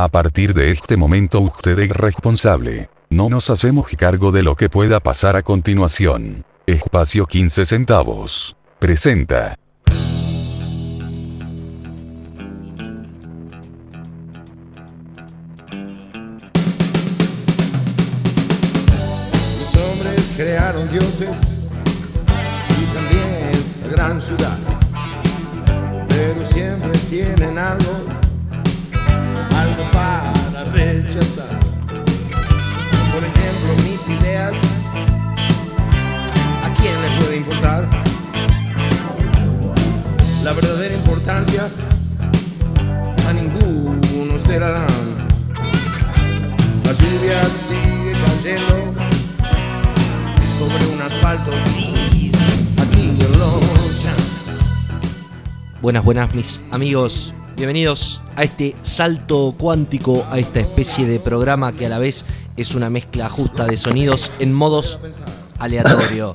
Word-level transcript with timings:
A 0.00 0.06
partir 0.06 0.54
de 0.54 0.70
este 0.70 0.96
momento 0.96 1.40
usted 1.40 1.76
es 1.80 1.90
responsable. 1.90 2.88
No 3.10 3.28
nos 3.28 3.50
hacemos 3.50 3.88
cargo 3.96 4.30
de 4.30 4.44
lo 4.44 4.54
que 4.54 4.70
pueda 4.70 5.00
pasar 5.00 5.34
a 5.34 5.42
continuación. 5.42 6.44
Espacio 6.66 7.26
15 7.26 7.64
centavos. 7.64 8.56
Presenta. 8.78 9.56
Mis 56.26 56.60
amigos. 56.72 57.32
Bienvenidos 57.54 58.20
a 58.34 58.42
este 58.42 58.74
salto 58.82 59.54
cuántico, 59.56 60.26
a 60.32 60.40
esta 60.40 60.58
especie 60.58 61.06
de 61.06 61.20
programa 61.20 61.72
que 61.72 61.86
a 61.86 61.88
la 61.88 62.00
vez 62.00 62.24
es 62.56 62.74
una 62.74 62.90
mezcla 62.90 63.28
justa 63.28 63.66
de 63.66 63.76
sonidos 63.76 64.32
en 64.40 64.52
modos 64.52 65.00
aleatorio. 65.60 66.34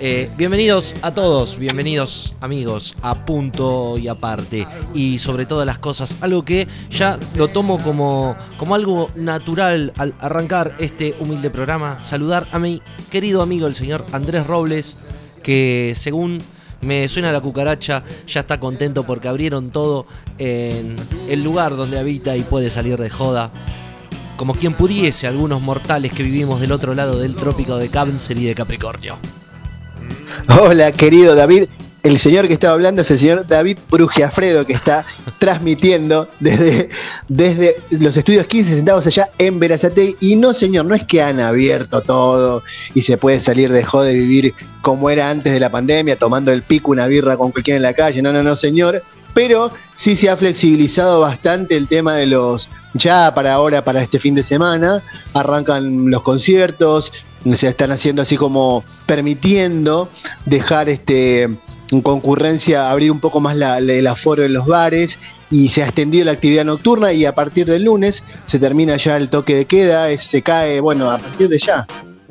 Eh, 0.00 0.28
bienvenidos 0.36 0.96
a 1.02 1.14
todos, 1.14 1.58
bienvenidos 1.60 2.34
amigos 2.40 2.96
a 3.02 3.24
punto 3.24 3.98
y 3.98 4.08
aparte. 4.08 4.66
Y 4.94 5.20
sobre 5.20 5.46
todas 5.46 5.64
las 5.64 5.78
cosas, 5.78 6.16
algo 6.22 6.44
que 6.44 6.66
ya 6.90 7.16
lo 7.36 7.46
tomo 7.46 7.80
como, 7.82 8.34
como 8.58 8.74
algo 8.74 9.10
natural 9.14 9.92
al 9.96 10.12
arrancar 10.18 10.74
este 10.80 11.14
humilde 11.20 11.50
programa. 11.50 12.02
Saludar 12.02 12.48
a 12.50 12.58
mi 12.58 12.82
querido 13.12 13.42
amigo 13.42 13.68
el 13.68 13.76
señor 13.76 14.04
Andrés 14.10 14.44
Robles, 14.48 14.96
que 15.44 15.92
según 15.94 16.42
me 16.82 17.08
suena 17.08 17.32
la 17.32 17.40
cucaracha, 17.40 18.02
ya 18.26 18.40
está 18.40 18.58
contento 18.58 19.04
porque 19.04 19.28
abrieron 19.28 19.70
todo 19.70 20.06
en 20.38 20.96
el 21.28 21.42
lugar 21.42 21.76
donde 21.76 21.98
habita 21.98 22.36
y 22.36 22.42
puede 22.42 22.70
salir 22.70 22.96
de 22.98 23.10
joda. 23.10 23.50
Como 24.36 24.54
quien 24.54 24.72
pudiese 24.72 25.26
algunos 25.26 25.60
mortales 25.60 26.12
que 26.12 26.22
vivimos 26.22 26.60
del 26.60 26.72
otro 26.72 26.94
lado 26.94 27.18
del 27.18 27.36
trópico 27.36 27.76
de 27.76 27.88
Cáncer 27.90 28.38
y 28.38 28.46
de 28.46 28.54
Capricornio. 28.54 29.18
Hola, 30.58 30.92
querido 30.92 31.34
David. 31.34 31.64
El 32.02 32.18
señor 32.18 32.48
que 32.48 32.54
estaba 32.54 32.72
hablando 32.72 33.02
es 33.02 33.10
el 33.10 33.18
señor 33.18 33.46
David 33.46 33.78
Brugiafredo, 33.90 34.64
que 34.64 34.72
está 34.72 35.04
transmitiendo 35.38 36.28
desde, 36.40 36.88
desde 37.28 37.76
los 37.98 38.16
estudios 38.16 38.46
15 38.46 38.76
centavos 38.76 39.06
allá 39.06 39.28
en 39.36 39.60
Verazate. 39.60 40.16
Y 40.18 40.36
no, 40.36 40.54
señor, 40.54 40.86
no 40.86 40.94
es 40.94 41.04
que 41.04 41.22
han 41.22 41.40
abierto 41.40 42.00
todo 42.00 42.62
y 42.94 43.02
se 43.02 43.18
puede 43.18 43.38
salir 43.40 43.70
de 43.70 43.80
de 43.90 44.14
vivir 44.14 44.54
como 44.80 45.10
era 45.10 45.28
antes 45.28 45.52
de 45.52 45.60
la 45.60 45.70
pandemia, 45.70 46.16
tomando 46.16 46.52
el 46.52 46.62
pico 46.62 46.90
una 46.90 47.06
birra 47.06 47.36
con 47.36 47.50
cualquiera 47.50 47.76
en 47.76 47.82
la 47.82 47.92
calle. 47.92 48.22
No, 48.22 48.32
no, 48.32 48.42
no, 48.42 48.56
señor. 48.56 49.02
Pero 49.34 49.70
sí 49.94 50.16
se 50.16 50.28
ha 50.28 50.36
flexibilizado 50.36 51.20
bastante 51.20 51.76
el 51.76 51.86
tema 51.86 52.14
de 52.14 52.26
los. 52.26 52.70
Ya 52.94 53.32
para 53.34 53.52
ahora, 53.52 53.84
para 53.84 54.02
este 54.02 54.18
fin 54.18 54.34
de 54.34 54.42
semana, 54.42 55.02
arrancan 55.34 56.10
los 56.10 56.22
conciertos, 56.22 57.12
se 57.54 57.68
están 57.68 57.92
haciendo 57.92 58.22
así 58.22 58.36
como 58.36 58.84
permitiendo 59.06 60.08
dejar 60.46 60.88
este 60.88 61.48
concurrencia 62.02 62.90
abrir 62.90 63.10
un 63.10 63.18
poco 63.20 63.40
más 63.40 63.56
la- 63.56 63.80
la- 63.80 63.92
el 63.94 64.06
aforo 64.06 64.44
en 64.44 64.52
los 64.52 64.66
bares 64.66 65.18
y 65.50 65.68
se 65.70 65.82
ha 65.82 65.86
extendido 65.86 66.24
la 66.24 66.32
actividad 66.32 66.64
nocturna 66.64 67.12
y 67.12 67.24
a 67.24 67.34
partir 67.34 67.66
del 67.66 67.82
lunes 67.84 68.22
se 68.46 68.58
termina 68.60 68.96
ya 68.96 69.16
el 69.16 69.28
toque 69.28 69.56
de 69.56 69.64
queda, 69.64 70.08
es- 70.10 70.22
se 70.22 70.42
cae, 70.42 70.78
bueno, 70.80 71.10
a 71.10 71.18
partir 71.18 71.48
de 71.48 71.58
ya, 71.58 71.86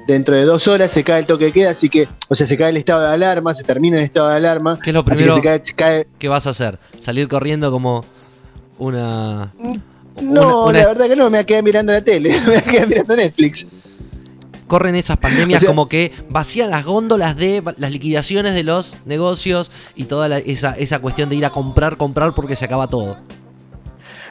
dentro 0.07 0.35
de 0.35 0.43
dos 0.43 0.67
horas 0.67 0.91
se 0.91 1.03
cae 1.03 1.19
el 1.19 1.25
toque 1.25 1.45
de 1.45 1.51
queda, 1.51 1.71
así 1.71 1.89
que, 1.89 2.07
o 2.29 2.35
sea, 2.35 2.47
se 2.47 2.57
cae 2.57 2.69
el 2.69 2.77
estado 2.77 3.01
de 3.05 3.13
alarma, 3.13 3.53
se 3.53 3.63
termina 3.63 3.97
el 3.97 4.03
estado 4.05 4.29
de 4.29 4.35
alarma, 4.37 4.79
¿Qué 4.81 4.91
es 4.91 4.93
lo 4.93 5.03
que 5.03 5.11
primero 5.11 5.35
se 5.35 5.41
cae, 5.41 5.61
se 5.63 5.73
cae- 5.73 6.07
¿Qué 6.17 6.27
vas 6.29 6.47
a 6.47 6.51
hacer? 6.51 6.79
¿Salir 7.01 7.27
corriendo 7.27 7.69
como 7.71 8.05
una... 8.77 9.53
no, 10.21 10.65
una- 10.67 10.79
la 10.79 10.87
verdad 10.87 11.07
que 11.07 11.15
no, 11.15 11.29
me 11.29 11.45
quedar 11.45 11.63
mirando 11.63 11.91
la 11.93 12.01
tele, 12.01 12.33
me 12.47 12.61
quedar 12.63 12.87
mirando 12.87 13.15
Netflix. 13.15 13.67
Corren 14.69 14.95
esas 14.95 15.17
pandemias 15.25 15.57
O 15.57 15.61
sea- 15.61 15.67
como 15.67 15.89
que 15.89 16.13
vacían 16.29 16.69
las 16.69 16.85
góndolas 16.85 17.35
de 17.35 17.61
las 17.77 17.91
liquidaciones 17.91 18.53
de 18.53 18.63
los 18.63 18.95
negocios 19.05 19.69
y 19.97 20.05
toda 20.05 20.29
la- 20.29 20.37
esa, 20.37 20.71
esa 20.77 20.99
cuestión 20.99 21.27
de 21.27 21.35
ir 21.35 21.45
a 21.45 21.49
comprar, 21.49 21.97
comprar 21.97 22.33
porque 22.33 22.55
se 22.55 22.63
acaba 22.63 22.87
todo. 22.87 23.17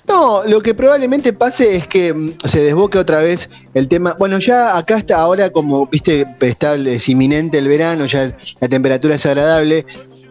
No, 0.07 0.43
lo 0.47 0.63
que 0.63 0.73
probablemente 0.75 1.35
pase 1.35 1.77
es 1.77 1.87
que 1.87 2.15
mm, 2.15 2.33
se 2.45 2.61
desboque 2.63 2.97
otra 2.99 3.21
vez 3.21 3.51
el 3.75 3.89
tema. 3.89 4.17
Bueno, 4.19 4.39
ya 4.39 4.79
acá 4.79 4.97
está 4.97 5.21
ahora 5.21 5.51
como, 5.51 5.87
viste, 5.87 6.25
está, 6.41 6.77
es 6.77 7.07
inminente 7.11 7.59
el 7.59 7.69
verano, 7.69 8.07
ya 8.07 8.35
la 8.59 8.69
temperatura 8.69 9.17
es 9.17 9.27
agradable. 9.27 9.85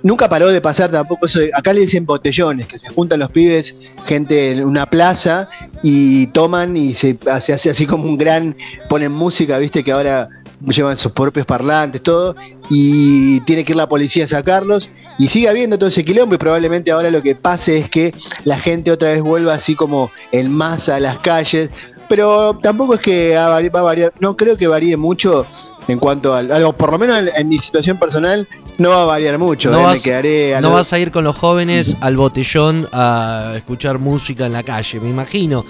Nunca 0.03 0.29
paró 0.29 0.47
de 0.49 0.61
pasar 0.61 0.91
tampoco 0.91 1.25
eso. 1.25 1.39
de- 1.39 1.51
acá 1.53 1.73
le 1.73 1.81
dicen 1.81 2.05
botellones, 2.05 2.67
que 2.67 2.77
se 2.79 2.89
juntan 2.89 3.19
los 3.19 3.31
pibes, 3.31 3.75
gente 4.05 4.51
en 4.51 4.63
una 4.65 4.85
plaza 4.85 5.49
y 5.83 6.27
toman 6.27 6.77
y 6.77 6.93
se, 6.93 7.17
hace 7.31 7.53
así 7.69 7.85
como 7.85 8.03
un 8.05 8.17
gran, 8.17 8.55
ponen 8.89 9.11
música, 9.11 9.57
viste, 9.57 9.83
que 9.83 9.91
ahora 9.91 10.29
llevan 10.61 10.97
sus 10.97 11.11
propios 11.11 11.45
parlantes, 11.45 12.01
todo, 12.01 12.35
y 12.69 13.39
tiene 13.41 13.63
que 13.63 13.73
ir 13.73 13.75
la 13.75 13.87
policía 13.89 14.25
a 14.25 14.27
sacarlos, 14.27 14.89
y 15.19 15.27
sigue 15.27 15.49
habiendo 15.49 15.77
todo 15.77 15.89
ese 15.89 16.03
quilombo, 16.03 16.33
y 16.35 16.37
probablemente 16.39 16.91
ahora 16.91 17.11
lo 17.11 17.21
que 17.21 17.35
pase 17.35 17.77
es 17.77 17.89
que 17.89 18.13
la 18.43 18.57
gente 18.59 18.89
otra 18.91 19.09
vez 19.09 19.21
vuelva 19.21 19.53
así 19.53 19.75
como 19.75 20.09
en 20.31 20.51
masa 20.51 20.95
a 20.95 20.99
las 20.99 21.19
calles, 21.19 21.69
pero 22.09 22.57
tampoco 22.61 22.95
es 22.95 23.01
que 23.01 23.35
va 23.35 23.55
a 23.55 23.59
vari- 23.61 23.75
va 23.75 23.81
a 23.81 23.83
variar, 23.83 24.13
no 24.19 24.35
creo 24.35 24.57
que 24.57 24.65
varíe 24.67 24.97
mucho 24.97 25.45
en 25.87 25.99
cuanto 25.99 26.33
al, 26.33 26.51
algo, 26.51 26.73
por 26.73 26.91
lo 26.91 26.97
menos 26.97 27.17
en, 27.19 27.29
en 27.35 27.47
mi 27.47 27.57
situación 27.59 27.97
personal, 27.99 28.47
no 28.77 28.89
va 28.89 29.01
a 29.01 29.05
variar 29.05 29.37
mucho, 29.37 29.69
No 29.71 29.77
eh, 29.77 29.79
me 29.79 29.85
vas- 29.87 30.01
quedaré 30.01 30.55
a 30.55 30.61
No 30.61 30.69
lo- 30.69 30.75
vas 30.75 30.91
a 30.93 30.99
ir 30.99 31.11
con 31.11 31.23
los 31.23 31.35
jóvenes 31.35 31.95
al 32.01 32.15
botellón 32.17 32.87
a 32.91 33.53
escuchar 33.55 33.99
música 33.99 34.45
en 34.45 34.53
la 34.53 34.63
calle, 34.63 34.99
me 34.99 35.09
imagino. 35.09 35.65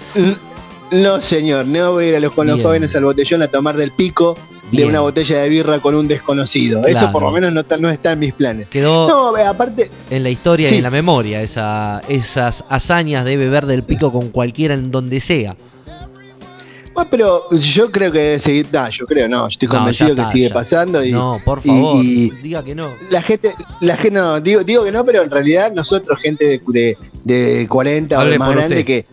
No, 0.90 1.20
señor, 1.20 1.66
no 1.66 1.92
voy 1.92 2.06
a 2.06 2.08
ir 2.08 2.16
a 2.16 2.20
los, 2.20 2.32
con 2.32 2.46
los 2.46 2.60
jóvenes 2.62 2.94
al 2.96 3.04
botellón 3.04 3.42
a 3.42 3.48
tomar 3.48 3.76
del 3.76 3.92
pico 3.92 4.36
Bien. 4.70 4.84
de 4.84 4.88
una 4.90 5.00
botella 5.00 5.38
de 5.38 5.48
birra 5.48 5.78
con 5.80 5.94
un 5.94 6.08
desconocido. 6.08 6.82
Eso 6.86 7.10
por 7.12 7.22
lo 7.22 7.30
menos 7.30 7.52
no, 7.52 7.60
está- 7.60 7.76
no 7.78 7.88
está 7.90 8.12
en 8.12 8.18
mis 8.20 8.32
planes. 8.34 8.68
Quedó 8.68 9.08
No, 9.08 9.36
aparte, 9.46 9.90
en 10.10 10.22
la 10.22 10.30
historia 10.30 10.70
y 10.70 10.74
en 10.76 10.82
la 10.82 10.90
memoria 10.90 11.42
esa, 11.42 12.00
esas 12.08 12.64
hazañas 12.68 13.24
de 13.24 13.36
beber 13.36 13.66
del 13.66 13.82
pico 13.82 14.12
con 14.12 14.28
cualquiera 14.30 14.74
en 14.74 14.90
donde 14.90 15.20
sea. 15.20 15.56
Bueno, 17.06 17.10
pero 17.10 17.50
yo 17.58 17.90
creo 17.90 18.10
que 18.12 18.18
debe 18.18 18.40
seguir. 18.40 18.66
No, 18.72 18.88
yo 18.90 19.06
creo, 19.06 19.28
no, 19.28 19.42
yo 19.42 19.48
estoy 19.48 19.68
No, 19.68 19.74
convencido 19.74 20.10
está, 20.10 20.26
que 20.26 20.32
sigue 20.32 20.48
ya. 20.48 20.54
pasando 20.54 21.04
y. 21.04 21.12
no, 21.12 21.40
por 21.44 21.60
favor, 21.62 22.04
y- 22.04 22.30
diga 22.42 22.64
que 22.64 22.74
no. 22.74 22.90
La 23.10 23.22
gente, 23.22 23.54
la 23.80 23.96
gente, 23.96 24.18
no, 24.18 24.40
digo, 24.40 24.62
digo 24.64 24.84
que 24.84 24.92
no, 24.92 25.04
pero 25.04 25.22
en 25.22 25.30
realidad 25.30 25.72
nosotros, 25.72 26.20
gente 26.20 26.44
de, 26.44 26.96
de, 27.24 27.58
de 27.58 27.68
40 27.68 28.16
o 28.16 28.20
Hable 28.20 28.32
de 28.32 28.38
más 28.38 28.50
grande, 28.50 28.74
usted. 28.80 28.84
que, 28.84 29.04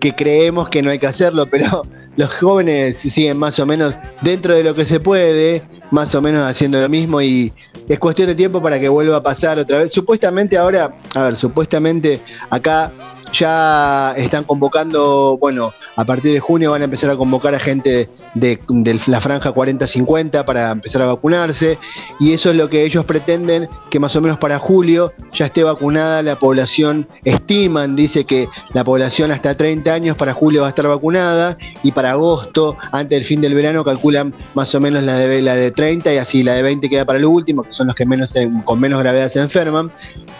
que 0.00 0.14
creemos 0.14 0.68
que 0.68 0.82
no 0.82 0.90
hay 0.90 0.98
que 0.98 1.06
hacerlo, 1.06 1.46
pero 1.46 1.86
los 2.16 2.32
jóvenes 2.34 2.98
siguen 2.98 3.38
más 3.38 3.58
o 3.58 3.66
menos 3.66 3.94
dentro 4.20 4.54
de 4.54 4.62
lo 4.62 4.74
que 4.74 4.84
se 4.84 5.00
puede, 5.00 5.62
más 5.90 6.14
o 6.14 6.20
menos 6.22 6.48
haciendo 6.48 6.80
lo 6.80 6.88
mismo 6.88 7.20
y 7.22 7.52
es 7.88 7.98
cuestión 7.98 8.28
de 8.28 8.34
tiempo 8.34 8.62
para 8.62 8.78
que 8.80 8.88
vuelva 8.88 9.16
a 9.16 9.22
pasar 9.22 9.58
otra 9.58 9.78
vez. 9.78 9.92
Supuestamente 9.92 10.56
ahora, 10.56 10.94
a 11.14 11.22
ver, 11.24 11.36
supuestamente 11.36 12.20
acá 12.50 12.92
ya 13.34 14.12
están 14.16 14.44
convocando, 14.44 15.36
bueno, 15.38 15.72
a 15.96 16.04
partir 16.04 16.32
de 16.32 16.40
junio 16.40 16.70
van 16.70 16.82
a 16.82 16.84
empezar 16.84 17.10
a 17.10 17.16
convocar 17.16 17.54
a 17.54 17.58
gente 17.58 18.08
de, 18.34 18.58
la 19.06 19.20
franja 19.20 19.52
40-50 19.52 20.44
para 20.44 20.70
empezar 20.70 21.02
a 21.02 21.06
vacunarse 21.06 21.78
y 22.20 22.32
eso 22.32 22.50
es 22.50 22.56
lo 22.56 22.68
que 22.70 22.84
ellos 22.84 23.04
pretenden 23.04 23.68
que 23.90 24.00
más 24.00 24.14
o 24.16 24.20
menos 24.20 24.38
para 24.38 24.58
julio 24.58 25.12
ya 25.32 25.46
esté 25.46 25.64
vacunada 25.64 26.22
la 26.22 26.38
población, 26.38 27.06
estiman, 27.24 27.96
dice 27.96 28.24
que 28.24 28.48
la 28.72 28.84
población 28.84 29.30
hasta 29.30 29.56
30 29.56 29.92
años 29.92 30.16
para 30.16 30.32
julio 30.32 30.62
va 30.62 30.68
a 30.68 30.70
estar 30.70 30.86
vacunada 30.86 31.58
y 31.82 31.92
para 31.92 32.12
agosto, 32.12 32.76
antes 32.92 33.16
del 33.16 33.24
fin 33.24 33.40
del 33.40 33.54
verano, 33.54 33.84
calculan 33.84 34.34
más 34.54 34.74
o 34.74 34.80
menos 34.80 35.02
la 35.02 35.16
de, 35.16 35.42
la 35.42 35.54
de 35.56 35.70
30 35.70 36.14
y 36.14 36.16
así 36.18 36.42
la 36.42 36.54
de 36.54 36.62
20 36.62 36.88
queda 36.88 37.04
para 37.04 37.18
el 37.18 37.24
último, 37.24 37.62
que 37.62 37.72
son 37.72 37.88
los 37.88 37.96
que 37.96 38.06
menos 38.06 38.34
con 38.64 38.80
menos 38.80 39.00
gravedad 39.00 39.28
se 39.28 39.40
enferman. 39.40 39.90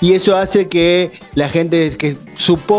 Y 0.01 0.13
eso 0.13 0.37
hace 0.37 0.69
que 0.69 1.13
la 1.35 1.49
gente 1.49 1.91
que 1.97 2.17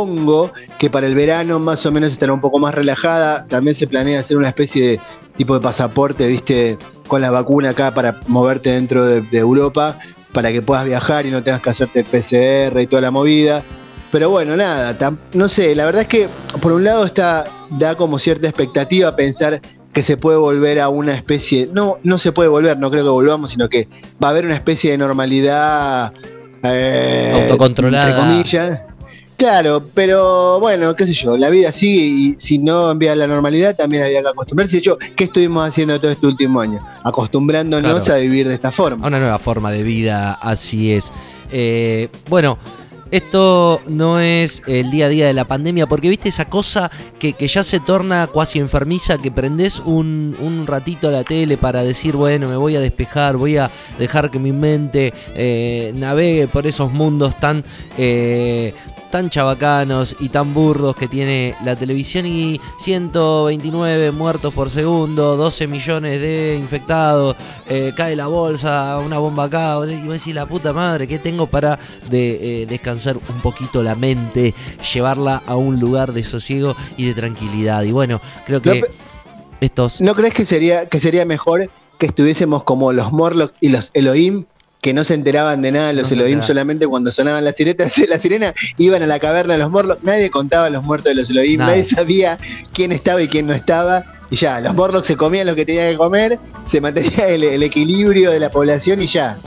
supongo 0.05 0.51
que 0.77 0.89
para 0.89 1.07
el 1.07 1.15
verano 1.15 1.59
más 1.59 1.85
o 1.85 1.91
menos 1.91 2.11
estará 2.11 2.33
un 2.33 2.41
poco 2.41 2.59
más 2.59 2.73
relajada. 2.73 3.45
También 3.47 3.75
se 3.75 3.87
planea 3.87 4.19
hacer 4.19 4.37
una 4.37 4.49
especie 4.49 4.87
de 4.87 4.99
tipo 5.37 5.53
de 5.53 5.59
pasaporte, 5.59 6.27
viste, 6.27 6.77
con 7.07 7.21
la 7.21 7.31
vacuna 7.31 7.71
acá 7.71 7.93
para 7.93 8.21
moverte 8.27 8.71
dentro 8.71 9.05
de, 9.05 9.21
de 9.21 9.37
Europa, 9.37 9.97
para 10.31 10.51
que 10.51 10.61
puedas 10.61 10.85
viajar 10.85 11.25
y 11.25 11.31
no 11.31 11.43
tengas 11.43 11.61
que 11.61 11.69
hacerte 11.69 11.99
el 11.99 12.05
PCR 12.05 12.79
y 12.79 12.87
toda 12.87 13.01
la 13.01 13.11
movida. 13.11 13.63
Pero 14.11 14.29
bueno, 14.29 14.55
nada, 14.55 14.95
no 15.33 15.49
sé, 15.49 15.75
la 15.75 15.83
verdad 15.83 16.03
es 16.03 16.07
que 16.07 16.29
por 16.61 16.71
un 16.71 16.83
lado 16.85 17.05
está, 17.05 17.45
da 17.71 17.95
como 17.95 18.17
cierta 18.17 18.47
expectativa 18.47 19.13
pensar 19.15 19.59
que 19.91 20.03
se 20.03 20.15
puede 20.15 20.37
volver 20.37 20.79
a 20.79 20.89
una 20.89 21.13
especie, 21.13 21.69
no, 21.73 21.97
no 22.03 22.17
se 22.17 22.31
puede 22.31 22.49
volver, 22.49 22.77
no 22.77 22.91
creo 22.91 23.03
que 23.03 23.09
volvamos, 23.09 23.51
sino 23.51 23.67
que 23.67 23.89
va 24.23 24.27
a 24.27 24.31
haber 24.31 24.45
una 24.45 24.55
especie 24.55 24.91
de 24.91 24.97
normalidad 24.97 26.13
eh, 26.63 27.31
autocontrolada. 27.33 28.09
Entre 28.09 28.21
comillas. 28.21 28.94
Claro, 29.37 29.83
pero 29.93 30.59
bueno, 30.61 30.95
qué 30.95 31.05
sé 31.05 31.13
yo, 31.13 31.35
la 31.37 31.49
vida 31.49 31.71
sigue 31.71 32.05
y 32.05 32.35
si 32.37 32.57
no 32.57 32.91
envía 32.91 33.15
la 33.15 33.27
normalidad 33.27 33.75
también 33.75 34.03
había 34.03 34.21
que 34.21 34.29
acostumbrarse. 34.29 34.77
De 34.77 34.79
hecho, 34.79 34.97
¿qué 35.15 35.25
estuvimos 35.25 35.67
haciendo 35.67 35.99
todo 35.99 36.11
este 36.11 36.25
último 36.25 36.61
año? 36.61 36.79
Acostumbrándonos 37.03 38.07
a 38.09 38.15
vivir 38.15 38.47
de 38.47 38.53
esta 38.53 38.71
forma. 38.71 39.05
Una 39.05 39.19
nueva 39.19 39.37
forma 39.37 39.71
de 39.71 39.83
vida, 39.83 40.33
así 40.33 40.93
es. 40.93 41.11
Eh, 41.51 42.07
bueno, 42.29 42.57
esto 43.11 43.81
no 43.87 44.19
es 44.19 44.63
el 44.67 44.91
día 44.91 45.05
a 45.05 45.09
día 45.09 45.27
de 45.27 45.33
la 45.33 45.47
pandemia, 45.47 45.87
porque 45.87 46.09
viste 46.09 46.29
esa 46.29 46.45
cosa 46.45 46.89
que, 47.19 47.35
ya 47.47 47.63
se 47.63 47.79
torna 47.79 48.27
cuasi 48.27 48.59
enfermiza, 48.59 49.17
que 49.17 49.31
prendes 49.31 49.79
un, 49.79 50.35
ratito 50.65 51.09
a 51.09 51.11
la 51.11 51.23
tele 51.23 51.57
para 51.57 51.83
decir, 51.83 52.15
bueno, 52.15 52.47
me 52.49 52.55
voy 52.55 52.75
a 52.75 52.79
despejar, 52.79 53.37
voy 53.37 53.57
a 53.57 53.69
dejar 53.99 54.31
que 54.31 54.39
mi 54.39 54.51
mente 54.51 55.13
eh, 55.35 55.91
navegue 55.95 56.47
por 56.47 56.65
esos 56.65 56.91
mundos 56.91 57.39
tan 57.39 57.63
eh, 57.97 58.73
tan 59.15 59.29
chabacanos 59.29 60.13
y 60.19 60.27
tan 60.27 60.53
burdos 60.53 60.93
que 60.93 61.07
tiene 61.07 61.55
la 61.63 61.77
televisión 61.77 62.25
y 62.25 62.59
129 62.79 64.11
muertos 64.11 64.53
por 64.53 64.69
segundo, 64.69 65.37
12 65.37 65.67
millones 65.67 66.19
de 66.19 66.57
infectados, 66.59 67.37
eh, 67.69 67.93
cae 67.95 68.13
la 68.17 68.27
bolsa, 68.27 68.99
una 68.99 69.17
bomba 69.19 69.45
acá, 69.45 69.77
y 69.87 70.01
voy 70.01 70.09
a 70.09 70.13
decir, 70.13 70.35
la 70.35 70.45
puta 70.45 70.73
madre, 70.73 71.07
¿qué 71.07 71.17
tengo 71.17 71.47
para 71.47 71.79
eh, 72.11 72.65
descansar 72.95 73.17
un 73.33 73.41
poquito 73.41 73.83
la 73.83 73.95
mente, 73.95 74.53
llevarla 74.93 75.43
a 75.45 75.55
un 75.55 75.79
lugar 75.79 76.13
de 76.13 76.23
sosiego 76.23 76.75
y 76.97 77.07
de 77.07 77.13
tranquilidad? 77.13 77.83
Y 77.83 77.91
bueno, 77.91 78.21
creo 78.45 78.61
que 78.61 78.83
estos... 79.61 80.01
¿No 80.01 80.15
crees 80.15 80.33
que 80.33 80.45
sería, 80.45 80.87
que 80.87 80.99
sería 80.99 81.25
mejor 81.25 81.69
que 81.99 82.07
estuviésemos 82.07 82.63
como 82.63 82.91
los 82.93 83.11
Morlocks 83.11 83.57
y 83.61 83.69
los 83.69 83.91
Elohim 83.93 84.45
que 84.81 84.93
no 84.93 85.03
se 85.03 85.15
enteraban 85.15 85.63
de 85.63 85.71
nada 85.71 85.93
los 85.93 86.11
Elohim 86.11 86.43
solamente 86.43 86.85
cuando 86.85 87.09
sonaban 87.09 87.43
las 87.43 87.55
sirenas, 87.55 87.97
la 88.07 88.19
sirena, 88.19 88.53
iban 88.77 89.01
a 89.01 89.07
la 89.07 89.17
caverna 89.17 89.53
de 89.53 89.59
los 89.59 89.71
Morlocks, 89.71 90.03
nadie 90.03 90.29
contaba 90.29 90.69
los 90.69 90.83
muertos 90.83 91.09
de 91.09 91.15
los 91.15 91.29
Elohim, 91.31 91.59
nadie 91.59 91.83
sabía 91.83 92.37
quién 92.71 92.91
estaba 92.91 93.19
y 93.23 93.27
quién 93.27 93.47
no 93.47 93.53
estaba, 93.53 94.05
y 94.29 94.35
ya, 94.35 94.59
los 94.59 94.75
Morlocks 94.75 95.07
se 95.07 95.17
comían 95.17 95.47
lo 95.47 95.55
que 95.55 95.65
tenían 95.65 95.89
que 95.89 95.97
comer, 95.97 96.39
se 96.65 96.81
mantenía 96.81 97.27
el, 97.29 97.63
equilibrio 97.63 98.29
de 98.29 98.39
la 98.39 98.51
población 98.51 99.01
y 99.01 99.07
ya. 99.07 99.37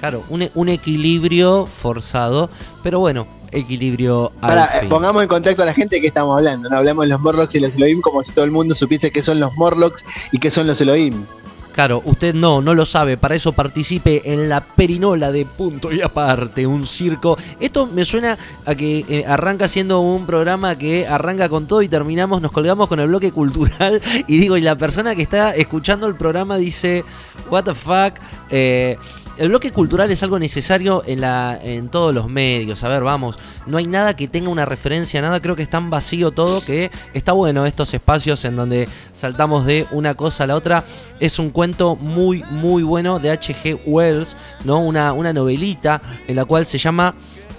Claro, 0.00 0.24
un, 0.30 0.68
equilibrio 0.70 1.66
forzado, 1.66 2.48
pero 2.82 3.00
bueno, 3.00 3.26
equilibrio 3.52 4.32
Para, 4.40 4.66
pongamos 4.88 5.22
en 5.22 5.28
contacto 5.28 5.62
a 5.62 5.66
la 5.66 5.74
gente 5.74 5.96
de 5.96 6.00
qué 6.00 6.08
estamos 6.08 6.38
hablando, 6.38 6.70
no 6.70 6.76
hablamos 6.78 7.04
de 7.04 7.08
los 7.10 7.20
Morlocks 7.20 7.54
y 7.54 7.60
los 7.60 7.74
Elohim 7.74 8.00
como 8.00 8.22
si 8.22 8.32
todo 8.32 8.46
el 8.46 8.50
mundo 8.50 8.74
supiese 8.74 9.10
qué 9.10 9.22
son 9.22 9.38
los 9.40 9.52
Morlocks 9.56 10.04
y 10.32 10.38
qué 10.38 10.50
son 10.50 10.66
los 10.66 10.80
Elohim. 10.80 11.26
Claro, 11.74 12.02
usted 12.04 12.34
no, 12.34 12.60
no 12.62 12.74
lo 12.74 12.84
sabe, 12.84 13.16
para 13.16 13.34
eso 13.34 13.52
participe 13.52 14.32
en 14.32 14.48
la 14.48 14.64
perinola 14.64 15.30
de 15.30 15.44
punto 15.44 15.92
y 15.92 16.00
aparte, 16.00 16.66
un 16.66 16.86
circo. 16.86 17.38
Esto 17.60 17.86
me 17.86 18.04
suena 18.04 18.38
a 18.66 18.74
que 18.74 19.04
eh, 19.08 19.24
arranca 19.26 19.68
siendo 19.68 20.00
un 20.00 20.26
programa 20.26 20.76
que 20.76 21.06
arranca 21.06 21.48
con 21.48 21.66
todo 21.66 21.82
y 21.82 21.88
terminamos, 21.88 22.42
nos 22.42 22.52
colgamos 22.52 22.88
con 22.88 23.00
el 23.00 23.08
bloque 23.08 23.32
cultural 23.32 24.02
y 24.26 24.38
digo, 24.38 24.56
y 24.56 24.62
la 24.62 24.76
persona 24.76 25.14
que 25.14 25.22
está 25.22 25.54
escuchando 25.54 26.06
el 26.06 26.16
programa 26.16 26.56
dice, 26.56 27.04
what 27.50 27.64
the 27.64 27.74
fuck, 27.74 28.14
eh, 28.50 28.98
el 29.40 29.48
bloque 29.48 29.72
cultural 29.72 30.10
es 30.10 30.22
algo 30.22 30.38
necesario 30.38 31.02
en, 31.06 31.22
la, 31.22 31.58
en 31.62 31.88
todos 31.88 32.14
los 32.14 32.28
medios. 32.28 32.84
A 32.84 32.90
ver, 32.90 33.02
vamos, 33.02 33.38
no 33.66 33.78
hay 33.78 33.86
nada 33.86 34.14
que 34.14 34.28
tenga 34.28 34.50
una 34.50 34.66
referencia, 34.66 35.22
nada, 35.22 35.40
creo 35.40 35.56
que 35.56 35.62
es 35.62 35.70
tan 35.70 35.88
vacío 35.88 36.30
todo 36.30 36.60
que 36.60 36.90
está 37.14 37.32
bueno 37.32 37.64
estos 37.64 37.94
espacios 37.94 38.44
en 38.44 38.54
donde 38.54 38.86
saltamos 39.14 39.64
de 39.64 39.86
una 39.92 40.12
cosa 40.12 40.44
a 40.44 40.46
la 40.46 40.56
otra. 40.56 40.84
Es 41.20 41.38
un 41.38 41.48
cuento 41.48 41.96
muy, 41.96 42.44
muy 42.50 42.82
bueno 42.82 43.18
de 43.18 43.30
H.G. 43.30 43.80
Wells, 43.86 44.36
¿no? 44.64 44.80
Una, 44.80 45.14
una 45.14 45.32
novelita 45.32 46.02
en 46.28 46.36
la 46.36 46.44
cual 46.44 46.66
se 46.66 46.76
llama 46.76 47.14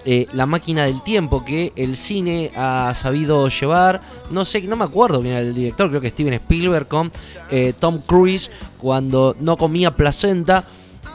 eh, 0.06 0.28
La 0.34 0.46
máquina 0.46 0.86
del 0.86 1.02
tiempo 1.02 1.44
que 1.44 1.74
el 1.76 1.98
cine 1.98 2.52
ha 2.56 2.94
sabido 2.94 3.48
llevar. 3.48 4.02
No 4.30 4.46
sé, 4.46 4.62
no 4.62 4.76
me 4.76 4.86
acuerdo 4.86 5.20
bien 5.20 5.36
el 5.36 5.56
director, 5.56 5.90
creo 5.90 6.02
que 6.02 6.10
Steven 6.10 6.34
Spielberg 6.36 6.88
con 6.88 7.12
eh, 7.50 7.74
Tom 7.80 8.02
Cruise 8.06 8.52
cuando 8.78 9.36
no 9.40 9.58
comía 9.58 9.96
placenta 9.96 10.64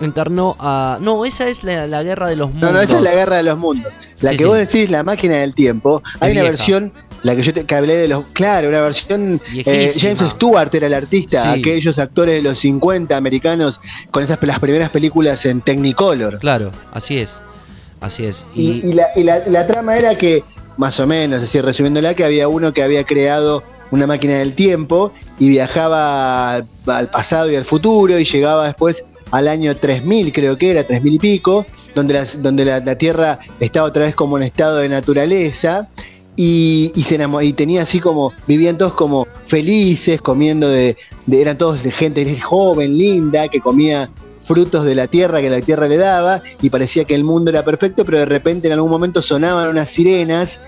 encarnó 0.01 0.57
a. 0.59 0.99
No, 1.01 1.25
esa 1.25 1.49
es 1.49 1.65
la, 1.65 2.03
guerra 2.03 2.29
de 2.29 2.37
los 2.37 2.51
mundos. 2.51 2.71
No, 2.71 2.77
no, 2.77 2.83
esa 2.83 2.97
es 2.97 3.03
la 3.03 3.15
guerra 3.15 3.37
de 3.37 3.43
los 3.43 3.59
mundos. 3.59 3.93
La 4.21 4.35
que 4.35 4.45
vos 4.45 4.57
decís, 4.57 4.91
la 4.91 5.03
máquina 5.03 5.37
del 5.37 5.55
tiempo, 5.55 6.03
hay 6.21 6.33
una 6.33 6.43
versión. 6.43 6.93
La 7.23 7.35
que 7.35 7.43
yo 7.43 7.53
te, 7.53 7.65
que 7.65 7.75
hablé 7.75 7.97
de 7.97 8.09
los. 8.09 8.25
Claro, 8.33 8.69
una 8.69 8.81
versión. 8.81 9.41
Eh, 9.55 9.93
James 9.99 10.33
Stewart 10.33 10.73
era 10.75 10.87
el 10.87 10.95
artista, 10.95 11.53
aquellos 11.53 11.99
actores 11.99 12.37
de 12.37 12.43
los 12.43 12.59
50 12.59 13.17
americanos 13.17 13.81
con 14.11 14.23
esas 14.23 14.39
las 14.43 14.61
primeras 14.61 14.91
películas 14.91 15.45
en 15.47 15.61
Technicolor. 15.61 16.39
Claro, 16.39 16.71
así 16.93 17.19
es. 17.19 17.37
Así 18.01 18.27
es. 18.27 18.45
Y, 18.55 18.93
la, 18.93 19.09
y 19.17 19.25
la, 19.25 19.67
trama 19.67 19.97
era 19.97 20.15
que, 20.15 20.45
más 20.77 21.01
o 21.01 21.07
menos, 21.07 21.43
así 21.43 21.61
resumiéndola, 21.61 22.15
que 22.15 22.25
había 22.25 22.47
uno 22.47 22.73
que 22.73 22.83
había 22.83 23.05
creado 23.05 23.65
una 23.91 24.07
máquina 24.07 24.35
del 24.35 24.55
tiempo 24.55 25.13
y 25.39 25.49
viajaba 25.49 26.57
al 26.57 27.11
pasado 27.11 27.51
y 27.51 27.57
al 27.57 27.65
futuro 27.65 28.19
y 28.19 28.25
llegaba 28.25 28.67
después 28.67 29.05
al 29.31 29.49
año 29.49 29.77
3000, 29.77 30.33
creo 30.33 30.57
que 30.57 30.71
era, 30.71 30.87
3000 30.87 31.15
y 31.15 31.19
pico, 31.19 31.67
donde, 31.95 32.25
donde 32.39 32.65
la, 32.65 32.99
Tierra 32.99 33.39
estaba 33.61 33.87
otra 33.87 34.05
vez 34.05 34.15
como 34.15 34.37
en 34.37 34.45
estado 34.45 34.79
de 34.79 34.89
naturaleza. 34.89 35.89
Y, 36.39 36.93
se 37.07 37.19
y 37.43 37.53
tenía 37.55 37.83
así 37.83 37.99
como, 37.99 38.33
vivían 38.47 38.77
todos 38.77 38.93
como 38.93 39.27
felices, 39.47 40.21
comiendo 40.21 40.69
de, 40.69 40.97
eran 41.31 41.57
todos 41.57 41.83
de 41.83 41.91
gente 41.91 42.39
joven, 42.39 42.97
linda, 42.97 43.49
que 43.49 43.61
comía 43.61 44.11
frutos 44.45 44.85
de 44.85 44.95
la 44.95 45.09
tierra 45.09 45.41
que 45.41 45.51
la 45.51 45.61
tierra 45.61 45.89
le 45.89 45.97
daba 45.97 46.41
y 46.63 46.71
parecía 46.71 47.05
que 47.05 47.15
el 47.15 47.25
mundo 47.25 47.51
era 47.51 47.65
perfecto, 47.65 48.05
pero 48.05 48.19
de 48.19 48.27
repente 48.27 48.69
en 48.69 48.75
algún 48.75 48.91
momento 48.91 49.21
sonaban 49.21 49.69
unas 49.69 49.91
sirenas 49.91 50.61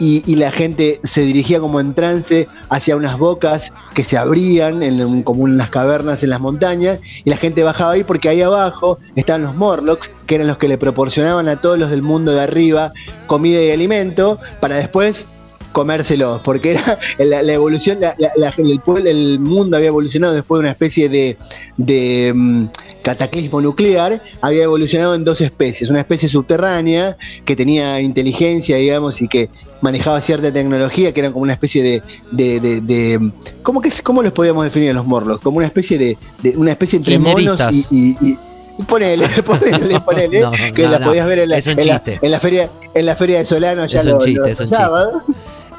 y, 0.00 0.34
la 0.36 0.50
gente 0.50 0.98
se 1.04 1.20
dirigía 1.20 1.60
como 1.60 1.78
en 1.78 1.92
trance 1.92 2.48
hacia 2.70 2.96
unas 2.96 3.18
bocas 3.18 3.70
que 3.92 4.02
se 4.02 4.16
abrían 4.16 4.82
en, 4.82 5.22
como 5.22 5.46
en 5.46 5.58
las 5.58 5.68
cavernas 5.68 6.22
en 6.22 6.30
las 6.30 6.40
montañas 6.40 7.00
y 7.22 7.28
la 7.28 7.36
gente 7.36 7.62
bajaba 7.62 7.92
ahí 7.92 8.02
porque 8.02 8.30
ahí 8.30 8.40
abajo 8.40 8.98
estaban 9.14 9.42
los 9.42 9.54
Morlocks 9.54 10.10
que 10.26 10.36
eran 10.36 10.46
los 10.46 10.56
que 10.56 10.68
le 10.68 10.78
proporcionaban 10.78 11.48
a 11.48 11.60
todos 11.60 11.78
los 11.78 11.90
del 11.90 12.00
mundo 12.00 12.32
de 12.32 12.40
arriba 12.40 12.92
comida 13.26 13.62
y 13.62 13.70
alimento 13.70 14.38
para 14.60 14.76
después 14.76 15.26
comérselos, 15.72 16.40
porque 16.42 16.72
era 16.72 16.98
la, 17.18 17.52
evolución, 17.52 17.98
el, 18.02 19.06
el, 19.06 19.38
mundo 19.38 19.76
había 19.76 19.88
evolucionado 19.88 20.32
después 20.32 20.58
de 20.58 20.60
una 20.60 20.70
especie 20.70 21.08
de, 21.08 21.36
de 21.76 22.32
mm, 22.34 22.66
cataclismo 23.02 23.60
nuclear, 23.60 24.22
había 24.40 24.64
evolucionado 24.64 25.14
en 25.14 25.24
dos 25.24 25.40
especies, 25.40 25.90
una 25.90 26.00
especie 26.00 26.28
subterránea 26.28 27.16
que 27.44 27.56
tenía 27.56 28.00
inteligencia, 28.00 28.76
digamos, 28.76 29.20
y 29.22 29.28
que 29.28 29.48
manejaba 29.80 30.20
cierta 30.20 30.52
tecnología, 30.52 31.12
que 31.12 31.20
eran 31.20 31.32
como 31.32 31.42
una 31.42 31.54
especie 31.54 31.82
de... 31.82 32.02
de, 32.30 32.60
de, 32.60 32.80
de 32.80 33.32
¿cómo, 33.62 33.80
que, 33.80 33.90
¿Cómo 34.02 34.22
los 34.22 34.32
podíamos 34.32 34.64
definir 34.64 34.90
a 34.90 34.94
los 34.94 35.06
morlos? 35.06 35.40
Como 35.40 35.58
una 35.58 35.66
especie 35.66 35.98
de... 35.98 36.18
una 36.56 36.72
especie 36.72 36.98
entre 36.98 37.18
monos 37.18 37.60
y, 37.90 38.16
y, 38.20 38.38
ponele, 38.86 39.26
ponele, 39.44 40.00
ponele, 40.00 40.44
que 40.74 40.88
la 40.88 41.00
podías 41.00 41.26
ver 41.26 41.40
en 41.40 41.48
la, 41.50 41.58
en, 41.58 41.86
la, 41.86 42.02
en 42.04 42.30
la, 42.30 42.40
feria, 42.40 42.70
en 42.94 43.06
la 43.06 43.16
feria 43.16 43.38
de 43.38 43.46
Solano 43.46 43.86
ya 43.86 44.02
lo, 44.04 44.18
chiste, 44.18 44.54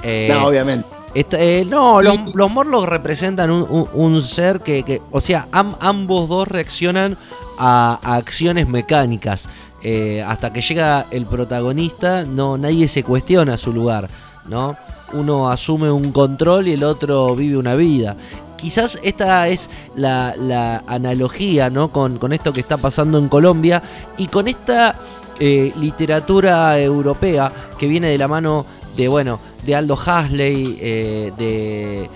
eh, 0.04 0.30
no, 0.32 0.48
obviamente. 0.48 1.01
Eh, 1.14 1.66
no, 1.70 2.02
los, 2.02 2.36
los, 2.36 2.52
Morlocks 2.52 2.88
representan 2.88 3.52
un, 3.52 4.22
ser 4.22 4.62
que, 4.62 5.02
o 5.12 5.20
sea, 5.20 5.48
ambos 5.52 6.30
dos 6.30 6.48
reaccionan 6.48 7.18
a, 7.58 8.00
acciones 8.16 8.68
mecánicas. 8.68 9.50
Eh, 9.84 10.24
hasta 10.26 10.54
que 10.54 10.62
llega 10.62 11.08
el 11.12 11.26
protagonista, 11.26 12.24
no, 12.24 12.58
nadie 12.58 12.88
se 12.88 13.04
cuestiona 13.04 13.58
su 13.58 13.74
lugar, 13.74 14.10
¿no? 14.46 14.78
Uno 15.14 15.50
asume 15.50 15.92
un 15.92 16.12
control 16.12 16.68
y 16.68 16.74
el 16.74 16.84
otro 16.84 17.36
vive 17.36 17.58
una 17.58 17.76
vida. 17.76 18.16
Quizás 18.58 19.00
esta 19.02 19.48
es 19.48 19.70
la, 19.96 20.84
analogía, 20.88 21.70
¿no? 21.70 21.92
Con, 21.92 22.20
con, 22.20 22.32
esto 22.32 22.54
que 22.54 22.62
está 22.62 22.78
pasando 22.78 23.18
en 23.18 23.28
Colombia 23.28 23.82
y 24.18 24.28
con 24.28 24.48
esta 24.48 24.96
literatura 25.40 26.80
europea 26.80 27.52
que 27.80 27.88
viene 27.88 28.10
de 28.10 28.18
la 28.20 28.28
mano 28.28 28.64
de, 28.96 29.08
bueno, 29.08 29.40
de 29.66 29.76
Aldo 29.76 29.98
Hasley, 30.04 30.78
eh, 30.82 32.10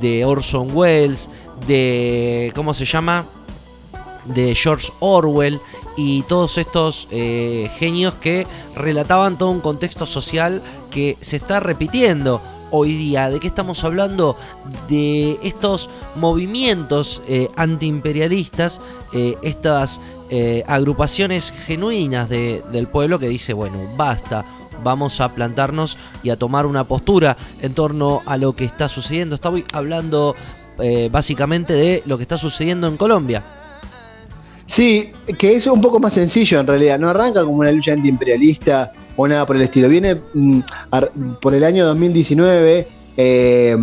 de, 0.00 0.24
Orson 0.24 0.68
Welles, 0.72 1.28
de. 1.66 2.52
¿Cómo 2.54 2.74
se 2.74 2.84
llama? 2.84 3.26
De 4.24 4.54
George 4.54 4.92
Orwell 5.00 5.60
y 5.96 6.22
todos 6.22 6.58
estos 6.58 7.08
eh, 7.10 7.70
genios 7.78 8.14
que 8.14 8.46
relataban 8.74 9.38
todo 9.38 9.50
un 9.50 9.60
contexto 9.60 10.04
social 10.04 10.62
que 10.90 11.16
se 11.20 11.36
está 11.36 11.60
repitiendo 11.60 12.40
hoy 12.70 12.92
día. 12.94 13.30
¿De 13.30 13.40
qué 13.40 13.46
estamos 13.46 13.84
hablando? 13.84 14.36
De 14.88 15.38
estos 15.42 15.88
movimientos 16.16 17.22
eh, 17.28 17.48
antiimperialistas, 17.56 18.80
estas 19.42 20.00
agrupaciones 20.66 21.54
genuinas 21.66 22.28
del 22.28 22.88
pueblo 22.88 23.18
que 23.18 23.28
dice, 23.28 23.54
bueno, 23.54 23.78
basta, 23.96 24.44
vamos 24.82 25.20
a 25.20 25.34
plantarnos 25.34 25.98
y 26.22 26.30
a 26.30 26.36
tomar 26.36 26.66
una 26.66 26.86
postura 26.86 27.36
en 27.60 27.74
torno 27.74 28.22
a 28.26 28.36
lo 28.36 28.54
que 28.54 28.64
está 28.64 28.88
sucediendo. 28.88 29.34
Estamos 29.34 29.62
hablando 29.72 30.34
eh, 30.78 31.08
básicamente 31.10 31.72
de 31.72 32.02
lo 32.06 32.16
que 32.16 32.22
está 32.22 32.36
sucediendo 32.36 32.86
en 32.88 32.96
Colombia. 32.96 33.42
Sí, 34.66 35.12
que 35.38 35.56
es 35.56 35.66
un 35.68 35.80
poco 35.80 36.00
más 36.00 36.14
sencillo 36.14 36.60
en 36.60 36.66
realidad. 36.66 36.98
No 36.98 37.08
arranca 37.08 37.44
como 37.44 37.58
una 37.58 37.70
lucha 37.70 37.92
antiimperialista 37.92 38.92
o 39.16 39.28
nada 39.28 39.46
por 39.46 39.56
el 39.56 39.62
estilo. 39.62 39.88
Viene 39.88 40.16
mm, 40.34 40.60
por 41.40 41.54
el 41.54 41.64
año 41.64 41.86
2019. 41.86 42.88
Eh, 43.18 43.76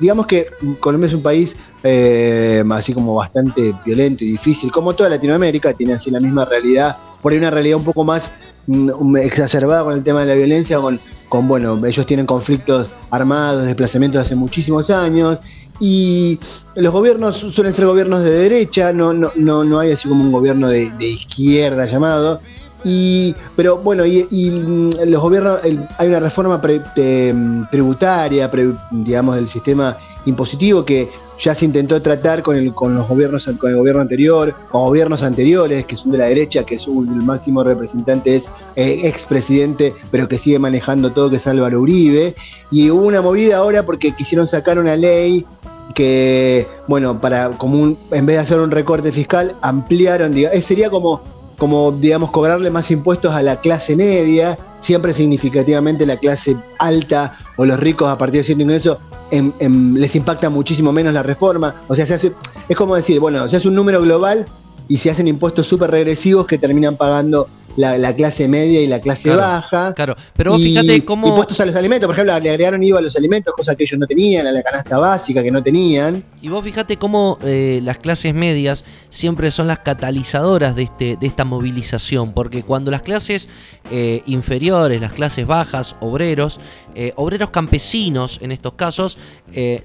digamos 0.00 0.26
que 0.26 0.46
Colombia 0.80 1.08
es 1.08 1.14
un 1.14 1.22
país 1.22 1.56
eh, 1.82 2.64
así 2.70 2.92
como 2.92 3.14
bastante 3.14 3.74
violento 3.84 4.24
y 4.24 4.32
difícil, 4.32 4.70
como 4.70 4.94
toda 4.94 5.10
Latinoamérica, 5.10 5.72
tiene 5.74 5.94
así 5.94 6.10
la 6.10 6.20
misma 6.20 6.44
realidad, 6.44 6.96
por 7.22 7.32
ahí 7.32 7.38
una 7.38 7.50
realidad 7.50 7.78
un 7.78 7.84
poco 7.84 8.04
más 8.04 8.30
mm, 8.66 9.16
exacerbada 9.16 9.84
con 9.84 9.94
el 9.94 10.02
tema 10.02 10.20
de 10.20 10.26
la 10.26 10.34
violencia, 10.34 10.78
con, 10.78 11.00
con, 11.28 11.48
bueno, 11.48 11.84
ellos 11.86 12.06
tienen 12.06 12.26
conflictos 12.26 12.88
armados, 13.10 13.64
desplazamientos 13.64 14.22
hace 14.22 14.34
muchísimos 14.34 14.90
años, 14.90 15.38
y 15.80 16.38
los 16.74 16.92
gobiernos 16.92 17.36
suelen 17.36 17.72
ser 17.72 17.86
gobiernos 17.86 18.22
de 18.22 18.30
derecha, 18.30 18.92
no, 18.92 19.12
no, 19.12 19.30
no, 19.36 19.64
no 19.64 19.78
hay 19.78 19.92
así 19.92 20.08
como 20.08 20.24
un 20.24 20.32
gobierno 20.32 20.68
de, 20.68 20.90
izquierda 21.00 21.86
llamado. 21.86 22.40
Y, 22.84 23.34
pero 23.56 23.78
bueno, 23.78 24.04
y, 24.06 24.24
mm, 24.50 24.90
los 25.06 25.20
gobiernos, 25.20 25.60
hay 25.62 26.08
una 26.08 26.20
reforma 26.20 26.58
mm, 26.58 27.70
tributaria, 27.70 28.50
digamos, 28.90 29.36
del 29.36 29.48
sistema 29.48 29.96
impositivo 30.26 30.84
que 30.84 31.08
ya 31.38 31.54
se 31.54 31.64
intentó 31.64 32.02
tratar 32.02 32.42
con 32.42 32.56
el, 32.56 32.74
con 32.74 32.94
los 32.94 33.08
gobiernos, 33.08 33.48
con 33.58 33.70
el 33.70 33.76
gobierno 33.76 34.02
anterior, 34.02 34.54
con 34.70 34.82
gobiernos 34.82 35.22
anteriores, 35.22 35.86
que 35.86 35.96
son 35.96 36.12
de 36.12 36.18
la 36.18 36.24
derecha, 36.24 36.64
que 36.64 36.74
es 36.74 36.88
un, 36.88 37.08
el 37.08 37.22
máximo 37.22 37.62
representante 37.62 38.34
es 38.36 38.50
eh, 38.76 39.00
expresidente, 39.04 39.94
pero 40.10 40.28
que 40.28 40.38
sigue 40.38 40.58
manejando 40.58 41.12
todo, 41.12 41.30
que 41.30 41.36
es 41.36 41.46
Álvaro 41.46 41.80
Uribe. 41.80 42.34
Y 42.70 42.90
hubo 42.90 43.02
una 43.02 43.22
movida 43.22 43.58
ahora 43.58 43.84
porque 43.84 44.12
quisieron 44.12 44.48
sacar 44.48 44.78
una 44.78 44.96
ley 44.96 45.46
que, 45.94 46.66
bueno, 46.86 47.20
para 47.20 47.50
como 47.50 47.96
en 48.10 48.26
vez 48.26 48.36
de 48.36 48.38
hacer 48.38 48.60
un 48.60 48.70
recorte 48.70 49.12
fiscal, 49.12 49.56
ampliaron, 49.62 50.32
digamos, 50.32 50.64
sería 50.64 50.90
como, 50.90 51.22
como, 51.58 51.92
digamos, 51.92 52.30
cobrarle 52.30 52.70
más 52.70 52.90
impuestos 52.90 53.34
a 53.34 53.42
la 53.42 53.60
clase 53.60 53.96
media, 53.96 54.56
siempre 54.78 55.12
significativamente 55.12 56.06
la 56.06 56.16
clase 56.16 56.56
alta 56.78 57.36
o 57.56 57.66
los 57.66 57.78
ricos 57.78 58.08
a 58.08 58.16
partir 58.16 58.40
de 58.40 58.44
cierto 58.44 58.62
ingreso 58.62 58.98
les 59.30 60.16
impacta 60.16 60.48
muchísimo 60.48 60.92
menos 60.92 61.12
la 61.12 61.22
reforma. 61.22 61.74
O 61.88 61.94
sea, 61.94 62.06
se 62.06 62.14
hace, 62.14 62.32
es 62.68 62.76
como 62.76 62.94
decir, 62.94 63.20
bueno, 63.20 63.48
se 63.48 63.56
hace 63.56 63.68
un 63.68 63.74
número 63.74 64.00
global 64.00 64.46
y 64.86 64.98
se 64.98 65.10
hacen 65.10 65.28
impuestos 65.28 65.66
súper 65.66 65.90
regresivos 65.90 66.46
que 66.46 66.58
terminan 66.58 66.96
pagando 66.96 67.48
la, 67.78 68.14
clase 68.14 68.48
media 68.48 68.80
y 68.80 68.86
la 68.86 69.00
clase 69.00 69.34
baja. 69.34 69.92
Claro, 69.94 70.16
pero 70.34 70.52
vos 70.52 70.62
fíjate 70.62 71.04
cómo. 71.04 71.28
Impuestos 71.28 71.60
a 71.60 71.66
los 71.66 71.76
alimentos, 71.76 72.06
por 72.06 72.14
ejemplo, 72.14 72.38
le 72.38 72.50
agregaron 72.50 72.82
IVA 72.82 72.98
a 72.98 73.02
los 73.02 73.16
alimentos, 73.16 73.54
cosa 73.54 73.74
que 73.74 73.84
ellos 73.84 73.98
no 73.98 74.06
tenían, 74.06 74.46
a 74.46 74.52
la 74.52 74.62
canasta 74.62 74.98
básica 74.98 75.42
que 75.42 75.50
no 75.50 75.62
tenían. 75.62 76.24
Y 76.40 76.48
vos 76.48 76.64
fíjate 76.64 76.96
cómo 76.96 77.38
eh, 77.42 77.80
las 77.82 77.98
clases 77.98 78.34
medias 78.34 78.84
siempre 79.10 79.50
son 79.50 79.66
las 79.66 79.80
catalizadoras 79.80 80.74
de, 80.74 80.84
este, 80.84 81.16
de 81.16 81.26
esta 81.26 81.44
movilización, 81.44 82.32
porque 82.32 82.62
cuando 82.62 82.90
las 82.90 83.02
clases 83.02 83.48
eh, 83.90 84.22
inferiores, 84.26 85.00
las 85.00 85.12
clases 85.12 85.46
bajas, 85.46 85.96
obreros, 86.00 86.60
eh, 86.94 87.12
obreros 87.16 87.50
campesinos 87.50 88.38
en 88.42 88.52
estos 88.52 88.74
casos, 88.74 89.18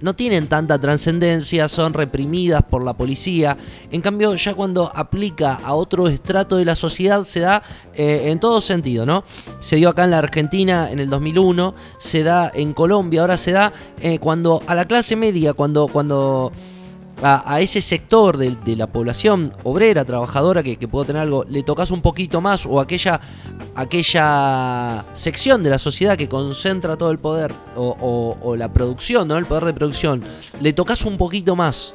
no 0.01 0.13
tienen 0.13 0.47
tanta 0.47 0.77
trascendencia, 0.79 1.69
son 1.69 1.93
reprimidas 1.93 2.63
por 2.63 2.83
la 2.83 2.95
policía. 2.95 3.57
En 3.91 4.01
cambio, 4.01 4.35
ya 4.35 4.53
cuando 4.53 4.91
aplica 4.93 5.53
a 5.63 5.73
otro 5.73 6.09
estrato 6.09 6.57
de 6.57 6.65
la 6.65 6.75
sociedad 6.75 7.23
se 7.23 7.39
da 7.39 7.63
eh, 7.95 8.31
en 8.31 8.39
todo 8.39 8.61
sentido, 8.61 9.05
¿no? 9.05 9.23
Se 9.59 9.75
dio 9.75 9.89
acá 9.89 10.05
en 10.05 10.11
la 10.11 10.17
Argentina 10.17 10.89
en 10.91 10.99
el 10.99 11.09
2001, 11.09 11.75
se 11.97 12.23
da 12.23 12.51
en 12.53 12.73
Colombia, 12.73 13.21
ahora 13.21 13.37
se 13.37 13.51
da 13.51 13.73
eh, 14.01 14.19
cuando 14.19 14.63
a 14.67 14.75
la 14.75 14.85
clase 14.85 15.15
media, 15.15 15.53
cuando, 15.53 15.87
cuando 15.87 16.51
a, 17.21 17.61
ese 17.61 17.81
sector 17.81 18.37
de, 18.37 18.75
la 18.75 18.87
población 18.87 19.53
obrera, 19.63 20.03
trabajadora, 20.03 20.63
que, 20.63 20.75
puedo 20.87 21.05
tener 21.05 21.21
algo, 21.21 21.45
le 21.45 21.63
tocas 21.63 21.91
un 21.91 22.01
poquito 22.01 22.41
más, 22.41 22.65
o 22.65 22.81
aquella, 22.81 23.21
aquella 23.75 25.05
sección 25.13 25.63
de 25.63 25.69
la 25.69 25.77
sociedad 25.77 26.17
que 26.17 26.27
concentra 26.27 26.97
todo 26.97 27.11
el 27.11 27.19
poder, 27.19 27.53
o, 27.75 28.55
la 28.57 28.73
producción, 28.73 29.27
¿no? 29.27 29.37
El 29.37 29.45
poder 29.45 29.65
de 29.65 29.73
producción, 29.73 30.23
le 30.59 30.73
tocas 30.73 31.05
un 31.05 31.17
poquito 31.17 31.55
más 31.55 31.93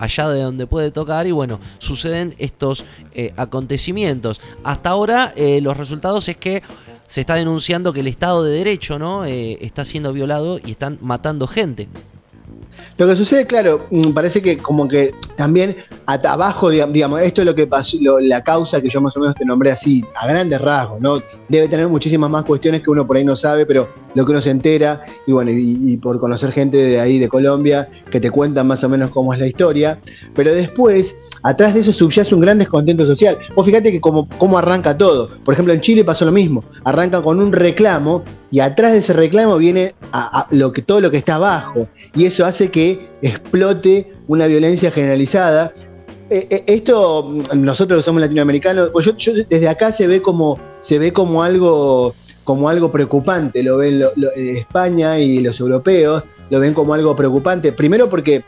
allá 0.00 0.28
de 0.30 0.42
donde 0.42 0.66
puede 0.66 0.90
tocar 0.90 1.26
y 1.26 1.30
bueno, 1.30 1.60
suceden 1.78 2.34
estos 2.38 2.84
eh, 3.12 3.32
acontecimientos. 3.36 4.40
Hasta 4.64 4.90
ahora 4.90 5.32
eh, 5.36 5.60
los 5.60 5.76
resultados 5.76 6.28
es 6.28 6.36
que 6.36 6.62
se 7.06 7.20
está 7.20 7.34
denunciando 7.34 7.92
que 7.92 8.00
el 8.00 8.06
Estado 8.06 8.42
de 8.42 8.52
Derecho 8.52 8.98
¿no? 8.98 9.24
Eh, 9.24 9.58
está 9.60 9.84
siendo 9.84 10.12
violado 10.12 10.58
y 10.64 10.72
están 10.72 10.98
matando 11.02 11.46
gente. 11.46 11.86
Lo 12.96 13.06
que 13.06 13.16
sucede, 13.16 13.46
claro, 13.46 13.86
mm, 13.90 14.12
parece 14.12 14.40
que 14.40 14.58
como 14.58 14.88
que 14.88 15.12
también 15.36 15.76
abajo, 16.06 16.70
digamos, 16.70 17.20
esto 17.20 17.42
es 17.42 17.46
lo 17.46 17.54
que 17.54 17.66
pasó, 17.66 17.98
la 18.20 18.42
causa 18.42 18.80
que 18.80 18.88
yo 18.88 19.00
más 19.00 19.16
o 19.16 19.20
menos 19.20 19.34
te 19.34 19.44
nombré 19.44 19.70
así, 19.70 20.04
a 20.18 20.26
grandes 20.26 20.60
rasgos, 20.60 21.00
¿no? 21.00 21.22
Debe 21.48 21.68
tener 21.68 21.88
muchísimas 21.88 22.30
más 22.30 22.44
cuestiones 22.44 22.82
que 22.82 22.90
uno 22.90 23.06
por 23.06 23.16
ahí 23.16 23.24
no 23.24 23.36
sabe, 23.36 23.66
pero 23.66 23.88
lo 24.14 24.24
que 24.24 24.32
uno 24.32 24.40
se 24.40 24.50
entera, 24.50 25.02
y 25.26 25.32
bueno, 25.32 25.50
y, 25.52 25.96
por 25.98 26.18
conocer 26.18 26.52
gente 26.52 26.76
de 26.76 27.00
ahí, 27.00 27.18
de 27.18 27.28
Colombia, 27.28 27.88
que 28.10 28.20
te 28.20 28.30
cuentan 28.30 28.66
más 28.66 28.82
o 28.84 28.88
menos 28.88 29.10
cómo 29.10 29.32
es 29.32 29.40
la 29.40 29.46
historia, 29.46 30.00
pero 30.34 30.52
después, 30.54 31.16
atrás 31.42 31.74
de 31.74 31.80
eso 31.80 31.92
subyace 31.92 32.34
un 32.34 32.40
gran 32.40 32.58
descontento 32.58 33.06
social. 33.06 33.38
Vos 33.54 33.66
fíjate 33.66 33.92
que 33.92 34.00
como, 34.00 34.28
cómo 34.38 34.58
arranca 34.58 34.96
todo. 34.96 35.30
Por 35.44 35.54
ejemplo, 35.54 35.72
en 35.72 35.80
Chile 35.80 36.04
pasó 36.04 36.24
lo 36.24 36.32
mismo, 36.32 36.64
arrancan 36.84 37.22
con 37.22 37.40
un 37.40 37.52
reclamo 37.52 38.24
y 38.50 38.60
atrás 38.60 38.92
de 38.92 38.98
ese 38.98 39.12
reclamo 39.12 39.56
viene 39.58 39.94
lo 40.50 40.72
que, 40.72 40.82
todo 40.82 41.00
lo 41.00 41.10
que 41.10 41.18
está 41.18 41.36
abajo, 41.36 41.88
y 42.14 42.26
eso 42.26 42.44
hace 42.44 42.70
que 42.70 43.10
explote 43.22 44.12
una 44.28 44.46
violencia 44.46 44.90
generalizada. 44.90 45.72
Eh, 46.30 46.46
eh, 46.50 46.64
esto, 46.66 47.24
mm, 47.24 47.64
nosotros 47.64 48.04
somos 48.04 48.20
latinoamericanos, 48.20 48.90
pues 48.90 49.06
yo, 49.06 49.32
desde 49.48 49.68
acá 49.68 49.92
se 49.92 50.06
ve 50.06 50.22
como, 50.22 50.58
se 50.80 50.98
ve 50.98 51.12
como 51.12 51.42
algo 51.42 52.14
como 52.50 52.68
algo 52.68 52.90
preocupante, 52.90 53.62
lo 53.62 53.76
ven 53.76 54.02
eh, 54.02 54.58
España 54.58 55.16
y 55.20 55.38
los 55.38 55.60
europeos, 55.60 56.24
lo 56.50 56.58
ven 56.58 56.74
como 56.74 56.94
algo 56.94 57.14
preocupante, 57.14 57.72
primero 57.72 58.10
porque 58.10 58.44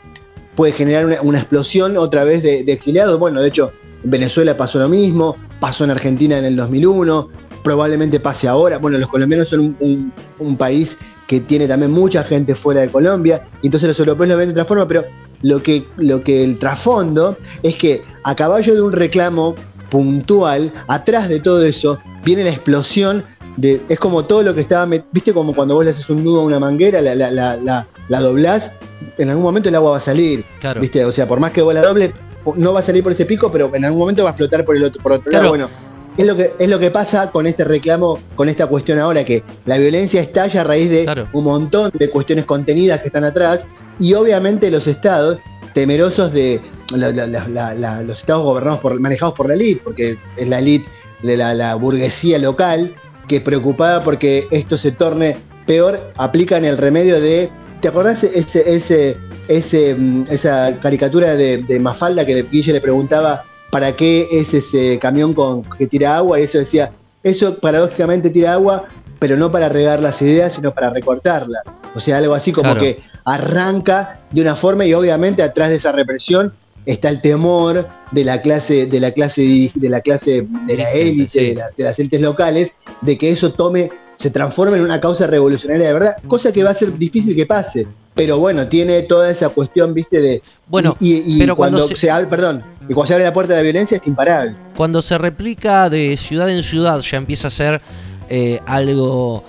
puede 0.57 0.73
generar 0.73 1.21
una, 1.21 1.39
explosión 1.39 1.95
otra 1.95 2.25
vez 2.25 2.43
de, 2.43 2.65
exiliados, 2.67 3.17
bueno, 3.17 3.39
de 3.39 3.47
hecho 3.47 3.71
en 4.03 4.11
Venezuela 4.11 4.57
pasó 4.57 4.77
lo 4.79 4.89
mismo, 4.89 5.37
pasó 5.61 5.85
en 5.85 5.91
Argentina 5.91 6.37
en 6.37 6.43
el 6.43 6.57
2001, 6.57 7.29
probablemente 7.63 8.19
pase 8.19 8.49
ahora, 8.49 8.77
bueno, 8.77 8.97
los 8.97 9.09
colombianos 9.09 9.47
son 9.47 9.77
un, 9.79 10.57
país 10.57 10.97
que 11.25 11.39
tiene 11.39 11.65
también 11.65 11.93
mucha 11.93 12.25
gente 12.25 12.55
fuera 12.55 12.81
de 12.81 12.89
Colombia, 12.89 13.47
y 13.61 13.67
entonces 13.67 13.87
los 13.87 13.99
europeos 13.99 14.27
lo 14.27 14.35
ven 14.35 14.47
de 14.49 14.51
otra 14.51 14.65
forma, 14.65 14.85
pero 14.85 15.05
lo 15.43 15.63
que, 15.63 15.87
lo 15.95 16.21
que 16.21 16.43
el 16.43 16.59
trasfondo 16.59 17.37
es 17.61 17.75
que 17.75 18.03
a 18.25 18.35
caballo 18.35 18.75
de 18.75 18.81
un 18.81 18.91
reclamo 18.91 19.55
puntual, 19.89 20.73
atrás 20.87 21.29
de 21.29 21.39
todo 21.39 21.63
eso, 21.63 21.99
viene 22.23 22.43
la 22.43 22.49
explosión 22.49 23.23
es 23.61 23.99
como 23.99 24.23
todo 24.23 24.43
lo 24.43 24.53
que 24.53 24.61
estaba, 24.61 24.85
viste 25.11 25.33
como 25.33 25.53
cuando 25.53 25.75
vos 25.75 25.85
le 25.85 25.91
haces 25.91 26.09
un 26.09 26.23
nudo 26.23 26.41
a 26.41 26.43
una 26.43 26.59
manguera, 26.59 27.01
la, 27.01 27.15
la, 27.15 27.31
la, 27.31 27.87
la, 28.07 28.19
doblás, 28.19 28.71
en 29.17 29.29
algún 29.29 29.43
momento 29.43 29.69
el 29.69 29.75
agua 29.75 29.91
va 29.91 29.97
a 29.97 30.01
salir, 30.01 30.45
viste, 30.79 31.03
o 31.05 31.11
sea, 31.11 31.27
por 31.27 31.39
más 31.39 31.51
que 31.51 31.61
vos 31.61 31.73
la 31.73 31.81
dobles, 31.81 32.11
no 32.55 32.73
va 32.73 32.79
a 32.79 32.83
salir 32.83 33.03
por 33.03 33.11
ese 33.11 33.25
pico, 33.25 33.51
pero 33.51 33.73
en 33.73 33.85
algún 33.85 33.99
momento 33.99 34.23
va 34.23 34.29
a 34.29 34.31
explotar 34.31 34.65
por 34.65 34.75
el 34.75 34.83
otro, 34.83 35.01
por 35.01 35.13
otro 35.13 35.31
lado, 35.31 35.49
bueno. 35.49 35.69
Es 36.15 36.27
lo, 36.27 36.35
que, 36.35 36.53
es 36.59 36.69
lo 36.69 36.77
que 36.77 36.91
pasa 36.91 37.31
con 37.31 37.47
este 37.47 37.63
reclamo, 37.63 38.19
con 38.35 38.47
esta 38.47 38.67
cuestión 38.67 38.99
ahora, 38.99 39.23
que 39.23 39.43
la 39.65 39.79
violencia 39.79 40.21
estalla 40.21 40.61
a 40.61 40.63
raíz 40.63 40.91
de 40.91 41.25
un 41.33 41.43
montón 41.43 41.89
de 41.91 42.07
cuestiones 42.11 42.45
contenidas 42.45 42.99
que 42.99 43.07
están 43.07 43.23
atrás, 43.23 43.65
y 43.99 44.13
obviamente 44.13 44.69
los 44.69 44.85
estados, 44.85 45.39
temerosos 45.73 46.31
de 46.31 46.61
los 46.91 48.19
estados 48.19 48.43
gobernados 48.43 48.79
por, 48.79 48.99
manejados 48.99 49.33
por 49.33 49.47
la 49.47 49.55
elite, 49.55 49.81
porque 49.83 50.17
es 50.37 50.47
la 50.47 50.59
elite 50.59 50.87
de 51.23 51.37
la, 51.37 51.75
burguesía 51.75 52.37
local, 52.37 52.93
que 53.27 53.41
preocupada 53.41 54.03
porque 54.03 54.47
esto 54.51 54.77
se 54.77 54.91
torne 54.91 55.37
peor, 55.65 55.99
aplican 56.17 56.65
el 56.65 56.77
remedio 56.77 57.19
de. 57.19 57.51
¿Te 57.81 57.87
acordás 57.89 58.23
ese, 58.23 58.75
ese, 58.75 59.17
ese, 59.47 59.95
mm, 59.95 60.25
esa 60.29 60.79
caricatura 60.79 61.35
de, 61.35 61.79
Mafalda 61.79 62.25
que 62.25 62.43
Guille 62.43 62.73
le 62.73 62.81
preguntaba 62.81 63.43
para 63.71 63.95
qué 63.95 64.27
es 64.31 64.53
ese 64.53 64.99
camión 64.99 65.33
con, 65.33 65.63
que 65.77 65.87
tira 65.87 66.17
agua? 66.17 66.39
Y 66.39 66.43
eso 66.43 66.59
decía, 66.59 66.93
eso 67.23 67.57
paradójicamente 67.59 68.29
tira 68.29 68.53
agua, 68.53 68.85
pero 69.19 69.37
no 69.37 69.51
para 69.51 69.69
regar 69.69 70.01
las 70.01 70.21
ideas, 70.21 70.53
sino 70.53 70.73
para 70.73 70.89
recortarlas. 70.91 71.63
O 71.95 71.99
sea, 71.99 72.17
algo 72.17 72.33
así 72.33 72.51
como 72.51 72.75
que 72.75 73.01
arranca 73.25 74.21
de 74.31 74.41
una 74.41 74.55
forma 74.55 74.85
y 74.85 74.93
obviamente 74.93 75.43
atrás 75.43 75.69
de 75.69 75.75
esa 75.75 75.91
represión 75.91 76.53
está 76.85 77.09
el 77.09 77.21
temor 77.21 77.87
de 78.11 78.23
la 78.23 78.41
clase, 78.41 78.85
de 78.85 78.99
la 78.99 79.11
clase, 79.11 79.71
de 79.73 79.89
la 79.89 80.01
clase 80.01 80.47
de 80.67 80.77
la 80.77 80.91
élite, 80.91 81.55
de, 81.77 81.83
las 81.83 81.99
élites 81.99 82.21
locales, 82.21 82.71
de 83.01 83.17
que 83.17 83.31
eso 83.31 83.53
tome, 83.53 83.89
se 84.17 84.29
transforme 84.29 84.77
en 84.77 84.83
una 84.83 84.99
causa 85.01 85.27
revolucionaria 85.27 85.87
de 85.87 85.93
verdad, 85.93 86.15
cosa 86.27 86.51
que 86.51 86.63
va 86.63 86.71
a 86.71 86.73
ser 86.73 86.97
difícil 86.97 87.35
que 87.35 87.45
pase. 87.45 87.87
Pero 88.15 88.37
bueno, 88.37 88.67
tiene 88.67 89.01
toda 89.01 89.31
esa 89.31 89.49
cuestión, 89.49 89.93
viste, 89.95 90.21
de. 90.21 90.41
Bueno, 90.67 90.95
y, 90.99 91.39
pero 91.39 91.55
cuando, 91.55 91.87
se, 91.87 92.11
abre, 92.11 92.27
perdón, 92.27 92.63
y 92.87 92.93
cuando 92.93 93.07
se 93.07 93.13
abre 93.13 93.25
la 93.25 93.33
puerta 93.33 93.53
de 93.53 93.59
la 93.59 93.63
violencia 93.63 93.97
es 93.97 94.05
imparable. 94.05 94.55
Cuando 94.77 95.01
se 95.01 95.17
replica 95.17 95.89
de 95.89 96.15
ciudad 96.15 96.47
en 96.51 96.61
ciudad, 96.61 96.99
ya 96.99 97.17
empieza 97.17 97.47
a 97.47 97.51
ser 97.51 97.81
eh, 98.29 98.59
algo 98.67 99.43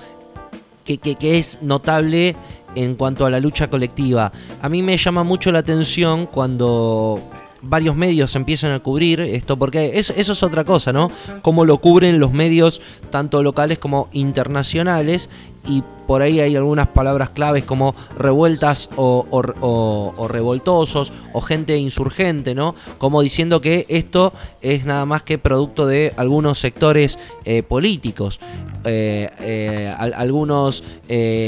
que, 0.84 0.96
que- 0.96 1.14
que 1.16 1.36
es 1.38 1.58
notable 1.60 2.36
en 2.74 2.94
cuanto 2.94 3.26
a 3.26 3.30
la 3.30 3.40
lucha 3.40 3.68
colectiva. 3.70 4.32
A 4.60 4.68
mí 4.68 4.82
me 4.82 4.96
llama 4.96 5.22
mucho 5.24 5.52
la 5.52 5.60
atención 5.60 6.26
cuando 6.26 7.20
varios 7.66 7.96
medios 7.96 8.36
empiezan 8.36 8.72
a 8.72 8.80
cubrir 8.80 9.20
esto, 9.20 9.56
porque 9.58 9.92
es- 9.94 10.10
eso 10.16 10.32
es 10.32 10.42
otra 10.42 10.64
cosa, 10.64 10.92
¿no? 10.92 11.10
Cómo 11.40 11.64
lo 11.64 11.78
cubren 11.78 12.20
los 12.20 12.30
medios, 12.32 12.82
tanto 13.10 13.42
locales 13.42 13.78
como 13.78 14.08
internacionales, 14.12 15.30
y 15.66 15.83
por 16.06 16.21
ahí 16.21 16.38
hay 16.40 16.54
algunas 16.54 16.88
palabras 16.88 17.30
claves 17.30 17.64
como 17.64 17.94
revueltas 18.18 18.90
o, 18.97 19.25
o- 19.30 19.42
o- 19.61 20.12
o 20.16 20.28
revoltosos 20.28 21.12
o 21.33 21.40
gente 21.40 21.78
insurgente, 21.78 22.54
¿no? 22.54 22.75
Como 22.99 23.23
diciendo 23.23 23.62
que 23.62 23.87
esto 23.88 24.35
es 24.61 24.85
nada 24.85 25.06
más 25.06 25.23
que 25.23 25.38
producto 25.38 25.87
de 25.87 26.12
algunos 26.18 26.59
sectores 26.59 27.18
eh, 27.47 27.62
políticos, 27.62 28.38
eh, 28.85 29.30
eh, 29.40 29.94
al- 29.97 30.12
algunos 30.12 30.85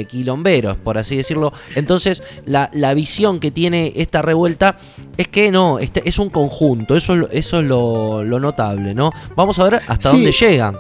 quilomberos, 0.09 0.77
por 0.79 0.97
así 0.97 1.17
decirlo. 1.17 1.53
Entonces, 1.75 2.23
la, 2.47 2.71
la 2.73 2.95
visión 2.95 3.41
que 3.41 3.51
tiene 3.51 3.93
esta 3.97 4.23
revuelta 4.23 4.77
es 5.19 5.29
que 5.29 5.51
no, 5.51 5.79
este 5.79 6.09
es 6.09 6.19
un 6.19 6.31
conjunto, 6.31 6.97
eso, 6.97 7.13
es 7.15 7.19
lo- 7.21 7.29
eso 7.31 7.61
es 7.61 7.67
lo, 7.67 8.23
lo 8.25 8.41
notable, 8.41 8.95
¿no? 8.95 9.13
Vamos 9.35 9.59
a 9.59 9.65
ver 9.65 9.83
hasta 9.87 10.11
Sí. 10.11 10.17
dónde 10.17 10.33
llegan. 10.33 10.79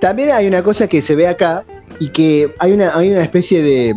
También 0.00 0.32
hay 0.32 0.46
una 0.46 0.62
cosa 0.62 0.88
que 0.88 1.00
se 1.02 1.14
ve 1.14 1.28
acá 1.28 1.64
y 2.00 2.08
que 2.08 2.54
hay 2.58 2.72
una, 2.72 2.96
hay 2.96 3.10
una 3.10 3.22
especie 3.22 3.62
de. 3.62 3.94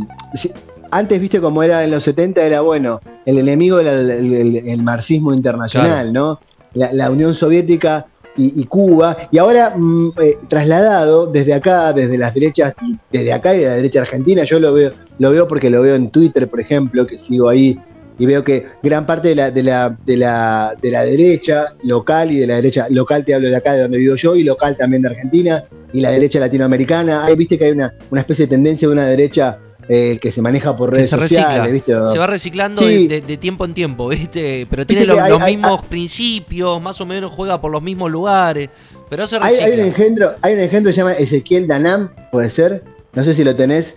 Antes, 0.89 1.19
viste 1.19 1.41
como 1.41 1.63
era 1.63 1.83
en 1.83 1.91
los 1.91 2.03
70, 2.05 2.41
era 2.41 2.61
bueno, 2.61 3.01
el 3.25 3.37
enemigo 3.39 3.79
era 3.79 3.93
el, 3.93 4.09
el- 4.09 4.33
el- 4.33 4.67
el 4.69 4.83
marxismo 4.83 5.33
internacional, 5.33 6.13
¿no? 6.13 6.39
La, 6.73 6.93
la 6.93 7.11
Unión 7.11 7.33
Soviética 7.33 8.05
y, 8.37 8.61
y 8.61 8.65
Cuba. 8.65 9.17
Y 9.31 9.37
ahora, 9.37 9.73
mm, 9.75 10.11
eh, 10.21 10.37
trasladado 10.47 11.27
desde 11.27 11.53
acá, 11.53 11.91
desde 11.91 12.17
las 12.17 12.33
derechas, 12.33 12.73
desde 13.11 13.33
acá 13.33 13.53
y 13.55 13.59
de 13.59 13.65
la 13.67 13.75
derecha 13.75 13.99
argentina, 14.01 14.43
yo 14.45 14.59
lo 14.59 14.73
veo, 14.73 14.93
lo 15.19 15.31
veo 15.31 15.47
porque 15.47 15.69
lo 15.69 15.81
veo 15.81 15.95
en 15.95 16.09
Twitter, 16.09 16.47
por 16.47 16.61
ejemplo, 16.61 17.05
que 17.05 17.17
sigo 17.19 17.49
ahí 17.49 17.77
y 18.19 18.25
veo 18.25 18.43
que 18.43 18.65
gran 18.83 19.05
parte 19.05 19.29
de 19.29 19.36
la, 19.36 19.51
de 19.51 19.63
la, 19.63 19.97
de 20.05 20.17
la, 20.17 20.74
de 20.81 20.91
la 20.91 21.03
derecha 21.05 21.75
local 21.83 22.31
y 22.31 22.38
de 22.39 22.47
la 22.47 22.55
derecha 22.55 22.88
local, 22.89 23.24
te 23.25 23.33
hablo 23.36 23.47
de 23.50 23.55
acá, 23.55 23.74
de 23.74 23.83
donde 23.83 23.97
vivo 23.97 24.15
yo, 24.15 24.36
y 24.36 24.43
local 24.43 24.75
también 24.77 25.01
de 25.03 25.09
Argentina, 25.09 25.63
y 25.93 26.01
la 26.01 26.12
derecha 26.12 26.39
latinoamericana. 26.39 27.25
Ahí 27.25 27.36
viste 27.36 27.57
que 27.57 27.65
hay 27.65 27.71
una, 27.71 27.93
una 28.09 28.21
especie 28.21 28.45
de 28.45 28.50
tendencia 28.50 28.88
de 28.88 28.93
una 28.93 29.05
derecha 29.05 29.59
eh, 29.89 30.17
que 30.21 30.31
se 30.33 30.41
maneja 30.41 30.75
por 30.75 30.89
Que 30.89 30.95
redes 30.97 31.09
se 31.12 31.15
sociales, 31.17 31.69
recicla. 31.69 31.95
¿viste? 32.01 32.12
Se 32.12 32.17
va 32.19 32.27
reciclando 32.27 32.81
Sí. 32.81 33.07
de, 33.07 33.21
tiempo 33.38 33.63
en 33.63 33.74
tiempo, 33.74 34.07
¿viste? 34.09 34.67
Pero 34.69 34.86
tiene 34.86 35.05
los, 35.05 35.15
que 35.15 35.21
hay- 35.21 35.29
los 35.31 35.41
hay- 35.41 35.55
mismos 35.55 35.86
principios, 35.86 36.81
más 36.81 37.00
o 37.00 37.05
menos 37.05 37.31
juega 37.31 37.62
por 37.62 37.71
los 37.71 37.81
mismos 37.81 38.12
lugares, 38.12 38.69
pero 39.09 39.25
se 39.27 39.38
Hay, 39.38 39.41
hay 39.43 39.50
un 39.53 39.59
recicla. 39.62 39.86
engendro, 39.86 40.31
hay 40.41 40.53
un 40.55 40.59
engendro 40.59 40.89
que 40.89 40.93
se 40.93 40.97
llama 41.01 41.13
Ezequiel 41.13 41.67
Danam, 41.67 42.09
puede 42.31 42.50
ser, 42.50 42.83
no 43.13 43.24
sé 43.24 43.33
si 43.36 43.43
lo 43.45 43.55
tenés. 43.55 43.95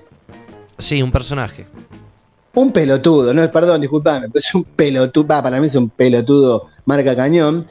Sí, 0.79 1.03
un 1.03 1.11
personaje. 1.11 1.67
Un 2.55 2.73
pelotudo, 2.73 3.33
no, 3.33 3.51
perdón, 3.53 3.81
disculpame, 3.81 4.27
pero 4.29 4.39
es 4.41 4.55
un 4.55 4.65
pelotudo, 4.65 5.27
para 5.27 5.61
mí 5.61 5.69
es 5.69 5.75
un 5.77 5.89
pelotudo 5.89 6.67
marca 6.85 7.15
cañón. 7.15 7.67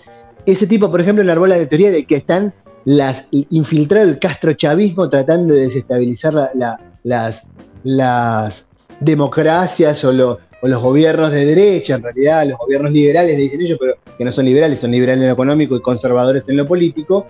Ese 0.46 0.68
tipo, 0.68 0.90
por 0.90 1.02
ejemplo, 1.02 1.22
enarbola 1.22 1.58
la 1.58 1.68
teoría 1.68 1.92
de 1.92 2.06
que 2.06 2.16
están 2.16 2.54
las 2.86 3.26
infiltrado 3.32 4.08
el 4.08 4.20
castrochavismo 4.20 5.10
tratando 5.10 5.54
de 5.54 5.64
desestabilizar 5.68 6.34
la- 6.34 6.50
la- 6.56 6.80
las, 7.84 8.66
democracias 9.02 10.04
o, 10.06 10.12
lo- 10.14 10.40
o 10.62 10.68
los 10.68 10.82
gobiernos 10.82 11.32
de 11.32 11.46
derecha, 11.46 11.96
en 11.96 12.04
realidad 12.04 12.46
los 12.48 12.58
gobiernos 12.58 12.92
liberales, 12.92 13.36
le 13.36 13.44
dicen 13.44 13.62
ellos, 13.62 13.78
pero 13.80 13.96
que 14.18 14.26
no 14.26 14.32
son 14.32 14.46
liberales, 14.46 14.80
son 14.80 14.92
liberales 14.92 15.22
en 15.22 15.28
lo 15.28 15.34
económico 15.34 15.76
y 15.76 15.82
conservadores 15.82 16.48
en 16.50 16.58
lo 16.58 16.68
político. 16.68 17.28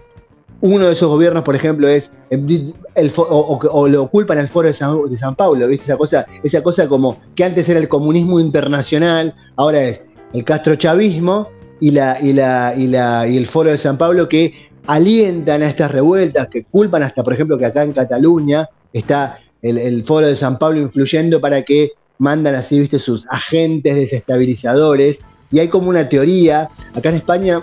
Uno 0.62 0.88
de 0.88 0.94
esos 0.94 1.10
gobiernos, 1.10 1.44
por 1.44 1.56
ejemplo, 1.56 1.88
es 1.88 2.10
el, 2.30 2.74
el 2.96 3.14
o 3.16 3.88
lo 3.88 4.08
culpan 4.10 4.40
al 4.40 4.50
foro 4.50 4.68
de 4.68 4.74
San, 4.74 5.10
de 5.10 5.18
San 5.18 5.36
Paulo, 5.36 5.68
¿viste? 5.68 5.86
Esa 5.86 5.98
cosa, 5.98 6.26
esa 6.44 6.62
cosa 6.62 6.88
como 6.88 7.18
que 7.36 7.46
antes 7.46 7.70
era 7.70 7.80
el 7.80 7.88
comunismo 7.88 8.40
internacional, 8.40 9.34
ahora 9.56 9.82
es 9.84 10.02
el 10.34 10.44
castrochavismo 10.44 11.48
y, 11.80 11.92
la, 11.92 12.20
y, 12.22 12.34
la, 12.34 12.74
y, 12.76 12.88
la, 12.88 13.28
y 13.28 13.38
el 13.38 13.48
foro 13.48 13.72
de 13.72 13.78
San 13.78 13.98
Pablo 13.98 14.28
que 14.28 14.70
alientan 14.86 15.62
a 15.64 15.68
estas 15.68 15.92
revueltas, 15.92 16.48
que 16.50 16.66
culpan 16.66 17.04
hasta, 17.04 17.24
por 17.24 17.34
ejemplo, 17.34 17.58
que 17.58 17.66
acá 17.66 17.84
en 17.84 17.94
Cataluña 17.94 18.68
está 18.92 19.40
el, 19.62 19.78
el 19.78 20.04
foro 20.04 20.28
de 20.28 20.36
San 20.36 20.60
Pablo 20.60 20.80
influyendo 20.80 21.40
para 21.40 21.64
que 21.64 21.92
mandan 22.18 22.56
así, 22.56 22.80
viste, 22.80 23.00
sus 23.00 23.26
agentes 23.30 23.96
desestabilizadores. 23.96 25.20
Y 25.52 25.60
hay 25.60 25.68
como 25.68 25.90
una 25.90 26.08
teoría, 26.08 26.70
acá 26.94 27.10
en 27.10 27.16
España, 27.16 27.62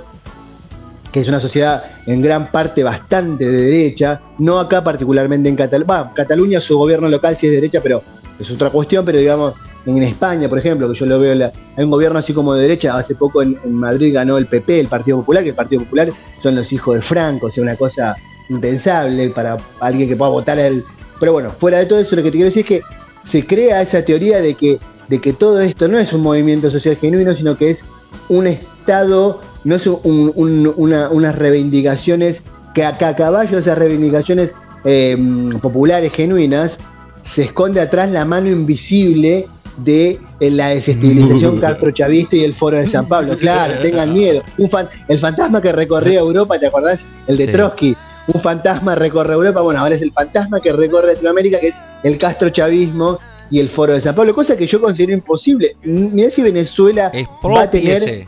que 1.17 1.23
es 1.23 1.29
una 1.29 1.41
sociedad 1.41 1.83
en 2.05 2.21
gran 2.21 2.51
parte 2.51 2.85
bastante 2.85 3.49
de 3.49 3.63
derecha, 3.63 4.21
no 4.37 4.61
acá 4.61 4.85
particularmente 4.85 5.49
en 5.49 5.57
Cataluña, 5.57 6.13
Cataluña 6.15 6.61
su 6.61 6.77
gobierno 6.77 7.09
local 7.09 7.39
sí 7.39 7.47
es 7.47 7.53
de 7.53 7.57
derecha, 7.57 7.81
pero 7.83 8.03
es 8.39 8.51
otra 8.51 8.69
cuestión, 8.69 9.03
pero 9.03 9.17
digamos, 9.17 9.55
en 9.87 10.03
España, 10.03 10.47
por 10.47 10.59
ejemplo, 10.59 10.93
que 10.93 10.99
yo 10.99 11.07
lo 11.07 11.19
veo, 11.19 11.33
hay 11.33 11.85
un 11.85 11.91
gobierno 11.91 12.19
así 12.19 12.35
como 12.35 12.53
de 12.53 12.61
derecha, 12.61 12.95
hace 12.95 13.15
poco 13.15 13.41
en, 13.41 13.59
Madrid 13.65 14.13
ganó 14.13 14.37
el 14.37 14.45
PP, 14.45 14.79
el 14.79 14.89
Partido 14.89 15.17
Popular, 15.17 15.43
que 15.43 15.49
el 15.49 15.55
Partido 15.55 15.85
Popular 15.85 16.11
son 16.43 16.55
los 16.55 16.71
hijos 16.71 16.97
de 16.97 17.01
Franco, 17.01 17.47
o 17.47 17.51
sea, 17.51 17.63
una 17.63 17.77
cosa 17.77 18.15
impensable 18.51 19.31
para 19.31 19.57
alguien 19.81 20.11
que 20.11 20.17
pueda 20.17 20.31
votar 20.31 20.59
el... 20.59 20.85
Pero 21.19 21.33
bueno, 21.33 21.49
fuera 21.49 21.79
de 21.79 21.87
todo 21.87 21.99
eso, 21.99 22.15
lo 22.15 22.25
que 22.25 22.31
te 22.31 22.37
quiero 22.37 22.51
decir 22.51 22.61
es 22.61 22.69
que 22.69 22.83
se 23.25 23.47
crea 23.47 23.81
esa 23.81 24.03
teoría 24.03 24.43
de 24.43 24.53
que, 24.53 24.79
de 25.09 25.19
que 25.19 25.33
todo 25.33 25.63
esto 25.63 25.89
no 25.89 25.99
es 25.99 26.13
un 26.13 26.21
movimiento 26.21 26.71
social 26.71 26.95
genuino, 26.97 27.33
sino 27.33 27.57
que 27.57 27.71
es 27.71 27.83
un 28.29 28.47
Estado, 28.49 29.41
no 29.67 29.75
es 29.77 29.87
un- 29.87 30.33
un- 30.35 30.73
una- 30.77 31.09
unas 31.11 31.35
reivindicaciones, 31.37 32.41
que 32.75 32.85
a, 32.85 32.91
a 32.91 33.17
caballo 33.17 33.57
de 33.57 33.61
esas 33.63 33.77
reivindicaciones 33.77 34.53
eh, 34.85 35.17
populares 35.61 36.13
genuinas, 36.13 36.79
se 37.25 37.43
esconde 37.43 37.81
atrás 37.81 38.09
la 38.11 38.25
mano 38.25 38.49
invisible 38.49 39.49
de 39.79 40.19
eh, 40.39 40.51
la 40.51 40.69
desestabilización 40.69 41.59
castrochavista 41.61 42.37
y 42.37 42.45
el 42.45 42.55
foro 42.55 42.77
de 42.79 42.87
San 42.87 43.09
Pablo. 43.09 43.37
Claro, 43.37 43.75
tengan 43.83 44.13
miedo. 44.13 44.43
Un 44.59 44.71
fan- 44.71 44.89
el 45.09 45.19
fantasma 45.19 45.61
que 45.61 45.73
recorría 45.73 46.21
Europa, 46.21 46.59
¿te 46.61 46.67
acordás? 46.69 47.01
El 47.27 47.37
de 47.37 47.47
Sí. 47.47 47.53
Trotsky. 47.53 47.97
Un 48.29 48.41
fantasma 48.41 48.95
recorre 48.95 49.35
Europa, 49.35 49.61
bueno, 49.61 49.81
ahora 49.81 49.95
es 49.97 50.03
el 50.03 50.13
fantasma 50.13 50.61
que 50.61 50.73
recorre 50.73 51.15
Latinoamérica, 51.15 51.59
que 51.61 51.69
es 51.69 51.77
el 52.05 52.19
castrochavismo 52.19 53.19
y 53.51 53.61
el 53.61 53.69
foro 53.69 53.93
de 53.95 54.01
San 54.01 54.15
Pablo, 54.15 54.35
cosa 54.35 54.57
que 54.57 54.67
yo 54.67 54.81
considero 54.81 55.13
imposible. 55.13 55.77
Mirá 55.85 56.31
si 56.31 56.43
Venezuela 56.43 57.11
va 57.57 57.63
a 57.63 57.71
tener. 57.71 58.27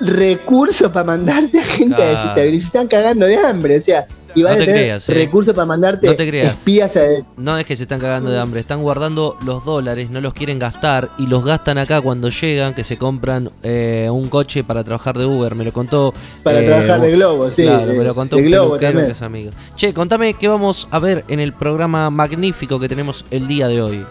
Recursos 0.00 0.90
para 0.92 1.04
mandarte 1.04 1.60
a 1.60 1.64
gente 1.64 1.94
a 2.02 2.06
desestabilizar. 2.08 2.60
Se 2.60 2.66
están 2.66 2.86
cagando 2.88 3.26
de 3.26 3.36
hambre, 3.36 3.78
o 3.78 3.82
sea, 3.84 4.04
y 4.36 4.42
van 4.42 4.54
No 4.54 4.56
a 4.56 4.58
te 4.58 4.66
tener 4.66 4.80
creas, 4.82 5.08
eh. 5.08 5.14
recursos 5.14 5.54
para 5.54 5.64
mandarte 5.66 6.06
No 6.08 6.16
te 6.16 6.26
creas. 6.28 6.52
espías 6.54 6.96
a 6.96 7.00
des- 7.02 7.26
No 7.36 7.56
es 7.56 7.64
que 7.64 7.76
se 7.76 7.84
están 7.84 8.00
cagando 8.00 8.30
de 8.30 8.40
hambre, 8.40 8.60
están 8.60 8.82
guardando 8.82 9.36
los 9.46 9.64
dólares, 9.64 10.10
no 10.10 10.20
los 10.20 10.34
quieren 10.34 10.58
gastar 10.58 11.10
y 11.18 11.28
los 11.28 11.44
gastan 11.44 11.78
acá 11.78 12.00
cuando 12.00 12.28
llegan, 12.30 12.74
que 12.74 12.82
se 12.82 12.98
compran 12.98 13.50
eh, 13.62 14.08
un 14.10 14.28
coche 14.28 14.64
para 14.64 14.82
trabajar 14.82 15.16
de 15.16 15.24
Uber, 15.24 15.54
me 15.54 15.64
lo 15.64 15.72
contó. 15.72 16.12
para 16.42 16.60
eh, 16.60 16.66
trabajar 16.66 17.00
de 17.00 17.12
globo, 17.12 17.48
sí. 17.52 17.62
claro, 17.62 17.86
de- 17.92 17.98
me 17.98 18.04
lo 18.04 18.14
contó 18.14 18.36
un 18.38 18.44
globo 18.46 18.76
que 18.76 18.88
es 18.88 19.22
amigo. 19.22 19.52
Che, 19.76 19.94
contame 19.94 20.34
qué 20.34 20.48
vamos 20.48 20.88
a 20.90 20.98
ver 20.98 21.24
en 21.28 21.38
el 21.38 21.52
programa 21.52 22.10
magnífico 22.10 22.80
que 22.80 22.88
tenemos 22.88 23.24
el 23.30 23.46
día 23.46 23.68
de 23.68 23.80
hoy. 23.82 24.04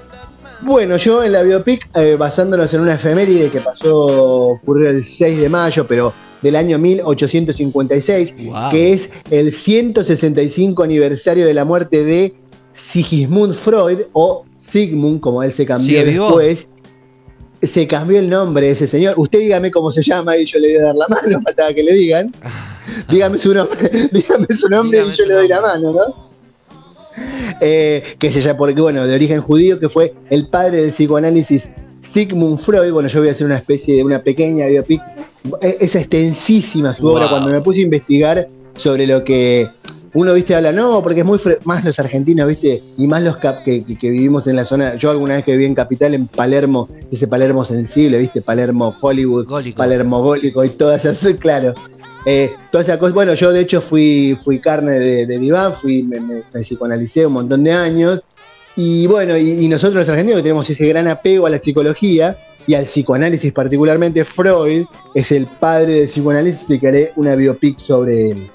Bueno, 0.61 0.97
yo 0.97 1.23
en 1.23 1.31
la 1.33 1.41
biopic, 1.43 1.89
eh, 1.95 2.15
basándonos 2.17 2.73
en 2.73 2.81
una 2.81 2.93
efeméride 2.93 3.49
que 3.49 3.59
pasó, 3.59 4.05
ocurrió 4.51 4.89
el 4.89 5.03
6 5.03 5.39
de 5.39 5.49
mayo, 5.49 5.85
pero 5.87 6.13
del 6.41 6.55
año 6.55 6.77
1856, 6.79 8.35
Wow. 8.45 8.71
que 8.71 8.93
es 8.93 9.09
el 9.31 9.51
165 9.51 10.83
aniversario 10.83 11.45
de 11.45 11.53
la 11.53 11.65
muerte 11.65 12.03
de 12.03 12.33
Sigismund 12.73 13.55
Freud, 13.55 13.99
o 14.13 14.45
Sigmund, 14.61 15.19
como 15.19 15.43
él 15.43 15.51
se 15.53 15.65
cambió 15.65 16.03
después. 16.03 16.67
Se 17.61 17.87
cambió 17.87 18.19
el 18.19 18.29
nombre 18.29 18.65
de 18.65 18.71
ese 18.73 18.87
señor. 18.87 19.13
Usted 19.17 19.39
dígame 19.39 19.71
cómo 19.71 19.91
se 19.93 20.03
llama 20.03 20.35
y 20.35 20.45
yo 20.45 20.59
le 20.59 20.73
voy 20.73 20.77
a 20.77 20.85
dar 20.87 20.95
la 20.95 21.07
mano, 21.07 21.41
faltaba 21.45 21.73
que 21.73 21.83
le 21.83 21.93
digan. 21.93 22.33
dígame 23.09 23.39
su 23.39 23.53
nombre, 23.53 23.89
dígame 24.11 24.47
su 24.57 24.67
nombre 24.67 24.99
Dígame 24.99 25.13
y 25.13 25.17
yo 25.17 25.25
le 25.25 25.33
doy 25.33 25.47
la 25.47 25.61
mano, 25.61 25.93
¿no? 25.93 26.32
Eh, 27.61 28.03
que 28.19 28.31
se 28.31 28.41
llama, 28.41 28.57
porque 28.57 28.81
bueno, 28.81 29.05
de 29.05 29.13
origen 29.13 29.41
judío, 29.41 29.79
que 29.79 29.89
fue 29.89 30.13
el 30.29 30.47
padre 30.47 30.81
del 30.81 30.91
psicoanálisis 30.91 31.67
Sigmund 32.13 32.59
Freud. 32.59 32.91
Bueno, 32.91 33.09
yo 33.09 33.19
voy 33.19 33.29
a 33.29 33.31
hacer 33.33 33.45
una 33.45 33.57
especie 33.57 33.95
de 33.97 34.03
una 34.03 34.19
pequeña 34.21 34.67
biopic. 34.67 35.01
Es 35.61 35.95
extensísima 35.95 36.95
su 36.95 37.05
obra. 37.07 37.27
Cuando 37.29 37.49
me 37.49 37.61
puse 37.61 37.79
a 37.79 37.83
investigar 37.83 38.47
sobre 38.77 39.05
lo 39.07 39.23
que 39.23 39.67
uno, 40.15 40.33
viste, 40.35 40.53
habla, 40.53 40.71
no, 40.71 41.01
porque 41.01 41.21
es 41.21 41.25
muy 41.25 41.39
fre- 41.39 41.57
más 41.63 41.83
los 41.83 41.97
argentinos, 41.99 42.47
viste, 42.47 42.83
y 42.99 43.07
más 43.07 43.23
los 43.23 43.37
cap- 43.37 43.63
que, 43.63 43.83
que- 43.83 43.97
que 43.97 44.11
vivimos 44.11 44.45
en 44.45 44.55
la 44.55 44.63
zona. 44.63 44.95
Yo 44.95 45.09
alguna 45.09 45.33
vez 45.35 45.43
que 45.43 45.53
viví 45.53 45.65
en 45.65 45.73
Capital, 45.73 46.13
en 46.13 46.27
Palermo, 46.27 46.87
ese 47.11 47.27
Palermo 47.27 47.65
sensible, 47.65 48.19
viste, 48.19 48.41
Palermo 48.43 48.95
Hollywood, 49.01 49.47
Gólico. 49.47 49.77
Palermo 49.77 50.21
Gólico 50.21 50.63
y 50.63 50.69
todas 50.69 51.03
esas, 51.03 51.35
claro. 51.39 51.73
Eh, 52.25 52.53
toda 52.71 52.83
esa 52.83 52.97
cosa, 52.97 53.13
bueno, 53.13 53.33
yo 53.33 53.51
de 53.51 53.61
hecho 53.61 53.81
fui, 53.81 54.37
fui 54.43 54.59
carne 54.59 54.93
de, 54.93 55.25
de 55.25 55.37
diván, 55.39 55.73
fui, 55.75 56.03
me, 56.03 56.19
me- 56.19 56.43
me 56.53 56.63
psicoanalicé 56.63 57.25
un 57.25 57.33
montón 57.33 57.63
de 57.63 57.73
años. 57.73 58.21
Y 58.75 59.05
bueno, 59.07 59.37
y, 59.37 59.51
y 59.65 59.67
nosotros 59.67 59.95
los 59.95 60.09
argentinos 60.09 60.37
que 60.39 60.43
tenemos 60.43 60.69
ese 60.69 60.87
gran 60.87 61.07
apego 61.07 61.45
a 61.45 61.49
la 61.49 61.59
psicología 61.59 62.37
y 62.65 62.73
al 62.75 62.85
psicoanálisis, 62.85 63.51
particularmente 63.51 64.23
Freud, 64.25 64.85
es 65.13 65.31
el 65.31 65.45
padre 65.47 65.99
del 65.99 66.07
psicoanálisis 66.07 66.69
y 66.69 66.79
que 66.79 66.87
haré 66.87 67.11
una 67.17 67.35
biopic 67.35 67.77
sobre 67.79 68.31
él. 68.31 68.49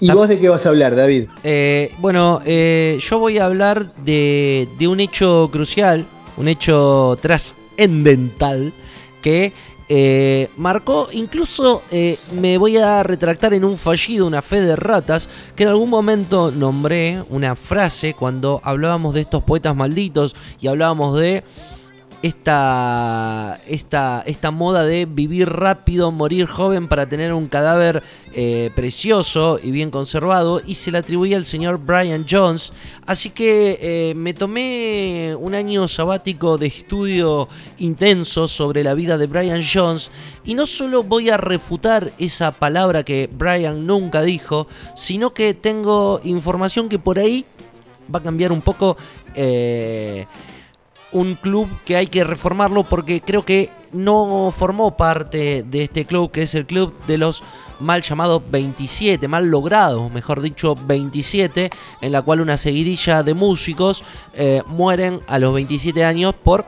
¿Y 0.00 0.10
vos 0.10 0.28
de 0.28 0.38
qué 0.40 0.48
vas 0.48 0.66
a 0.66 0.70
hablar, 0.70 0.96
David? 0.96 1.26
Eh, 1.44 1.92
bueno, 1.98 2.40
eh, 2.44 2.98
yo 3.00 3.18
voy 3.20 3.38
a 3.38 3.44
hablar 3.44 3.86
de, 4.04 4.66
de 4.78 4.88
un 4.88 4.98
hecho 4.98 5.48
crucial, 5.52 6.06
un 6.36 6.48
hecho 6.48 7.16
trascendental 7.20 8.72
que 9.20 9.52
eh, 9.88 10.48
marcó, 10.56 11.08
incluso 11.12 11.82
eh, 11.90 12.18
me 12.32 12.58
voy 12.58 12.76
a 12.76 13.02
retractar 13.02 13.54
en 13.54 13.64
un 13.64 13.76
fallido, 13.76 14.26
una 14.26 14.42
fe 14.42 14.62
de 14.62 14.76
ratas, 14.76 15.28
que 15.56 15.64
en 15.64 15.70
algún 15.70 15.90
momento 15.90 16.50
nombré 16.50 17.22
una 17.28 17.56
frase 17.56 18.14
cuando 18.14 18.60
hablábamos 18.64 19.14
de 19.14 19.22
estos 19.22 19.42
poetas 19.42 19.74
malditos 19.76 20.34
y 20.60 20.68
hablábamos 20.68 21.18
de 21.18 21.44
esta, 22.22 23.60
esta, 23.66 24.22
esta 24.26 24.50
moda 24.52 24.84
de 24.84 25.06
vivir 25.06 25.48
rápido, 25.48 26.12
morir 26.12 26.46
joven 26.46 26.86
para 26.86 27.08
tener 27.08 27.32
un 27.32 27.48
cadáver 27.48 28.02
eh, 28.32 28.70
precioso 28.76 29.58
y 29.62 29.72
bien 29.72 29.90
conservado 29.90 30.62
y 30.64 30.76
se 30.76 30.92
le 30.92 30.98
atribuía 30.98 31.36
al 31.36 31.44
señor 31.44 31.78
Brian 31.78 32.24
Jones. 32.28 32.72
Así 33.06 33.30
que 33.30 33.78
eh, 33.82 34.14
me 34.14 34.34
tomé 34.34 35.36
un 35.38 35.54
año 35.54 35.88
sabático 35.88 36.58
de 36.58 36.68
estudio 36.68 37.48
intenso 37.78 38.46
sobre 38.46 38.84
la 38.84 38.94
vida 38.94 39.18
de 39.18 39.26
Brian 39.26 39.60
Jones 39.62 40.10
y 40.44 40.54
no 40.54 40.64
solo 40.64 41.02
voy 41.02 41.28
a 41.28 41.36
refutar 41.36 42.12
esa 42.18 42.52
palabra 42.52 43.02
que 43.02 43.28
Brian 43.32 43.84
nunca 43.84 44.22
dijo, 44.22 44.68
sino 44.94 45.34
que 45.34 45.54
tengo 45.54 46.20
información 46.22 46.88
que 46.88 47.00
por 47.00 47.18
ahí 47.18 47.44
va 48.14 48.20
a 48.20 48.22
cambiar 48.22 48.52
un 48.52 48.62
poco. 48.62 48.96
Eh, 49.34 50.26
un 51.12 51.34
club 51.34 51.68
que 51.84 51.96
hay 51.96 52.06
que 52.06 52.24
reformarlo 52.24 52.84
porque 52.84 53.20
creo 53.20 53.44
que 53.44 53.70
no 53.92 54.52
formó 54.56 54.96
parte 54.96 55.62
de 55.62 55.84
este 55.84 56.06
club, 56.06 56.30
que 56.30 56.42
es 56.42 56.54
el 56.54 56.66
club 56.66 56.94
de 57.06 57.18
los 57.18 57.42
mal 57.80 58.02
llamados 58.02 58.42
27, 58.50 59.28
mal 59.28 59.46
logrados, 59.46 60.10
mejor 60.10 60.40
dicho, 60.40 60.74
27, 60.74 61.70
en 62.00 62.12
la 62.12 62.22
cual 62.22 62.40
una 62.40 62.56
seguidilla 62.56 63.22
de 63.22 63.34
músicos 63.34 64.04
eh, 64.34 64.62
mueren 64.66 65.20
a 65.26 65.38
los 65.38 65.52
27 65.52 66.04
años 66.04 66.34
por 66.42 66.64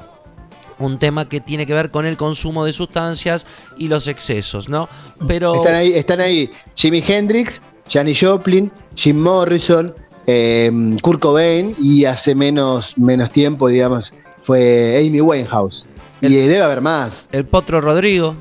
un 0.78 0.98
tema 0.98 1.28
que 1.28 1.40
tiene 1.40 1.66
que 1.66 1.74
ver 1.74 1.90
con 1.90 2.04
el 2.04 2.16
consumo 2.16 2.64
de 2.64 2.72
sustancias 2.72 3.46
y 3.78 3.88
los 3.88 4.08
excesos, 4.08 4.68
¿no? 4.68 4.88
Pero 5.26 5.54
están 5.54 5.74
ahí, 5.74 5.92
están 5.92 6.20
ahí 6.20 6.50
Jimi 6.74 7.02
Hendrix, 7.06 7.62
Janis 7.88 8.20
Joplin, 8.20 8.72
Jim 8.96 9.20
Morrison, 9.20 9.94
eh, 10.26 10.70
Kurt 11.00 11.20
Cobain 11.20 11.74
y 11.78 12.04
hace 12.06 12.34
menos, 12.34 12.98
menos 12.98 13.30
tiempo, 13.30 13.68
digamos, 13.68 14.12
fue 14.44 15.04
Amy 15.04 15.20
Winehouse. 15.20 15.86
y 16.20 16.28
debe 16.28 16.62
haber 16.62 16.80
más. 16.80 17.26
El 17.32 17.44
Potro 17.44 17.80
Rodrigo. 17.80 18.36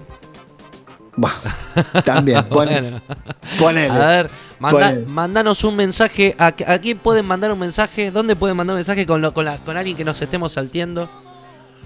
también, 2.03 2.43
ponele. 2.49 3.01
A 3.89 4.07
ver, 4.07 4.29
mandanos 5.07 5.63
un 5.63 5.75
mensaje. 5.75 6.35
¿A, 6.37 6.51
quién 6.51 6.99
pueden 6.99 7.25
mandar 7.25 7.51
un 7.51 7.59
mensaje? 7.59 8.11
¿Dónde 8.11 8.35
pueden 8.35 8.57
mandar 8.57 8.75
un 8.75 8.77
mensaje 8.77 9.05
con, 9.05 9.21
con, 9.31 9.47
con 9.65 9.77
alguien 9.77 9.95
que 9.97 10.03
nos 10.03 10.21
estemos 10.21 10.51
salteando? 10.51 11.09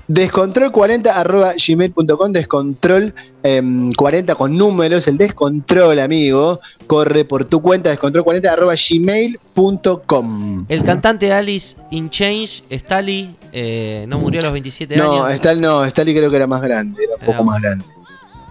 Descontrol40 0.07 1.07
arroba 1.07 1.53
gmail.com, 1.53 2.31
descontrol 2.31 3.13
40 3.43 4.31
em, 4.31 4.37
con 4.37 4.57
números, 4.57 5.05
el 5.09 5.17
descontrol, 5.17 5.99
amigo, 5.99 6.61
corre 6.87 7.25
por 7.25 7.43
tu 7.43 7.61
cuenta, 7.61 7.93
descontrol40 7.93 8.47
arroba 8.47 8.73
gmail.com. 8.75 10.65
El 10.69 10.83
cantante 10.83 11.33
Alice 11.33 11.75
in 11.91 12.09
Change, 12.09 12.63
Stali, 12.71 13.35
eh, 13.59 14.05
no 14.07 14.19
murió 14.19 14.41
a 14.41 14.43
los 14.43 14.53
27 14.53 14.93
años. 14.93 15.07
No, 15.07 15.33
Stali 15.33 15.59
no, 15.59 15.85
Stali 15.85 16.13
creo 16.13 16.29
que 16.29 16.35
era 16.35 16.45
más 16.45 16.61
grande, 16.61 17.03
era 17.03 17.15
un 17.19 17.25
poco 17.25 17.43
más 17.43 17.59
grande. 17.59 17.83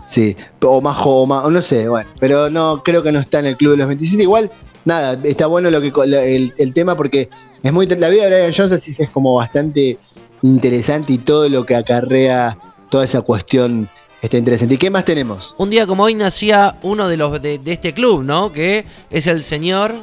Sí, 0.09 0.37
o 0.63 0.81
más 0.81 0.97
joven, 0.97 1.53
no 1.53 1.63
sé, 1.63 1.89
bueno, 1.89 2.11
pero 2.19 2.51
no, 2.51 2.83
creo 2.83 3.05
que 3.05 3.13
no 3.13 3.21
está 3.21 3.39
en 3.39 3.47
el 3.47 3.57
club 3.57 3.73
de 3.73 3.77
los 3.79 3.87
27. 3.87 4.21
Igual, 4.23 4.51
nada, 4.85 5.17
está 5.23 5.47
bueno 5.47 5.71
lo 5.71 5.81
que 5.81 5.93
el, 6.05 6.53
el 6.57 6.75
tema 6.75 6.97
porque 6.97 7.29
es 7.63 7.73
muy 7.73 7.87
la 7.87 8.09
vida 8.09 8.25
de 8.25 8.37
Brian 8.37 8.53
Johnson 8.53 8.81
es 8.99 9.11
como 9.11 9.35
bastante 9.35 9.99
interesante 10.43 11.13
y 11.13 11.19
todo 11.19 11.49
lo 11.49 11.65
que 11.65 11.77
acarrea 11.77 12.59
toda 12.91 13.05
esa 13.05 13.23
cuestión 13.23 13.89
está 14.23 14.37
interesante. 14.39 14.75
¿Y 14.75 14.79
qué 14.79 14.91
más 14.91 15.05
tenemos? 15.05 15.55
Un 15.59 15.71
día 15.71 15.87
como 15.87 16.03
hoy 16.03 16.15
nacía 16.15 16.79
uno 16.83 17.09
de 17.09 17.17
los 17.17 17.41
de, 17.41 17.61
este 17.65 17.93
club, 17.93 18.25
¿no? 18.25 18.53
Que 18.53 18.85
es 19.11 19.29
el 19.29 19.43
señor 19.43 19.95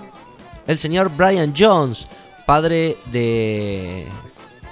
el 0.65 0.77
señor 0.77 1.11
Brian 1.15 1.53
Jones, 1.57 2.07
padre 2.45 2.97
de 3.11 4.07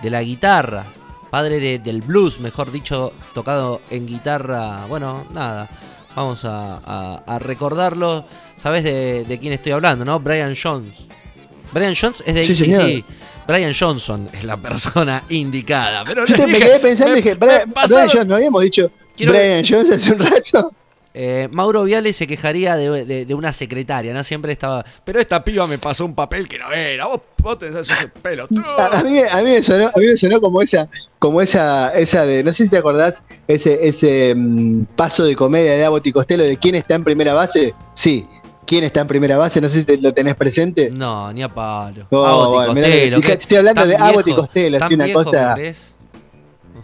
de 0.01 0.09
la 0.09 0.23
guitarra, 0.23 0.85
padre 1.29 1.79
del 1.79 2.01
blues, 2.01 2.39
mejor 2.39 2.71
dicho, 2.71 3.13
tocado 3.33 3.81
en 3.89 4.05
guitarra. 4.05 4.85
Bueno, 4.87 5.25
nada, 5.33 5.67
vamos 6.15 6.41
a, 6.45 7.39
recordarlo. 7.39 8.25
¿Sabes 8.57 8.83
de, 8.83 9.37
quién 9.39 9.53
estoy 9.53 9.71
hablando, 9.71 10.05
no? 10.05 10.19
Brian 10.19 10.53
Jones. 10.61 11.05
Brian 11.73 11.95
Jones 11.99 12.23
es 12.25 12.35
de 12.35 12.53
sí, 12.53 13.05
Brian 13.47 13.73
Johnson 13.77 14.29
es 14.33 14.43
la 14.43 14.57
persona 14.57 15.23
indicada. 15.29 16.03
Pero 16.05 16.25
Yo 16.25 16.47
me 16.47 16.59
quedé 16.59 16.79
pensando 16.79 17.13
y 17.13 17.21
dije, 17.21 17.35
Brian, 17.35 17.71
Johnson, 17.73 18.27
¿no 18.27 18.35
habíamos 18.35 18.63
dicho 18.63 18.91
Brian 19.17 19.65
Johnson 19.67 19.93
hace 19.93 20.11
un 20.11 20.19
rato? 20.19 20.73
Eh, 21.13 21.49
Mauro 21.53 21.83
Viale 21.83 22.13
se 22.13 22.25
quejaría 22.25 22.77
de, 22.77 23.33
una 23.33 23.51
secretaria, 23.51 24.13
¿no? 24.13 24.23
Siempre 24.23 24.53
estaba. 24.53 24.85
Pero 25.03 25.19
esta 25.19 25.43
piba 25.43 25.67
me 25.67 25.77
pasó 25.77 26.05
un 26.05 26.15
papel 26.15 26.47
que 26.47 26.57
no 26.57 26.71
era. 26.71 27.07
Vos, 27.07 27.21
vos 27.39 27.57
tenés 27.57 27.89
ese 27.89 28.07
pelo. 28.07 28.47
A, 28.77 29.03
mí, 29.03 29.19
a, 29.29 29.37
mí, 29.37 29.51
me 29.51 29.63
sonó, 29.63 29.87
a 29.87 29.99
mí 29.99 30.05
me 30.05 30.17
sonó 30.17 30.39
como 30.39 30.61
esa, 30.61 30.87
como 31.19 31.41
esa, 31.41 31.89
esa 31.89 32.25
de. 32.25 32.43
No 32.43 32.53
sé 32.53 32.65
si 32.65 32.69
te 32.69 32.77
acordás, 32.77 33.23
ese, 33.47 33.87
ese 33.87 34.33
mm, 34.35 34.83
paso 34.95 35.25
de 35.25 35.35
comedia 35.35 35.73
de 35.73 35.83
Abbott 35.83 36.07
y 36.07 36.11
Costello 36.11 36.43
de 36.43 36.57
quién 36.57 36.75
está 36.75 36.95
en 36.95 37.03
primera 37.03 37.33
base. 37.33 37.73
Sí, 37.93 38.25
quién 38.65 38.85
está 38.85 39.01
en 39.01 39.07
primera 39.07 39.37
base, 39.37 39.59
no 39.59 39.67
sé 39.67 39.83
si 39.83 39.97
lo 39.97 40.13
tenés 40.13 40.35
presente. 40.35 40.89
No, 40.91 41.33
ni 41.33 41.43
a 41.43 41.53
palo. 41.53 42.07
Oh, 42.11 42.73
estoy 42.73 43.57
hablando 43.57 43.85
de 43.85 43.97
Abbott 43.97 44.27
y 44.27 44.33
Costello, 44.33 44.77
así 44.81 44.93
una 44.93 45.11
cosa. 45.11 45.57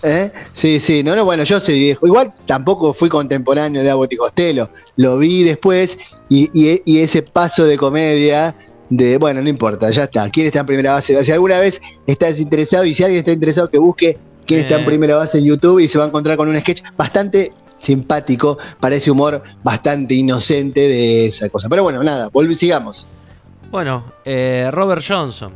¿Eh? 0.03 0.31
Sí, 0.53 0.79
sí, 0.79 1.03
no, 1.03 1.15
no, 1.15 1.25
bueno, 1.25 1.43
yo 1.43 1.59
soy 1.59 1.79
viejo. 1.79 2.07
Igual 2.07 2.33
tampoco 2.45 2.93
fui 2.93 3.09
contemporáneo 3.09 3.83
de 3.83 3.89
Abbott 3.89 4.13
y 4.13 4.17
Costello. 4.17 4.69
Lo 4.95 5.17
vi 5.17 5.43
después 5.43 5.97
y, 6.29 6.49
y, 6.53 6.99
ese 6.99 7.21
paso 7.21 7.65
de 7.65 7.77
comedia 7.77 8.55
de, 8.89 9.17
bueno, 9.17 9.41
no 9.41 9.49
importa, 9.49 9.89
ya 9.91 10.03
está. 10.03 10.29
¿Quién 10.29 10.47
está 10.47 10.59
en 10.59 10.65
primera 10.65 10.93
base? 10.93 11.23
Si 11.23 11.31
alguna 11.31 11.59
vez 11.59 11.81
estás 12.05 12.39
interesado 12.39 12.85
y 12.85 12.93
si 12.93 13.03
alguien 13.03 13.19
está 13.19 13.31
interesado, 13.31 13.69
que 13.69 13.77
busque 13.77 14.17
quién 14.45 14.61
está 14.61 14.75
en 14.75 14.81
eh. 14.81 14.85
primera 14.85 15.15
base 15.15 15.39
en 15.39 15.45
YouTube 15.45 15.79
y 15.79 15.87
se 15.87 15.97
va 15.97 16.05
a 16.05 16.07
encontrar 16.07 16.37
con 16.37 16.47
un 16.47 16.59
sketch 16.59 16.81
bastante 16.95 17.51
simpático 17.77 18.57
para 18.79 18.95
ese 18.95 19.11
humor 19.11 19.43
bastante 19.63 20.13
inocente 20.13 20.81
de 20.81 21.27
esa 21.27 21.49
cosa. 21.49 21.69
Pero 21.69 21.83
bueno, 21.83 22.03
nada, 22.03 22.29
sigamos. 22.55 23.05
Bueno, 23.69 24.05
eh, 24.25 24.69
Robert 24.71 25.03
Johnson. 25.05 25.53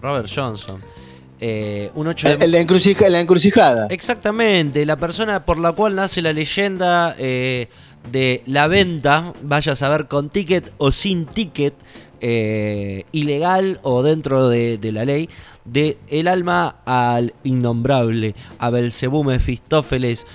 Robert 0.00 0.28
Johnson. 0.34 0.80
Eh, 1.44 1.90
un 1.96 2.06
8 2.06 2.38
de... 2.38 2.46
la, 2.46 2.60
encrucijada, 3.18 3.88
Exactamente, 3.90 4.86
la 4.86 4.94
persona 4.94 5.44
por 5.44 5.58
la 5.58 5.72
cual 5.72 5.96
nace 5.96 6.22
la 6.22 6.32
leyenda 6.32 7.16
eh, 7.18 7.66
de 8.12 8.42
la 8.46 8.68
venta, 8.68 9.32
vaya 9.42 9.72
a 9.72 9.76
saber 9.76 10.06
con 10.06 10.30
ticket 10.30 10.72
o 10.78 10.92
sin 10.92 11.26
ticket, 11.26 11.74
ilegal 12.20 13.80
o 13.82 14.04
dentro 14.04 14.48
de, 14.48 14.78
la 14.92 15.04
ley, 15.04 15.28
de 15.64 15.98
el 16.06 16.28
alma 16.28 16.76
al 16.84 17.34
innombrable, 17.42 18.36
a 18.60 18.70
Belcebú, 18.70 19.24
Mefistófeles, 19.24 20.28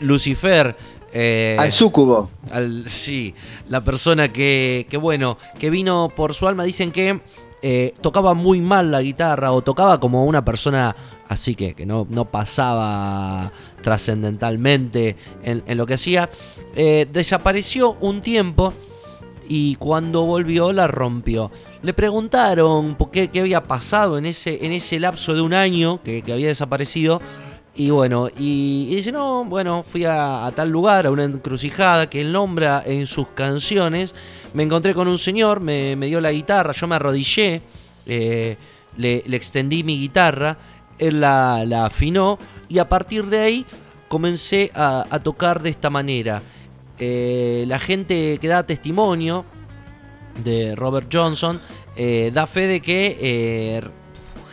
Lucifer. 0.00 0.74
Eh, 1.12 1.54
al 1.56 1.70
súcubo. 1.70 2.30
sí, 2.86 3.32
la 3.68 3.84
persona 3.84 4.32
que, 4.32 4.88
que, 4.90 4.96
bueno, 4.96 5.38
que 5.60 5.70
vino 5.70 6.12
por 6.16 6.34
su 6.34 6.48
alma, 6.48 6.64
dicen 6.64 6.90
que 6.90 7.20
eh, 7.62 7.94
tocaba 8.00 8.34
muy 8.34 8.60
mal 8.60 8.90
la 8.90 9.02
guitarra 9.02 9.52
o 9.52 9.62
tocaba 9.62 9.98
como 9.98 10.24
una 10.24 10.44
persona 10.44 10.94
así 11.28 11.54
que, 11.54 11.74
que 11.74 11.86
no, 11.86 12.06
no 12.08 12.24
pasaba 12.24 13.52
trascendentalmente 13.82 15.16
en, 15.42 15.76
lo 15.76 15.86
que 15.86 15.94
hacía. 15.94 16.30
Eh, 16.74 17.06
desapareció 17.12 17.96
un 18.00 18.22
tiempo 18.22 18.72
y 19.48 19.76
cuando 19.76 20.24
volvió 20.24 20.72
la 20.72 20.86
rompió. 20.86 21.50
Le 21.82 21.92
preguntaron 21.94 22.96
qué, 23.12 23.28
qué 23.28 23.40
había 23.40 23.64
pasado 23.64 24.18
en 24.18 24.26
ese, 24.26 24.64
en 24.66 24.72
ese 24.72 24.98
lapso 24.98 25.34
de 25.34 25.42
un 25.42 25.54
año 25.54 26.02
que, 26.02 26.22
había 26.30 26.48
desaparecido. 26.48 27.20
Y 27.74 27.90
bueno, 27.90 28.28
y, 28.36 28.92
dice, 28.96 29.12
no, 29.12 29.44
bueno, 29.44 29.84
fui 29.84 30.04
a, 30.04 30.50
tal 30.56 30.68
lugar, 30.70 31.06
a 31.06 31.12
una 31.12 31.22
encrucijada 31.22 32.10
que 32.10 32.20
él 32.20 32.32
nombra 32.32 32.82
en 32.84 33.06
sus 33.06 33.28
canciones. 33.28 34.14
Me 34.54 34.62
encontré 34.62 34.94
con 34.94 35.08
un 35.08 35.18
señor, 35.18 35.60
me, 35.60 35.96
dio 35.96 36.20
la 36.20 36.32
guitarra, 36.32 36.72
yo 36.72 36.86
me 36.86 36.96
arrodillé, 36.96 37.62
eh, 38.06 38.56
le, 38.96 39.16
extendí 39.36 39.84
mi 39.84 39.98
guitarra, 39.98 40.56
él 40.98 41.20
la, 41.20 41.84
afinó 41.84 42.38
y 42.68 42.78
a 42.78 42.88
partir 42.88 43.26
de 43.26 43.40
ahí 43.40 43.66
comencé 44.08 44.70
a, 44.74 45.20
tocar 45.22 45.62
de 45.62 45.70
esta 45.70 45.90
manera. 45.90 46.42
Eh, 46.98 47.64
la 47.68 47.78
gente 47.78 48.38
que 48.40 48.48
da 48.48 48.64
testimonio 48.64 49.44
de 50.42 50.74
Robert 50.74 51.08
Johnson, 51.12 51.60
eh, 51.96 52.30
da 52.32 52.46
fe 52.46 52.66
de 52.66 52.80
que 52.80 53.82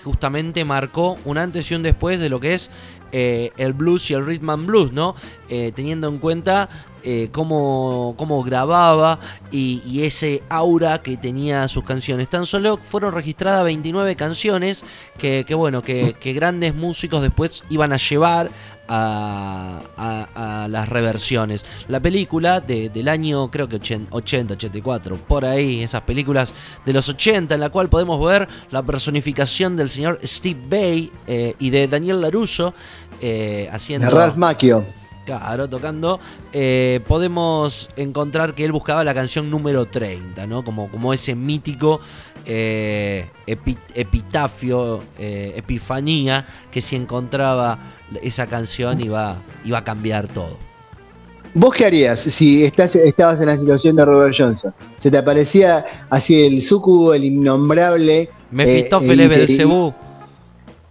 justamente 0.03 0.65
marcó 0.65 1.17
un 1.25 1.37
antes 1.37 1.71
y 1.71 1.75
un 1.75 1.83
después 1.83 2.19
de 2.19 2.29
lo 2.29 2.39
que 2.39 2.53
es 2.53 2.69
el 3.11 3.73
blues 3.73 4.11
y 4.11 4.13
el 4.13 4.25
rhythm 4.25 4.49
and 4.49 4.65
blues, 4.67 4.91
¿no? 4.91 5.15
teniendo 5.47 6.09
en 6.09 6.17
cuenta 6.17 6.69
eh, 7.07 7.29
cómo, 7.31 8.15
cómo 8.17 8.41
grababa 8.43 9.19
y, 9.51 10.01
ese 10.01 10.41
aura 10.49 11.03
que 11.03 11.17
tenía 11.17 11.67
sus 11.67 11.83
canciones. 11.83 12.29
Tan 12.29 12.47
solo 12.47 12.77
fueron 12.77 13.13
registradas 13.13 13.63
29 13.63 14.15
canciones 14.15 14.83
que, 15.17 15.45
bueno, 15.55 15.83
que, 15.83 16.15
grandes 16.33 16.73
músicos 16.73 17.21
después 17.21 17.63
iban 17.69 17.93
a 17.93 17.97
llevar 17.97 18.49
a, 18.87 20.67
las 20.67 20.89
reversiones. 20.89 21.65
La 21.87 21.99
película 21.99 22.59
de- 22.59 22.89
del 22.89 23.07
año, 23.07 23.51
creo 23.51 23.69
que 23.69 23.75
80, 23.75 24.53
84, 24.53 25.17
por 25.27 25.45
ahí, 25.45 25.83
esas 25.83 26.01
películas 26.01 26.53
de 26.85 26.93
los 26.93 27.07
80, 27.07 27.53
en 27.53 27.61
la 27.61 27.69
cual 27.69 27.87
podemos 27.87 28.23
ver 28.23 28.47
la 28.71 28.81
personificación 28.81 29.77
del 29.77 29.91
señor 29.91 30.19
Steve 30.23 30.59
Bay 30.67 31.11
eh, 31.27 31.53
y 31.59 31.69
de 31.69 31.87
Daniel 31.87 32.21
LaRusso 32.21 32.73
eh, 33.21 33.69
haciendo. 33.71 34.07
De 34.07 34.11
Ralph 34.11 34.37
Macchio. 34.37 35.04
Claro, 35.25 35.67
tocando, 35.67 36.19
eh, 36.53 36.99
podemos 37.07 37.89
encontrar 37.95 38.53
que 38.53 38.63
él 38.63 38.71
buscaba 38.71 39.03
la 39.03 39.15
canción 39.15 39.49
número 39.49 39.85
30, 39.87 40.45
¿no? 40.45 40.63
Como, 40.63 40.87
como 40.91 41.13
ese 41.13 41.33
mítico 41.33 41.99
eh, 42.45 43.27
epi- 43.47 43.77
epitafio, 43.95 45.01
eh, 45.17 45.53
epifanía, 45.57 46.45
que 46.69 46.79
si 46.79 46.95
encontraba 46.95 47.79
esa 48.21 48.45
canción 48.45 49.01
iba, 49.01 49.37
iba 49.63 49.79
a 49.79 49.83
cambiar 49.83 50.27
todo. 50.27 50.59
¿Vos 51.55 51.73
qué 51.73 51.85
harías 51.85 52.19
si 52.19 52.63
estás, 52.63 52.95
estabas 52.95 53.39
en 53.39 53.47
la 53.47 53.57
situación 53.57 53.95
de 53.95 54.05
Robert 54.05 54.35
Johnson? 54.37 54.73
Se 54.99 55.09
te 55.09 55.17
aparecía 55.17 55.85
así 56.11 56.45
el 56.45 56.61
sucubo, 56.61 57.15
el 57.15 57.23
innombrable. 57.23 58.29
Mefistófeles 58.51 59.25
y 59.25 59.29
te- 59.29 59.37
Belcebú. 59.37 59.93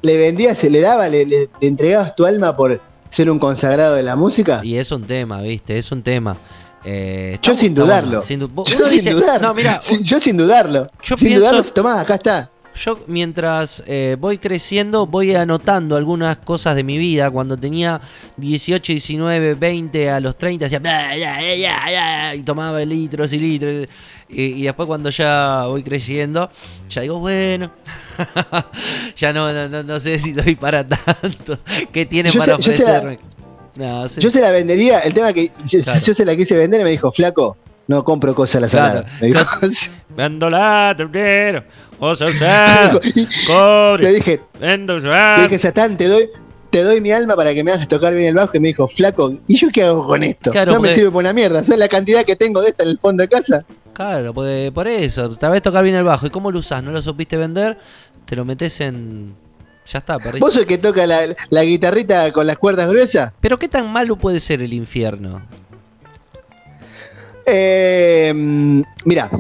¿Le 0.03 0.17
vendías, 0.19 0.59
se 0.59 0.71
le 0.71 0.81
daba, 0.81 1.09
le, 1.09 1.25
le- 1.25 1.49
le 1.61 1.67
entregabas 1.69 2.17
tu 2.17 2.27
alma 2.27 2.57
por 2.57 2.81
ser 3.15 3.31
un 3.31 3.39
consagrado 3.39 3.95
de 3.95 4.03
la 4.03 4.17
música? 4.17 4.61
Y 4.63 4.77
es 4.77 4.91
un 4.91 5.05
tema, 5.05 5.41
¿viste? 5.43 5.79
Es 5.79 5.91
un 5.93 6.03
tema. 6.03 6.37
Eh, 6.85 7.39
Yo 7.43 7.57
sin 7.57 7.75
dudarlo. 7.75 8.21
Sin 8.23 8.41
du- 8.41 8.51
Yo 8.67 8.87
sin 8.87 8.91
dice- 8.91 9.11
dudarlo. 9.15 9.49
No, 9.49 9.55
mira, 9.55 9.79
Sí, 9.81 10.01
yo 10.03 10.21
sin 10.21 10.37
dudarlo. 10.37 10.87
Yo 11.03 11.17
sin 11.17 11.29
pienso- 11.29 11.51
dudarlo, 11.51 11.73
tomá, 11.73 12.01
acá 12.01 12.15
está. 12.17 12.51
Yo 12.77 12.99
mientras 13.07 13.85
eh, 13.87 14.17
voy 14.19 14.39
creciendo 14.39 15.07
voy 15.07 15.35
anotando 15.35 15.97
algunas 15.97 16.39
cosas 16.39 16.75
de 16.75 16.83
mi 16.83 16.99
vida. 16.99 17.31
Cuando 17.31 17.57
tenía 17.57 18.01
18, 18.37 18.93
19, 18.93 19.55
20, 19.55 20.11
a 20.11 20.19
los 20.21 20.37
30 20.37 20.67
hacía 20.67 22.35
y 22.35 22.43
tomaba 22.43 22.85
litros 22.85 23.33
y 23.33 23.39
litros. 23.39 23.87
Y, 24.29 24.43
y 24.43 24.63
después 24.63 24.87
cuando 24.87 25.11
ya 25.11 25.65
voy 25.67 25.83
creciendo, 25.83 26.51
ya 26.89 27.03
digo, 27.03 27.19
bueno, 27.21 27.71
ya 29.17 29.33
no, 29.33 29.53
no, 29.53 29.69
no- 29.69 29.83
no 29.83 30.01
sé 30.01 30.19
si 30.19 30.33
doy 30.33 30.55
para 30.57 30.87
tanto. 30.87 31.59
¿Qué 31.93 32.07
tiene 32.07 32.31
Yo 32.31 32.41
para 32.41 32.57
se- 32.57 32.63
yo 32.63 32.73
se 32.73 32.79
la- 32.85 32.99
ofrecerme? 32.99 33.19
No, 33.77 34.09
sí. 34.09 34.21
Yo 34.21 34.31
se 34.31 34.41
la 34.41 34.51
vendería, 34.53 35.01
el 35.01 35.13
tema 35.15 35.33
que 35.33 35.51
yo, 35.65 35.81
Claro. 35.83 36.01
yo 36.05 36.15
se 36.15 36.25
la 36.25 36.37
quise 36.37 36.57
vender 36.57 36.81
y 36.81 36.85
me 36.85 36.91
dijo, 36.91 37.11
flaco, 37.13 37.57
no 37.89 38.05
compro 38.05 38.35
cosas 38.35 38.57
a 38.57 38.61
la 38.61 38.69
Claro. 38.69 38.87
salada. 39.01 39.19
Me 39.21 39.27
dijo, 39.29 39.41
Vendo 40.17 40.49
oso 41.99 42.27
y 43.15 43.27
cobre, 43.47 44.03
le 44.05 44.13
dije, 44.15 44.41
vendo 44.61 44.99
le 44.99 45.43
dije, 45.43 45.59
Satán, 45.59 45.97
te 45.97 46.07
doy, 46.09 46.29
te 46.71 46.83
doy 46.83 47.01
mi 47.01 47.11
alma 47.13 47.35
para 47.37 47.53
que 47.55 47.65
me 47.65 47.73
hagas 47.73 47.89
tocar 47.89 48.15
bien 48.15 48.29
el 48.29 48.35
bajo. 48.35 48.57
Y 48.57 48.61
me 48.61 48.69
dijo, 48.69 48.87
flaco, 48.89 49.33
¿y 49.47 49.57
yo 49.57 49.69
qué 49.73 49.85
hago 49.85 50.07
con 50.07 50.23
esto? 50.23 50.51
Claro, 50.51 50.73
no 50.73 50.81
me 50.81 50.89
porque- 50.89 50.95
sirve 50.95 51.11
por 51.11 51.21
una 51.21 51.33
mierda. 51.33 51.63
¿Sabes 51.65 51.79
la 51.79 51.89
cantidad 51.89 52.25
que 52.25 52.37
tengo 52.37 52.61
de 52.61 52.69
esta 52.69 52.85
en 52.85 52.91
el 52.91 52.99
fondo 52.99 53.23
de 53.23 53.29
casa? 53.29 53.65
Claro, 53.93 54.35
pues, 54.35 54.71
por 54.73 54.89
eso, 54.89 55.33
sabés 55.35 55.63
tocar 55.63 55.85
bien 55.85 55.95
el 55.97 56.05
bajo. 56.05 56.27
¿Y 56.27 56.31
cómo 56.31 56.51
lo 56.51 56.59
usás? 56.59 56.83
¿No 56.83 56.91
lo 56.91 57.01
supiste 57.01 57.37
vender? 57.37 57.79
Te 58.25 58.35
lo 58.37 58.45
metes 58.45 58.81
en. 58.81 59.35
Ya 59.87 59.99
está, 59.99 60.17
perdiste. 60.19 60.41
¿Vos 60.41 60.57
el 60.57 60.67
que 60.67 60.79
toca 60.79 61.07
la, 61.07 61.21
la 61.51 61.63
guitarrita 61.63 62.33
con 62.33 62.47
las 62.47 62.57
cuerdas 62.59 62.89
gruesas? 62.89 63.33
Pero 63.41 63.59
¿qué 63.59 63.69
tan 63.69 63.87
malo 63.93 64.17
puede 64.17 64.41
ser 64.41 64.63
el 64.63 64.73
infierno? 64.73 65.43
Eh, 67.47 68.33
mira, 69.05 69.31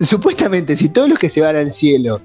supuestamente 0.00 0.76
si 0.76 0.88
todos 0.90 1.08
los 1.08 1.18
que 1.18 1.28
se 1.28 1.40
van 1.40 1.56
al 1.56 1.70
cielo 1.70 2.20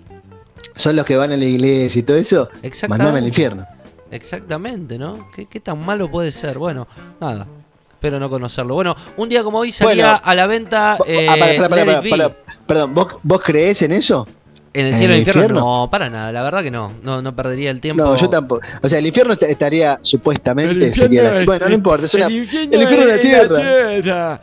son 0.75 0.95
los 0.95 1.05
que 1.05 1.15
van 1.15 1.31
a 1.31 1.38
la 1.38 1.45
iglesia 1.45 1.99
y 1.99 2.03
todo 2.03 2.17
eso, 2.17 2.49
mandame 2.88 3.19
al 3.19 3.27
infierno. 3.27 3.65
Exactamente, 4.12 4.97
¿no? 4.97 5.27
¿Qué, 5.36 5.45
qué 5.47 5.59
tan 5.59 5.79
malo 5.83 6.09
puede 6.09 6.31
ser? 6.31 6.57
Bueno, 6.59 6.88
nada. 7.19 7.47
Espero 7.93 8.19
no 8.19 8.29
conocerlo. 8.29 8.75
Bueno, 8.75 8.95
un 9.17 9.29
día 9.29 9.43
como 9.43 9.59
hoy 9.59 9.71
salía 9.71 10.05
Bueno. 10.12 10.21
a 10.23 10.36
la 10.36 10.45
venta. 10.47 10.95
Vos- 10.99 11.07
eh, 11.07 11.25
ah, 11.29 11.36
pará, 11.69 12.01
Be. 12.01 12.09
pará. 12.09 12.31
Perdón, 12.67 12.93
¿vos, 12.93 13.07
¿vos 13.23 13.41
creés 13.41 13.81
en 13.81 13.93
eso? 13.93 14.27
¿En 14.73 14.88
el 14.88 14.91
¿En 14.93 14.97
cielo 14.97 15.13
el 15.13 15.19
del 15.19 15.27
infierno? 15.27 15.41
infierno? 15.55 15.81
No, 15.83 15.89
para 15.89 16.09
nada. 16.09 16.31
La 16.31 16.43
verdad 16.43 16.63
que 16.63 16.69
no. 16.71 16.91
No, 17.01 17.21
no 17.21 17.36
perdería 17.36 17.71
el 17.71 17.79
tiempo. 17.79 18.03
No, 18.03 18.15
yo 18.17 18.29
tampoco. 18.29 18.62
O 18.81 18.89
sea, 18.89 18.99
el 18.99 19.07
infierno 19.07 19.33
est- 19.33 19.43
estaría 19.43 19.97
supuestamente. 20.01 20.88
El 20.88 20.93
sería 20.93 21.23
la- 21.31 21.45
bueno, 21.45 21.67
no 21.69 21.73
importa, 21.73 22.05
es 22.07 22.13
una. 22.13 22.25
el 22.25 22.33
infierno 22.36 22.75
el 22.75 22.81
infierno 22.81 23.05
es 23.07 23.15
la 23.15 23.21
tierra. 23.21 24.41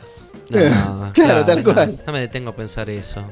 No, 0.59 1.11
Claro, 1.13 1.45
tal 1.45 1.63
no, 1.63 1.73
cual. 1.73 2.01
No 2.05 2.13
me 2.13 2.19
detengo 2.19 2.49
a 2.51 2.55
pensar 2.55 2.89
eso. 2.89 3.23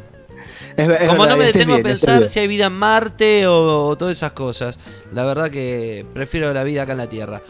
Es, 0.76 0.88
es 0.88 1.08
Como 1.10 1.22
verdad, 1.24 1.30
no 1.36 1.38
me 1.38 1.46
detengo 1.46 1.74
a 1.74 1.76
bien, 1.78 1.84
pensar 1.84 2.28
si 2.28 2.40
hay 2.40 2.48
vida 2.48 2.68
en 2.68 2.74
Marte 2.74 3.48
o, 3.48 3.88
o 3.88 3.98
todas 3.98 4.16
esas 4.18 4.32
cosas. 4.32 4.80
La 5.12 5.26
verdad 5.26 5.50
que 5.52 6.06
prefiero 6.14 6.54
la 6.54 6.64
vida 6.64 6.84
acá 6.84 6.94
en 6.94 6.98
la 7.00 7.10
Tierra. 7.10 7.42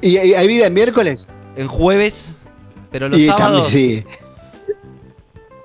¿Y, 0.00 0.16
hay 0.16 0.46
vida 0.48 0.66
en 0.66 0.74
miércoles? 0.74 1.26
En 1.56 1.66
jueves, 1.68 2.32
pero 2.90 3.08
los 3.08 3.18
y 3.18 3.26
sábados. 3.26 3.66
también, 3.68 4.02
sí. 4.02 4.06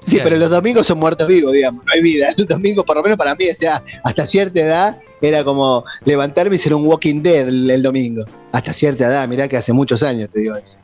Sí, 0.01 0.15
Claro. 0.15 0.29
pero 0.29 0.37
los 0.37 0.49
domingos 0.49 0.87
son 0.87 0.97
muertos 0.97 1.27
vivos, 1.27 1.51
digamos, 1.53 1.85
no 1.85 1.91
hay 1.93 2.01
vida. 2.01 2.29
Los 2.37 2.47
domingos, 2.47 2.85
por 2.85 2.95
lo 2.95 3.03
menos 3.03 3.17
para 3.17 3.35
mí, 3.35 3.49
o 3.49 3.53
sea, 3.53 3.83
hasta 4.03 4.25
cierta 4.25 4.59
edad, 4.61 4.97
era 5.21 5.43
como 5.43 5.83
levantarme 6.05 6.55
y 6.55 6.57
ser 6.57 6.73
un 6.73 6.85
Walking 6.87 7.21
Dead 7.21 7.47
el, 7.47 7.69
el 7.69 7.83
domingo. 7.83 8.23
Hasta 8.53 8.71
cierta 8.73 9.05
edad, 9.07 9.27
mirá 9.27 9.47
que 9.47 9.57
hace 9.57 9.73
muchos 9.73 10.01
años, 10.01 10.29
te 10.31 10.39
digo 10.39 10.55
eso. 10.55 10.77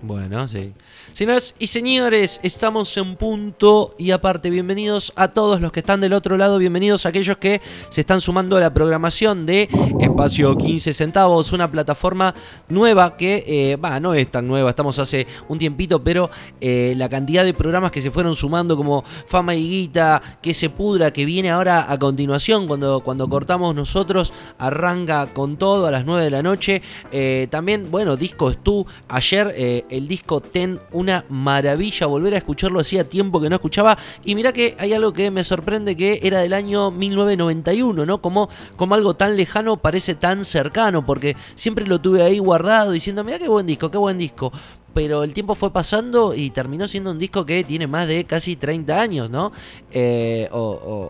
Bueno, 0.00 0.48
sí. 0.48 0.72
Señoras 1.12 1.54
y 1.58 1.66
señores, 1.66 2.40
estamos 2.42 2.96
en 2.96 3.16
punto 3.16 3.94
y 3.98 4.12
aparte, 4.12 4.48
bienvenidos 4.48 5.12
a 5.14 5.28
todos 5.28 5.60
los 5.60 5.70
que 5.70 5.80
están 5.80 6.00
del 6.00 6.14
otro 6.14 6.38
lado, 6.38 6.56
bienvenidos 6.56 7.04
a 7.04 7.10
aquellos 7.10 7.36
que 7.36 7.60
se 7.90 8.00
están 8.00 8.22
sumando 8.22 8.56
a 8.56 8.60
la 8.60 8.72
programación 8.72 9.44
de 9.44 9.68
Espacio 10.00 10.56
15 10.56 10.94
Centavos, 10.94 11.52
una 11.52 11.70
plataforma 11.70 12.34
nueva 12.70 13.18
que, 13.18 13.44
eh, 13.46 13.76
va, 13.76 14.00
no 14.00 14.14
es 14.14 14.30
tan 14.30 14.48
nueva, 14.48 14.70
estamos 14.70 14.98
hace 14.98 15.26
un 15.48 15.58
tiempito, 15.58 16.02
pero 16.02 16.30
eh, 16.62 16.94
la 16.96 17.10
cantidad 17.10 17.44
de 17.44 17.52
programas 17.52 17.90
que 17.90 18.00
se 18.00 18.10
fueron 18.10 18.34
sumando 18.34 18.74
como 18.74 19.04
Fama 19.26 19.54
y 19.54 19.68
Guita, 19.68 20.38
que 20.40 20.54
se 20.54 20.70
pudra, 20.70 21.12
que 21.12 21.26
viene 21.26 21.50
ahora 21.50 21.92
a 21.92 21.98
continuación, 21.98 22.66
cuando, 22.66 23.00
cuando 23.00 23.28
cortamos 23.28 23.74
nosotros, 23.74 24.32
arranca 24.56 25.26
con 25.34 25.58
todo 25.58 25.86
a 25.86 25.90
las 25.90 26.06
9 26.06 26.24
de 26.24 26.30
la 26.30 26.42
noche. 26.42 26.80
Eh, 27.10 27.48
también, 27.50 27.90
bueno, 27.90 28.16
Disco 28.16 28.54
tú 28.54 28.86
ayer 29.08 29.54
el 29.90 30.08
disco 30.08 30.40
Ten, 30.40 30.80
una 31.02 31.24
maravilla, 31.28 32.06
volver 32.06 32.32
a 32.34 32.38
escucharlo 32.38 32.80
hacía 32.80 33.08
tiempo 33.08 33.40
que 33.40 33.50
no 33.50 33.56
escuchaba. 33.56 33.98
Y 34.24 34.34
mirá 34.34 34.52
que 34.52 34.74
hay 34.78 34.94
algo 34.94 35.12
que 35.12 35.30
me 35.30 35.44
sorprende 35.44 35.96
que 35.96 36.20
era 36.22 36.38
del 36.40 36.54
año 36.54 36.90
1991, 36.90 38.06
¿no? 38.06 38.22
Como, 38.22 38.48
como 38.76 38.94
algo 38.94 39.14
tan 39.14 39.36
lejano 39.36 39.76
parece 39.76 40.14
tan 40.14 40.44
cercano, 40.44 41.04
porque 41.04 41.36
siempre 41.54 41.86
lo 41.86 42.00
tuve 42.00 42.22
ahí 42.22 42.38
guardado 42.38 42.92
diciendo, 42.92 43.24
mirá 43.24 43.38
qué 43.38 43.48
buen 43.48 43.66
disco, 43.66 43.90
qué 43.90 43.98
buen 43.98 44.16
disco. 44.18 44.52
Pero 44.94 45.24
el 45.24 45.32
tiempo 45.32 45.54
fue 45.54 45.72
pasando 45.72 46.34
y 46.34 46.50
terminó 46.50 46.86
siendo 46.86 47.10
un 47.12 47.18
disco 47.18 47.46
que 47.46 47.64
tiene 47.64 47.86
más 47.86 48.06
de 48.08 48.24
casi 48.24 48.56
30 48.56 49.00
años, 49.00 49.30
¿no? 49.30 49.50
Eh, 49.90 50.48
o, 50.52 50.58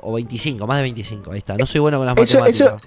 o- 0.03 0.09
o 0.09 0.13
25, 0.13 0.67
más 0.67 0.77
de 0.79 0.83
25, 0.83 1.33
ahí 1.33 1.39
está. 1.39 1.57
No 1.57 1.67
soy 1.67 1.81
bueno 1.81 1.99
con 1.99 2.07
las 2.07 2.17
Eso- 2.17 2.39
matemáticas. 2.41 2.83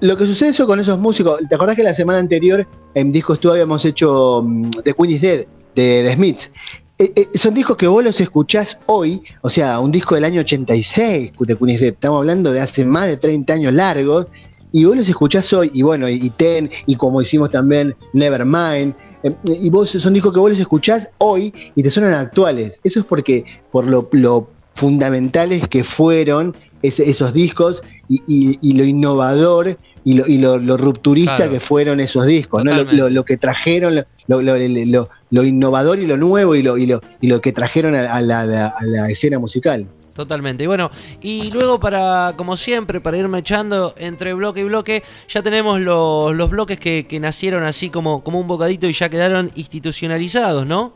Lo 0.00 0.16
que 0.16 0.26
sucede 0.26 0.48
eso 0.50 0.66
con 0.66 0.78
esos 0.80 0.98
músicos, 0.98 1.38
¿te 1.48 1.54
acordás 1.54 1.76
que 1.76 1.82
la 1.84 1.94
semana 1.94 2.18
anterior 2.18 2.66
en 2.94 3.12
Discos 3.12 3.38
Tú 3.40 3.50
habíamos 3.50 3.84
hecho 3.84 4.42
mm, 4.44 4.70
The 4.84 4.92
Queen 4.92 5.10
is 5.12 5.20
Dead 5.22 5.46
de 5.74 6.12
Smiths? 6.14 6.50
Eh, 6.98 7.12
eh, 7.16 7.28
son 7.38 7.54
discos 7.54 7.76
que 7.76 7.86
vos 7.88 8.04
los 8.04 8.20
escuchás 8.20 8.78
hoy, 8.86 9.22
o 9.42 9.50
sea, 9.50 9.80
un 9.80 9.90
disco 9.90 10.14
del 10.14 10.24
año 10.24 10.40
86 10.42 11.32
de 11.40 11.56
Queen 11.56 11.70
is 11.70 11.80
Dead, 11.80 11.92
estamos 11.92 12.18
hablando 12.18 12.52
de 12.52 12.60
hace 12.60 12.84
más 12.84 13.06
de 13.08 13.16
30 13.16 13.52
años 13.52 13.72
largos, 13.74 14.26
y 14.70 14.84
vos 14.84 14.96
los 14.96 15.08
escuchás 15.08 15.52
hoy, 15.52 15.70
y 15.74 15.82
bueno, 15.82 16.08
y, 16.08 16.14
y 16.14 16.30
Ten, 16.30 16.70
y 16.86 16.94
como 16.96 17.20
hicimos 17.22 17.50
también 17.50 17.94
Nevermind, 18.12 18.94
eh, 19.24 19.32
y 19.44 19.70
vos 19.70 19.90
son 19.90 20.12
discos 20.14 20.32
que 20.32 20.40
vos 20.40 20.50
los 20.50 20.58
escuchás 20.60 21.08
hoy 21.18 21.52
y 21.74 21.82
te 21.82 21.90
suenan 21.90 22.14
actuales. 22.14 22.80
Eso 22.84 23.00
es 23.00 23.06
porque, 23.06 23.44
por 23.72 23.86
lo, 23.86 24.08
lo 24.12 24.48
fundamentales 24.74 25.66
que 25.68 25.82
fueron 25.84 26.56
ese- 26.82 27.08
esos 27.08 27.32
discos 27.32 27.82
y, 28.08 28.20
y- 28.26 28.58
y 28.60 28.74
lo 28.74 28.84
innovador 28.84 29.78
y 30.04 30.14
lo, 30.14 30.26
y 30.26 30.38
lo- 30.38 30.58
lo 30.58 30.76
rupturista 30.76 31.36
Claro. 31.36 31.52
que 31.52 31.60
fueron 31.60 32.00
esos 32.00 32.26
discos, 32.26 32.64
¿no? 32.64 32.74
Lo- 32.84 33.08
lo 33.08 33.24
que 33.24 33.36
trajeron, 33.36 34.04
lo, 34.26 34.40
lo- 34.42 35.08
lo- 35.30 35.44
innovador 35.44 35.98
y 35.98 36.06
lo 36.06 36.16
nuevo 36.16 36.54
y 36.54 36.62
lo, 36.62 36.76
y 36.78 36.86
lo, 36.86 37.00
y 37.20 37.26
lo 37.28 37.40
que 37.40 37.52
trajeron 37.52 37.94
a, 37.94 38.20
la, 38.20 38.40
a 38.40 38.46
la- 38.46 38.66
a 38.68 38.84
la 38.84 39.10
escena 39.10 39.38
musical. 39.38 39.86
Totalmente. 40.14 40.62
Y 40.62 40.66
bueno, 40.68 40.92
y 41.20 41.50
luego 41.50 41.80
para, 41.80 42.34
como 42.36 42.56
siempre, 42.56 43.00
para 43.00 43.16
irme 43.18 43.40
echando 43.40 43.94
entre 43.98 44.32
bloque 44.32 44.60
y 44.60 44.64
bloque, 44.64 45.02
ya 45.28 45.42
tenemos 45.42 45.80
los, 45.80 46.34
los 46.36 46.50
bloques 46.50 46.78
que, 46.78 47.04
que 47.08 47.18
nacieron 47.18 47.64
así 47.64 47.90
como, 47.90 48.22
como 48.22 48.38
un 48.38 48.46
bocadito 48.46 48.86
y 48.86 48.92
ya 48.92 49.08
quedaron 49.08 49.50
institucionalizados, 49.56 50.66
¿no? 50.66 50.92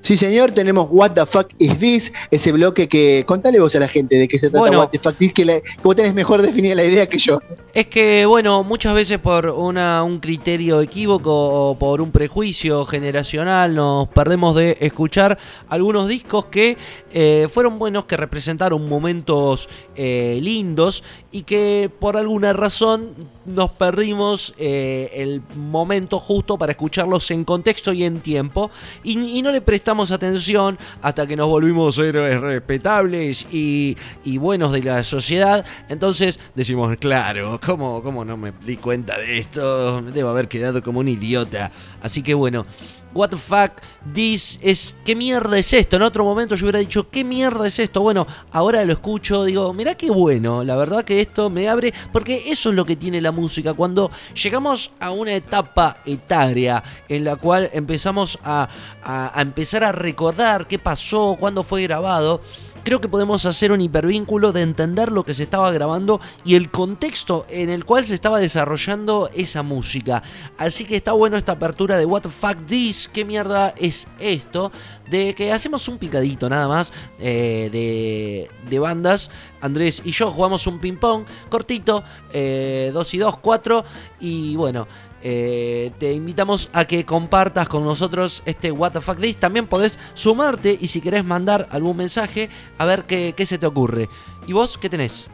Sí, 0.00 0.16
señor, 0.16 0.52
tenemos 0.52 0.88
What 0.90 1.12
the 1.12 1.26
Fuck 1.26 1.48
is 1.58 1.78
This, 1.78 2.12
ese 2.30 2.52
bloque 2.52 2.88
que. 2.88 3.24
Contale 3.26 3.58
vos 3.58 3.74
a 3.74 3.80
la 3.80 3.88
gente 3.88 4.16
de 4.16 4.28
qué 4.28 4.38
se 4.38 4.48
trata 4.48 4.60
Bueno. 4.60 4.78
What 4.78 4.90
the 4.90 4.98
Fuck 5.00 5.16
is, 5.20 5.32
que, 5.32 5.44
la- 5.44 5.60
que 5.60 5.80
vos 5.82 5.96
tenés 5.96 6.14
mejor 6.14 6.42
definida 6.42 6.74
la 6.76 6.84
idea 6.84 7.06
que 7.06 7.18
yo. 7.18 7.40
Es 7.76 7.88
que, 7.88 8.24
bueno, 8.24 8.64
muchas 8.64 8.94
veces 8.94 9.18
por 9.18 9.48
un 9.48 10.18
criterio 10.18 10.80
equívoco 10.80 11.30
o 11.30 11.78
por 11.78 12.00
un 12.00 12.10
prejuicio 12.10 12.86
generacional 12.86 13.74
nos 13.74 14.08
perdemos 14.08 14.56
de 14.56 14.78
escuchar 14.80 15.36
algunos 15.68 16.08
discos 16.08 16.46
que 16.46 16.78
eh, 17.12 17.48
fueron 17.52 17.78
buenos, 17.78 18.06
que 18.06 18.16
representaron 18.16 18.88
momentos 18.88 19.68
eh, 19.94 20.38
lindos 20.42 21.04
y 21.30 21.42
que 21.42 21.90
por 21.98 22.16
alguna 22.16 22.54
razón 22.54 23.10
nos 23.44 23.72
perdimos 23.72 24.54
eh, 24.56 25.10
el 25.12 25.42
momento 25.54 26.18
justo 26.18 26.56
para 26.56 26.72
escucharlos 26.72 27.30
en 27.30 27.44
contexto 27.44 27.92
y 27.92 28.04
en 28.04 28.20
tiempo 28.20 28.70
y, 29.04 29.18
y, 29.18 29.42
no 29.42 29.52
le 29.52 29.60
prestamos 29.60 30.10
atención 30.12 30.78
hasta 31.02 31.26
que 31.26 31.36
nos 31.36 31.48
volvimos 31.48 31.98
héroes 31.98 32.40
respetables 32.40 33.46
y, 33.52 33.98
y 34.24 34.38
buenos 34.38 34.72
de 34.72 34.82
la 34.82 35.04
sociedad. 35.04 35.64
Entonces 35.90 36.40
decimos, 36.54 36.96
claro, 36.98 37.60
¿cómo, 37.66 38.00
¿cómo 38.00 38.24
no 38.24 38.36
me 38.36 38.52
di 38.64 38.76
cuenta 38.76 39.18
de 39.18 39.38
esto? 39.38 40.00
Debo 40.00 40.30
haber 40.30 40.46
quedado 40.46 40.82
como 40.82 41.00
un 41.00 41.08
idiota. 41.08 41.72
Así 42.00 42.22
que 42.22 42.32
bueno, 42.32 42.64
what 43.12 43.30
the 43.30 43.36
fuck 43.36 43.82
this 44.14 44.60
es 44.62 44.94
qué 45.04 45.16
mierda 45.16 45.58
es 45.58 45.72
esto. 45.72 45.96
En 45.96 46.02
otro 46.02 46.24
momento 46.24 46.54
yo 46.54 46.66
hubiera 46.66 46.78
dicho, 46.78 47.10
¿qué 47.10 47.24
mierda 47.24 47.66
es 47.66 47.80
esto? 47.80 48.02
Bueno, 48.02 48.24
ahora 48.52 48.84
lo 48.84 48.92
escucho, 48.92 49.42
digo, 49.42 49.72
mirá 49.74 49.96
qué 49.96 50.10
bueno, 50.10 50.62
la 50.62 50.76
verdad 50.76 51.04
que 51.04 51.20
esto 51.20 51.50
me 51.50 51.68
abre, 51.68 51.92
porque 52.12 52.44
eso 52.46 52.70
es 52.70 52.76
lo 52.76 52.84
que 52.84 52.94
tiene 52.94 53.20
la 53.20 53.32
música, 53.32 53.74
cuando 53.74 54.12
llegamos 54.40 54.92
a 55.00 55.10
una 55.10 55.34
etapa 55.34 55.98
etaria 56.06 56.82
en 57.08 57.24
la 57.24 57.34
cual 57.34 57.68
empezamos 57.72 58.38
a, 58.44 58.68
a 59.02 59.42
empezar 59.42 59.82
a 59.82 59.90
recordar 59.90 60.68
qué 60.68 60.78
pasó, 60.78 61.36
cuándo 61.38 61.64
fue 61.64 61.82
grabado, 61.82 62.40
creo 62.86 63.00
que 63.00 63.08
podemos 63.08 63.44
hacer 63.46 63.72
un 63.72 63.80
hipervínculo 63.80 64.52
de 64.52 64.62
entender 64.62 65.10
lo 65.10 65.24
que 65.24 65.34
se 65.34 65.42
estaba 65.42 65.72
grabando 65.72 66.20
y 66.44 66.54
el 66.54 66.70
contexto 66.70 67.44
en 67.48 67.68
el 67.68 67.84
cual 67.84 68.04
se 68.04 68.14
estaba 68.14 68.38
desarrollando 68.38 69.28
esa 69.34 69.64
música. 69.64 70.22
Así 70.56 70.84
que 70.84 70.94
está 70.94 71.10
bueno 71.10 71.36
esta 71.36 71.50
apertura 71.50 71.98
de 71.98 72.04
What 72.04 72.22
the 72.22 72.28
fuck 72.28 72.64
this, 72.64 73.10
qué 73.12 73.24
mierda 73.24 73.74
es 73.76 74.06
esto, 74.20 74.70
de 75.10 75.34
que 75.34 75.50
hacemos 75.50 75.88
un 75.88 75.98
picadito 75.98 76.48
nada 76.48 76.68
más 76.68 76.92
eh, 77.18 77.70
de, 77.72 78.48
de, 78.70 78.78
bandas. 78.78 79.32
Andrés 79.60 80.00
y 80.04 80.12
yo 80.12 80.30
jugamos 80.30 80.64
un 80.68 80.78
ping 80.78 80.94
pong 80.94 81.24
cortito, 81.48 82.02
2 82.02 82.04
eh, 82.34 82.92
y 83.10 83.18
2, 83.18 83.38
4 83.38 83.84
y 84.20 84.54
bueno. 84.54 84.86
Eh, 85.28 85.90
te 85.98 86.12
invitamos 86.12 86.70
a 86.72 86.84
que 86.84 87.04
compartas 87.04 87.66
con 87.66 87.82
nosotros 87.82 88.44
este 88.46 88.70
What 88.70 88.92
the 88.92 89.00
Fuck 89.00 89.18
This. 89.18 89.38
También 89.38 89.66
podés 89.66 89.98
sumarte 90.14 90.78
y 90.80 90.86
si 90.86 91.00
querés 91.00 91.24
mandar 91.24 91.66
algún 91.72 91.96
mensaje, 91.96 92.48
a 92.78 92.84
ver 92.84 93.06
qué, 93.06 93.34
qué 93.36 93.44
se 93.44 93.58
te 93.58 93.66
ocurre. 93.66 94.08
¿Y 94.46 94.52
vos 94.52 94.78
qué 94.78 94.88
tenés? 94.88 95.26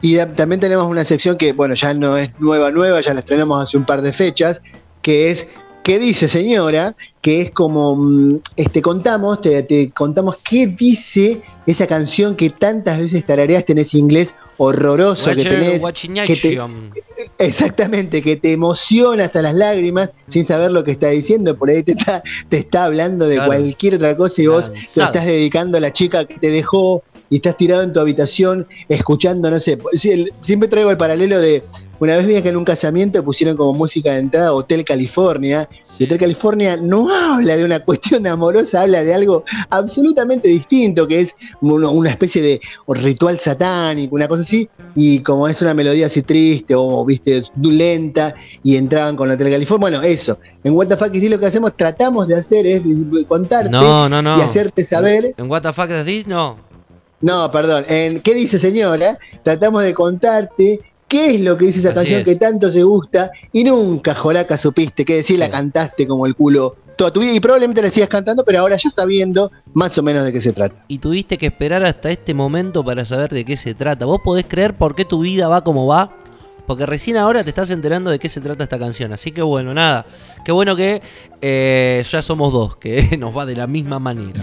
Y 0.00 0.16
también 0.36 0.58
tenemos 0.58 0.86
una 0.86 1.04
sección 1.04 1.36
que, 1.36 1.52
bueno, 1.52 1.74
ya 1.74 1.92
no 1.92 2.16
es 2.16 2.30
nueva, 2.40 2.70
nueva, 2.70 3.02
ya 3.02 3.12
la 3.12 3.18
estrenamos 3.20 3.62
hace 3.62 3.76
un 3.76 3.84
par 3.84 4.00
de 4.00 4.10
fechas, 4.10 4.62
que 5.02 5.30
es 5.30 5.46
¿Qué 5.82 5.98
dice 5.98 6.28
señora? 6.30 6.96
Que 7.20 7.42
es 7.42 7.50
como, 7.50 7.94
mm, 7.94 8.40
este, 8.56 8.80
contamos, 8.80 9.42
te, 9.42 9.62
te, 9.64 9.90
contamos 9.90 10.36
qué 10.42 10.66
dice 10.66 11.42
esa 11.66 11.86
canción 11.86 12.36
que 12.36 12.48
tantas 12.48 12.98
veces 13.00 13.26
tarareaste 13.26 13.72
en 13.72 13.78
ese 13.78 13.98
inglés 13.98 14.34
horroroso 14.58 15.30
que 15.30 15.44
tenés. 15.44 15.82
Que 16.26 16.36
te, 16.36 16.58
exactamente, 17.38 18.22
que 18.22 18.36
te 18.36 18.52
emociona 18.52 19.24
hasta 19.24 19.42
las 19.42 19.54
lágrimas 19.54 20.10
sin 20.28 20.44
saber 20.44 20.70
lo 20.70 20.84
que 20.84 20.92
está 20.92 21.08
diciendo. 21.08 21.56
Por 21.56 21.70
ahí 21.70 21.82
te 21.82 21.92
está, 21.92 22.22
te 22.48 22.58
está 22.58 22.84
hablando 22.84 23.26
de 23.26 23.36
claro. 23.36 23.50
cualquier 23.50 23.94
otra 23.94 24.16
cosa 24.16 24.42
y 24.42 24.46
vos 24.46 24.72
te 24.72 24.78
estás 24.78 25.24
dedicando 25.26 25.78
a 25.78 25.80
la 25.80 25.92
chica 25.92 26.24
que 26.24 26.38
te 26.38 26.50
dejó 26.50 27.02
y 27.34 27.38
estás 27.38 27.56
tirado 27.56 27.82
en 27.82 27.92
tu 27.92 27.98
habitación 27.98 28.64
escuchando, 28.88 29.50
no 29.50 29.58
sé, 29.58 29.76
siempre 30.40 30.68
traigo 30.68 30.92
el 30.92 30.96
paralelo 30.96 31.40
de 31.40 31.64
una 31.98 32.16
vez 32.16 32.26
vi 32.26 32.40
que 32.42 32.50
en 32.50 32.56
un 32.56 32.64
casamiento 32.64 33.24
pusieron 33.24 33.56
como 33.56 33.72
música 33.72 34.12
de 34.12 34.18
entrada 34.18 34.52
Hotel 34.52 34.84
California. 34.84 35.68
Sí. 35.84 35.96
Y 35.98 36.04
Hotel 36.04 36.18
California 36.18 36.76
no 36.76 37.12
habla 37.12 37.56
de 37.56 37.64
una 37.64 37.80
cuestión 37.80 38.24
amorosa, 38.28 38.82
habla 38.82 39.02
de 39.02 39.14
algo 39.14 39.42
absolutamente 39.70 40.48
distinto, 40.48 41.08
que 41.08 41.20
es 41.20 41.34
una 41.60 42.10
especie 42.10 42.40
de 42.40 42.60
ritual 42.88 43.38
satánico, 43.38 44.14
una 44.14 44.28
cosa 44.28 44.42
así. 44.42 44.68
Y 44.94 45.20
como 45.20 45.48
es 45.48 45.60
una 45.62 45.74
melodía 45.74 46.06
así 46.06 46.22
triste 46.22 46.74
o, 46.76 47.04
viste, 47.04 47.42
lenta, 47.62 48.34
y 48.62 48.76
entraban 48.76 49.16
con 49.16 49.30
Hotel 49.30 49.50
California. 49.50 49.98
Bueno, 49.98 50.02
eso. 50.02 50.38
En 50.62 50.74
What 50.74 50.88
the 50.88 50.96
Fuck 50.96 51.14
is 51.14 51.30
lo 51.30 51.38
que 51.40 51.46
hacemos, 51.46 51.76
tratamos 51.76 52.28
de 52.28 52.36
hacer 52.36 52.66
es 52.66 52.82
contarte 53.26 53.70
no, 53.70 54.08
no, 54.08 54.22
no. 54.22 54.38
y 54.38 54.42
hacerte 54.42 54.84
saber. 54.84 55.34
En 55.36 55.50
What 55.50 55.62
the 55.62 55.72
Fuck 55.72 55.90
is 56.06 56.26
no. 56.26 56.73
No, 57.24 57.50
perdón. 57.50 57.86
En 57.88 58.20
¿Qué 58.20 58.34
dice 58.34 58.58
señora? 58.58 59.18
Tratamos 59.42 59.82
de 59.82 59.94
contarte 59.94 60.80
qué 61.08 61.34
es 61.34 61.40
lo 61.40 61.56
que 61.56 61.64
dice 61.66 61.78
esa 61.78 61.88
Así 61.88 61.96
canción 61.96 62.20
es. 62.20 62.26
que 62.26 62.36
tanto 62.36 62.70
se 62.70 62.82
gusta 62.82 63.30
y 63.50 63.64
nunca, 63.64 64.14
Joraca, 64.14 64.58
supiste 64.58 65.06
que 65.06 65.16
decir 65.16 65.38
la 65.38 65.48
cantaste 65.48 66.06
como 66.06 66.26
el 66.26 66.34
culo 66.34 66.76
toda 66.98 67.10
tu 67.10 67.20
vida 67.20 67.32
y 67.32 67.40
probablemente 67.40 67.80
la 67.80 67.90
sigas 67.90 68.10
cantando, 68.10 68.44
pero 68.44 68.60
ahora 68.60 68.76
ya 68.76 68.90
sabiendo 68.90 69.50
más 69.72 69.96
o 69.96 70.02
menos 70.02 70.22
de 70.26 70.34
qué 70.34 70.40
se 70.42 70.52
trata. 70.52 70.74
Y 70.86 70.98
tuviste 70.98 71.38
que 71.38 71.46
esperar 71.46 71.82
hasta 71.86 72.10
este 72.10 72.34
momento 72.34 72.84
para 72.84 73.06
saber 73.06 73.30
de 73.32 73.46
qué 73.46 73.56
se 73.56 73.72
trata. 73.72 74.04
¿Vos 74.04 74.20
podés 74.22 74.44
creer 74.46 74.76
por 74.76 74.94
qué 74.94 75.06
tu 75.06 75.20
vida 75.20 75.48
va 75.48 75.64
como 75.64 75.86
va? 75.86 76.14
Porque 76.66 76.84
recién 76.84 77.16
ahora 77.16 77.42
te 77.42 77.48
estás 77.48 77.70
enterando 77.70 78.10
de 78.10 78.18
qué 78.18 78.28
se 78.28 78.42
trata 78.42 78.64
esta 78.64 78.78
canción. 78.78 79.14
Así 79.14 79.32
que 79.32 79.40
bueno, 79.40 79.72
nada. 79.72 80.04
Qué 80.44 80.52
bueno 80.52 80.76
que 80.76 81.00
eh, 81.40 82.04
ya 82.06 82.20
somos 82.20 82.52
dos, 82.52 82.76
que 82.76 83.16
nos 83.18 83.34
va 83.34 83.46
de 83.46 83.56
la 83.56 83.66
misma 83.66 83.98
manera. 83.98 84.40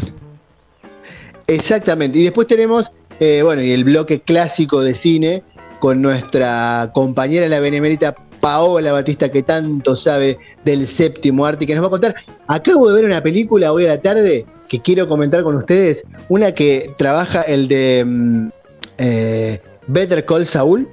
Exactamente. 1.52 2.18
Y 2.20 2.24
después 2.24 2.48
tenemos, 2.48 2.92
eh, 3.20 3.42
bueno, 3.44 3.62
y 3.62 3.72
el 3.72 3.84
bloque 3.84 4.22
clásico 4.22 4.82
de 4.82 4.96
cine 4.96 5.44
con 5.80 6.02
nuestra 6.02 6.92
compañera 6.94 7.48
la 7.50 7.60
benemérita 7.60 8.16
Paola 8.40 8.92
Batista, 8.94 9.30
que 9.30 9.44
tanto 9.44 9.96
sabe 9.96 10.40
del 10.64 10.88
séptimo 10.88 11.46
arte, 11.46 11.66
y 11.66 11.68
que 11.68 11.76
nos 11.76 11.84
va 11.84 11.88
a 11.88 11.92
contar. 11.92 12.16
Acabo 12.48 12.88
de 12.88 12.96
ver 12.96 13.06
una 13.06 13.22
película 13.22 13.72
hoy 13.72 13.86
a 13.86 13.90
la 13.90 14.02
tarde 14.02 14.46
que 14.70 14.82
quiero 14.82 15.08
comentar 15.08 15.44
con 15.44 15.56
ustedes. 15.56 16.04
Una 16.30 16.54
que 16.54 16.94
trabaja 16.98 17.42
el 17.42 17.68
de 17.68 18.04
mm, 18.06 18.50
eh, 18.98 19.62
Better 19.88 20.26
Call 20.26 20.48
Saul, 20.48 20.88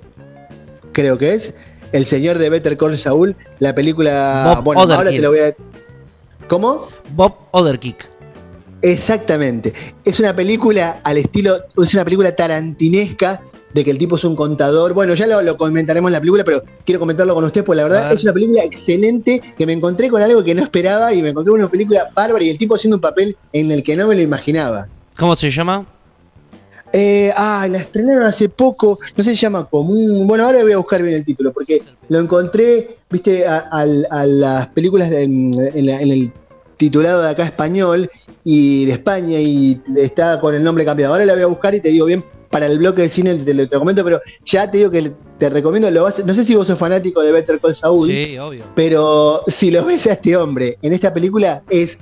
creo 0.93 1.17
que 1.19 1.35
es. 1.35 1.55
El 1.93 2.05
señor 2.05 2.39
de 2.39 2.51
Better 2.51 2.77
Call 2.77 2.99
Saul, 2.99 3.37
la 3.61 3.75
película. 3.75 4.55
Bob 4.57 4.65
bueno, 4.65 4.93
ahora 4.93 5.11
te 5.11 5.21
lo 5.21 5.31
voy 5.31 5.39
a. 5.39 5.55
¿Cómo? 6.49 6.89
Bob 7.15 7.35
Oderkick. 7.53 8.18
Exactamente. 8.83 9.73
Es 10.05 10.21
una 10.21 10.35
película 10.35 11.01
al 11.05 11.19
estilo. 11.19 11.57
Es 11.83 11.95
una 11.95 12.05
película 12.05 12.35
tarantinesca 12.35 13.43
de 13.75 13.85
que 13.85 13.91
el 13.91 13.99
tipo 13.99 14.17
es 14.17 14.25
un 14.25 14.37
contador. 14.37 14.95
Bueno, 14.95 15.15
ya 15.15 15.27
lo, 15.27 15.43
lo, 15.43 15.57
comentaremos 15.57 16.09
en 16.09 16.13
la 16.13 16.21
película, 16.21 16.45
pero 16.45 16.63
quiero 16.85 17.01
comentarlo 17.01 17.35
con 17.35 17.45
usted, 17.45 17.65
porque 17.65 17.77
la 17.77 17.83
verdad 17.85 18.13
es 18.13 18.23
una 18.23 18.33
película 18.33 18.65
excelente 18.65 19.43
que 19.57 19.67
me 19.67 19.73
encontré 19.73 20.09
con 20.09 20.23
algo 20.23 20.43
que 20.43 20.55
no 20.55 20.63
esperaba 20.63 21.13
y 21.13 21.23
me 21.23 21.31
encontré 21.31 21.51
con 21.51 21.61
una 21.61 21.71
película 21.71 22.09
bárbara 22.15 22.45
y 22.45 22.51
el 22.51 22.59
tipo 22.59 22.75
haciendo 22.75 22.97
un 22.97 23.01
papel 23.01 23.37
en 23.53 23.71
el 23.71 23.83
que 23.83 23.97
no 23.97 24.09
me 24.09 24.15
lo 24.15 24.23
imaginaba. 24.23 24.89
¿Cómo 25.17 25.35
se 25.37 25.51
llama? 25.51 25.87
Eh, 26.93 27.31
ah, 27.37 27.67
la 27.71 27.79
estrenaron 27.79 28.23
hace 28.23 28.49
poco, 28.49 28.99
no 29.15 29.23
sé 29.23 29.31
se 29.31 29.37
llama 29.37 29.67
Común. 29.67 30.27
Bueno, 30.27 30.45
ahora 30.45 30.63
voy 30.63 30.73
a 30.73 30.79
buscar 30.79 31.03
bien 31.03 31.17
el 31.17 31.25
título, 31.25 31.53
porque 31.53 31.83
lo 32.09 32.19
encontré, 32.19 32.97
viste, 33.11 33.47
a, 33.47 33.69
a, 33.71 33.83
a 34.11 34.27
las 34.27 34.69
películas 34.69 35.11
de, 35.11 35.25
en, 35.25 35.55
en, 35.75 35.87
la, 35.87 36.01
en 36.01 36.11
el 36.11 36.33
titulado 36.79 37.23
de 37.23 37.29
acá 37.29 37.45
español 37.45 38.11
y 38.45 38.87
de 38.87 38.93
España 38.93 39.39
y 39.39 39.83
está 39.97 40.41
con 40.41 40.55
el 40.55 40.65
nombre 40.65 40.85
cambiado. 40.85 41.13
Ahora 41.13 41.27
la 41.27 41.35
voy 41.35 41.43
a 41.43 41.47
buscar 41.47 41.75
y 41.75 41.81
te 41.81 41.91
digo 41.91 42.07
bien 42.07 42.25
para 42.51 42.67
el 42.67 42.79
bloque 42.79 43.03
de 43.03 43.09
cine 43.11 43.35
te 43.35 43.53
lo, 43.53 43.69
te 43.69 43.79
pero 44.03 44.21
ya 44.45 44.71
te 44.71 44.79
digo 44.79 44.91
que 44.91 45.13
te 45.39 45.51
recomiendo, 45.51 45.91
lo 45.91 46.05
vas, 46.05 46.25
no 46.25 46.35
sé 46.35 46.45
si 46.45 46.55
vos 46.55 46.67
sos 46.67 46.79
fanático 46.79 47.21
de 47.23 47.33
Better 47.33 47.61
Call 47.61 47.75
Saul, 47.75 48.09
sí, 48.09 48.39
obvio. 48.39 48.65
pero 48.75 49.43
si 49.47 49.71
lo 49.71 49.85
ves 49.85 50.07
a 50.07 50.15
este 50.15 50.37
hombre 50.37 50.79
en 50.83 50.93
esta 50.93 51.13
película 51.13 51.63
es 51.69 51.99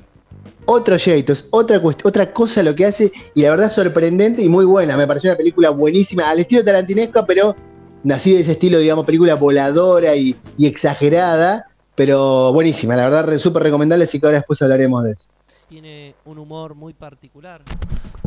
otro 0.64 0.98
jeito, 0.98 1.32
es 1.32 1.46
otra, 1.50 1.80
otra 2.04 2.32
cosa 2.32 2.62
lo 2.62 2.74
que 2.74 2.86
hace 2.86 3.12
y 3.34 3.42
la 3.42 3.50
verdad 3.50 3.72
sorprendente 3.72 4.42
y 4.42 4.48
muy 4.48 4.64
buena, 4.64 4.96
me 4.96 5.06
pareció 5.06 5.30
una 5.30 5.36
película 5.36 5.70
buenísima, 5.70 6.30
al 6.30 6.38
estilo 6.38 6.64
tarantinesco, 6.64 7.24
pero 7.26 7.56
nací 8.04 8.32
de 8.32 8.40
ese 8.40 8.52
estilo, 8.52 8.78
digamos, 8.78 9.04
película 9.04 9.34
voladora 9.34 10.14
y, 10.14 10.36
y 10.56 10.66
exagerada, 10.66 11.65
pero 11.96 12.52
buenísima, 12.52 12.94
la 12.94 13.08
verdad 13.08 13.38
súper 13.38 13.64
recomendable, 13.64 14.04
así 14.04 14.20
que 14.20 14.26
ahora 14.26 14.38
después 14.38 14.62
hablaremos 14.62 15.02
de 15.02 15.12
eso 15.12 15.28
tiene 15.68 16.14
un 16.24 16.38
humor 16.38 16.74
muy 16.74 16.92
particular. 16.92 17.62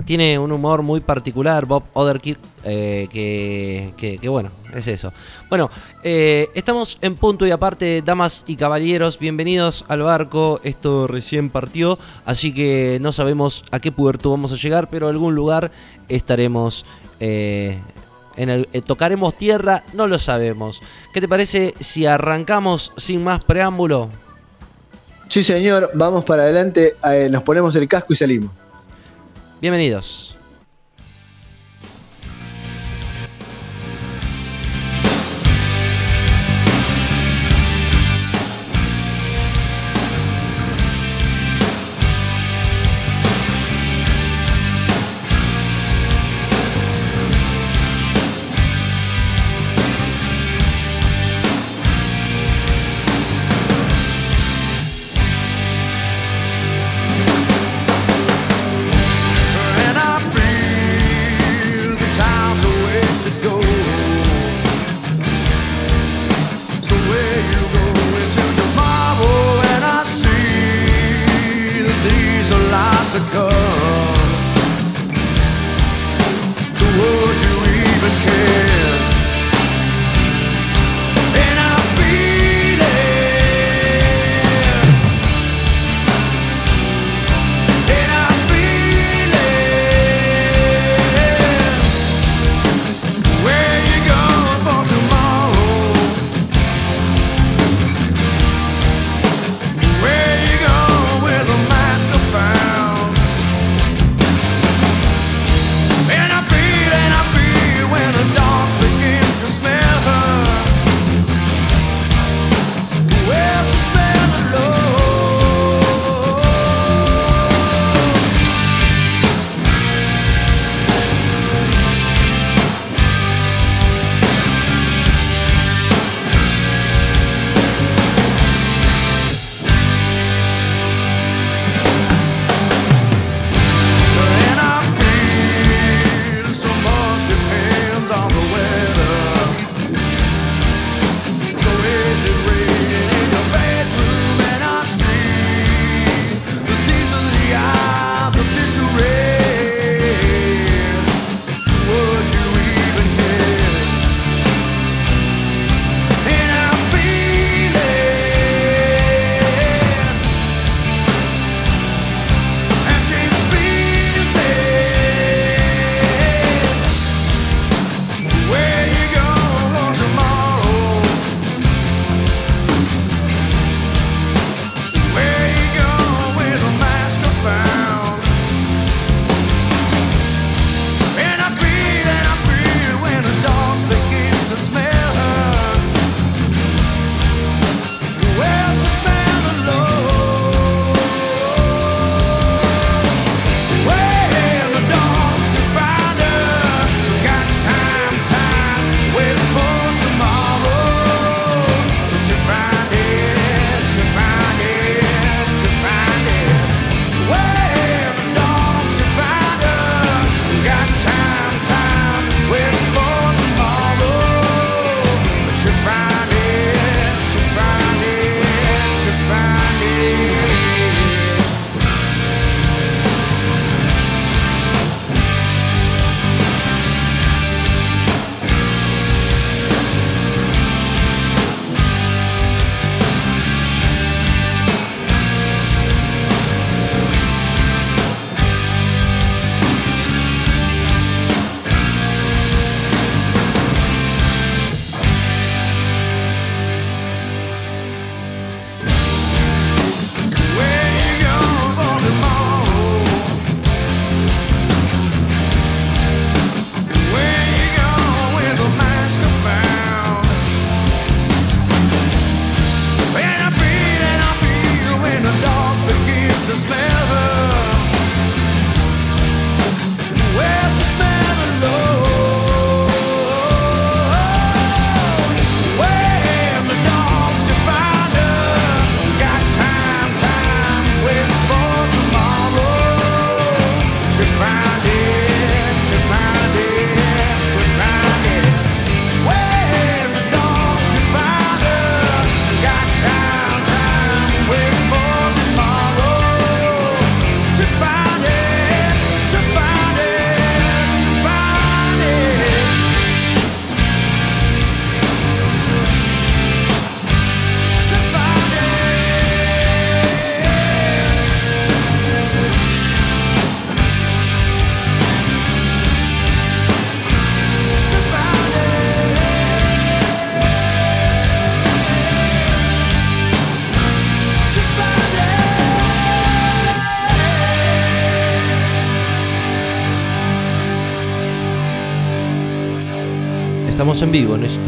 Tiene 0.05 0.37
un 0.39 0.51
humor 0.51 0.81
muy 0.81 0.99
particular, 0.99 1.65
Bob 1.65 1.83
Oderkirk, 1.93 2.39
eh, 2.65 3.07
que, 3.09 4.17
que, 4.19 4.29
bueno, 4.29 4.49
es 4.73 4.87
eso. 4.87 5.13
Bueno, 5.49 5.69
eh, 6.03 6.49
estamos 6.53 6.97
en 7.01 7.15
punto 7.15 7.47
y 7.47 7.51
aparte, 7.51 8.01
damas 8.03 8.43
y 8.47 8.55
caballeros, 8.55 9.19
bienvenidos 9.19 9.85
al 9.87 10.01
barco. 10.01 10.59
Esto 10.63 11.07
recién 11.07 11.49
partió, 11.49 11.97
así 12.25 12.53
que 12.53 12.97
no 13.01 13.11
sabemos 13.11 13.63
a 13.71 13.79
qué 13.79 13.91
puerto 13.91 14.31
vamos 14.31 14.51
a 14.51 14.55
llegar, 14.55 14.89
pero 14.89 15.07
a 15.07 15.09
algún 15.09 15.35
lugar 15.35 15.71
estaremos. 16.09 16.85
Eh, 17.21 17.79
en 18.35 18.49
el, 18.49 18.69
eh, 18.73 18.81
tocaremos 18.81 19.37
tierra, 19.37 19.83
no 19.93 20.07
lo 20.07 20.17
sabemos. 20.19 20.81
¿Qué 21.13 21.21
te 21.21 21.27
parece 21.27 21.73
si 21.79 22.05
arrancamos 22.05 22.93
sin 22.97 23.23
más 23.23 23.43
preámbulo? 23.45 24.09
Sí, 25.27 25.43
señor, 25.43 25.91
vamos 25.93 26.25
para 26.25 26.43
adelante, 26.43 26.95
eh, 27.11 27.29
nos 27.29 27.43
ponemos 27.43 27.75
el 27.75 27.87
casco 27.87 28.13
y 28.13 28.15
salimos. 28.15 28.51
Bienvenidos. 29.61 30.38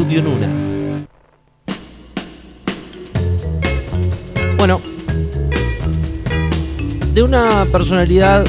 Estudio 0.02 0.24
Nuna. 0.24 0.48
Bueno, 4.58 4.82
de 7.14 7.22
una 7.22 7.68
personalidad 7.72 8.48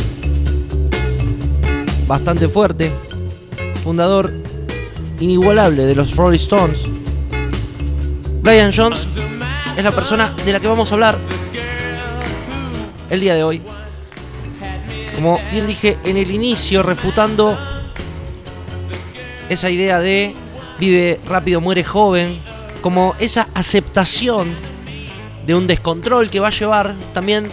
bastante 2.07 2.49
fuerte, 2.49 2.91
fundador 3.85 4.33
inigualable 5.21 5.85
de 5.85 5.95
los 5.95 6.17
Rolling 6.17 6.39
Stones, 6.39 6.85
Brian 8.41 8.73
Jones 8.75 9.07
es 9.77 9.85
la 9.85 9.93
persona 9.93 10.35
de 10.47 10.55
la 10.55 10.59
que 10.59 10.69
vamos 10.69 10.91
a 10.91 10.95
hablar 10.95 11.19
el 13.11 13.21
día 13.21 13.35
de 13.35 13.45
hoy. 13.45 13.61
Como 15.15 15.39
bien 15.51 15.67
dije 15.67 15.99
en 16.03 16.17
el 16.17 16.31
inicio, 16.31 16.83
refutando 16.83 17.59
esa 19.51 19.69
idea 19.69 20.01
de 20.01 20.35
vive 20.79 21.21
rápido, 21.27 21.61
muere 21.61 21.85
joven, 21.85 22.41
como 22.81 23.15
esa 23.21 23.49
aceptación 23.55 24.57
de 25.47 25.55
un 25.55 25.67
descontrol 25.67 26.31
que 26.31 26.41
va 26.41 26.49
a 26.49 26.51
llevar 26.51 26.95
también 27.13 27.51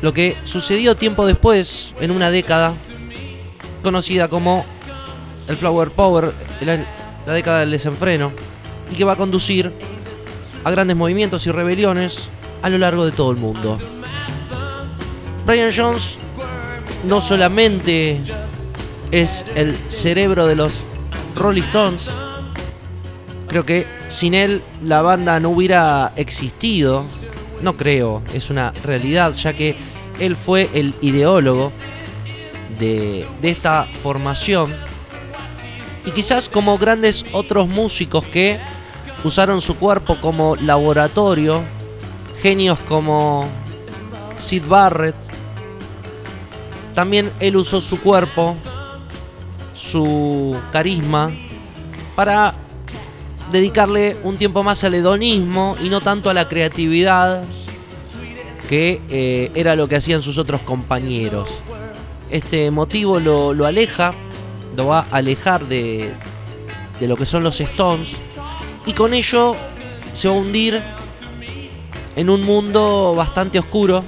lo 0.00 0.12
que 0.12 0.36
sucedió 0.44 0.96
tiempo 0.96 1.26
después, 1.26 1.94
en 2.00 2.10
una 2.10 2.30
década, 2.30 2.74
conocida 3.82 4.28
como 4.28 4.64
el 5.48 5.56
Flower 5.56 5.90
Power, 5.90 6.32
la, 6.60 6.84
década 7.32 7.60
del 7.60 7.70
desenfreno, 7.70 8.32
y 8.90 8.94
que 8.94 9.04
va 9.04 9.12
a 9.12 9.16
conducir 9.16 9.72
a 10.64 10.70
grandes 10.70 10.96
movimientos 10.96 11.46
y 11.46 11.50
rebeliones 11.50 12.28
a 12.62 12.68
lo 12.68 12.78
largo 12.78 13.04
de 13.04 13.12
todo 13.12 13.30
el 13.30 13.36
mundo. 13.36 13.78
Brian 15.46 15.70
Jones 15.74 16.16
no 17.04 17.20
solamente 17.20 18.20
es 19.10 19.44
el 19.54 19.76
cerebro 19.88 20.46
de 20.46 20.56
los 20.56 20.80
Rolling 21.38 21.62
Stones, 21.62 22.10
creo 23.48 23.64
que 23.64 23.86
sin 24.08 24.34
él 24.34 24.62
la 24.82 25.02
banda 25.02 25.40
no 25.40 25.50
hubiera 25.50 26.12
existido, 26.16 27.06
no 27.62 27.76
creo, 27.76 28.22
es 28.34 28.50
una 28.50 28.72
realidad, 28.84 29.32
ya 29.34 29.52
que 29.52 29.76
él 30.18 30.36
fue 30.36 30.68
el 30.74 30.94
ideólogo 31.00 31.72
de, 32.78 33.26
de 33.40 33.50
esta 33.50 33.86
formación. 34.02 34.74
Y 36.04 36.10
quizás 36.10 36.48
como 36.48 36.78
grandes 36.78 37.24
otros 37.32 37.68
músicos 37.68 38.24
que 38.26 38.58
usaron 39.24 39.60
su 39.60 39.76
cuerpo 39.76 40.16
como 40.20 40.56
laboratorio, 40.56 41.62
genios 42.42 42.78
como 42.80 43.46
Sid 44.38 44.64
Barrett, 44.66 45.16
también 46.94 47.30
él 47.40 47.56
usó 47.56 47.80
su 47.80 48.00
cuerpo, 48.00 48.56
su 49.78 50.58
carisma, 50.72 51.32
para 52.16 52.54
dedicarle 53.52 54.16
un 54.24 54.36
tiempo 54.36 54.62
más 54.62 54.82
al 54.84 54.94
hedonismo 54.94 55.76
y 55.82 55.88
no 55.88 56.00
tanto 56.00 56.28
a 56.28 56.34
la 56.34 56.48
creatividad 56.48 57.44
que 58.68 59.00
eh, 59.08 59.50
era 59.54 59.76
lo 59.76 59.88
que 59.88 59.96
hacían 59.96 60.20
sus 60.20 60.36
otros 60.36 60.60
compañeros. 60.62 61.48
Este 62.30 62.70
motivo 62.70 63.20
lo, 63.20 63.54
lo 63.54 63.64
aleja, 63.64 64.14
lo 64.76 64.88
va 64.88 65.06
a 65.10 65.16
alejar 65.16 65.66
de, 65.66 66.12
de 67.00 67.08
lo 67.08 67.16
que 67.16 67.24
son 67.24 67.42
los 67.42 67.60
Stones 67.60 68.10
y 68.84 68.92
con 68.92 69.14
ello 69.14 69.56
se 70.12 70.28
va 70.28 70.34
a 70.34 70.38
hundir 70.38 70.82
en 72.16 72.28
un 72.28 72.42
mundo 72.42 73.14
bastante 73.16 73.58
oscuro 73.58 74.02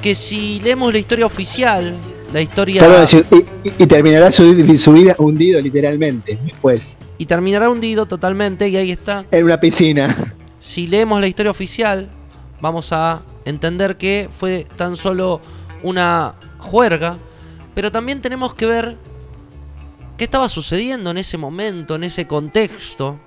que 0.00 0.14
si 0.16 0.58
leemos 0.60 0.92
la 0.92 0.98
historia 0.98 1.26
oficial, 1.26 1.96
la 2.32 2.40
historia... 2.40 2.80
Perdón, 2.80 3.24
y, 3.64 3.82
y, 3.82 3.86
terminará 3.86 4.32
su, 4.32 4.78
su, 4.78 4.92
vida 4.92 5.14
hundido 5.18 5.60
literalmente 5.60 6.38
después. 6.44 6.96
Y 7.18 7.26
terminará 7.26 7.70
hundido 7.70 8.06
totalmente 8.06 8.68
y 8.68 8.76
ahí 8.76 8.90
está. 8.90 9.24
En 9.30 9.44
una 9.44 9.60
piscina. 9.60 10.34
Si 10.58 10.86
leemos 10.86 11.20
la 11.20 11.26
historia 11.26 11.50
oficial, 11.50 12.08
vamos 12.60 12.92
a 12.92 13.22
entender 13.44 13.96
que 13.96 14.28
fue 14.36 14.66
tan 14.76 14.96
solo 14.96 15.40
una 15.82 16.34
juerga, 16.58 17.16
pero 17.74 17.90
también 17.90 18.20
tenemos 18.20 18.54
que 18.54 18.66
ver 18.66 18.96
qué 20.16 20.24
estaba 20.24 20.48
sucediendo 20.48 21.10
en 21.10 21.18
ese 21.18 21.36
momento, 21.36 21.96
en 21.96 22.04
ese 22.04 22.26
contexto 22.26 23.18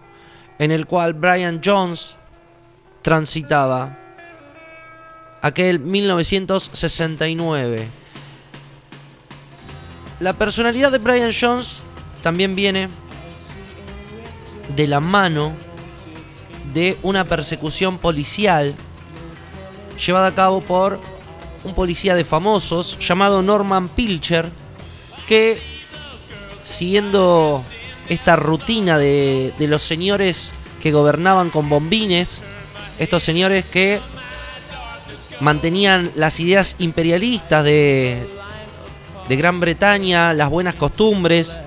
en 0.59 0.71
el 0.71 0.85
cual 0.85 1.13
Brian 1.13 1.61
Jones 1.63 2.15
transitaba 3.01 3.97
aquel 5.41 5.79
1969. 5.79 7.89
La 10.19 10.33
personalidad 10.33 10.91
de 10.91 10.97
Brian 10.97 11.31
Jones 11.37 11.81
también 12.23 12.55
viene 12.55 12.87
de 14.75 14.87
la 14.87 15.01
mano 15.01 15.53
de 16.73 16.97
una 17.03 17.25
persecución 17.25 17.97
policial 17.97 18.75
llevada 20.03 20.27
a 20.27 20.35
cabo 20.35 20.61
por 20.61 20.99
un 21.63 21.73
policía 21.73 22.15
de 22.15 22.23
famosos 22.23 22.97
llamado 22.99 23.41
Norman 23.41 23.89
Pilcher 23.89 24.49
que 25.27 25.61
siguiendo 26.63 27.63
esta 28.07 28.37
rutina 28.37 28.97
de, 28.97 29.53
de 29.57 29.67
los 29.67 29.83
señores 29.83 30.53
que 30.81 30.91
gobernaban 30.91 31.49
con 31.49 31.67
bombines, 31.67 32.41
estos 32.99 33.23
señores 33.23 33.65
que 33.65 33.99
mantenían 35.41 36.11
las 36.15 36.39
ideas 36.39 36.75
imperialistas 36.79 37.63
de, 37.63 38.34
de 39.27 39.35
Gran 39.35 39.59
Bretaña, 39.59 40.33
las 40.33 40.49
buenas 40.49 40.75
costumbres, 40.75 41.59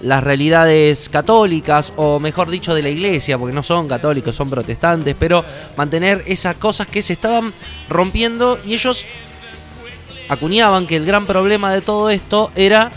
las 0.00 0.22
realidades 0.22 1.08
católicas, 1.08 1.92
o 1.96 2.18
mejor 2.18 2.50
dicho, 2.50 2.74
de 2.74 2.82
la 2.82 2.90
iglesia, 2.90 3.38
porque 3.38 3.54
no 3.54 3.62
son 3.62 3.88
católicos, 3.88 4.34
son 4.34 4.50
protestantes, 4.50 5.14
pero 5.18 5.44
mantener 5.76 6.24
esas 6.26 6.56
cosas 6.56 6.86
que 6.86 7.02
se 7.02 7.12
estaban 7.12 7.52
rompiendo 7.88 8.58
y 8.64 8.74
ellos 8.74 9.06
acuñaban 10.28 10.86
que 10.86 10.96
el 10.96 11.06
gran 11.06 11.26
problema 11.26 11.72
de 11.72 11.82
todo 11.82 12.10
esto 12.10 12.50
era 12.56 12.90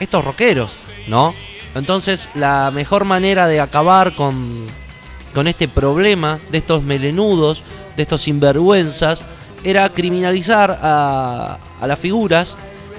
estos 0.00 0.24
rockeros, 0.24 0.72
¿no? 1.06 1.34
Entonces 1.74 2.28
la 2.34 2.70
mejor 2.70 3.04
manera 3.04 3.46
de 3.46 3.60
acabar 3.60 4.14
con, 4.14 4.66
con 5.34 5.48
este 5.48 5.68
problema 5.68 6.38
de 6.50 6.58
estos 6.58 6.82
melenudos, 6.82 7.62
de 7.96 8.02
estos 8.04 8.22
sinvergüenzas, 8.22 9.24
era 9.64 9.88
criminalizar 9.90 10.78
a, 10.80 11.58
a 11.80 11.86
las 11.86 11.98
figuras 11.98 12.56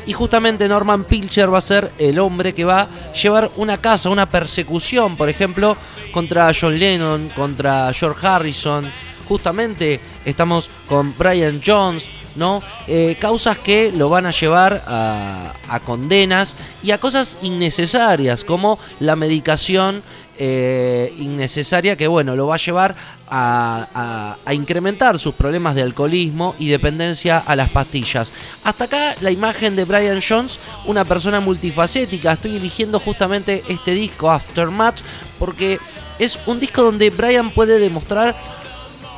y 0.09 0.13
justamente 0.13 0.67
Norman 0.67 1.03
Pilcher 1.03 1.53
va 1.53 1.59
a 1.59 1.61
ser 1.61 1.91
el 1.99 2.17
hombre 2.17 2.55
que 2.55 2.65
va 2.65 2.81
a 2.81 3.13
llevar 3.13 3.51
una 3.57 3.77
casa, 3.77 4.09
una 4.09 4.27
persecución, 4.27 5.15
por 5.15 5.29
ejemplo, 5.29 5.77
contra 6.11 6.51
John 6.59 6.79
Lennon, 6.79 7.29
contra 7.35 7.93
George 7.93 8.25
Harrison. 8.25 8.91
Justamente 9.27 9.99
estamos 10.25 10.67
con 10.87 11.15
Brian 11.15 11.61
Jones, 11.63 12.09
¿no? 12.35 12.63
Eh, 12.87 13.17
causas 13.19 13.59
que 13.59 13.91
lo 13.91 14.09
van 14.09 14.25
a 14.25 14.31
llevar 14.31 14.83
a, 14.87 15.53
a, 15.67 15.79
condenas 15.81 16.55
y 16.81 16.89
a 16.89 16.97
cosas 16.97 17.37
innecesarias, 17.43 18.43
como 18.43 18.79
la 18.99 19.15
medicación 19.15 20.01
eh, 20.41 21.13
innecesaria 21.19 21.97
que, 21.97 22.07
bueno, 22.07 22.35
lo 22.35 22.47
va 22.47 22.55
a 22.55 22.57
llevar 22.57 22.95
a, 23.27 24.37
incrementar 24.51 25.19
sus 25.19 25.35
problemas 25.35 25.75
de 25.75 25.83
alcoholismo 25.83 26.55
y 26.57 26.69
dependencia 26.69 27.37
a 27.37 27.55
las 27.55 27.69
pastillas. 27.69 28.31
Hasta 28.63 28.85
acá 28.85 29.15
la 29.19 29.31
imagen 29.31 29.75
de 29.75 29.83
Brian 29.83 30.21
Jones, 30.27 30.59
una 30.85 31.03
persona 31.05 31.39
multifacética. 31.39 32.33
Estoy 32.33 32.55
eligiendo 32.55 32.99
justamente 32.99 33.63
este 33.67 33.93
disco, 33.93 34.31
Aftermath, 34.31 35.01
porque 35.37 35.77
es 36.17 36.39
un 36.45 36.59
disco 36.59 36.83
donde 36.83 37.09
Brian 37.09 37.51
puede 37.51 37.77
demostrar 37.77 38.35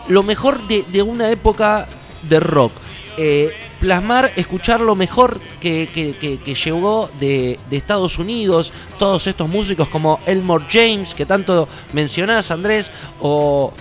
lo 0.07 0.23
mejor 0.23 0.67
de, 0.67 0.83
de 0.91 1.01
una 1.03 1.29
época 1.29 1.87
de 2.23 2.39
rock. 2.39 2.73
Eh, 3.17 3.53
plasmar, 3.81 4.31
escuchar 4.35 4.79
lo 4.79 4.95
mejor 4.95 5.41
que, 5.59 5.89
que, 5.91 6.37
que, 6.37 6.55
llegó 6.55 7.09
de, 7.19 7.59
de, 7.69 7.77
Estados 7.77 8.19
Unidos, 8.19 8.71
todos 8.99 9.25
estos 9.25 9.49
músicos 9.49 9.89
como 9.89 10.19
Elmore 10.27 10.65
James, 10.69 11.15
que 11.15 11.25
tanto 11.25 11.67
mencionás 11.91 12.51
Andrés, 12.51 12.91
o, 13.19 13.73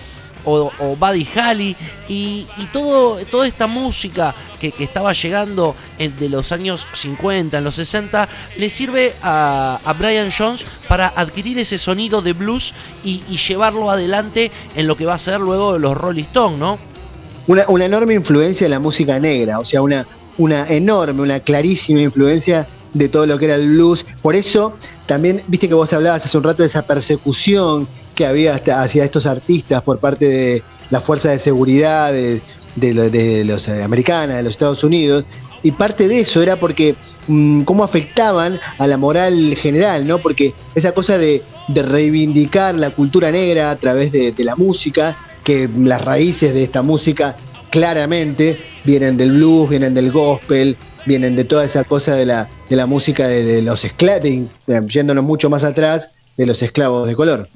o, 0.43 0.71
o 0.79 0.95
Buddy 0.95 1.27
Holly, 1.35 1.75
y, 2.09 2.47
y 2.57 2.65
todo, 2.73 3.23
toda 3.27 3.47
esta 3.47 3.67
música 3.67 4.33
que, 4.59 4.73
estaba 4.79 5.13
llegando 5.13 5.75
de 5.99 6.29
los 6.29 6.51
años 6.51 6.87
50, 6.93 7.59
en 7.59 7.63
los 7.63 7.75
60, 7.75 8.27
le 8.57 8.69
sirve 8.71 9.13
a, 9.21 9.79
a 9.85 9.93
Brian 9.93 10.31
Jones 10.35 10.65
para 10.87 11.09
adquirir 11.09 11.59
ese 11.59 11.77
sonido 11.77 12.23
de 12.23 12.33
blues 12.33 12.73
y, 13.03 13.23
y 13.29 13.37
llevarlo 13.37 13.91
adelante 13.91 14.51
en 14.75 14.87
lo 14.87 14.97
que 14.97 15.05
va 15.05 15.13
a 15.13 15.19
ser 15.19 15.39
luego 15.39 15.77
los 15.77 15.95
Rolling 15.95 16.23
Stones, 16.23 16.59
¿no? 16.59 16.90
Una, 17.51 17.85
enorme 17.85 18.13
influencia 18.13 18.65
de 18.65 18.69
la 18.69 18.79
música 18.79 19.19
negra, 19.19 19.59
o 19.59 19.65
sea, 19.65 19.81
una, 19.81 20.05
una 20.37 20.67
enorme, 20.67 21.21
una 21.21 21.39
clarísima 21.39 22.01
influencia 22.01 22.67
de 22.93 23.09
todo 23.09 23.25
lo 23.25 23.37
que 23.37 23.45
era 23.45 23.55
el 23.55 23.69
blues. 23.69 24.05
Por 24.21 24.35
eso, 24.35 24.73
también, 25.05 25.43
viste 25.47 25.67
que 25.67 25.73
vos 25.73 25.91
hablabas 25.93 26.25
hace 26.25 26.37
un 26.37 26.43
rato 26.43 26.63
de 26.63 26.67
esa 26.67 26.81
persecución 26.83 27.87
que 28.15 28.25
había 28.25 28.55
hasta 28.55 28.81
hacia 28.81 29.03
estos 29.03 29.25
artistas 29.25 29.81
por 29.81 29.99
parte 29.99 30.27
de 30.27 30.63
la 30.89 30.99
fuerza 30.99 31.29
de 31.29 31.39
seguridad 31.39 32.11
de, 32.11 32.41
de, 32.75 33.43
los 33.45 33.67
americanas, 33.69 34.37
de 34.37 34.43
los 34.43 34.51
Estados 34.51 34.83
Unidos. 34.83 35.25
y 35.63 35.71
parte 35.71 36.07
de 36.07 36.21
eso 36.21 36.41
era 36.41 36.59
porque 36.59 36.95
mm, 37.27 37.61
cómo 37.61 37.83
afectaban 37.83 38.59
a 38.77 38.87
la 38.87 38.97
moral 38.97 39.55
general, 39.55 40.07
¿no? 40.07 40.17
Porque 40.17 40.53
esa 40.75 40.91
cosa 40.91 41.17
de, 41.17 41.43
reivindicar 41.73 42.75
la 42.75 42.89
cultura 42.89 43.31
negra 43.31 43.71
a 43.71 43.75
través 43.77 44.11
de, 44.11 44.33
la 44.39 44.57
música, 44.57 45.15
que 45.43 45.69
las 45.77 46.03
raíces 46.03 46.53
de 46.53 46.63
esta 46.63 46.81
música 46.81 47.35
claramente 47.69 48.59
vienen 48.83 49.17
del 49.17 49.31
blues, 49.31 49.69
vienen 49.69 49.93
del 49.93 50.11
gospel, 50.11 50.75
vienen 51.05 51.35
de 51.35 51.43
toda 51.43 51.65
esa 51.65 51.83
cosa 51.83 52.15
de 52.15 52.25
la, 52.25 52.49
de 52.69 52.75
la 52.75 52.85
música 52.85 53.27
de, 53.27 53.61
los 53.61 53.83
esclavos, 53.85 54.27
yéndonos 54.87 55.23
mucho 55.23 55.49
más 55.49 55.63
atrás, 55.63 56.09
de 56.37 56.45
los 56.45 56.61
esclavos 56.61 57.07
de 57.07 57.15
color. 57.15 57.49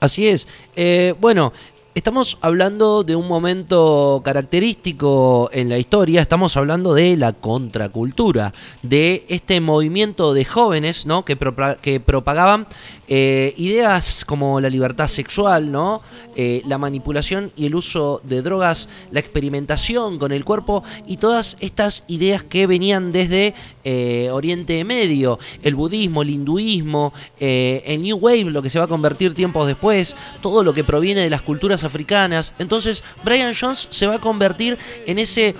Así 0.00 0.28
es. 0.28 0.46
Eh, 0.74 1.14
bueno, 1.20 1.52
Estamos 1.96 2.36
hablando 2.42 3.04
de 3.04 3.16
un 3.16 3.26
momento 3.26 4.20
característico 4.22 5.48
en 5.50 5.70
la 5.70 5.78
historia, 5.78 6.20
estamos 6.20 6.54
hablando 6.58 6.92
de 6.92 7.16
la 7.16 7.32
contracultura, 7.32 8.52
de 8.82 9.24
este 9.30 9.62
movimiento 9.62 10.34
de 10.34 10.44
jóvenes 10.44 11.06
¿no? 11.06 11.24
que, 11.24 11.38
que 11.80 11.98
propagaban 11.98 12.66
eh, 13.08 13.54
ideas 13.56 14.24
como 14.24 14.60
la 14.60 14.68
libertad 14.68 15.06
sexual, 15.06 15.70
¿no? 15.70 16.02
Eh, 16.34 16.62
la 16.66 16.76
manipulación 16.76 17.52
y 17.56 17.66
el 17.66 17.76
uso 17.76 18.20
de 18.24 18.42
drogas, 18.42 18.88
la 19.12 19.20
experimentación 19.20 20.18
con 20.18 20.32
el 20.32 20.44
cuerpo 20.44 20.82
y 21.06 21.18
todas 21.18 21.56
estas 21.60 22.02
ideas 22.08 22.42
que 22.42 22.66
venían 22.66 23.12
desde 23.12 23.54
eh, 23.84 24.28
Oriente 24.32 24.82
Medio, 24.84 25.38
el 25.62 25.76
budismo, 25.76 26.22
el 26.22 26.30
hinduismo, 26.30 27.12
el 27.38 28.02
New 28.02 28.16
Wave, 28.16 28.44
lo 28.44 28.60
que 28.60 28.70
se 28.70 28.80
va 28.80 28.86
a 28.86 28.88
convertir 28.88 29.34
tiempos 29.34 29.68
después, 29.68 30.16
todo 30.42 30.64
lo 30.64 30.74
que 30.74 30.82
proviene 30.82 31.20
de 31.20 31.30
las 31.30 31.42
culturas 31.42 31.84
africanas. 31.84 32.54
Entonces, 32.58 33.04
Brian 33.24 33.54
Jones 33.58 33.86
se 33.90 34.06
va 34.06 34.16
a 34.16 34.20
convertir 34.20 34.76
en 35.06 35.18
ese 35.18 35.54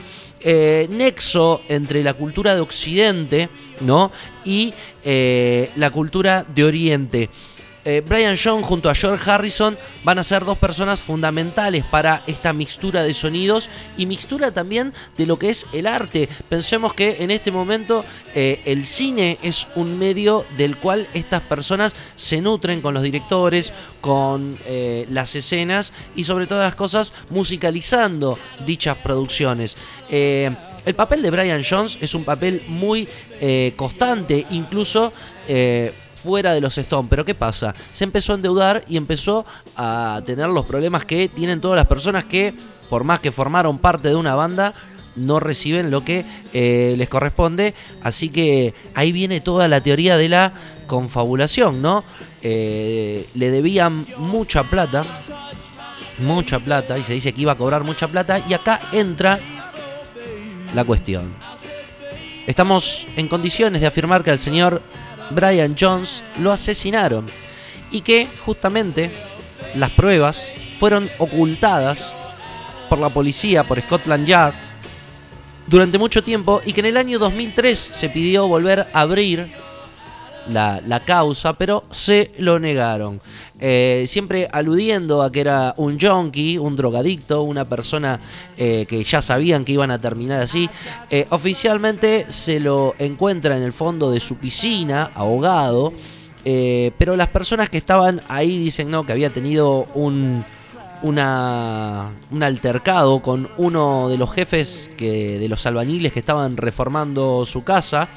nexo 0.90 1.60
entre 1.68 2.02
la 2.02 2.14
cultura 2.14 2.54
de 2.54 2.60
Occidente 2.60 3.48
¿no? 3.80 4.10
Y 4.46 4.72
eh, 5.04 5.70
la 5.76 5.90
cultura 5.90 6.46
de 6.54 6.64
Oriente. 6.64 7.28
Eh, 7.84 8.02
Brian 8.04 8.36
John 8.42 8.62
junto 8.62 8.90
a 8.90 8.96
George 8.96 9.30
Harrison 9.30 9.78
van 10.02 10.18
a 10.18 10.24
ser 10.24 10.44
dos 10.44 10.58
personas 10.58 10.98
fundamentales 10.98 11.84
para 11.84 12.20
esta 12.26 12.52
mixtura 12.52 13.04
de 13.04 13.14
sonidos 13.14 13.70
y 13.96 14.06
mixtura 14.06 14.50
también 14.50 14.92
de 15.16 15.24
lo 15.24 15.38
que 15.38 15.50
es 15.50 15.66
el 15.72 15.86
arte. 15.86 16.28
Pensemos 16.48 16.94
que 16.94 17.18
en 17.20 17.30
este 17.30 17.52
momento 17.52 18.04
eh, 18.34 18.60
el 18.64 18.84
cine 18.84 19.38
es 19.40 19.68
un 19.76 20.00
medio 20.00 20.44
del 20.56 20.78
cual 20.78 21.06
estas 21.14 21.42
personas 21.42 21.94
se 22.16 22.40
nutren 22.40 22.80
con 22.80 22.92
los 22.92 23.04
directores, 23.04 23.72
con 24.00 24.58
las 25.08 25.34
escenas 25.36 25.92
y 26.16 26.24
sobre 26.24 26.48
todas 26.48 26.64
las 26.64 26.74
cosas 26.74 27.12
musicalizando 27.30 28.36
dichas 28.66 28.96
producciones. 28.96 29.76
El 30.86 30.94
papel 30.94 31.20
de 31.20 31.32
Brian 31.32 31.62
Jones 31.68 31.98
es 32.00 32.14
un 32.14 32.22
papel 32.22 32.62
muy 32.68 33.08
eh, 33.40 33.72
constante, 33.74 34.46
incluso 34.50 35.12
eh, 35.48 35.92
fuera 36.22 36.54
de 36.54 36.60
los 36.60 36.78
Stones. 36.78 37.08
Pero 37.10 37.24
¿qué 37.24 37.34
pasa? 37.34 37.74
Se 37.90 38.04
empezó 38.04 38.32
a 38.32 38.36
endeudar 38.36 38.84
y 38.86 38.96
empezó 38.96 39.44
a 39.76 40.22
tener 40.24 40.48
los 40.48 40.64
problemas 40.64 41.04
que 41.04 41.28
tienen 41.28 41.60
todas 41.60 41.76
las 41.76 41.86
personas 41.86 42.22
que, 42.22 42.54
por 42.88 43.02
más 43.02 43.18
que 43.18 43.32
formaron 43.32 43.78
parte 43.78 44.08
de 44.08 44.14
una 44.14 44.36
banda, 44.36 44.74
no 45.16 45.40
reciben 45.40 45.90
lo 45.90 46.04
que 46.04 46.24
eh, 46.52 46.94
les 46.96 47.08
corresponde. 47.08 47.74
Así 48.04 48.28
que 48.28 48.72
ahí 48.94 49.10
viene 49.10 49.40
toda 49.40 49.66
la 49.66 49.80
teoría 49.80 50.16
de 50.16 50.28
la 50.28 50.52
confabulación, 50.86 51.82
¿no? 51.82 52.04
le 52.42 53.50
debían 53.50 54.06
mucha 54.18 54.62
plata, 54.62 55.04
mucha 56.18 56.60
plata, 56.60 56.96
y 56.96 57.02
se 57.02 57.14
dice 57.14 57.32
que 57.32 57.40
iba 57.40 57.50
a 57.50 57.56
cobrar 57.56 57.82
mucha 57.82 58.06
plata, 58.06 58.40
y 58.48 58.54
acá 58.54 58.78
entra 58.92 59.40
la 60.74 60.84
cuestión. 60.84 61.32
Estamos 62.46 63.06
en 63.16 63.28
condiciones 63.28 63.80
de 63.80 63.86
afirmar 63.86 64.22
que 64.22 64.30
al 64.30 64.38
señor 64.38 64.82
Brian 65.30 65.76
Jones 65.78 66.22
lo 66.40 66.52
asesinaron 66.52 67.26
y 67.90 68.02
que 68.02 68.28
justamente 68.44 69.10
las 69.74 69.90
pruebas 69.90 70.46
fueron 70.78 71.08
ocultadas 71.18 72.14
por 72.88 72.98
la 72.98 73.08
policía, 73.08 73.64
por 73.64 73.80
Scotland 73.80 74.26
Yard, 74.26 74.54
durante 75.66 75.98
mucho 75.98 76.22
tiempo 76.22 76.60
y 76.64 76.72
que 76.72 76.80
en 76.80 76.86
el 76.86 76.96
año 76.96 77.18
2003 77.18 77.78
se 77.78 78.08
pidió 78.08 78.46
volver 78.46 78.86
a 78.92 79.00
abrir 79.00 79.50
la, 80.48 80.80
la 80.86 81.00
causa, 81.00 81.54
pero 81.54 81.84
se 81.90 82.32
lo 82.38 82.58
negaron. 82.58 83.20
Eh, 83.58 84.04
siempre 84.06 84.48
aludiendo 84.52 85.22
a 85.22 85.32
que 85.32 85.40
era 85.40 85.72
un 85.78 85.98
junkie, 85.98 86.58
un 86.58 86.76
drogadicto, 86.76 87.40
una 87.40 87.64
persona 87.64 88.20
eh, 88.58 88.84
que 88.86 89.02
ya 89.02 89.22
sabían 89.22 89.64
que 89.64 89.72
iban 89.72 89.90
a 89.90 89.98
terminar 89.98 90.42
así. 90.42 90.68
Eh, 91.08 91.26
oficialmente 91.30 92.30
se 92.30 92.60
lo 92.60 92.94
encuentra 92.98 93.56
en 93.56 93.62
el 93.62 93.72
fondo 93.72 94.10
de 94.10 94.20
su 94.20 94.36
piscina, 94.36 95.10
ahogado, 95.14 95.92
pero 96.44 97.16
las 97.16 97.26
personas 97.26 97.70
que 97.70 97.78
estaban 97.78 98.20
ahí 98.28 98.56
dicen 98.56 98.88
no, 98.88 99.04
que 99.04 99.10
había 99.10 99.30
tenido 99.30 99.88
un, 99.94 100.44
una, 101.02 102.12
un 102.30 102.42
altercado 102.44 103.20
con 103.20 103.48
uno 103.56 104.08
de 104.08 104.16
los 104.16 104.32
jefes 104.32 104.88
que, 104.96 105.40
de 105.40 105.48
los 105.48 105.66
albañiles 105.66 106.12
que 106.12 106.20
estaban 106.20 106.56
reformando 106.56 107.44
su 107.46 107.64
casa. 107.64 108.08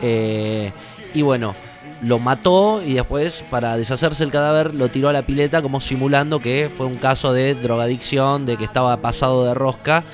y 0.00 1.22
bueno, 1.22 1.56
lo 2.02 2.18
mató 2.18 2.82
y 2.84 2.94
después, 2.94 3.44
para 3.48 3.76
deshacerse 3.76 4.24
el 4.24 4.30
cadáver, 4.30 4.74
lo 4.74 4.90
tiró 4.90 5.08
a 5.08 5.12
la 5.12 5.22
pileta 5.22 5.62
como 5.62 5.80
simulando 5.80 6.40
que 6.40 6.70
fue 6.76 6.86
un 6.86 6.96
caso 6.96 7.32
de 7.32 7.54
drogadicción, 7.54 8.44
de 8.44 8.56
que 8.56 8.64
estaba 8.64 8.96
pasado 9.00 9.44
de 9.44 9.54
rosca. 9.54 10.04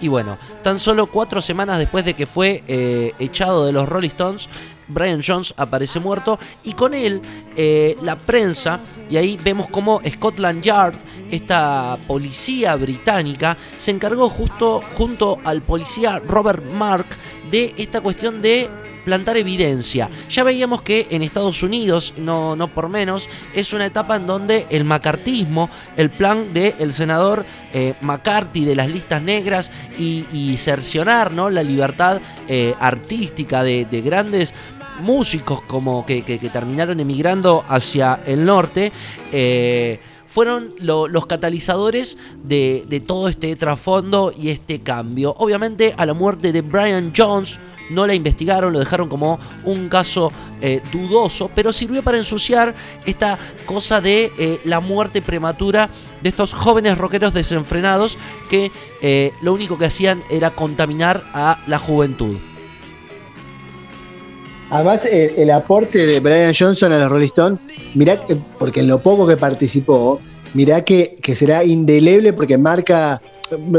Y 0.00 0.08
bueno, 0.08 0.38
tan 0.62 0.78
solo 0.78 1.06
cuatro 1.06 1.42
semanas 1.42 1.78
después 1.78 2.04
de 2.04 2.14
que 2.14 2.26
fue 2.26 2.62
eh, 2.68 3.14
echado 3.18 3.66
de 3.66 3.72
los 3.72 3.88
Rolling 3.88 4.08
Stones, 4.08 4.48
Brian 4.86 5.20
Jones 5.26 5.52
aparece 5.56 6.00
muerto 6.00 6.38
y 6.62 6.72
con 6.72 6.94
él 6.94 7.20
eh, 7.56 7.96
la 8.02 8.16
prensa, 8.16 8.80
y 9.10 9.16
ahí 9.16 9.38
vemos 9.42 9.68
cómo 9.70 10.00
Scotland 10.08 10.62
Yard, 10.62 10.94
esta 11.30 11.98
policía 12.06 12.76
británica, 12.76 13.56
se 13.76 13.90
encargó 13.90 14.28
justo 14.28 14.82
junto 14.96 15.38
al 15.44 15.62
policía 15.62 16.22
Robert 16.26 16.64
Mark 16.64 17.06
de 17.50 17.74
esta 17.76 18.00
cuestión 18.00 18.40
de 18.40 18.70
plantar 19.04 19.36
evidencia. 19.36 20.08
Ya 20.30 20.44
veíamos 20.44 20.82
que 20.82 21.06
en 21.10 21.22
Estados 21.22 21.62
Unidos, 21.62 22.14
no, 22.16 22.56
no 22.56 22.68
por 22.68 22.88
menos, 22.88 23.28
es 23.54 23.72
una 23.72 23.86
etapa 23.86 24.16
en 24.16 24.26
donde 24.26 24.66
el 24.70 24.84
macartismo, 24.84 25.70
el 25.96 26.10
plan 26.10 26.52
del 26.52 26.92
senador 26.92 27.44
eh, 27.72 27.94
McCarthy 28.00 28.64
de 28.64 28.74
las 28.74 28.88
listas 28.88 29.22
negras 29.22 29.70
y, 29.98 30.56
cercionar 30.56 31.32
¿no? 31.32 31.50
la 31.50 31.62
libertad 31.62 32.20
eh, 32.48 32.74
artística 32.80 33.62
de, 33.62 33.84
grandes 34.04 34.54
músicos 35.00 35.62
como 35.62 36.04
que, 36.06 36.22
terminaron 36.52 36.98
emigrando 36.98 37.64
hacia 37.68 38.20
el 38.26 38.44
norte. 38.44 38.92
Eh, 39.32 40.00
fueron 40.26 40.74
los 40.78 41.26
catalizadores 41.26 42.18
de, 42.42 42.84
de, 42.88 43.00
todo 43.00 43.28
este 43.28 43.54
trasfondo 43.56 44.32
y 44.36 44.50
este 44.50 44.80
cambio. 44.80 45.34
Obviamente 45.38 45.94
a 45.96 46.06
la 46.06 46.14
muerte 46.14 46.52
de 46.52 46.62
Brian 46.62 47.12
Jones 47.16 47.58
no 47.90 48.06
la 48.06 48.14
investigaron, 48.14 48.72
lo 48.72 48.78
dejaron 48.78 49.08
como 49.08 49.38
un 49.64 49.88
caso 49.88 50.32
eh, 50.60 50.80
dudoso, 50.92 51.50
pero 51.54 51.72
sirvió 51.72 52.02
para 52.02 52.18
ensuciar 52.18 52.74
esta 53.06 53.38
cosa 53.66 54.00
de 54.00 54.32
eh, 54.38 54.60
la 54.64 54.80
muerte 54.80 55.22
prematura 55.22 55.90
de 56.22 56.28
estos 56.28 56.52
jóvenes 56.52 56.98
rockeros 56.98 57.34
desenfrenados 57.34 58.18
que 58.50 58.70
eh, 59.02 59.32
lo 59.42 59.52
único 59.52 59.78
que 59.78 59.86
hacían 59.86 60.22
era 60.30 60.50
contaminar 60.50 61.24
a 61.32 61.62
la 61.66 61.78
juventud. 61.78 62.36
Además, 64.70 65.00
el 65.06 65.50
aporte 65.50 66.06
de 66.06 66.20
Brian 66.20 66.52
Johnson 66.58 66.92
a 66.92 66.98
los 66.98 67.08
Rolling 67.08 67.28
Stones, 67.28 67.58
mirá, 67.94 68.20
porque 68.58 68.80
en 68.80 68.88
lo 68.88 69.02
poco 69.02 69.26
que 69.26 69.38
participó, 69.38 70.20
mirá 70.52 70.84
que, 70.84 71.16
que 71.22 71.34
será 71.34 71.64
indeleble 71.64 72.34
porque 72.34 72.58
marca 72.58 73.22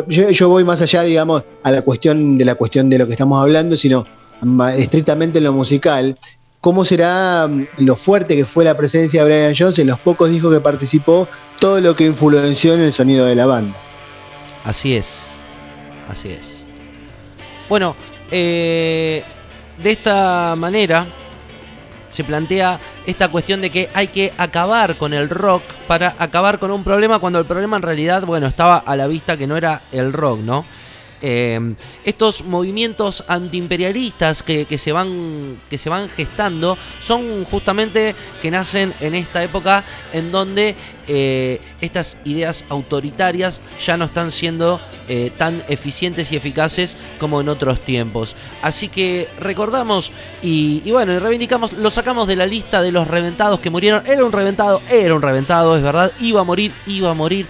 yo, 0.08 0.50
voy 0.50 0.64
más 0.64 0.82
allá, 0.82 1.04
digamos, 1.04 1.44
a 1.64 1.72
la 1.72 1.82
cuestión 1.82 2.38
de 2.38 2.46
la 2.46 2.56
cuestión 2.56 2.90
de 2.90 2.98
lo 2.98 3.06
que 3.06 3.14
estamos 3.14 3.42
hablando, 3.42 3.78
sino 3.78 4.06
estrictamente 4.76 5.38
en 5.40 5.44
lo 5.46 5.54
musical. 5.54 6.18
¿Cómo 6.62 6.84
será 6.84 7.48
mm, 7.48 7.68
lo 7.80 7.96
fuerte 7.96 8.36
que 8.36 8.46
fue 8.46 8.66
la 8.66 8.76
presencia 8.76 9.24
de 9.24 9.30
Brian 9.30 9.56
Jones 9.58 9.80
en 9.80 9.88
los 9.88 10.00
pocos 10.00 10.30
discos 10.30 10.54
que 10.54 10.60
participó, 10.60 11.28
todo 11.60 11.80
lo 11.80 11.96
que 11.96 12.06
influenció 12.06 12.74
en 12.74 12.82
el 12.82 12.94
sonido 12.94 13.26
de 13.26 13.36
la 13.36 13.46
banda? 13.46 13.78
Así 14.66 14.96
es, 14.96 15.40
así 16.10 16.30
es. 16.30 16.68
Bueno, 17.70 17.96
eh, 18.30 19.24
de 19.82 19.92
esta 19.92 20.56
manera 20.58 21.06
se 22.10 22.24
plantea 22.24 22.80
esta 23.06 23.30
cuestión 23.30 23.62
de 23.62 23.70
que 23.70 23.90
hay 23.94 24.08
que 24.08 24.34
acabar 24.38 24.98
con 24.98 25.14
el 25.14 25.30
rock 25.30 25.64
para 25.88 26.16
acabar 26.20 26.60
con 26.60 26.72
un 26.72 26.84
problema 26.84 27.20
cuando 27.20 27.40
el 27.40 27.46
problema 27.46 27.78
en 27.78 27.84
realidad, 27.84 28.24
bueno, 28.24 28.48
estaba 28.48 28.78
a 28.78 28.96
la 28.96 29.08
vista 29.08 29.38
que 29.38 29.48
no 29.48 29.58
era 29.58 29.82
el 29.92 30.14
rock, 30.14 30.40
¿no? 30.40 30.66
Eh, 31.22 31.76
estos 32.06 32.46
movimientos 32.46 33.24
antiimperialistas 33.28 34.44
que, 34.44 34.78
se 34.78 34.92
van, 34.92 35.60
que 35.70 35.78
se 35.78 35.90
van 35.90 36.10
gestando 36.10 36.78
son 37.02 37.44
justamente 37.46 38.16
que 38.42 38.52
nacen 38.52 38.94
en 39.00 39.16
esta 39.16 39.44
época 39.44 39.84
en 40.14 40.32
donde 40.32 40.76
eh, 41.08 41.60
estas 41.82 42.18
ideas 42.24 42.66
autoritarias 42.70 43.62
ya 43.84 43.98
no 43.98 44.06
están 44.06 44.32
siendo 44.32 44.80
eh, 45.08 45.32
tan 45.36 45.64
eficientes 45.68 46.32
y 46.32 46.36
eficaces 46.36 46.98
como 47.20 47.42
en 47.42 47.50
otros 47.50 47.80
tiempos. 47.80 48.36
Así 48.62 48.90
que 48.90 49.28
recordamos 49.40 50.12
y, 50.44 50.90
bueno, 50.92 51.14
y 51.14 51.18
reivindicamos, 51.18 51.74
lo 51.74 51.90
sacamos 51.90 52.28
de 52.28 52.36
la 52.36 52.46
lista 52.46 52.84
de 52.84 52.92
los 52.92 53.08
reventados 53.08 53.60
que 53.60 53.72
murieron. 53.72 54.04
Era 54.06 54.24
un 54.24 54.32
reventado, 54.32 54.84
era 54.88 55.16
un 55.16 55.22
reventado, 55.24 55.76
es 55.76 55.82
verdad, 55.82 56.12
iba 56.20 56.42
a 56.42 56.44
morir, 56.44 56.72
iba 56.86 57.10
a 57.10 57.16
morir. 57.16 57.48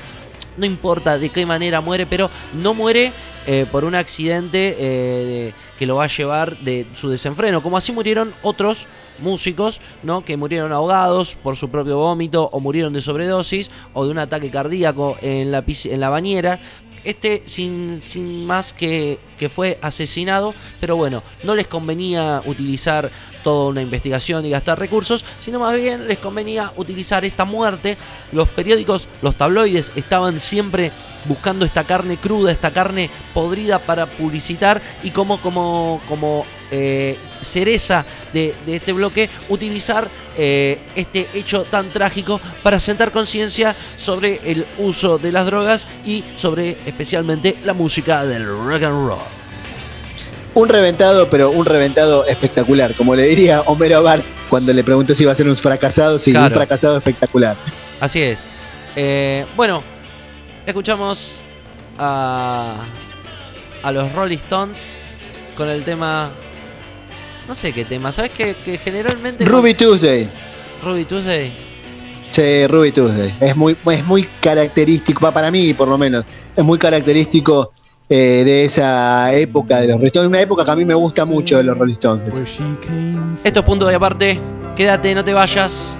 No 0.56 0.66
importa 0.66 1.18
de 1.18 1.30
qué 1.30 1.46
manera 1.46 1.82
muere, 1.82 2.06
pero 2.06 2.30
no 2.54 2.74
muere 2.74 3.12
eh, 3.52 3.66
por 3.72 3.84
un 3.84 3.96
accidente 3.96 4.76
eh, 4.78 5.54
que 5.80 5.88
lo 5.88 5.96
va 5.96 6.04
a 6.04 6.08
llevar 6.08 6.60
de 6.60 6.86
su 6.94 7.10
desenfreno, 7.10 7.64
como 7.64 7.78
así 7.78 7.92
murieron 7.92 8.32
otros 8.44 8.86
músicos, 9.18 9.82
¿no? 10.04 10.24
Que 10.24 10.38
murieron 10.38 10.72
ahogados 10.72 11.36
por 11.42 11.56
su 11.56 11.68
propio 11.72 11.98
vómito 11.98 12.48
o 12.54 12.60
murieron 12.60 12.94
de 12.94 13.02
sobredosis 13.02 13.72
o 13.94 14.06
de 14.06 14.12
un 14.12 14.20
ataque 14.20 14.52
cardíaco 14.52 15.18
en 15.24 15.50
la, 15.50 15.64
en 15.66 16.00
la 16.00 16.10
bañera. 16.10 16.60
Este 17.04 17.44
sin, 17.46 18.02
sin 18.02 18.46
más 18.46 18.74
que, 18.74 19.20
que 19.38 19.50
fue 19.50 19.80
asesinado, 19.82 20.54
pero 20.80 20.96
bueno, 20.96 21.24
no 21.44 21.56
les 21.56 21.68
convenía 21.68 22.42
utilizar 22.46 23.12
toda 23.44 23.70
una 23.70 23.82
investigación 23.82 24.46
y 24.46 24.50
gastar 24.50 24.80
recursos, 24.80 25.26
sino 25.40 25.60
más 25.60 25.76
bien 25.76 26.08
les 26.08 26.18
convenía 26.18 26.72
utilizar 26.76 27.26
esta 27.26 27.46
muerte. 27.46 27.98
Los 28.32 28.50
periódicos, 28.50 29.08
los 29.22 29.36
tabloides 29.36 29.92
estaban 29.96 30.40
siempre 30.40 30.92
buscando 31.26 31.66
esta 31.66 31.84
carne 31.84 32.18
cruda, 32.18 32.52
esta 32.52 32.72
carne 32.72 33.10
podrida 33.34 33.80
para 33.80 34.06
publicitar 34.06 34.82
y 35.04 35.12
como, 35.12 35.42
como, 35.42 36.02
como 36.08 36.46
eh, 36.72 37.18
cereza 37.42 38.06
de, 38.34 38.54
de, 38.66 38.76
este 38.76 38.94
bloque, 38.94 39.30
utilizar 39.50 40.08
eh, 40.38 40.78
este 40.96 41.28
hecho 41.34 41.64
tan 41.64 41.90
trágico 41.92 42.40
para 42.64 42.80
sentar 42.80 43.12
conciencia 43.12 43.76
sobre 43.96 44.40
el 44.44 44.66
uso 44.78 45.18
de 45.18 45.32
las 45.32 45.46
drogas 45.46 45.88
y 46.06 46.24
sobre 46.36 46.78
especialmente 46.86 47.58
la 47.64 47.74
música 47.74 48.26
del 48.26 48.46
rock 48.46 48.84
and 48.84 49.08
roll. 49.08 49.20
Un 50.54 50.68
reventado, 50.68 51.30
pero 51.30 51.52
un 51.52 51.66
reventado 51.66 52.26
espectacular, 52.26 52.96
como 52.96 53.16
le 53.16 53.24
diría 53.24 53.62
Homero 53.62 54.04
Bart 54.04 54.24
cuando 54.50 54.74
le 54.74 54.84
preguntó 54.84 55.16
si 55.16 55.24
iba 55.24 55.32
a 55.32 55.36
ser 55.36 55.48
un 55.48 55.56
fracasado, 55.56 56.20
sí, 56.20 56.32
claro. 56.32 56.48
un 56.48 56.54
fracasado 56.54 56.98
espectacular. 56.98 57.56
Así 58.00 58.22
es. 58.22 58.48
Eh, 58.96 59.46
bueno, 59.56 59.84
escuchamos 60.66 61.40
a, 61.98 62.78
a 63.84 63.92
los 63.92 64.12
Rolling 64.14 64.38
Stones 64.38 64.80
con 65.56 65.70
el 65.70 65.84
tema 65.84 66.32
no 67.50 67.56
sé 67.56 67.74
qué 67.74 67.84
tema, 67.84 68.12
¿sabes 68.12 68.30
que, 68.30 68.54
que 68.54 68.78
generalmente... 68.78 69.44
Ruby 69.44 69.74
Tuesday. 69.74 70.30
Ruby 70.84 71.04
Tuesday. 71.04 71.52
Sí, 72.32 72.68
Ruby 72.68 72.92
Tuesday. 72.92 73.36
Es 73.40 73.56
muy, 73.56 73.76
es 73.92 74.06
muy 74.06 74.30
característico, 74.40 75.32
para 75.32 75.50
mí 75.50 75.74
por 75.74 75.88
lo 75.88 75.98
menos, 75.98 76.24
es 76.56 76.64
muy 76.64 76.78
característico 76.78 77.74
eh, 78.08 78.44
de 78.46 78.66
esa 78.66 79.34
época 79.34 79.78
de 79.78 79.88
los 79.88 79.96
Rolling 79.98 80.10
Stones. 80.10 80.30
Una 80.30 80.42
época 80.42 80.64
que 80.64 80.70
a 80.70 80.76
mí 80.76 80.86
me 80.86 80.94
gusta 80.94 81.26
mucho 81.26 81.58
de 81.58 81.64
los 81.64 81.76
Rolling 81.76 81.96
Stones. 81.96 82.62
Estos 83.44 83.66
puntos 83.66 83.90
de 83.90 83.96
aparte, 83.96 84.40
quédate, 84.76 85.16
no 85.16 85.24
te 85.24 85.34
vayas. 85.34 85.98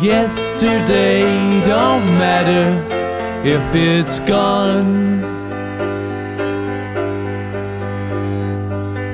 Yesterday 0.00 1.24
don't 1.66 2.04
matter 2.20 2.72
if 3.44 3.74
it's 3.74 4.20
gone. 4.20 5.37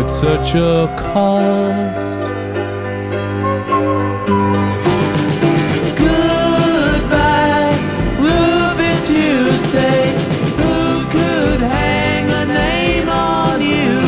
at 0.00 0.10
such 0.10 0.54
a 0.54 0.86
cost. 0.96 2.18
Goodbye. 5.98 7.74
Who 10.60 10.78
could 11.14 11.60
hang 11.60 12.26
a 12.30 12.44
name 12.46 13.08
on 13.08 13.60
you 13.60 13.98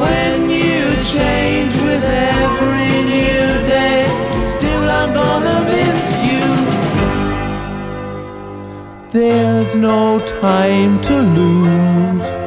when 0.00 0.48
you 0.48 0.80
change 1.16 1.74
with 1.86 2.04
every 2.38 2.94
new 3.14 3.46
day? 3.76 4.06
Still, 4.46 4.88
I'm 5.00 5.12
gonna 5.12 5.58
miss 5.74 6.02
you. 6.28 6.46
There's 9.10 9.74
no 9.74 10.20
time 10.40 11.00
to 11.02 11.14
lose, 11.38 12.27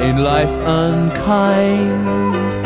In 0.00 0.22
life 0.22 0.56
unkind. 0.64 2.57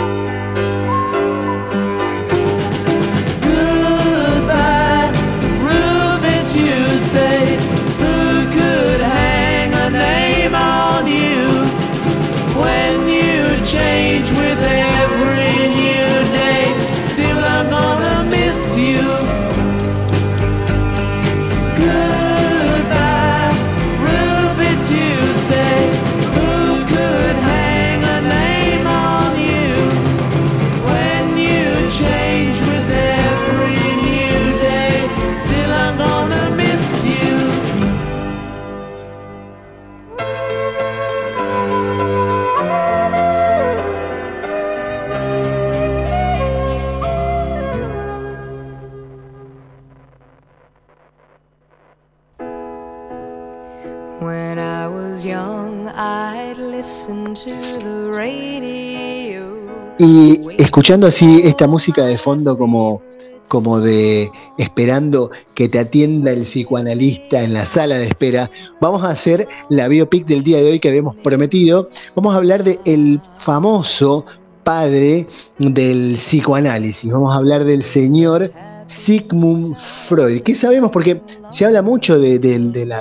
Escuchando 60.72 61.06
así 61.06 61.42
esta 61.44 61.68
música 61.68 62.06
de 62.06 62.16
fondo 62.16 62.56
como, 62.56 63.02
como 63.48 63.78
de 63.78 64.30
esperando 64.56 65.30
que 65.54 65.68
te 65.68 65.78
atienda 65.78 66.30
el 66.30 66.44
psicoanalista 66.44 67.42
en 67.42 67.52
la 67.52 67.66
sala 67.66 67.98
de 67.98 68.06
espera, 68.06 68.50
vamos 68.80 69.04
a 69.04 69.10
hacer 69.10 69.46
la 69.68 69.86
biopic 69.88 70.24
del 70.24 70.42
día 70.42 70.62
de 70.62 70.70
hoy 70.70 70.78
que 70.78 70.88
habíamos 70.88 71.14
prometido. 71.16 71.90
Vamos 72.16 72.32
a 72.32 72.38
hablar 72.38 72.64
de 72.64 72.80
el 72.86 73.20
famoso 73.34 74.24
padre 74.64 75.26
del 75.58 76.14
psicoanálisis. 76.14 77.12
Vamos 77.12 77.34
a 77.34 77.36
hablar 77.36 77.66
del 77.66 77.84
señor 77.84 78.50
Sigmund 78.92 79.74
Freud. 79.76 80.42
¿Qué 80.42 80.54
sabemos? 80.54 80.90
Porque 80.90 81.20
se 81.50 81.64
habla 81.64 81.82
mucho 81.82 82.18
de, 82.18 82.38
del 82.38 82.92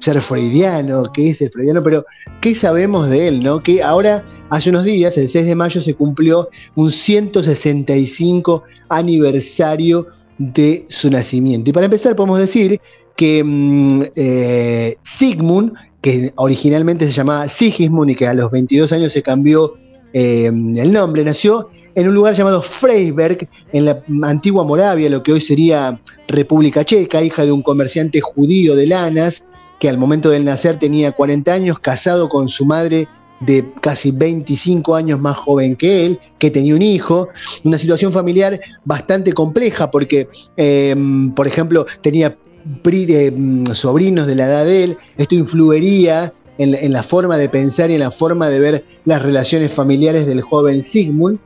ser 0.00 0.20
freudiano, 0.20 1.04
qué 1.12 1.30
es 1.30 1.40
el 1.40 1.50
freudiano, 1.50 1.82
pero 1.82 2.04
¿qué 2.40 2.54
sabemos 2.54 3.08
de 3.08 3.28
él? 3.28 3.42
¿no? 3.42 3.60
Que 3.60 3.82
ahora, 3.82 4.24
hace 4.50 4.70
unos 4.70 4.84
días, 4.84 5.16
el 5.16 5.28
6 5.28 5.46
de 5.46 5.54
mayo, 5.54 5.80
se 5.80 5.94
cumplió 5.94 6.48
un 6.74 6.90
165 6.90 8.62
aniversario 8.88 10.06
de 10.38 10.84
su 10.88 11.10
nacimiento. 11.10 11.70
Y 11.70 11.72
para 11.72 11.86
empezar, 11.86 12.16
podemos 12.16 12.40
decir 12.40 12.80
que 13.16 13.42
mm, 13.44 14.02
eh, 14.16 14.96
Sigmund, 15.02 15.72
que 16.00 16.32
originalmente 16.36 17.06
se 17.06 17.12
llamaba 17.12 17.48
Sigismund 17.48 18.10
y 18.10 18.14
que 18.14 18.26
a 18.26 18.34
los 18.34 18.50
22 18.50 18.92
años 18.92 19.12
se 19.12 19.22
cambió 19.22 19.74
eh, 20.12 20.46
el 20.46 20.92
nombre, 20.92 21.24
nació 21.24 21.70
en 21.98 22.06
un 22.06 22.14
lugar 22.14 22.32
llamado 22.32 22.62
Freiberg, 22.62 23.48
en 23.72 23.84
la 23.84 24.00
antigua 24.22 24.62
Moravia, 24.62 25.10
lo 25.10 25.20
que 25.20 25.32
hoy 25.32 25.40
sería 25.40 25.98
República 26.28 26.84
Checa, 26.84 27.20
hija 27.20 27.44
de 27.44 27.50
un 27.50 27.60
comerciante 27.60 28.20
judío 28.20 28.76
de 28.76 28.86
lanas, 28.86 29.42
que 29.80 29.88
al 29.88 29.98
momento 29.98 30.30
del 30.30 30.44
nacer 30.44 30.78
tenía 30.78 31.10
40 31.10 31.52
años, 31.52 31.80
casado 31.80 32.28
con 32.28 32.48
su 32.48 32.64
madre 32.64 33.08
de 33.40 33.68
casi 33.80 34.12
25 34.12 34.94
años 34.94 35.18
más 35.18 35.36
joven 35.38 35.74
que 35.74 36.06
él, 36.06 36.20
que 36.38 36.52
tenía 36.52 36.76
un 36.76 36.82
hijo, 36.82 37.30
una 37.64 37.78
situación 37.80 38.12
familiar 38.12 38.60
bastante 38.84 39.32
compleja 39.32 39.90
porque, 39.90 40.28
em, 40.56 41.32
por 41.32 41.48
ejemplo, 41.48 41.84
tenía 42.00 42.38
em, 42.84 43.66
sobrinos 43.74 44.28
de 44.28 44.36
la 44.36 44.46
edad 44.46 44.64
de 44.66 44.84
él, 44.84 44.98
esto 45.16 45.34
influiría 45.34 46.32
en, 46.58 46.92
la 46.92 47.02
forma 47.02 47.36
de 47.38 47.48
pensar 47.48 47.90
y 47.90 47.94
en 47.94 48.00
la 48.00 48.12
forma 48.12 48.48
de 48.50 48.60
ver 48.60 48.84
las 49.04 49.20
relaciones 49.20 49.72
familiares 49.72 50.26
del 50.26 50.42
joven 50.42 50.82
Sigmund, 50.84 51.40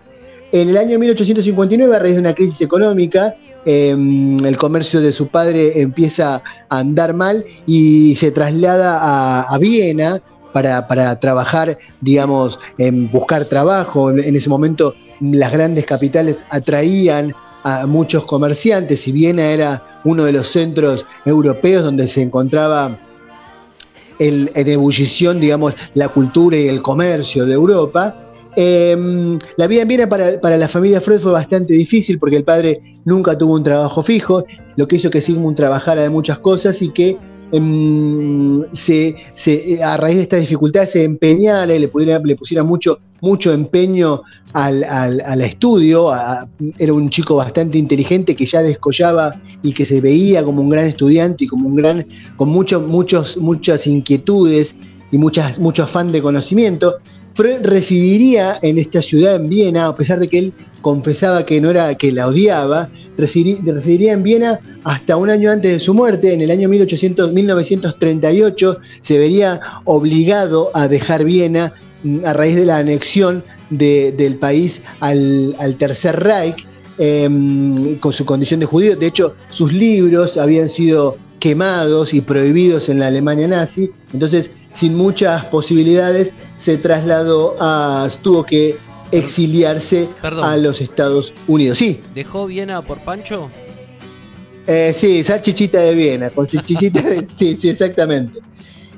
en 0.53 0.69
el 0.69 0.77
año 0.77 0.99
1859, 0.99 1.97
a 1.97 1.99
raíz 1.99 2.15
de 2.15 2.21
una 2.21 2.35
crisis 2.35 2.61
económica, 2.61 3.35
em, 3.65 4.45
el 4.45 4.57
comercio 4.59 5.01
de 5.01 5.13
su 5.13 5.29
padre 5.29 5.81
empieza 5.81 6.43
a 6.69 6.79
andar 6.79 7.15
mal 7.15 7.45
y 7.67 8.15
se 8.17 8.31
traslada 8.31 9.43
a, 9.49 9.59
Viena 9.59 10.21
para, 10.53 11.19
trabajar, 11.21 11.79
digamos, 12.03 12.59
en 12.77 13.11
buscar 13.11 13.47
trabajo. 13.47 14.11
En, 14.11 14.37
ese 14.37 14.51
momento 14.51 14.95
las 15.21 15.53
grandes 15.53 15.87
capitales 15.87 16.45
atraían 16.51 17.33
a 17.65 17.87
muchos 17.87 18.27
comerciantes 18.27 19.09
y 19.09 19.13
Viena 19.13 19.45
era 19.45 20.01
uno 20.05 20.25
de 20.25 20.33
los 20.33 20.49
centros 20.49 21.07
europeos 21.25 21.83
donde 21.83 22.07
se 22.09 22.21
encontraba 22.21 22.99
en 24.19 24.51
ebullición, 24.55 25.41
digamos, 25.41 25.73
la 25.95 26.09
cultura 26.09 26.59
y 26.59 26.69
el 26.69 26.83
comercio 26.83 27.47
de 27.47 27.55
Europa. 27.55 28.22
Em, 28.55 29.39
la 29.57 29.67
vida 29.67 29.83
en 29.83 29.89
Viena 29.89 30.09
para, 30.09 30.57
la 30.57 30.69
familia 30.69 31.01
Freud 31.01 31.21
fue 31.21 31.33
bastante 31.33 31.73
difícil 31.73 32.19
porque 32.19 32.37
el 32.37 32.45
padre 32.45 32.81
nunca 33.05 33.37
tuvo 33.37 33.55
un 33.55 33.63
trabajo 33.63 34.03
fijo, 34.03 34.45
lo 34.77 34.87
que 34.87 34.97
hizo 34.97 35.11
que 35.11 35.23
Sigmund 35.23 35.57
trabajara 35.57 36.03
de 36.03 36.11
muchas 36.11 36.39
cosas 36.39 36.83
y 36.83 36.91
que 36.91 37.17
em, 37.51 38.63
se, 38.73 39.15
a 39.83 39.97
raíz 39.97 40.17
de 40.17 40.23
esta 40.23 40.37
dificultad 40.37 40.87
se 40.87 41.05
empeñara 41.05 41.75
y 41.75 41.79
le, 41.79 41.91
le 42.25 42.37
pusiera 42.37 42.63
mucho, 42.63 42.99
mucho 43.23 43.53
empeño 43.53 44.23
al, 44.53 45.41
estudio. 45.41 46.13
era 46.79 46.93
un 46.93 47.09
chico 47.09 47.37
bastante 47.37 47.79
inteligente 47.79 48.35
que 48.35 48.45
ya 48.45 48.61
descollaba 48.61 49.41
y 49.63 49.73
que 49.73 49.87
se 49.87 50.01
veía 50.03 50.45
como 50.45 50.61
un 50.61 50.69
gran 50.69 50.87
estudiante 50.87 51.45
y 51.45 51.47
como 51.47 51.69
un 51.69 51.77
gran, 51.77 52.07
con 52.37 52.51
muchos, 52.51 52.83
muchos, 52.83 53.39
muchas 53.39 53.87
inquietudes 53.87 54.75
y 55.11 55.19
muchas, 55.19 55.59
mucho 55.59 55.85
afán 55.85 56.13
de 56.13 56.21
conocimiento. 56.21 56.97
Residiría 57.37 58.59
en 58.63 58.79
esta 58.79 59.01
ciudad, 59.03 59.37
en 59.37 59.49
Viena, 59.49 59.87
a 59.87 59.97
pesar 59.97 60.19
de 60.19 60.29
que 60.29 60.39
él 60.39 60.53
confesaba 60.81 61.47
que 61.47 61.61
no 61.61 61.71
era 61.71 61.95
que 61.95 62.13
la 62.13 62.27
odiaba, 62.27 62.91
residiría 63.17 64.13
en 64.13 64.23
Viena 64.23 64.61
hasta 64.85 65.17
un 65.17 65.31
año 65.31 65.51
antes 65.51 65.73
de 65.73 65.81
su 65.81 65.95
muerte, 65.95 66.35
en 66.35 66.43
el 66.43 66.51
año 66.51 66.69
1800, 66.69 67.33
1938, 67.33 68.79
se 69.01 69.19
vería 69.19 69.61
obligado 69.85 70.71
a 70.75 70.89
dejar 70.89 71.25
Viena 71.25 71.73
mm, 72.03 72.25
a 72.25 72.33
raíz 72.33 72.57
de 72.57 72.67
la 72.67 72.79
anexión 72.79 73.45
del 73.71 74.37
país 74.37 74.83
al, 75.01 75.77
Tercer 75.79 76.21
Reich, 76.21 76.67
em, 76.99 77.97
con 77.99 78.13
su 78.13 78.27
condición 78.27 78.61
de 78.61 78.67
judío. 78.67 78.97
De 78.97 79.07
hecho, 79.07 79.35
sus 79.49 79.73
libros 79.73 80.37
habían 80.37 80.69
sido 80.69 81.17
quemados 81.39 82.13
y 82.13 82.21
prohibidos 82.21 82.89
en 82.89 82.99
la 82.99 83.07
Alemania 83.07 83.49
nazi, 83.49 83.91
entonces 84.13 84.51
sin 84.75 84.95
muchas 84.95 85.45
posibilidades 85.47 86.33
se 86.63 86.77
trasladó 86.79 87.55
a, 87.61 88.09
tuvo 88.23 88.45
que 88.45 88.77
exiliarse 89.11 90.09
a 90.23 90.57
los 90.57 90.81
Estados 90.81 91.33
Unidos. 91.49 91.79
Sí. 91.79 92.01
¿Dejó 92.15 92.47
Viena 92.47 92.83
por 92.83 92.99
Pancho? 93.01 93.51
Eh, 94.67 94.93
sí, 94.95 95.19
esa 95.19 95.43
chichita 95.43 95.81
de 95.81 95.95
Viena, 95.95 96.31
con 96.31 96.47
chichita 96.47 97.03
de, 97.03 97.27
sí, 97.39 97.59
sí, 97.61 97.69
exactamente. 97.69 98.41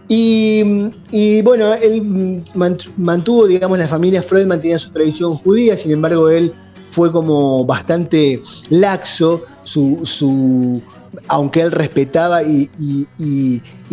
Y, 0.06 1.40
bueno, 1.42 1.72
él 1.72 2.44
mantuvo, 2.96 3.46
digamos, 3.46 3.78
la 3.78 3.88
familia 3.88 4.22
Freud 4.22 4.46
mantenía 4.46 4.78
su 4.78 4.90
tradición 4.90 5.36
judía, 5.36 5.76
sin 5.76 5.92
embargo, 5.92 6.28
él 6.28 6.52
fue 6.90 7.10
como 7.10 7.64
bastante 7.64 8.42
laxo, 8.68 9.42
su, 9.64 10.00
su, 10.04 10.82
aunque 11.28 11.60
él 11.60 11.72
respetaba 11.72 12.42
y, 12.42 12.70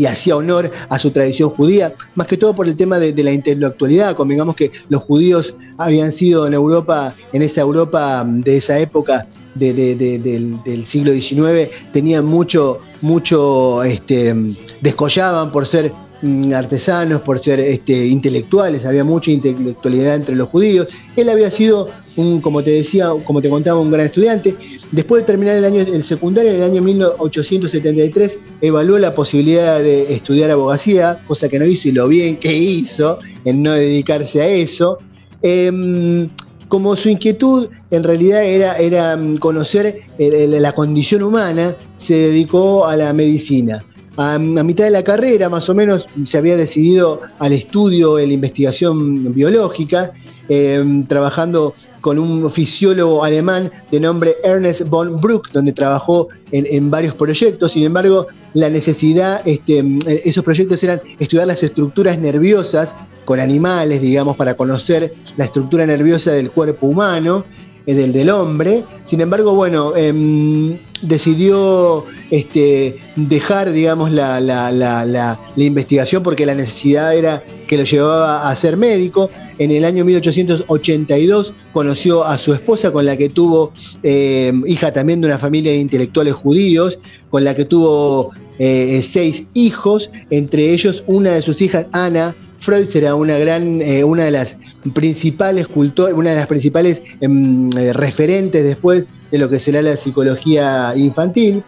hacía 0.08 0.36
honor 0.36 0.72
a 0.90 0.98
su 0.98 1.12
tradición 1.12 1.50
judía, 1.50 1.92
más 2.16 2.26
que 2.26 2.36
todo 2.36 2.56
por 2.56 2.68
el 2.68 2.76
tema 2.76 2.98
de, 2.98 3.24
la 3.24 3.32
intelectualidad, 3.32 4.16
convengamos 4.16 4.56
que 4.56 4.72
los 4.90 5.04
judíos 5.04 5.54
habían 5.78 6.12
sido 6.12 6.48
en 6.48 6.54
Europa, 6.54 7.14
en 7.34 7.44
esa 7.44 7.62
Europa 7.62 8.26
de 8.28 8.58
esa 8.58 8.80
época 8.80 9.28
del, 9.56 10.86
siglo 10.86 11.14
XIX, 11.14 11.70
tenían 11.94 12.26
mucho, 12.26 12.80
mucho, 13.02 13.84
este, 13.84 14.36
descollaban 14.82 15.52
por 15.52 15.68
ser 15.68 15.92
mm, 15.92 16.11
artesanos, 16.54 17.22
por 17.22 17.40
ser 17.40 17.60
este, 17.60 18.08
intelectuales, 18.08 18.86
había 18.86 19.04
mucha 19.04 19.32
intelectualidad 19.32 20.16
entre 20.16 20.36
los 20.36 20.50
judíos. 20.50 20.88
Él 21.16 21.30
había 21.30 21.50
sido 21.50 21.88
un, 22.16 22.42
como 22.42 22.64
te 22.64 22.72
decía, 22.72 23.10
como 23.26 23.42
te 23.42 23.50
contaba, 23.50 23.80
un 23.80 23.92
gran 23.92 24.06
estudiante. 24.06 24.56
Después 24.92 25.24
de 25.24 25.26
terminar 25.26 25.58
el 25.58 25.66
año 25.66 25.82
el 25.82 26.04
secundario, 26.04 26.52
en 26.52 26.58
el 26.58 26.64
año 26.64 26.82
1873, 26.82 28.38
evaluó 28.62 29.00
la 29.00 29.16
posibilidad 29.16 29.80
de 29.80 30.14
estudiar 30.14 30.52
abogacía, 30.52 31.20
cosa 31.28 31.50
que 31.50 31.60
no 31.60 31.66
hizo 31.66 31.88
y 31.88 31.92
lo 31.92 32.08
bien 32.08 32.38
que 32.38 32.56
hizo 32.56 33.20
en 33.46 33.64
no 33.64 33.74
dedicarse 33.74 34.42
a 34.42 34.48
eso. 34.48 34.98
Em, 35.42 36.30
como 36.68 36.96
su 36.96 37.10
inquietud 37.10 37.70
en 37.90 38.04
realidad 38.04 38.46
era, 38.46 39.18
mm, 39.18 39.38
conocer 39.38 40.04
la 40.18 40.72
condición 40.72 41.24
humana, 41.24 41.76
se 41.98 42.14
dedicó 42.14 42.86
a 42.86 42.96
la 42.96 43.12
medicina. 43.12 43.84
A, 44.18 44.38
mitad 44.38 44.84
de 44.84 44.92
la 44.92 45.04
carrera, 45.04 45.50
más 45.50 45.70
o 45.70 45.74
menos, 45.74 46.06
se 46.26 46.38
había 46.38 46.58
decidido 46.58 47.22
al 47.40 47.54
estudio 47.54 48.20
en 48.20 48.28
la 48.28 48.34
investigación 48.34 49.34
biológica 49.34 50.12
Em, 50.54 51.06
trabajando 51.08 51.74
con 52.02 52.20
un 52.20 52.52
fisiólogo 52.52 53.24
alemán 53.24 53.72
de 53.90 54.02
nombre 54.02 54.36
Ernest 54.44 54.82
von 54.90 55.16
Bruck, 55.22 55.50
donde 55.54 55.72
trabajó 55.72 56.28
en, 56.52 56.92
varios 56.92 57.16
proyectos. 57.16 57.72
Sin 57.72 57.84
embargo, 57.84 58.28
la 58.54 58.70
necesidad, 58.70 59.42
este, 59.48 59.82
esos 60.26 60.44
proyectos 60.44 60.84
eran 60.84 61.00
estudiar 61.20 61.48
las 61.48 61.64
estructuras 61.64 62.20
nerviosas 62.20 62.98
con 63.24 63.40
animales, 63.40 64.02
digamos, 64.02 64.36
para 64.36 64.56
conocer 64.56 65.14
la 65.38 65.46
estructura 65.46 65.86
nerviosa 65.86 66.32
del 66.32 66.52
cuerpo 66.52 66.88
humano, 66.88 67.46
eh, 67.86 67.94
del, 67.94 68.12
del 68.12 68.30
hombre. 68.30 68.84
Sin 69.06 69.22
embargo, 69.22 69.56
bueno, 69.56 69.96
em, 69.96 70.78
decidió 71.02 72.06
este, 72.30 72.96
dejar, 73.16 73.72
digamos, 73.72 74.12
la, 74.12 75.40
investigación 75.56 76.24
porque 76.24 76.46
la 76.46 76.56
necesidad 76.56 77.16
era 77.16 77.44
que 77.68 77.78
lo 77.78 77.84
llevaba 77.84 78.50
a 78.50 78.56
ser 78.56 78.78
médico. 78.78 79.30
En 79.58 79.70
el 79.70 79.86
año 79.86 80.04
1882 80.06 81.54
conoció 81.72 82.26
a 82.26 82.38
su 82.38 82.54
esposa 82.54 82.92
con 82.92 83.06
la 83.06 83.16
que 83.16 83.30
tuvo, 83.30 83.72
eh, 84.02 84.52
hija 84.66 84.92
también 84.92 85.22
de 85.22 85.28
una 85.28 85.38
familia 85.38 85.72
de 85.72 85.78
intelectuales 85.78 86.34
judíos, 86.34 86.98
con 87.30 87.44
la 87.44 87.54
que 87.54 87.66
tuvo 87.66 88.32
eh, 88.58 89.04
seis 89.08 89.46
hijos, 89.54 90.10
entre 90.30 90.72
ellos 90.72 91.04
una 91.06 91.32
de 91.32 91.42
sus 91.42 91.62
hijas, 91.62 91.88
Ana, 91.92 92.36
Freud 92.62 92.88
será 92.88 93.16
una 93.16 93.38
gran, 93.38 93.82
eh, 93.82 94.04
una 94.04 94.24
de 94.26 94.32
las 94.32 94.56
principales 94.94 95.68
cultores, 95.68 96.16
una 96.16 96.30
de 96.30 96.36
las 96.36 96.48
principales 96.48 97.02
em, 97.20 97.72
referentes 97.72 98.64
después 98.64 99.06
de 99.32 99.38
lo 99.38 99.50
que 99.50 99.60
será 99.60 99.82
la 99.82 99.98
psicología 99.98 100.94
infantil. 100.96 101.64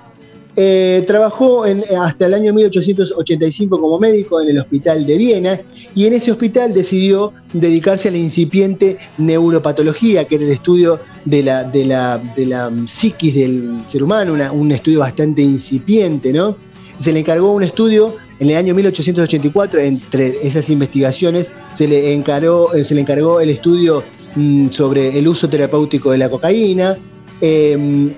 Eh, 0.55 1.03
trabajó 1.07 1.63
hasta 1.99 2.27
el 2.27 2.33
año 2.35 2.53
1885 2.53 3.81
como 3.81 3.97
médico 3.97 4.39
en 4.39 4.49
el 4.49 4.59
hospital 4.59 5.03
de 5.03 5.17
Viena 5.17 5.59
y 5.95 6.05
en 6.05 6.13
ese 6.13 6.31
hospital 6.31 6.71
decidió 6.71 7.33
dedicarse 7.53 8.09
a 8.09 8.11
la 8.11 8.19
incipiente 8.19 8.99
neuropatología, 9.17 10.25
que 10.25 10.35
era 10.35 10.43
el 10.43 10.51
estudio 10.51 10.99
de 11.25 11.41
la, 11.41 12.21
psiquis 12.87 13.33
del 13.33 13.83
ser 13.87 14.03
humano, 14.03 14.33
un 14.51 14.71
estudio 14.71 14.99
bastante 14.99 15.41
incipiente, 15.41 16.31
¿no? 16.31 16.55
Se 16.99 17.11
le 17.11 17.21
encargó 17.21 17.51
un 17.51 17.63
estudio 17.63 18.15
en 18.39 18.49
el 18.49 18.57
año 18.57 18.75
1884, 18.75 19.79
entre 19.79 20.45
esas 20.45 20.69
investigaciones 20.69 21.47
se 21.73 21.87
le 21.87 22.13
encargó, 22.13 22.73
eh, 22.73 22.83
se 22.83 22.93
le 22.95 23.01
encargó 23.01 23.39
el 23.39 23.49
estudio 23.49 24.03
mm, 24.35 24.69
sobre 24.69 25.17
el 25.17 25.27
uso 25.27 25.47
terapéutico 25.49 26.11
de 26.11 26.17
la 26.17 26.29
cocaína. 26.29 26.97
Eh, 27.41 28.13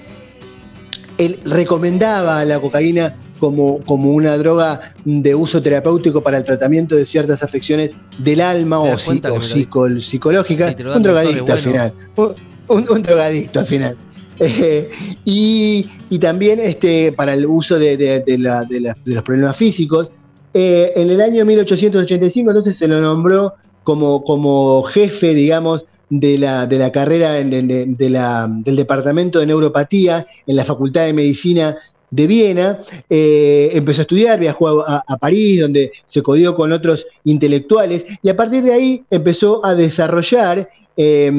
él 1.17 1.39
recomendaba 1.45 2.43
la 2.45 2.59
cocaína 2.59 3.15
como, 3.39 3.79
como 3.83 4.11
una 4.11 4.37
droga 4.37 4.93
de 5.03 5.35
uso 5.35 5.61
terapéutico 5.61 6.21
para 6.21 6.37
el 6.37 6.43
tratamiento 6.43 6.95
de 6.95 7.05
ciertas 7.05 7.43
afecciones 7.43 7.91
del 8.17 8.41
alma 8.41 8.77
¿Te 8.77 8.81
o, 8.81 8.85
que 8.85 8.93
o 8.93 8.99
psico- 8.99 9.31
dan 9.31 10.97
Un 10.97 11.03
drogadicto 11.03 11.53
al 11.53 11.59
final. 11.59 11.93
Un, 12.15 12.33
un- 12.67 12.89
un 12.89 13.01
drogadicto 13.01 13.59
al 13.59 13.65
final. 13.65 13.97
Eh, 14.39 14.89
y, 15.25 15.85
y 16.09 16.19
también 16.19 16.59
este, 16.59 17.11
para 17.13 17.33
el 17.33 17.45
uso 17.45 17.77
de, 17.79 17.97
de- 17.97 18.19
de 18.21 18.37
la- 18.37 18.63
de 18.63 18.79
la- 18.81 18.97
de 19.05 19.15
los 19.15 19.23
problemas 19.23 19.55
físicos. 19.55 20.09
Eh, 20.53 20.93
en 20.95 21.09
el 21.09 21.19
año 21.21 21.43
1885 21.45 22.49
entonces 22.51 22.77
se 22.77 22.87
lo 22.87 23.01
nombró 23.01 23.53
como, 23.83 24.23
como 24.23 24.83
jefe, 24.83 25.33
digamos, 25.33 25.83
de 26.19 26.37
la, 26.37 26.65
de 26.65 26.77
la 26.77 26.91
carrera 26.91 27.33
de- 27.33 28.09
la- 28.09 28.47
del 28.49 28.75
departamento 28.75 29.39
de 29.39 29.45
neuropatía 29.47 30.25
en 30.47 30.55
la 30.55 30.63
Facultad 30.63 31.05
de 31.05 31.13
Medicina 31.13 31.75
de 32.09 32.27
Viena. 32.27 32.79
Eh, 33.09 33.69
empezó 33.73 34.01
a 34.01 34.03
estudiar, 34.03 34.39
viajó 34.39 34.81
a, 34.87 35.03
París, 35.19 35.61
donde 35.61 35.91
se 36.07 36.21
codió 36.21 36.55
con 36.55 36.71
otros 36.71 37.05
intelectuales, 37.23 38.05
y 38.21 38.29
a 38.29 38.35
partir 38.35 38.63
de 38.63 38.73
ahí 38.73 39.03
empezó 39.09 39.65
a 39.65 39.75
desarrollar 39.75 40.69
eh, 40.97 41.31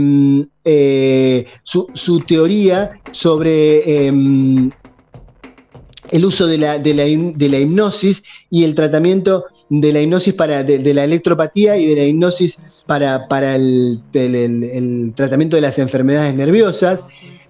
eh, 0.65 1.47
su, 1.63 1.87
su 1.95 2.21
teoría 2.21 3.01
sobre 3.13 4.09
eh, 4.09 4.13
el 6.11 6.25
uso 6.25 6.47
de 6.47 6.59
la, 6.59 6.79
de, 6.79 6.95
la, 6.95 7.05
de 7.05 7.49
la 7.49 7.59
hipnosis 7.59 8.23
y 8.51 8.65
el 8.65 8.75
tratamiento 8.75 9.45
de 9.69 9.93
la 9.93 10.01
hipnosis 10.01 10.35
para, 10.35 10.63
de, 10.63 10.95
la 10.95 11.05
electropatía 11.05 11.77
y 11.77 11.87
de 11.87 11.97
la 11.97 12.05
hipnosis 12.05 12.59
para, 12.87 13.29
para 13.29 13.57
el, 13.57 14.01
tratamiento 15.15 15.57
de 15.57 15.63
las 15.63 15.79
enfermedades 15.79 16.35
nerviosas. 16.35 17.01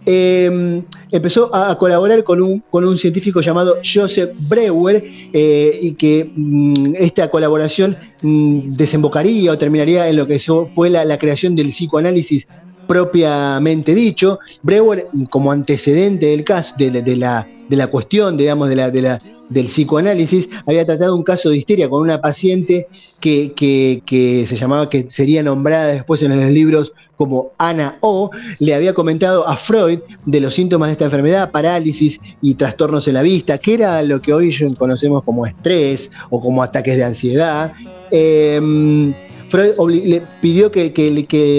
Eh, 0.09 0.83
empezó 1.11 1.53
a, 1.53 1.77
colaborar 1.79 2.23
con 2.23 2.41
un, 2.41 2.61
con 2.71 2.85
un 2.85 2.97
científico 2.97 3.41
llamado 3.41 3.79
Joseph 3.83 4.31
Breuer 4.49 5.03
eh, 5.33 5.79
y 5.83 5.95
que 5.95 6.31
mm, 6.33 6.95
esta 6.97 7.29
colaboración 7.29 7.97
mm, 8.23 8.77
desembocaría 8.77 9.51
o 9.51 9.59
terminaría 9.59 10.09
en 10.09 10.15
lo 10.15 10.27
que 10.29 10.39
fue 10.75 10.91
la, 10.91 11.05
la 11.05 11.19
creación 11.19 11.57
del 11.57 11.69
psicoanálisis 11.69 12.47
propiamente 12.87 13.95
dicho. 13.95 14.39
Breuer, 14.62 15.09
como 15.30 15.53
antecedente 15.53 16.26
del 16.26 16.45
caso, 16.45 16.74
de, 16.78 16.91
la- 17.16 17.47
de 17.68 17.76
la, 17.76 17.87
cuestión, 17.89 18.37
digamos, 18.37 18.68
de 18.68 18.76
la, 18.76 18.91
de 18.91 19.03
la- 19.03 19.18
del 19.49 19.66
psicoanálisis, 19.66 20.49
había 20.66 20.84
tratado 20.84 21.14
un 21.14 21.22
caso 21.22 21.51
de 21.51 21.59
histeria 21.59 21.89
con 21.89 22.03
una 22.03 22.20
paciente 22.20 22.89
que, 23.20 23.53
que- 23.53 24.03
que 24.05 24.45
se 24.47 24.57
llamaba, 24.57 24.89
que 24.91 25.07
sería 25.09 25.43
nombrada 25.43 25.87
después 25.93 26.20
en 26.22 26.39
los 26.41 26.51
libros 26.51 26.93
como 27.16 27.53
Ana 27.57 27.97
O, 28.01 28.30
le 28.59 28.74
había 28.74 28.93
comentado 28.93 29.47
a 29.49 29.57
Freud 29.57 30.01
de 30.26 30.41
los 30.41 30.53
síntomas 30.55 30.89
de 30.89 30.93
esta 30.93 31.05
enfermedad, 31.07 31.51
parálisis 31.51 32.20
y 32.43 32.55
trastornos 32.55 33.07
en 33.09 33.14
la 33.14 33.22
vista, 33.22 33.57
que 33.59 33.74
era 33.74 34.03
lo 34.03 34.20
que 34.20 34.34
hoy 34.34 34.55
conocemos 34.76 35.22
como 35.24 35.47
estrés 35.47 36.11
o 36.28 36.41
como 36.41 36.62
ataques 36.62 36.97
de 36.97 37.05
ansiedad. 37.05 37.72
Em, 38.11 39.14
Freud 39.51 39.72
le 40.05 40.22
pidió 40.40 40.70
que, 40.70 40.92
que, 40.92 41.09
el 41.09 41.18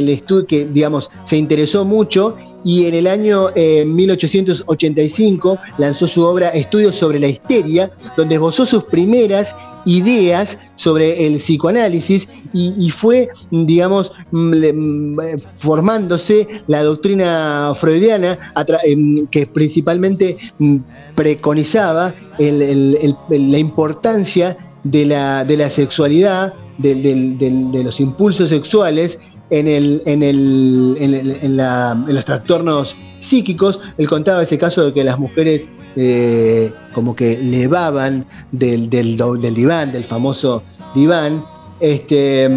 estu- 0.09 0.45
que 0.45 0.65
digamos, 0.65 1.09
se 1.23 1.37
interesó 1.37 1.85
mucho 1.85 2.35
y 2.63 2.85
en 2.85 2.95
el 2.95 3.07
año 3.07 3.49
eh, 3.55 3.85
1885 3.85 5.57
lanzó 5.77 6.07
su 6.07 6.21
obra 6.23 6.49
Estudios 6.49 6.95
sobre 6.95 7.19
la 7.19 7.27
histeria, 7.27 7.91
donde 8.15 8.35
esbozó 8.35 8.65
sus 8.65 8.83
primeras 8.83 9.55
ideas 9.85 10.57
sobre 10.75 11.25
el 11.27 11.37
psicoanálisis 11.37 12.27
y, 12.53 12.89
fue, 12.89 13.29
digamos, 13.51 14.11
mm, 14.31 14.53
mm, 14.73 15.21
eh, 15.21 15.35
formándose 15.59 16.45
la 16.67 16.83
doctrina 16.83 17.71
freudiana 17.73 18.37
em, 18.83 19.25
que 19.27 19.45
principalmente 19.47 20.37
mm, 20.59 20.77
preconizaba 21.15 22.13
la 22.39 23.57
importancia 23.57 24.57
de 24.83 25.05
la, 25.05 25.45
de 25.45 25.57
la 25.57 25.69
sexualidad, 25.69 26.53
de, 26.77 27.81
los 27.83 27.99
impulsos 27.99 28.49
sexuales 28.49 29.19
en, 29.49 29.67
el, 29.67 30.01
en, 30.05 30.23
el, 30.23 30.95
en, 30.99 31.13
el- 31.13 31.37
en 31.41 31.57
la- 31.57 31.91
en 32.07 32.13
los 32.15 32.25
trastornos 32.25 32.95
psíquicos. 33.19 33.79
Él 33.97 34.07
contaba 34.07 34.43
ese 34.43 34.57
caso 34.57 34.85
de 34.85 34.93
que 34.93 35.03
las 35.03 35.17
mujeres 35.17 35.69
eh, 35.95 36.71
como 36.93 37.15
que 37.15 37.37
levaban 37.37 38.25
del, 38.51 38.89
del, 38.89 39.17
del 39.17 39.53
diván, 39.55 39.91
del 39.91 40.03
famoso 40.03 40.61
diván. 40.93 41.43
Este, 41.79 42.49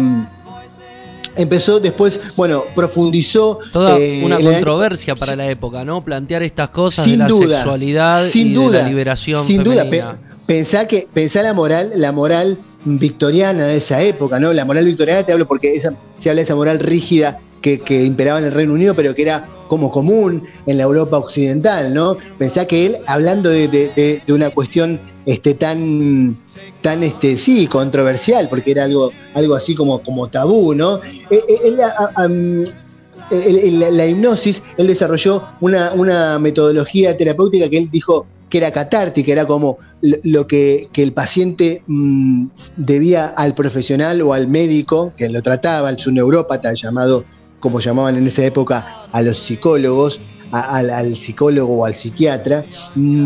empezó 1.35 1.79
después, 1.79 2.19
bueno, 2.35 2.63
profundizó. 2.75 3.59
Toda 3.71 3.97
eh, 3.97 4.21
una 4.23 4.39
controversia 4.39 5.15
para 5.15 5.35
la 5.35 5.49
época, 5.49 5.85
¿no? 5.85 6.03
Plantear 6.03 6.43
estas 6.43 6.69
cosas 6.69 7.05
Sin 7.05 7.13
de 7.13 7.17
la 7.19 7.27
duda, 7.27 7.55
sexualidad 7.57 8.23
sin 8.27 8.47
y 8.47 8.53
duda, 8.53 8.77
de 8.77 8.83
la 8.83 8.89
liberación 8.89 9.45
sin 9.45 9.63
duda, 9.63 9.83
femenina. 9.85 10.19
pensá 10.45 10.87
que 10.87 11.07
pensá 11.13 11.41
la 11.41 11.53
moral, 11.53 11.91
la 11.95 12.11
moral 12.11 12.57
victoriana 12.85 13.65
de 13.65 13.77
esa 13.77 14.01
época, 14.01 14.39
¿no? 14.39 14.53
La 14.53 14.65
moral 14.65 14.85
victoriana 14.85 15.23
te 15.23 15.33
hablo 15.33 15.47
porque 15.47 15.73
esa, 15.75 15.93
se 16.19 16.29
habla 16.29 16.39
de 16.39 16.43
esa 16.43 16.55
moral 16.55 16.79
rígida 16.79 17.39
que, 17.61 17.79
que 17.79 18.03
imperaba 18.03 18.39
en 18.39 18.45
el 18.45 18.51
Reino 18.51 18.73
Unido, 18.73 18.95
pero 18.95 19.13
que 19.13 19.21
era 19.21 19.45
como 19.67 19.89
común 19.91 20.43
en 20.65 20.77
la 20.77 20.83
Europa 20.83 21.17
occidental, 21.17 21.93
¿no? 21.93 22.17
Pensá 22.37 22.65
que 22.65 22.87
él, 22.87 22.97
hablando 23.07 23.49
de, 23.49 23.67
de- 23.69 24.21
una 24.33 24.49
cuestión 24.49 24.99
este, 25.25 25.53
tan, 25.53 26.37
tan 26.81 27.03
este, 27.03 27.37
sí, 27.37 27.67
controversial, 27.67 28.49
porque 28.49 28.71
era 28.71 28.83
algo, 28.85 29.11
algo 29.33 29.55
así 29.55 29.75
como, 29.75 30.01
como 30.03 30.27
tabú, 30.27 30.73
¿no? 30.73 30.99
Eh, 31.29 31.41
eh, 31.47 31.77
él, 33.31 33.95
la 33.95 34.05
hipnosis, 34.05 34.61
él 34.77 34.87
desarrolló 34.87 35.43
una, 35.61 35.93
una 35.93 36.37
metodología 36.39 37.15
terapéutica 37.15 37.69
que 37.69 37.77
él 37.77 37.89
dijo 37.89 38.25
que 38.51 38.59
era 38.59 38.69
catártica, 38.71 39.31
era 39.31 39.47
como 39.47 39.79
lo, 40.23 40.45
que, 40.45 40.89
que 40.91 41.01
el 41.01 41.13
paciente 41.13 41.81
mm, 41.87 42.47
debía 42.77 43.27
al 43.27 43.55
profesional 43.55 44.21
o 44.21 44.33
al 44.33 44.47
médico 44.47 45.13
que 45.17 45.29
lo 45.29 45.41
trataba, 45.41 45.89
al 45.89 45.97
su 45.97 46.11
neurópata 46.11 46.73
llamado, 46.73 47.23
como 47.59 47.79
llamaban 47.79 48.17
en 48.17 48.27
esa 48.27 48.43
época 48.45 49.07
a 49.11 49.21
los 49.23 49.39
psicólogos, 49.39 50.19
al, 50.51 51.15
psicólogo 51.15 51.77
o 51.79 51.85
al 51.85 51.95
psiquiatra, 51.95 52.65
mm, 52.95 53.25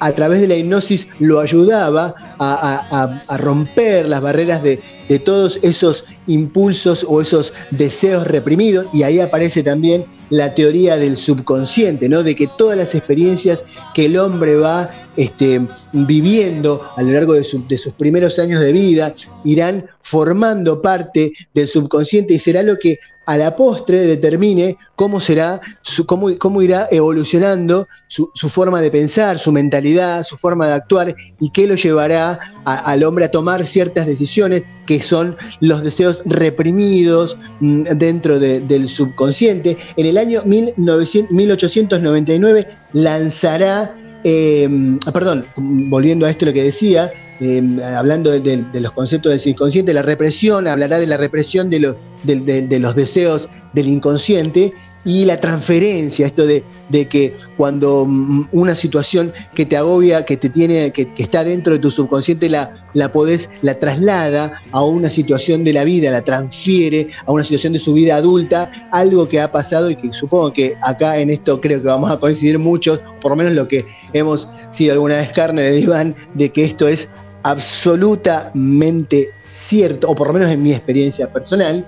a 0.00 0.12
través 0.12 0.40
de 0.40 0.48
la 0.48 0.56
hipnosis 0.56 1.06
lo 1.20 1.38
ayudaba 1.38 2.14
a- 2.38 3.22
a 3.28 3.36
romper 3.36 4.08
las 4.08 4.20
barreras 4.20 4.62
de, 4.62 4.80
de 5.08 5.18
todos 5.20 5.60
esos 5.62 6.04
impulsos 6.26 7.04
o 7.08 7.20
esos 7.20 7.52
deseos 7.70 8.26
reprimidos 8.26 8.86
y 8.92 9.02
ahí 9.04 9.20
aparece 9.20 9.62
también 9.62 10.04
la 10.32 10.54
teoría 10.54 10.96
del 10.96 11.18
subconsciente, 11.18 12.08
¿no? 12.08 12.22
De 12.22 12.34
que 12.34 12.48
todas 12.56 12.78
las 12.78 12.94
experiencias 12.94 13.66
que 13.92 14.06
el 14.06 14.16
hombre 14.16 14.56
va 14.56 14.90
este, 15.16 15.60
viviendo 15.92 16.80
a 16.96 17.02
lo 17.02 17.12
largo 17.12 17.34
de, 17.34 17.44
su- 17.44 17.66
de 17.68 17.78
sus 17.78 17.92
primeros 17.92 18.38
años 18.38 18.60
de 18.60 18.72
vida 18.72 19.14
irán 19.44 19.86
formando 20.02 20.80
parte 20.82 21.32
del 21.54 21.68
subconsciente 21.68 22.34
y 22.34 22.38
será 22.38 22.62
lo 22.62 22.78
que 22.78 22.98
a 23.24 23.36
la 23.36 23.54
postre 23.54 24.00
determine 24.00 24.76
cómo 24.96 25.20
será, 25.20 25.60
su- 25.82 26.04
cómo, 26.06 26.36
cómo 26.38 26.60
irá 26.60 26.88
evolucionando 26.90 27.86
su, 28.08 28.28
forma 28.48 28.80
de 28.80 28.90
pensar, 28.90 29.38
su 29.38 29.52
mentalidad, 29.52 30.24
su 30.24 30.36
forma 30.36 30.66
de 30.66 30.72
actuar 30.74 31.14
y 31.38 31.50
qué 31.50 31.66
lo 31.68 31.76
llevará 31.76 32.40
al 32.64 33.04
hombre 33.04 33.26
a 33.26 33.30
tomar 33.30 33.64
ciertas 33.64 34.06
decisiones 34.06 34.64
que 34.86 35.00
son 35.00 35.36
los 35.60 35.82
deseos 35.84 36.18
reprimidos 36.24 37.36
mm, 37.60 37.82
dentro 37.96 38.40
de- 38.40 38.60
del 38.60 38.88
subconsciente. 38.88 39.76
En 39.96 40.06
el 40.06 40.18
año 40.18 40.42
1900 40.44 41.30
1899 41.30 42.66
lanzará, 42.92 43.96
eh, 44.24 44.98
ah, 45.06 45.12
perdón, 45.12 45.46
volviendo 45.56 46.26
a 46.26 46.30
esto 46.30 46.46
lo 46.46 46.52
que 46.52 46.62
decía, 46.64 47.10
eh, 47.40 47.62
hablando 47.96 48.30
de, 48.30 48.64
los 48.72 48.92
conceptos 48.92 49.30
del 49.32 49.40
subconsciente, 49.40 49.92
la 49.92 50.02
represión, 50.02 50.68
hablará 50.68 50.98
de 50.98 51.06
la 51.06 51.16
represión 51.16 51.70
de 51.70 51.80
los 51.80 52.94
deseos 52.94 53.48
del 53.72 53.88
inconsciente 53.88 54.72
y 55.04 55.24
la 55.24 55.40
transferencia, 55.40 56.26
esto 56.26 56.46
de, 56.46 56.62
de 56.88 57.08
que 57.08 57.34
cuando 57.56 58.06
mm, 58.06 58.48
una 58.52 58.76
situación 58.76 59.32
que 59.54 59.66
te 59.66 59.76
agobia, 59.76 60.24
que 60.24 60.36
te 60.36 60.48
tiene, 60.48 60.92
que, 60.92 61.08
está 61.16 61.42
dentro 61.44 61.72
de 61.72 61.80
tu 61.80 61.90
subconsciente, 61.90 62.48
la, 62.48 62.86
la 62.94 63.10
podés, 63.12 63.48
la 63.62 63.78
traslada 63.78 64.60
a 64.70 64.84
una 64.84 65.10
situación 65.10 65.64
de 65.64 65.72
la 65.72 65.84
vida, 65.84 66.10
la 66.10 66.22
transfiere 66.22 67.08
a 67.26 67.32
una 67.32 67.44
situación 67.44 67.72
de 67.72 67.80
su 67.80 67.94
vida 67.94 68.16
adulta, 68.16 68.70
algo 68.92 69.28
que 69.28 69.40
ha 69.40 69.50
pasado 69.50 69.90
y 69.90 69.96
que 69.96 70.12
supongo 70.12 70.52
que 70.52 70.76
acá 70.82 71.18
en 71.18 71.30
esto 71.30 71.60
creo 71.60 71.82
que 71.82 71.88
vamos 71.88 72.10
a 72.10 72.18
coincidir 72.18 72.58
muchos, 72.58 73.00
por 73.20 73.32
lo 73.32 73.36
menos 73.36 73.54
lo 73.54 73.66
que 73.66 73.84
hemos 74.12 74.48
sido 74.70 74.92
alguna 74.92 75.16
vez 75.16 75.32
carne 75.32 75.62
de 75.62 75.72
diván, 75.72 76.14
de 76.34 76.50
que 76.50 76.64
esto 76.64 76.86
es 76.86 77.08
absolutamente 77.42 79.30
cierto, 79.44 80.08
o 80.08 80.14
por 80.14 80.28
lo 80.28 80.34
menos 80.34 80.50
en 80.50 80.62
mi 80.62 80.72
experiencia 80.72 81.32
personal. 81.32 81.84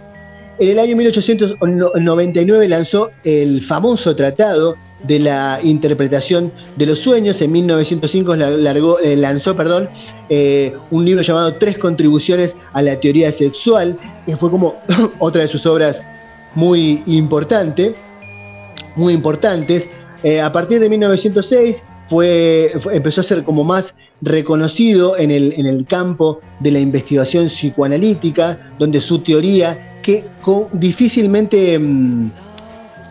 En 0.56 0.68
el 0.68 0.78
año 0.78 0.94
1899 0.96 2.68
lanzó 2.68 3.10
el 3.24 3.60
famoso 3.60 4.14
Tratado 4.14 4.76
de 5.02 5.18
la 5.18 5.58
Interpretación 5.64 6.52
de 6.76 6.86
los 6.86 7.00
Sueños. 7.00 7.40
En 7.40 7.50
1905 7.50 8.36
largó, 8.36 9.00
eh, 9.00 9.16
lanzó 9.16 9.56
perdón, 9.56 9.88
eh, 10.28 10.72
un 10.92 11.04
libro 11.04 11.22
llamado 11.22 11.54
Tres 11.54 11.76
contribuciones 11.76 12.54
a 12.72 12.82
la 12.82 13.00
teoría 13.00 13.32
sexual, 13.32 13.98
que 14.26 14.36
fue 14.36 14.48
como 14.48 14.76
otra 15.18 15.42
de 15.42 15.48
sus 15.48 15.66
obras 15.66 16.00
muy 16.54 17.02
importante, 17.06 17.96
muy 18.94 19.12
importantes. 19.12 19.88
Eh, 20.22 20.40
a 20.40 20.52
partir 20.52 20.78
de 20.78 20.88
1906 20.88 21.82
fue, 22.08 22.72
empezó 22.92 23.22
a 23.22 23.24
ser 23.24 23.42
como 23.42 23.64
más 23.64 23.96
reconocido 24.20 25.18
en 25.18 25.32
el, 25.32 25.52
en 25.56 25.66
el 25.66 25.84
campo 25.84 26.40
de 26.60 26.70
la 26.70 26.78
investigación 26.78 27.48
psicoanalítica, 27.48 28.72
donde 28.78 29.00
su 29.00 29.18
teoría, 29.18 29.90
que 30.04 30.22
difícilmente 30.72 31.78
mm, 31.78 32.30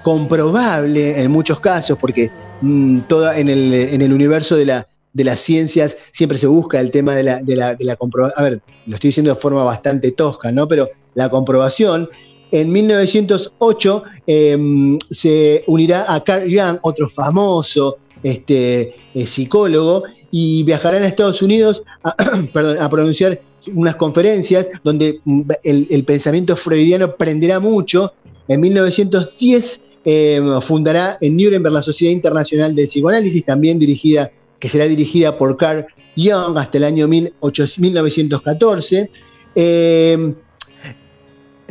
comprobable 0.03 1.19
en 1.19 1.31
muchos 1.31 1.59
casos, 1.59 1.97
porque 1.99 2.29
mm, 2.61 2.99
toda 3.09 3.37
en 3.37 3.49
el, 3.49 3.73
en 3.73 4.01
el 4.01 4.13
universo 4.13 4.55
de, 4.55 4.65
la, 4.65 4.87
de 5.11 5.23
las 5.23 5.39
ciencias 5.39 5.97
siempre 6.11 6.37
se 6.37 6.45
busca 6.45 6.79
el 6.79 6.91
tema 6.91 7.15
de 7.15 7.23
la, 7.23 7.41
de 7.41 7.55
la, 7.55 7.73
de 7.73 7.97
comprobación. 7.97 8.39
A 8.39 8.47
ver, 8.47 8.61
lo 8.85 8.95
estoy 8.95 9.09
diciendo 9.09 9.33
de 9.33 9.41
forma 9.41 9.63
bastante 9.63 10.11
tosca, 10.11 10.51
¿no? 10.51 10.67
Pero 10.67 10.87
la 11.15 11.29
comprobación. 11.29 12.07
En 12.51 12.71
1908 12.71 14.03
eh, 14.27 14.97
se 15.09 15.63
unirá 15.65 16.13
a 16.13 16.23
Carl 16.23 16.43
Jung, 16.43 16.77
otro 16.83 17.09
famoso 17.09 17.97
este, 18.21 18.93
eh, 19.15 19.25
psicólogo, 19.25 20.03
y 20.29 20.63
viajarán 20.63 21.01
a 21.01 21.07
Estados 21.07 21.41
Unidos 21.41 21.81
a 22.03 22.89
pronunciar 22.89 23.41
unas 23.73 23.95
conferencias 23.95 24.67
donde 24.83 25.19
mm, 25.23 25.41
el, 25.63 26.03
pensamiento 26.05 26.55
freudiano 26.55 27.15
prenderá 27.15 27.59
mucho. 27.59 28.13
En 28.47 28.59
1910 28.61 29.81
eh, 30.05 30.41
fundará 30.61 31.17
en 31.21 31.37
Nuremberg 31.37 31.73
la 31.73 31.83
Sociedad 31.83 32.11
Internacional 32.11 32.75
de 32.75 32.85
Psicoanálisis, 32.85 33.45
también 33.45 33.79
dirigida, 33.79 34.31
que 34.59 34.69
será 34.69 34.85
dirigida 34.85 35.37
por 35.37 35.55
Carl 35.57 35.85
Jung 36.17 36.57
hasta 36.57 36.77
el 36.77 36.83
año 36.83 37.07
18 37.07 37.65
1914. 37.77 39.09
Eh, 39.55 40.33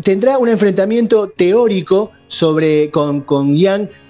tendrá 0.03 0.38
un 0.38 0.49
enfrentamiento 0.49 1.28
teórico 1.28 2.11
sobre, 2.28 2.90
con, 2.90 3.20
con 3.22 3.57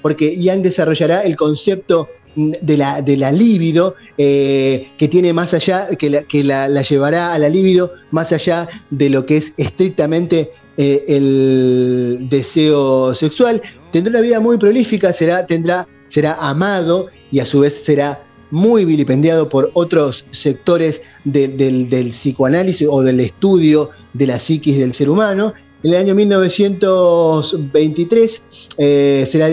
porque 0.00 0.36
Yang 0.36 0.62
desarrollará 0.62 1.22
el 1.22 1.36
concepto 1.36 2.08
de 2.36 2.76
la, 2.76 3.00
de 3.02 3.16
la 3.16 3.30
libido, 3.32 3.94
eh, 4.18 4.88
que 4.98 5.08
tiene 5.08 5.32
más 5.32 5.54
allá, 5.54 5.88
que, 5.98 6.10
la, 6.10 6.22
que 6.22 6.44
la, 6.44 6.68
llevará 6.82 7.32
a 7.32 7.38
la 7.38 7.48
libido 7.48 7.92
más 8.10 8.32
allá 8.32 8.68
de 8.90 9.10
lo 9.10 9.24
que 9.26 9.36
es 9.36 9.52
estrictamente 9.56 10.50
eh, 10.76 11.04
el 11.08 12.26
deseo 12.30 13.14
sexual. 13.14 13.62
Tendrá 13.92 14.10
una 14.12 14.20
vida 14.22 14.40
muy 14.40 14.56
prolífica, 14.58 15.12
será, 15.12 15.46
tendrá, 15.46 15.86
será 16.08 16.34
amado 16.34 17.08
y 17.30 17.38
a 17.40 17.44
su 17.44 17.60
vez 17.60 17.74
será 17.84 18.24
muy 18.50 18.84
vilipendiado 18.84 19.48
por 19.48 19.70
otros 19.74 20.24
sectores 20.30 21.00
de- 21.24 21.48
del, 21.48 21.88
del 21.88 22.08
psicoanálisis 22.10 22.86
o 22.90 23.02
del 23.02 23.20
estudio 23.20 23.90
de 24.12 24.26
la 24.26 24.38
psiquis 24.38 24.76
del 24.78 24.92
ser 24.94 25.08
humano. 25.08 25.54
En 25.84 25.90
el 25.94 25.96
año 25.96 26.14
1923 26.14 28.42
eh, 28.78 29.26
será 29.30 29.48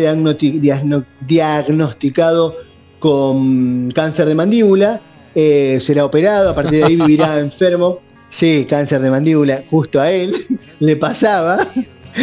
diagnosticado 1.22 2.56
con 3.00 3.90
cáncer 3.92 4.28
de 4.28 4.36
mandíbula, 4.36 5.02
eh, 5.36 5.80
será 5.82 6.06
operado, 6.06 6.50
a 6.50 6.56
partir 6.56 6.80
de 6.80 6.86
ahí 6.86 6.96
vivirá 6.96 7.40
enfermo. 7.40 8.00
Sí, 8.30 8.66
cáncer 8.70 9.02
de 9.02 9.10
mandíbula, 9.10 9.64
justo 9.70 10.00
a 10.00 10.12
él 10.12 10.34
le 10.80 10.96
pasaba. 10.96 11.72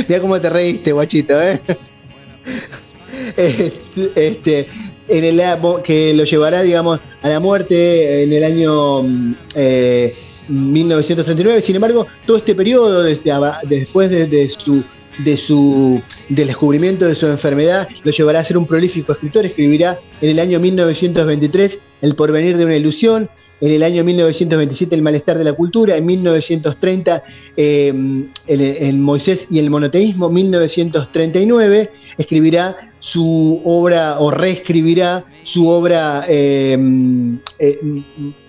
Mira 0.09 0.21
cómo 0.21 0.41
te 0.41 0.51
reíste, 0.51 0.93
guachito, 0.93 1.41
¿eh? 1.43 1.61
Este, 3.37 4.13
este, 4.15 4.67
en 5.09 5.25
el, 5.25 5.43
que 5.83 6.15
lo 6.15 6.25
llevará, 6.25 6.63
digamos, 6.63 7.01
a 7.23 7.29
la 7.29 7.41
muerte 7.41 8.23
en 8.23 8.33
el 8.33 8.45
año 8.45 9.03
mm, 9.03 9.35
eh, 9.55 10.15
1939. 10.49 11.61
Sin 11.61 11.77
embargo, 11.77 12.07
todo 12.27 12.37
este 12.37 12.55
periodo, 12.55 13.03
desde, 13.03 13.33
después 13.69 14.11
de, 14.11 14.27
de 14.27 14.49
su 14.49 14.85
de 15.19 15.37
su 15.37 16.03
del 16.29 16.49
descubrimiento 16.49 17.07
de 17.07 17.15
su 17.15 17.27
enfermedad 17.27 17.89
lo 18.05 18.11
llevará 18.11 18.41
a 18.41 18.45
ser 18.45 18.59
un 18.59 18.67
prolífico 18.67 19.13
escritor. 19.13 19.47
Escribirá 19.47 19.97
en 20.21 20.31
el 20.31 20.39
año 20.39 20.61
1923 20.61 21.79
El 22.03 22.15
porvenir 22.15 22.57
de 22.57 22.65
una 22.65 22.77
ilusión 22.77 23.29
en 23.61 23.73
el 23.73 23.83
año 23.83 24.05
1927 24.05 24.95
El 24.95 25.03
malestar 25.03 25.39
de 25.39 25.45
la 25.45 25.53
cultura 25.55 25.97
en 25.97 26.05
1930 26.07 27.23
eh, 27.57 27.93
el, 28.47 28.99
Moisés 28.99 29.47
y 29.51 29.59
el 29.59 29.71
monoteísmo 29.71 30.29
1939 30.29 31.91
escribirá 32.19 32.77
su 33.01 33.61
obra 33.65 34.19
o 34.19 34.31
reescribirá 34.31 35.25
su 35.43 35.69
obra 35.69 36.25
eh, 36.29 36.77
eh, 37.59 37.79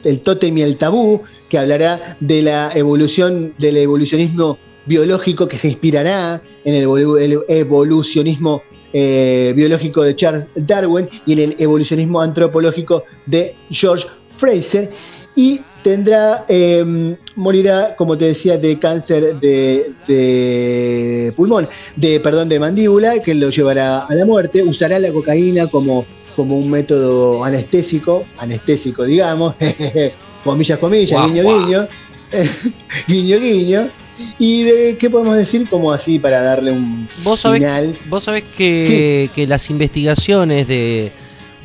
El 0.03 0.21
tótem 0.21 0.57
y 0.57 0.61
el 0.61 0.77
tabú, 0.77 1.21
que 1.49 1.59
hablará 1.59 2.17
de 2.19 2.41
la 2.41 2.71
evolución, 2.73 3.53
del 3.59 3.77
evolucionismo 3.77 4.57
biológico 4.87 5.47
que 5.47 5.57
se 5.57 5.67
inspirará 5.69 6.41
en 6.65 6.75
el, 6.75 6.87
evolu- 6.87 7.19
el 7.21 7.39
evolucionismo 7.47 8.61
eh, 8.93 9.53
biológico 9.55 10.01
de 10.03 10.15
Charles 10.15 10.47
Darwin 10.55 11.07
y 11.25 11.33
en 11.33 11.39
el 11.39 11.55
evolucionismo 11.59 12.21
antropológico 12.21 13.03
de 13.25 13.55
George 13.69 14.05
Fraser. 14.37 14.89
Y 15.35 15.61
tendrá, 15.83 16.45
eh, 16.49 17.15
morirá, 17.35 17.95
como 17.95 18.17
te 18.17 18.25
decía, 18.25 18.57
de 18.57 18.79
cáncer 18.79 19.39
de, 19.39 19.91
de 20.07 21.31
pulmón, 21.35 21.69
de 21.95 22.19
perdón, 22.19 22.49
de 22.49 22.59
mandíbula, 22.59 23.19
que 23.21 23.35
lo 23.35 23.49
llevará 23.51 23.99
a 23.99 24.13
la 24.15 24.25
muerte. 24.25 24.63
Usará 24.63 24.97
la 24.99 25.11
cocaína 25.13 25.67
como, 25.67 26.05
como 26.35 26.57
un 26.57 26.69
método 26.71 27.43
anestésico, 27.43 28.25
anestésico, 28.37 29.03
digamos, 29.03 29.55
comillas, 30.43 30.79
comillas, 30.79 31.11
Guau, 31.19 31.27
guiño, 31.29 31.43
guau. 31.43 31.65
guiño, 31.65 31.87
guiño, 33.07 33.39
guiño. 33.39 33.91
¿Y 34.39 34.63
de 34.63 34.97
qué 34.97 35.09
podemos 35.09 35.35
decir? 35.35 35.69
Como 35.69 35.91
así 35.91 36.19
para 36.19 36.41
darle 36.41 36.71
un 36.71 37.07
Vos 37.23 37.39
sabés, 37.41 37.59
final. 37.59 37.97
vos 38.09 38.23
sabés 38.23 38.43
que, 38.55 39.29
que 39.33 39.45
las 39.47 39.69
investigaciones 39.69 40.67
de, 40.67 41.11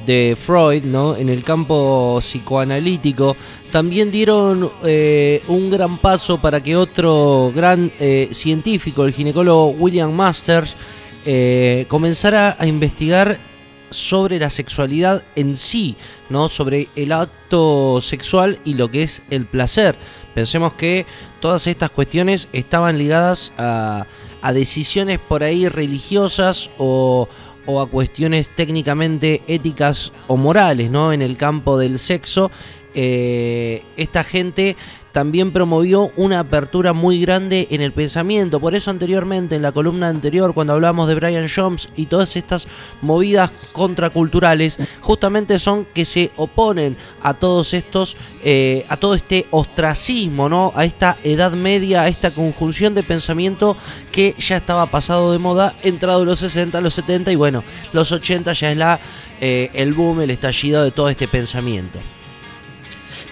de 0.07 0.37
Freud 0.39 0.83
¿no? 0.85 1.17
en 1.17 1.29
el 1.29 1.45
campo 1.45 2.19
psicoanalítico 2.21 3.37
también 3.71 4.11
dieron 4.11 4.71
eh, 4.85 5.43
un 5.49 5.71
gran 5.71 5.99
paso 6.01 6.41
para 6.41 6.63
que 6.63 6.77
otro 6.77 7.53
gran 7.55 7.91
eh, 7.99 8.29
científico, 8.33 9.05
el 9.05 9.13
ginecólogo 9.13 9.69
William 9.71 10.13
Masters, 10.13 10.77
eh, 11.25 11.87
comenzara 11.89 12.57
a 12.59 12.67
investigar 12.67 13.52
sobre 13.93 14.39
la 14.39 14.51
sexualidad 14.51 15.25
en 15.37 15.57
sí, 15.57 15.97
¿no? 16.31 16.49
Sobre 16.49 16.89
el 16.97 17.13
acto 17.13 18.01
sexual 18.01 18.59
y 18.65 18.75
lo 18.75 18.91
que 18.91 19.03
es 19.03 19.23
el 19.31 19.47
placer. 19.47 19.99
Pensemos 20.35 20.75
que 20.75 21.07
todas 21.41 21.67
estas 21.67 21.91
cuestiones 21.91 22.49
estaban 22.53 22.99
ligadas 22.99 23.53
a, 23.59 24.07
a 24.41 24.53
decisiones 24.53 25.19
por 25.19 25.43
ahí 25.43 25.69
religiosas 25.69 26.71
o, 26.79 27.29
o 27.67 27.81
a 27.81 27.89
cuestiones 27.89 28.51
técnicamente 28.55 29.43
éticas 29.47 30.13
o 30.27 30.37
morales, 30.37 30.91
¿no? 30.91 31.13
En 31.13 31.23
el 31.23 31.37
campo 31.37 31.79
del 31.79 31.99
sexo, 31.99 32.51
eh, 32.95 33.85
esta 33.97 34.25
gente 34.25 34.77
también 35.13 35.53
promovió 35.53 36.11
una 36.17 36.41
apertura 36.41 36.93
muy 36.93 37.21
grande 37.21 37.69
en 37.71 37.81
el 37.81 37.93
pensamiento. 37.93 38.61
Por 38.61 38.75
eso 38.75 38.91
anteriormente, 38.91 39.57
en 39.57 39.63
la 39.63 39.73
columna 39.73 40.09
anterior, 40.09 40.55
cuando 40.55 40.73
hablamos 40.73 41.09
de 41.09 41.15
Brian 41.15 41.47
Jones 41.55 41.89
y 41.97 42.07
todas 42.07 42.37
estas 42.37 42.67
movidas 43.01 43.53
contraculturales, 43.73 44.79
justamente 45.01 45.59
son 45.59 45.85
que 45.85 46.05
se 46.05 46.33
oponen 46.37 46.97
a 47.21 47.35
todos 47.35 47.75
estos, 47.75 48.17
eh, 48.43 48.85
a 48.89 48.97
todo 48.97 49.15
este 49.15 49.47
ostracismo, 49.51 50.49
¿no? 50.49 50.73
A 50.75 50.85
esta 50.85 51.19
edad 51.23 51.53
media, 51.53 52.03
a 52.03 52.09
esta 52.09 52.31
conjunción 52.31 52.95
de 52.95 53.03
pensamiento 53.03 53.77
que 54.11 54.35
ya 54.39 54.57
estaba 54.57 54.91
pasado 54.91 55.33
de 55.33 55.39
moda, 55.39 55.77
entrado 55.83 56.25
los 56.25 56.39
60, 56.39 56.81
los 56.81 56.95
70 56.95 57.33
y 57.33 57.37
bueno, 57.37 57.63
los 57.93 58.13
80 58.13 58.53
ya 58.55 58.71
es 58.71 58.77
la, 58.77 59.01
eh, 59.41 59.71
el 59.75 59.93
boom, 59.93 60.23
el 60.23 60.31
estallido 60.31 60.83
de 60.83 60.91
todo 60.91 61.09
este 61.09 61.29
pensamiento. 61.29 62.01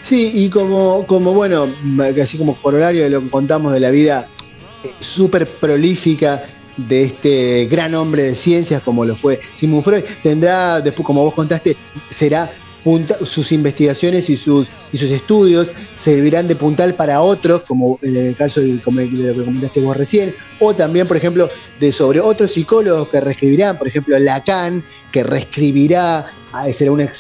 Sí, 0.03 0.31
y 0.35 0.51
como, 0.51 1.07
como 1.07 1.35
bueno, 1.35 1.69
así 2.23 2.39
como 2.39 2.57
corolario 2.57 3.05
de 3.05 3.11
lo 3.11 3.21
que 3.21 3.31
contamos 3.31 3.73
de 3.73 3.81
la 3.81 3.91
vida 3.91 4.27
eh, 4.83 4.89
súper 5.01 5.57
prolífica 5.57 6.45
de 6.77 7.05
este 7.05 7.67
gran 7.67 7.95
hombre 7.95 8.23
de 8.23 8.35
ciencias 8.35 8.81
como 8.83 9.05
lo 9.05 9.15
fue 9.15 9.41
Sigmund 9.57 9.85
Freud. 9.85 10.05
Tendrá, 10.23 10.81
después, 10.81 11.05
como 11.05 11.23
vos 11.23 11.35
contaste, 11.35 11.77
será 12.09 12.51
sus 13.25 13.53
investigaciones 13.53 14.31
y 14.31 14.39
sus, 14.39 14.67
y 14.91 14.97
sus 14.97 15.11
estudios 15.11 15.69
servirán 15.95 16.49
de 16.49 16.57
puntal 16.57 16.95
para 16.95 17.21
otros, 17.21 17.63
como 17.69 17.99
en 18.01 18.17
el 18.17 18.35
caso 18.35 18.61
de, 18.61 18.81
como 18.81 19.01
lo 19.01 19.35
que 19.35 19.45
comentaste 19.45 19.81
vos 19.81 19.97
recién, 19.97 20.35
o 20.61 20.75
también, 20.75 21.07
por 21.07 21.19
ejemplo, 21.19 21.51
de 21.79 21.93
sobre 21.93 22.21
otros 22.21 22.53
psicólogos 22.53 23.09
que 23.09 23.21
reescribirán, 23.21 23.77
por 23.77 23.89
ejemplo, 23.89 24.19
Lacan, 24.19 24.83
que 25.13 25.23
reescribirá, 25.23 26.33
ah, 26.53 26.73
será 26.73 26.93
una 26.93 27.11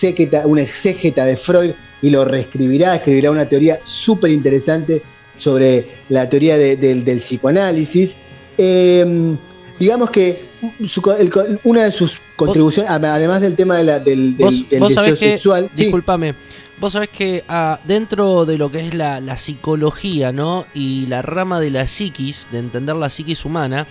una 0.46 0.62
exégeta 0.62 1.26
de 1.26 1.36
Freud 1.36 1.72
y 2.02 2.10
lo 2.10 2.24
reescribirá, 2.24 2.96
escribirá 2.96 3.30
una 3.30 3.48
teoría 3.48 3.80
súper 3.84 4.30
interesante 4.30 5.02
sobre 5.36 5.88
la 6.08 6.28
teoría 6.28 6.56
del 6.58 7.18
psicoanálisis. 7.18 8.16
Em, 8.56 9.36
digamos 9.78 10.10
que 10.10 10.50
una 11.64 11.84
de 11.84 11.92
sus 11.92 12.20
contribuciones, 12.36 12.90
además 12.90 13.40
del 13.40 13.56
tema 13.56 13.76
del, 13.78 14.36
deseo 14.36 15.16
sexual. 15.16 15.70
Disculpame. 15.74 16.34
Vos 16.78 16.94
sabés 16.94 17.10
que 17.10 17.44
ah, 17.48 17.78
dentro 17.84 18.46
de 18.46 18.56
lo 18.56 18.70
que 18.70 18.86
es 18.86 18.94
la, 18.94 19.36
psicología, 19.36 20.32
¿no? 20.32 20.66
Y 20.72 21.06
la 21.06 21.20
rama 21.20 21.60
de 21.60 21.70
la 21.70 21.86
psiquis, 21.86 22.48
de 22.50 22.58
entender 22.58 22.96
la 22.96 23.10
psiquis 23.10 23.44
humana, 23.44 23.86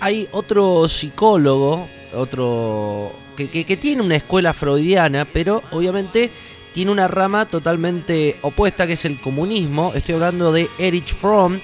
hay 0.00 0.28
otro 0.32 0.88
psicólogo, 0.88 1.88
otro. 2.14 3.12
que, 3.36 3.48
que 3.48 3.76
tiene 3.76 4.02
una 4.02 4.16
escuela 4.16 4.52
freudiana, 4.52 5.28
pero 5.32 5.62
obviamente 5.70 6.32
tiene 6.72 6.90
una 6.90 7.08
rama 7.08 7.46
totalmente 7.46 8.38
opuesta, 8.42 8.86
que 8.86 8.94
es 8.94 9.04
el 9.04 9.20
comunismo. 9.20 9.92
Estoy 9.94 10.14
hablando 10.14 10.52
de 10.52 10.68
Erich 10.78 11.12
Fromm 11.14 11.60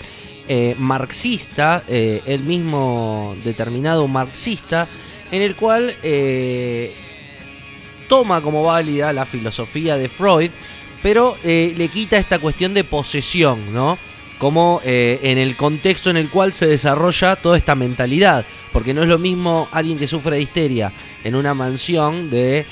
eh, 0.49 0.77
marxista, 0.79 1.83
eh, 1.89 2.23
el 2.25 2.45
mismo 2.45 3.37
determinado 3.43 4.07
marxista, 4.07 4.89
en 5.33 5.43
el 5.43 5.57
cual 5.57 5.97
eh, 6.05 6.95
toma 8.09 8.41
como 8.41 8.63
válida 8.63 9.13
la 9.13 9.27
filosofía 9.27 9.97
de 9.97 10.09
Freud, 10.09 10.51
pero 11.03 11.37
le 11.45 11.89
quita 11.89 12.17
esta 12.17 12.39
cuestión 12.39 12.75
de 12.75 12.85
posesión, 12.85 13.73
¿no? 13.73 13.99
Como 14.39 14.81
en 14.85 15.39
el 15.39 15.57
contexto 15.57 16.11
en 16.11 16.17
el 16.17 16.31
cual 16.31 16.53
se 16.53 16.67
desarrolla 16.67 17.37
toda 17.37 17.57
esta 17.57 17.75
mentalidad, 17.75 18.45
porque 18.73 18.93
no 18.93 19.03
es 19.03 19.09
lo 19.09 19.19
mismo 19.19 19.69
alguien 19.73 19.99
que 19.99 20.09
sufre 20.09 20.37
de 20.37 20.43
histeria 20.43 20.93
en 21.23 21.37
una 21.37 21.55
mansión 21.55 22.29
de 22.29 22.67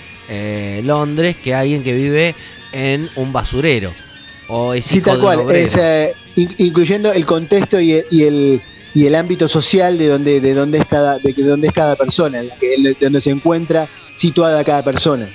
Londres 0.85 1.37
que 1.37 1.55
alguien 1.55 1.83
que 1.83 1.93
vive 1.93 2.35
en 2.73 3.11
un 3.17 3.33
basurero 3.33 3.93
o 4.49 4.75
es 4.75 4.93
hijo 4.93 5.13
incluyendo 6.37 7.13
el 7.13 7.25
contexto 7.27 7.81
y, 7.81 7.93
el, 7.93 8.61
y 8.93 9.07
el 9.07 9.15
ámbito 9.15 9.49
social 9.49 9.97
de 9.99 10.09
donde, 10.09 10.41
de 10.41 10.55
donde 10.55 10.79
es 10.79 10.87
cada, 10.87 11.19
de, 11.19 11.33
donde 11.33 11.69
es 11.69 11.73
cada 11.73 11.97
persona, 11.97 12.43
de 12.43 12.97
donde 13.01 13.21
se 13.21 13.31
encuentra 13.31 13.89
situada 14.15 14.65
cada 14.65 14.83
persona. 14.83 15.29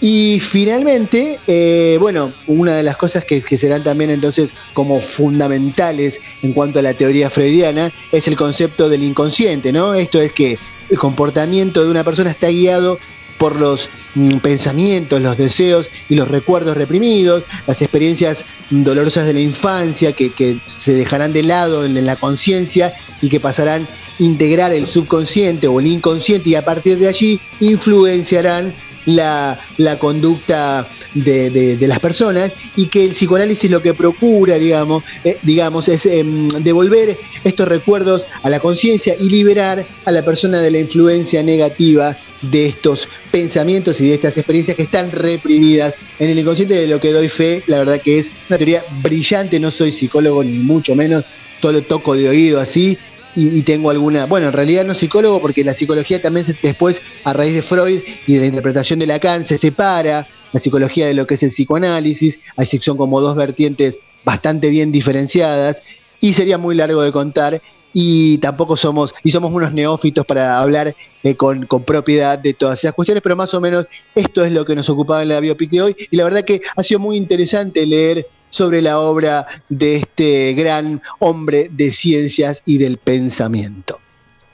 Y 0.00 0.40
finalmente, 0.40 1.40
eh, 1.46 1.96
bueno, 1.98 2.34
una 2.46 2.76
de 2.76 2.82
las 2.82 2.96
cosas 2.96 3.24
que, 3.24 3.40
que, 3.40 3.56
serán 3.56 3.82
también 3.82 4.10
entonces 4.10 4.50
como 4.74 5.00
fundamentales 5.00 6.20
en 6.42 6.52
cuanto 6.52 6.80
a 6.80 6.82
la 6.82 6.92
teoría 6.92 7.30
freudiana 7.30 7.90
es 8.12 8.28
el 8.28 8.36
concepto 8.36 8.90
del 8.90 9.02
inconsciente, 9.02 9.72
¿no? 9.72 9.94
Esto 9.94 10.20
es 10.20 10.32
que 10.32 10.58
el 10.88 10.98
comportamiento 10.98 11.84
de 11.84 11.90
una 11.90 12.04
persona 12.04 12.30
está 12.30 12.48
guiado 12.48 12.98
por 13.38 13.56
los 13.56 13.90
mm, 14.14 14.38
pensamientos, 14.38 15.20
los 15.20 15.36
deseos 15.36 15.90
y 16.08 16.14
los 16.14 16.28
recuerdos 16.28 16.76
reprimidos, 16.76 17.44
las 17.66 17.82
experiencias 17.82 18.44
dolorosas 18.70 19.26
de 19.26 19.34
la 19.34 19.40
infancia 19.40 20.12
que, 20.12 20.58
se 20.78 20.94
dejarán 20.94 21.32
de 21.32 21.42
lado 21.42 21.84
en, 21.84 22.06
la 22.06 22.16
conciencia 22.16 22.94
y 23.20 23.28
que 23.28 23.40
pasarán 23.40 23.82
a 23.82 24.22
integrar 24.22 24.72
el 24.72 24.86
subconsciente 24.86 25.68
o 25.68 25.80
el 25.80 25.86
inconsciente 25.86 26.50
y 26.50 26.54
a 26.54 26.64
partir 26.64 26.98
de 26.98 27.08
allí 27.08 27.40
influenciarán 27.60 28.74
la, 29.06 29.58
conducta 29.98 30.88
de, 31.14 31.78
las 31.80 32.00
personas 32.00 32.52
y 32.76 32.86
que 32.86 33.04
el 33.04 33.10
psicoanálisis 33.10 33.70
lo 33.70 33.80
que 33.80 33.94
procura, 33.94 34.58
digamos, 34.58 35.02
eh, 35.24 35.38
digamos 35.42 35.88
es 35.88 36.06
em, 36.06 36.48
devolver 36.48 37.18
estos 37.44 37.68
recuerdos 37.68 38.24
a 38.42 38.50
la 38.50 38.60
conciencia 38.60 39.16
y 39.18 39.30
liberar 39.30 39.86
a 40.04 40.10
la 40.10 40.24
persona 40.24 40.60
de 40.60 40.70
la 40.70 40.78
influencia 40.78 41.42
negativa 41.42 42.16
de 42.42 42.66
estos 42.66 43.08
pensamientos 43.30 44.00
y 44.00 44.08
de 44.08 44.14
estas 44.14 44.36
experiencias 44.36 44.76
que 44.76 44.82
están 44.82 45.10
reprimidas 45.10 45.94
en 46.18 46.30
el 46.30 46.38
inconsciente. 46.38 46.74
De 46.74 46.86
lo 46.86 47.00
que 47.00 47.12
doy 47.12 47.28
fe, 47.28 47.62
la 47.66 47.78
verdad 47.78 48.00
que 48.00 48.18
es 48.18 48.30
una 48.48 48.58
teoría 48.58 48.84
brillante, 49.02 49.58
no 49.58 49.70
soy 49.70 49.92
psicólogo 49.92 50.44
ni 50.44 50.58
mucho 50.58 50.94
menos, 50.94 51.24
todo 51.60 51.72
lo 51.72 51.82
toco 51.82 52.14
de 52.14 52.28
oído 52.28 52.60
así 52.60 52.98
y, 53.36 53.62
tengo 53.62 53.90
alguna, 53.90 54.24
bueno, 54.24 54.46
en 54.46 54.54
realidad 54.54 54.84
no 54.86 54.94
psicólogo 54.94 55.42
porque 55.42 55.62
la 55.62 55.74
psicología 55.74 56.22
también 56.22 56.46
después 56.62 57.02
a 57.22 57.34
raíz 57.34 57.54
de 57.54 57.62
Freud 57.62 58.00
y 58.26 58.34
de 58.34 58.40
la 58.40 58.46
interpretación 58.46 58.98
de 58.98 59.06
Lacan 59.06 59.46
se 59.46 59.58
separa 59.58 60.26
la 60.52 60.60
psicología 60.60 61.06
de 61.06 61.12
lo 61.12 61.26
que 61.26 61.34
es 61.34 61.42
el 61.42 61.50
psicoanálisis, 61.50 62.40
que 62.56 62.78
son 62.80 62.96
como 62.96 63.20
dos 63.20 63.36
vertientes 63.36 63.98
bastante 64.24 64.70
bien 64.70 64.90
diferenciadas 64.90 65.82
y 66.18 66.32
sería 66.32 66.56
muy 66.56 66.74
largo 66.74 67.02
de 67.02 67.12
contar 67.12 67.60
y 67.92 68.38
tampoco 68.38 68.76
somos, 68.76 69.14
y 69.22 69.30
somos 69.30 69.52
unos 69.52 69.72
neófitos 69.72 70.24
para 70.26 70.58
hablar 70.58 70.94
eh, 71.22 71.34
con, 71.34 71.66
propiedad 71.66 72.38
de 72.38 72.52
todas 72.52 72.78
esas 72.78 72.92
cuestiones, 72.92 73.22
pero 73.22 73.36
más 73.36 73.54
o 73.54 73.60
menos 73.60 73.86
esto 74.14 74.44
es 74.44 74.52
lo 74.52 74.64
que 74.64 74.74
nos 74.74 74.88
ocupaba 74.90 75.22
en 75.22 75.30
la 75.30 75.40
biopic 75.40 75.70
de 75.70 75.82
hoy, 75.82 75.96
y 76.10 76.16
la 76.16 76.24
verdad 76.24 76.44
que 76.44 76.60
ha 76.76 76.82
sido 76.82 77.00
muy 77.00 77.16
interesante 77.16 77.86
leer 77.86 78.26
sobre 78.56 78.80
la 78.80 78.98
obra 78.98 79.46
de 79.68 79.96
este 79.96 80.54
gran 80.54 81.02
hombre 81.18 81.68
de 81.70 81.92
ciencias 81.92 82.62
y 82.64 82.78
del 82.78 82.96
pensamiento. 82.96 84.00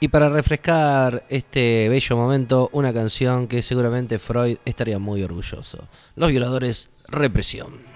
Y 0.01 0.09
para 0.09 0.29
refrescar 0.29 1.25
este 1.29 1.89
bello 1.89 2.17
momento, 2.17 2.69
una 2.73 2.93
canción 2.93 3.47
que 3.47 3.63
seguramente 3.63 4.19
Freud 4.19 4.57
estaría 4.65 4.99
muy 4.99 5.23
orgulloso. 5.23 5.87
Los 6.17 6.31
violadores, 6.31 6.91
represión. 7.07 7.92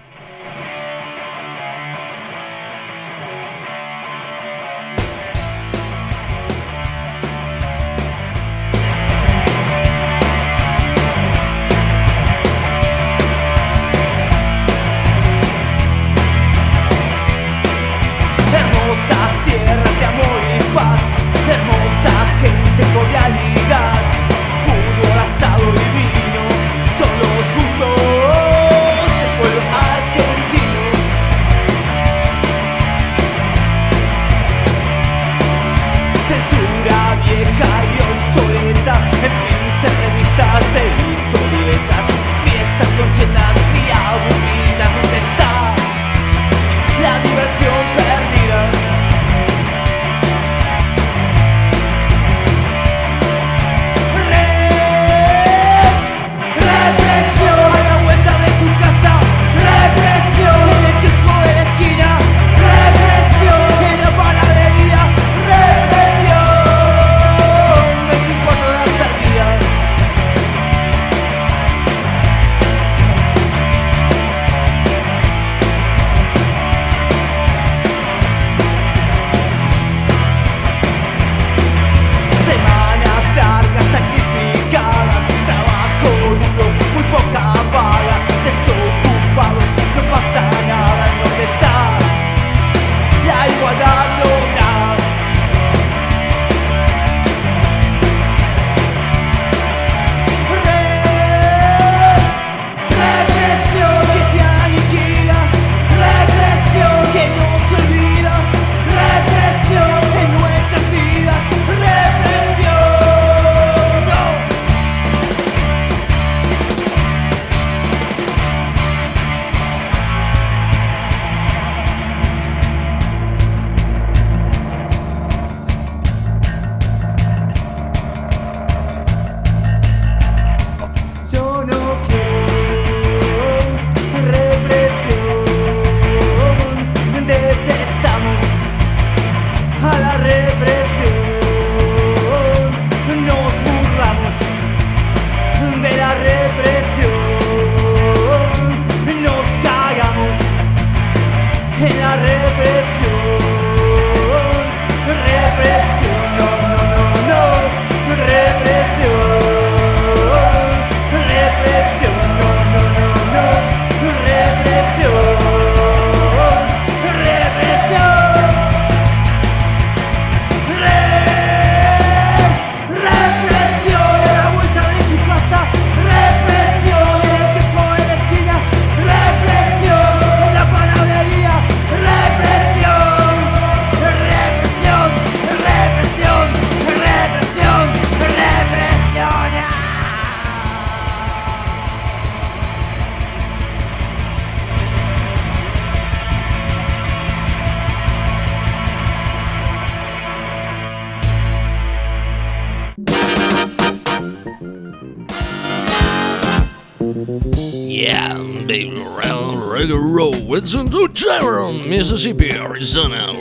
Roll, 210.75 210.85
it's 210.85 210.93
in 210.95 210.99
the 210.99 211.09
Sharon, 211.13 211.89
Mississippi, 211.89 212.51
Arizona, 212.51 213.31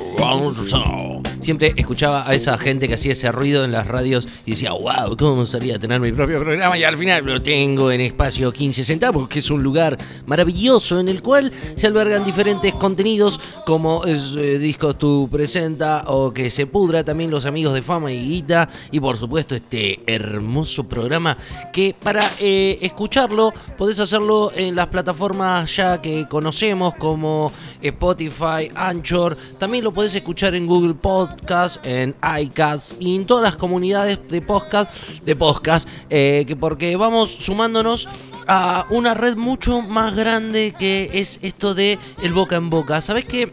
Siempre 1.47 1.74
escuchaba 1.77 2.28
a 2.28 2.35
esa 2.35 2.59
gente 2.59 2.89
que 2.89 2.94
hacía 2.94 3.12
ese 3.12 3.31
ruido 3.31 3.64
en 3.64 3.70
las 3.70 3.86
radios 3.86 4.27
y 4.47 4.51
decía, 4.51 4.73
wow, 4.73 5.16
¿cómo 5.16 5.36
me 5.36 5.40
gustaría 5.43 5.78
tener 5.78 6.01
mi 6.01 6.10
propio 6.10 6.40
programa? 6.40 6.77
Y 6.77 6.82
al 6.82 6.97
final 6.97 7.24
lo 7.24 7.40
tengo 7.40 7.93
en 7.93 8.01
espacio 8.01 8.52
15 8.52 8.82
centavos, 8.82 9.28
que 9.28 9.39
es 9.39 9.48
un 9.48 9.62
lugar 9.62 9.97
maravilloso 10.27 10.98
en 10.98 11.09
el 11.09 11.23
cual 11.23 11.52
se 11.77 11.86
albergan 11.86 12.24
diferentes 12.24 12.74
contenidos 12.74 13.40
como 13.64 14.02
eh, 14.06 14.59
Discos 14.59 14.98
Tu 14.98 15.28
Presenta 15.31 16.02
o 16.09 16.32
Que 16.35 16.51
Se 16.51 16.66
Pudra, 16.66 17.05
también 17.05 17.31
los 17.31 17.47
amigos 17.47 17.74
de 17.74 17.82
Fama 17.82 18.10
y 18.10 18.18
Guita 18.28 18.68
y 18.90 18.98
por 18.98 19.16
supuesto 19.16 19.55
este 19.55 20.01
hermoso 20.05 20.89
programa 20.89 21.39
que 21.73 21.94
para 22.02 22.28
eh, 22.40 22.77
escucharlo 22.82 23.55
podés 23.78 24.01
hacerlo 24.01 24.51
en 24.56 24.74
las 24.74 24.89
plataformas 24.89 25.77
ya 25.77 26.02
que 26.02 26.27
conocemos 26.28 26.97
como 26.97 27.52
Spotify, 27.88 28.70
Anchor, 28.74 29.36
también 29.58 29.84
lo 29.84 29.92
podés 29.92 30.14
escuchar 30.14 30.54
en 30.54 30.66
Google 30.66 30.94
Podcast, 30.94 31.84
en 31.84 32.14
iCast 32.40 32.92
y 33.00 33.16
en 33.16 33.26
todas 33.26 33.42
las 33.42 33.56
comunidades 33.56 34.18
de 34.28 34.40
podcast, 34.42 34.90
de 35.24 35.36
podcast, 35.36 35.88
eh, 36.10 36.44
que 36.46 36.56
porque 36.56 36.96
vamos 36.96 37.30
sumándonos 37.30 38.08
a 38.48 38.86
una 38.90 39.14
red 39.14 39.36
mucho 39.36 39.82
más 39.82 40.14
grande 40.14 40.74
que 40.78 41.10
es 41.12 41.38
esto 41.42 41.74
de 41.74 41.98
el 42.22 42.32
boca 42.32 42.56
en 42.56 42.70
boca. 42.70 43.00
¿Sabes 43.00 43.24
qué? 43.24 43.52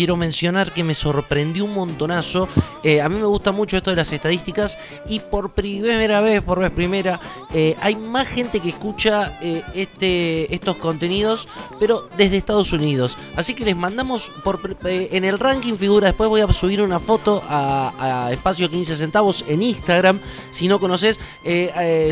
quiero 0.00 0.16
mencionar 0.16 0.72
que 0.72 0.84
me 0.84 0.94
sorprendió 0.94 1.64
un 1.66 1.74
montonazo. 1.74 2.48
Eh, 2.82 3.00
a 3.00 3.08
mí 3.08 3.16
me 3.16 3.26
gusta 3.26 3.52
mucho 3.52 3.76
esto 3.76 3.90
de 3.90 3.96
las 3.96 4.12
estadísticas 4.12 4.78
y 5.08 5.20
por 5.20 5.52
primera 5.52 6.20
vez, 6.20 6.42
por 6.42 6.60
vez 6.60 6.70
primera, 6.70 7.20
eh, 7.52 7.76
hay 7.80 7.96
más 7.96 8.28
gente 8.28 8.60
que 8.60 8.70
escucha 8.70 9.38
eh, 9.42 9.62
este, 9.74 10.54
estos 10.54 10.76
contenidos, 10.76 11.48
pero 11.78 12.08
desde 12.16 12.36
Estados 12.36 12.72
Unidos. 12.72 13.16
Así 13.36 13.54
que 13.54 13.64
les 13.64 13.76
mandamos 13.76 14.30
por, 14.44 14.60
en 14.84 15.24
el 15.24 15.38
ranking 15.38 15.74
figura. 15.74 16.08
Después 16.08 16.28
voy 16.28 16.40
a 16.40 16.52
subir 16.52 16.82
una 16.82 16.98
foto 16.98 17.42
a, 17.48 18.28
espacio 18.30 18.70
15 18.70 18.96
centavos 18.96 19.44
en 19.48 19.62
Instagram. 19.62 20.20
Si 20.50 20.68
no 20.68 20.78
conoces, 20.78 21.18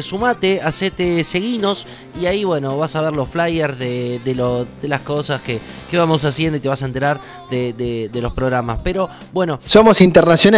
sumate, 0.02 0.60
hacete 0.60 1.24
seguinos 1.24 1.86
y 2.20 2.26
ahí, 2.26 2.44
bueno, 2.44 2.76
vas 2.76 2.96
a 2.96 3.02
ver 3.02 3.12
los 3.12 3.28
flyers 3.28 3.78
de, 3.78 4.20
de, 4.24 4.88
las 4.88 5.00
cosas 5.02 5.40
que, 5.42 5.60
que 5.90 5.96
vamos 5.96 6.24
haciendo 6.24 6.56
y 6.56 6.60
te 6.60 6.68
vas 6.68 6.82
a 6.82 6.86
enterar 6.86 7.20
de 7.50 7.68
de, 7.72 8.20
los 8.20 8.32
programas. 8.32 8.80
Pero 8.82 9.08
bueno. 9.32 9.60
Somos 9.64 10.00
internacionales 10.00 10.57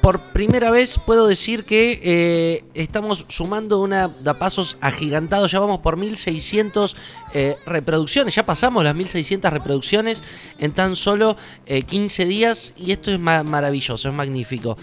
por 0.00 0.20
primera 0.32 0.70
vez 0.70 0.98
puedo 1.04 1.26
decir 1.26 1.64
que 1.64 2.00
eh, 2.02 2.64
estamos 2.72 3.26
sumando 3.28 3.80
una 3.80 4.08
da 4.08 4.38
pasos 4.38 4.78
agigantados. 4.80 5.50
Ya 5.50 5.60
vamos 5.60 5.80
por 5.80 5.98
1600 5.98 6.96
eh, 7.34 7.58
reproducciones. 7.66 8.34
Ya 8.34 8.46
pasamos 8.46 8.84
las 8.84 8.94
1600 8.94 9.52
reproducciones 9.52 10.22
en 10.58 10.72
tan 10.72 10.96
solo 10.96 11.36
15 11.66 12.22
eh, 12.22 12.26
días. 12.26 12.72
Y 12.78 12.92
esto 12.92 13.10
es 13.10 13.18
maravilloso, 13.18 14.08
es 14.08 14.14
magnífico. 14.14 14.78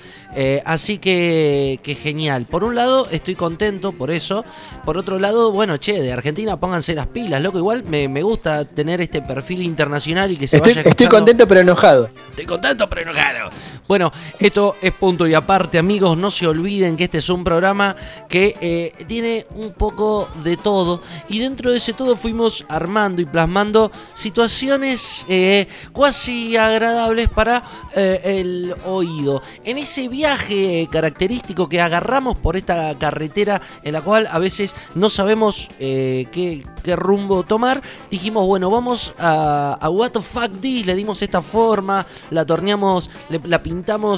así 0.64 1.00
que, 1.00 1.80
que 1.82 1.96
genial. 1.96 2.46
Por 2.46 2.64
un 2.64 2.76
lado, 2.76 3.08
estoy 3.10 3.34
contento 3.34 3.94
por 3.94 4.12
eso. 4.12 4.46
Por 4.86 4.96
otro 4.96 5.18
lado, 5.18 5.52
bueno, 5.52 5.78
che, 5.78 6.02
de 6.02 6.14
Argentina 6.14 6.60
pónganse 6.60 6.94
las 6.94 7.08
pilas, 7.08 7.42
loco. 7.42 7.58
Igual 7.58 7.84
me, 7.84 8.22
gusta 8.22 8.66
tener 8.66 9.02
este 9.02 9.24
perfil 9.24 9.64
internacional 9.64 10.32
y 10.32 10.38
que 10.38 10.46
se 10.46 10.58
estoy, 10.58 10.74
vaya 10.74 10.90
Estoy 10.90 11.08
contento 11.08 11.48
pero 11.48 11.62
enojado. 11.62 12.10
Estoy 12.30 12.46
contento 12.46 12.88
pero 12.88 13.02
enojado. 13.02 13.50
Bueno, 13.88 14.12
esto 14.40 14.76
es 14.82 14.92
punto 14.94 15.28
y 15.28 15.36
aparte, 15.36 15.78
amigos, 15.78 16.18
no 16.18 16.32
se 16.32 16.48
olviden 16.48 16.98
que 16.98 17.04
este 17.04 17.20
es 17.20 17.30
un 17.30 17.44
programa 17.44 17.96
que 18.28 18.58
eh, 18.60 19.06
tiene 19.06 19.46
un 19.54 19.74
poco 19.74 20.28
de 20.44 20.58
todo. 20.58 21.04
Y 21.30 21.38
dentro 21.38 21.70
de 21.70 21.78
ese 21.78 21.94
todo 21.94 22.16
fuimos 22.16 22.66
armando 22.68 23.22
y 23.22 23.26
plasmando 23.26 23.92
situaciones 24.16 25.24
eh, 25.30 25.68
cuasi 25.94 26.58
agradables 26.58 27.30
para 27.30 27.64
eh, 27.96 28.22
el 28.24 28.76
oído. 28.88 29.44
En 29.64 29.78
ese 29.78 30.08
viaje 30.08 30.90
característico 30.92 31.70
que 31.70 31.80
agarramos 31.80 32.38
por 32.38 32.58
esta 32.58 32.98
carretera 32.98 33.62
en 33.84 33.94
la 33.94 34.02
cual 34.02 34.28
a 34.32 34.40
veces 34.40 34.76
no 34.96 35.12
sabemos 35.12 35.70
qué, 35.78 36.66
rumbo 36.96 37.44
tomar, 37.44 37.82
dijimos, 38.12 38.46
bueno, 38.46 38.70
vamos 38.70 39.14
a, 39.20 39.78
a 39.80 39.90
What 39.90 40.12
the 40.12 40.22
Fuck 40.22 40.60
This, 40.62 40.86
le 40.86 40.96
dimos 40.96 41.22
esta 41.22 41.42
forma, 41.42 42.06
la 42.30 42.46
torneamos, 42.46 43.10
la 43.44 43.62
pintamos, 43.62 43.75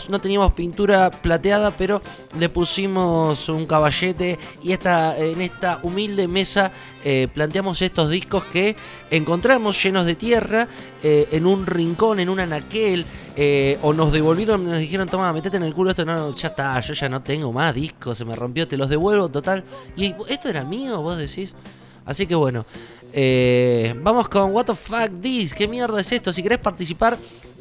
no 0.10 0.22
teníamos 0.22 0.54
pintura 0.54 1.10
plateada, 1.10 1.72
pero 1.72 2.02
le 2.38 2.50
pusimos 2.50 3.50
un 3.50 3.66
caballete 3.66 4.38
y 4.64 4.72
esta, 4.72 5.18
en 5.18 5.42
esta 5.42 5.80
humilde 5.84 6.28
mesa 6.28 6.72
eh, 7.04 7.28
planteamos 7.34 7.82
estos 7.82 8.10
discos 8.10 8.44
que 8.46 8.76
encontramos 9.12 9.82
llenos 9.82 10.06
de 10.06 10.16
tierra 10.16 10.68
eh, 11.02 11.30
en 11.32 11.46
un 11.46 11.66
rincón, 11.66 12.20
en 12.20 12.30
un 12.30 12.40
anaquel, 12.40 13.06
eh, 13.36 13.78
o 13.82 13.94
nos 13.94 14.12
devolvieron, 14.12 14.66
nos 14.66 14.80
dijeron, 14.80 15.08
toma, 15.08 15.32
metete 15.32 15.58
en 15.58 15.64
el 15.64 15.74
culo 15.74 15.92
esto, 15.92 16.04
no, 16.04 16.36
ya 16.36 16.50
está, 16.50 16.80
yo 16.80 16.94
ya 16.94 17.08
no 17.08 17.22
tengo 17.22 17.52
más 17.52 17.74
discos, 17.74 18.18
se 18.18 18.26
me 18.26 18.36
rompió, 18.36 18.68
te 18.68 18.78
los 18.78 18.90
devuelvo, 18.90 19.30
total. 19.30 19.64
Y 19.96 20.16
esto 20.28 20.50
era 20.50 20.64
mío, 20.64 21.02
vos 21.02 21.18
decís. 21.18 21.56
Así 22.06 22.26
que 22.26 22.36
bueno, 22.36 22.66
vamos 24.02 24.30
con 24.30 24.53
What 24.53 24.65
the 24.65 24.76
fuck 24.76 25.10
this, 25.22 25.53
¿qué 25.53 25.68
mierda 25.68 25.99
es 25.99 26.11
esto? 26.11 26.31
Si 26.31 26.44
querés 26.44 26.60
participar 26.60 27.18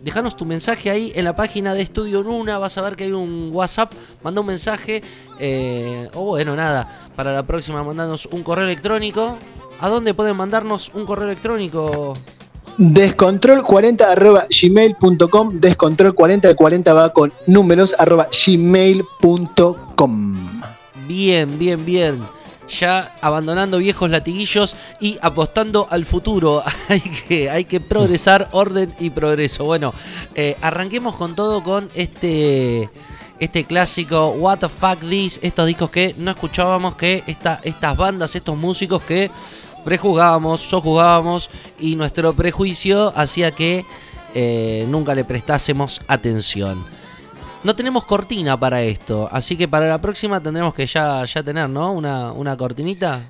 Dejanos 0.06 0.36
tu 0.36 0.44
mensaje 0.44 0.88
ahí 0.88 1.10
en 1.16 1.24
la 1.24 1.34
página 1.34 1.74
de 1.74 1.82
Estudio 1.82 2.22
Nuna. 2.22 2.58
Vas 2.58 2.78
a 2.78 2.82
ver 2.82 2.94
que 2.94 3.02
hay 3.02 3.12
un 3.12 3.50
WhatsApp. 3.52 3.92
Manda 4.22 4.40
un 4.40 4.46
mensaje. 4.46 5.02
Eh, 5.40 6.08
o 6.14 6.26
bueno, 6.26 6.54
nada. 6.54 7.10
Para 7.16 7.32
la 7.32 7.44
próxima, 7.44 7.82
mandanos 7.82 8.26
un 8.26 8.44
correo 8.44 8.66
electrónico. 8.66 9.36
¿A 9.80 9.88
dónde 9.88 10.14
pueden 10.14 10.36
mandarnos 10.36 10.92
un 10.94 11.06
correo 11.06 11.26
electrónico? 11.26 12.14
Descontrol40 12.78 14.02
arroba 14.02 14.46
gmail.com. 14.48 15.60
Descontrol40, 15.60 16.44
el 16.50 16.54
40 16.54 16.92
va 16.92 17.12
con 17.12 17.32
números 17.48 17.92
arroba 17.98 18.28
gmail.com. 18.46 19.02
Bien, 21.08 21.58
bien, 21.58 21.84
bien 21.84 22.35
ya 22.68 23.16
abandonando 23.20 23.78
viejos 23.78 24.10
latiguillos 24.10 24.76
y 25.00 25.18
apostando 25.22 25.86
al 25.90 26.04
futuro. 26.04 26.62
hay, 26.88 27.00
que, 27.00 27.50
hay 27.50 27.64
que 27.64 27.80
progresar, 27.80 28.48
orden 28.52 28.94
y 28.98 29.10
progreso. 29.10 29.64
Bueno, 29.64 29.94
eh, 30.34 30.56
arranquemos 30.60 31.16
con 31.16 31.34
todo 31.34 31.62
con 31.62 31.88
este, 31.94 32.90
este 33.38 33.64
clásico 33.64 34.30
What 34.30 34.58
the 34.58 34.68
Fuck 34.68 35.00
This, 35.00 35.40
estos 35.42 35.66
discos 35.66 35.90
que 35.90 36.14
no 36.18 36.30
escuchábamos, 36.30 36.96
que 36.96 37.24
esta, 37.26 37.60
estas 37.62 37.96
bandas, 37.96 38.34
estos 38.34 38.56
músicos 38.56 39.02
que 39.02 39.30
prejuzgábamos, 39.84 40.62
sojuzgábamos 40.62 41.48
y 41.78 41.94
nuestro 41.94 42.34
prejuicio 42.34 43.12
hacía 43.16 43.52
que 43.52 43.84
eh, 44.34 44.84
nunca 44.88 45.14
le 45.14 45.24
prestásemos 45.24 46.00
atención. 46.08 46.84
No 47.64 47.74
tenemos 47.74 48.04
cortina 48.04 48.58
para 48.58 48.82
esto, 48.82 49.28
así 49.32 49.56
que 49.56 49.66
para 49.66 49.88
la 49.88 50.00
próxima 50.00 50.40
tendremos 50.40 50.74
que 50.74 50.86
ya, 50.86 51.24
ya 51.24 51.42
tener, 51.42 51.68
¿no? 51.68 51.92
Una, 51.92 52.32
una 52.32 52.56
cortinita. 52.56 53.22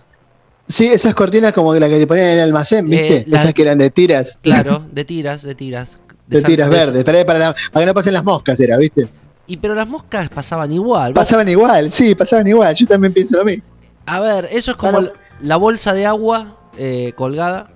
Sí, 0.68 0.88
esas 0.88 1.14
cortinas 1.14 1.52
como 1.52 1.74
la 1.74 1.88
que 1.88 1.98
te 1.98 2.06
ponían 2.06 2.26
en 2.26 2.38
el 2.38 2.40
almacén, 2.40 2.86
eh, 2.86 2.90
¿viste? 2.90 3.24
esas 3.28 3.54
que 3.54 3.62
eran 3.62 3.78
de 3.78 3.90
tiras. 3.90 4.38
Claro, 4.42 4.84
de 4.90 5.04
tiras, 5.04 5.42
de 5.42 5.54
tiras. 5.54 5.98
De, 6.26 6.42
tiras 6.42 6.68
verdes, 6.68 7.04
para, 7.04 7.24
para, 7.24 7.54
que 7.54 7.86
no 7.86 7.94
pasen 7.94 8.12
las 8.12 8.24
moscas 8.24 8.58
era, 8.58 8.76
¿viste? 8.76 9.08
Y 9.46 9.58
pero 9.58 9.76
las 9.76 9.86
moscas 9.86 10.28
pasaban 10.28 10.72
igual. 10.72 11.12
Pasaban 11.14 11.48
igual, 11.48 11.92
sí, 11.92 12.16
pasaban 12.16 12.48
igual. 12.48 12.74
Yo 12.74 12.84
también 12.84 13.12
pienso 13.12 13.36
lo 13.36 13.44
mismo. 13.44 13.62
A 14.06 14.18
ver, 14.18 14.48
eso 14.50 14.72
es 14.72 14.76
como 14.76 15.02
la 15.38 15.56
bolsa 15.56 15.92
de 15.92 16.04
agua 16.04 16.58
eh, 16.76 17.12
colgada. 17.14 17.70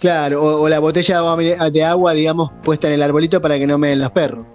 Claro, 0.00 0.62
o, 0.62 0.66
la 0.66 0.78
botella 0.78 1.20
de 1.20 1.26
agua, 1.26 1.70
de 1.70 1.84
agua, 1.84 2.12
digamos, 2.14 2.50
puesta 2.64 2.86
en 2.86 2.94
el 2.94 3.02
arbolito 3.02 3.42
para 3.42 3.58
que 3.58 3.66
no 3.66 3.76
me 3.76 3.88
den 3.88 3.98
los 3.98 4.10
perros 4.10 4.46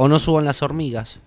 o 0.00 0.08
no 0.08 0.18
suban 0.18 0.46
las 0.46 0.62
hormigas. 0.62 1.18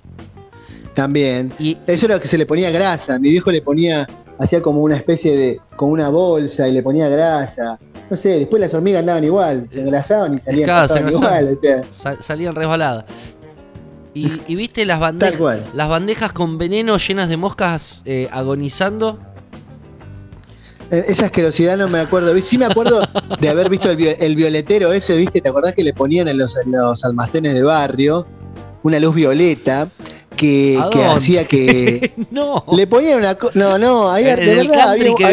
También. 0.96 1.54
Y 1.60 1.78
eso 1.86 2.08
era 2.08 2.16
lo 2.16 2.22
que 2.22 2.28
se 2.28 2.40
le 2.40 2.48
ponía 2.48 2.72
grasa. 2.72 3.20
Mi 3.20 3.30
viejo 3.30 3.52
le 3.52 3.62
ponía, 3.62 4.08
hacía 4.40 4.64
como 4.64 4.82
una 4.82 4.98
especie 4.98 5.38
de, 5.38 5.62
como 5.76 5.92
una 5.92 6.10
bolsa 6.10 6.68
y 6.68 6.72
le 6.72 6.82
ponía 6.82 7.08
grasa. 7.08 7.78
No 8.10 8.18
sé, 8.18 8.30
después 8.30 8.60
las 8.60 8.74
hormigas 8.74 9.02
andaban 9.02 9.24
igual, 9.24 9.68
se 9.72 9.82
engrasaban 9.82 10.34
y 10.34 10.40
salían 10.40 11.10
igual. 11.12 11.58
salían 12.20 12.56
resbaladas. 12.56 13.06
Y, 14.16 14.56
viste 14.56 14.86
las 14.86 15.00
bandejas, 15.00 15.60
las 15.76 15.90
bandejas 15.90 16.32
con 16.32 16.58
veneno 16.58 16.98
llenas 16.98 17.30
de 17.30 17.38
moscas 17.38 18.02
eh, 18.06 18.28
agonizando. 18.32 19.20
Eh, 20.90 21.04
esa 21.10 21.26
asquerosidad 21.26 21.78
no 21.78 21.90
me 21.90 22.00
acuerdo. 22.00 22.36
Sí 22.42 22.58
me 22.58 22.66
acuerdo 22.66 23.02
de 23.40 23.50
haber 23.50 23.70
visto 23.70 23.92
el, 23.92 24.36
violetero 24.36 24.94
ese, 24.94 25.16
¿viste? 25.16 25.42
¿Te 25.42 25.50
acordás 25.50 25.74
que 25.74 25.84
le 25.84 25.94
ponían 25.94 26.28
en 26.28 26.40
los, 26.40 26.58
en 26.58 26.72
los 26.72 27.06
almacenes 27.06 27.54
de 27.54 27.62
barrio? 27.62 28.26
Una 28.84 29.00
luz 29.00 29.16
violeta 29.16 29.90
que, 30.36 30.80
hacía 31.10 31.46
que 31.46 32.14
no. 32.32 32.66
le 32.72 32.88
ponían 32.88 33.20
una 33.20 33.38
no 33.54 33.78
no 33.78 34.10
había, 34.10 34.36
de 34.36 34.56
verdad 34.56 34.92
había, 34.92 35.16
que 35.16 35.26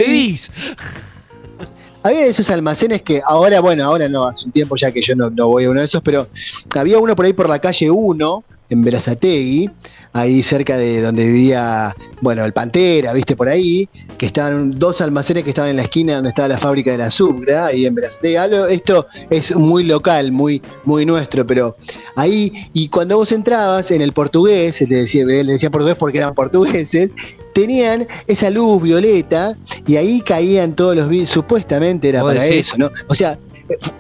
había, 2.03 2.27
esos 2.27 2.49
almacenes 2.51 3.03
que 3.03 3.21
ahora 3.25 3.61
bueno 3.61 3.85
ahora 3.85 4.09
no 4.09 4.25
hace 4.25 4.47
un 4.47 4.53
tiempo 4.53 4.77
ya 4.77 4.91
que 4.93 5.03
yo 5.03 5.15
no, 5.15 5.31
voy 5.49 5.65
a 5.65 5.71
uno 5.71 5.81
de 5.81 5.87
esos 5.87 6.01
pero 6.03 6.29
había 6.75 6.99
uno 6.99 7.15
por 7.17 7.27
ahí 7.27 7.33
por 7.33 7.49
la 7.49 7.59
calle 7.59 7.91
1 7.91 8.45
en 8.71 8.83
Verazategui, 8.83 9.69
ahí 10.13 10.43
cerca 10.43 10.79
de 10.79 11.03
donde 11.03 11.27
vivía, 11.27 11.95
bueno, 12.21 12.45
el 12.45 12.53
Pantera, 12.53 13.13
viste 13.13 13.37
por 13.37 13.49
ahí, 13.49 13.89
que 14.17 14.27
estaban 14.27 14.71
dos 14.71 15.01
almacenes 15.01 15.45
que 15.45 15.51
estaban 15.51 15.71
en 15.71 15.77
la 15.77 15.83
esquina 15.83 16.15
donde 16.15 16.31
estaba 16.31 16.49
la 16.49 16.59
fábrica 16.59 16.93
de 16.93 16.99
la 16.99 17.11
Subra, 17.11 17.67
ahí 17.67 17.87
en 17.87 17.95
Verazategui. 17.95 18.37
Esto 18.71 19.07
es 19.29 19.55
muy 19.55 19.85
local, 19.85 20.33
muy, 20.33 20.63
muy 20.85 21.05
nuestro, 21.05 21.47
pero 21.47 21.77
ahí, 22.17 22.53
y 22.73 22.89
cuando 22.89 23.17
vos 23.17 23.33
entrabas 23.33 23.91
en 23.91 24.03
el 24.03 24.13
portugués, 24.13 24.77
se 24.77 24.87
te 24.87 24.95
decía, 24.95 25.25
le 25.25 25.45
decía 25.45 25.71
portugués 25.71 25.97
porque 25.99 26.19
eran 26.19 26.35
portugueses, 26.35 27.13
tenían 27.53 28.07
esa 28.27 28.51
luz 28.51 28.83
violeta 28.83 29.57
y 29.87 29.97
ahí 29.97 30.21
caían 30.21 30.75
todos 30.75 30.97
los 30.97 31.29
supuestamente 31.29 32.09
era 32.09 32.23
¿Vos 32.23 32.33
para 32.35 32.45
decís? 32.45 32.69
eso, 32.69 32.77
¿no? 32.79 32.91
O 33.09 33.15
sea, 33.15 33.39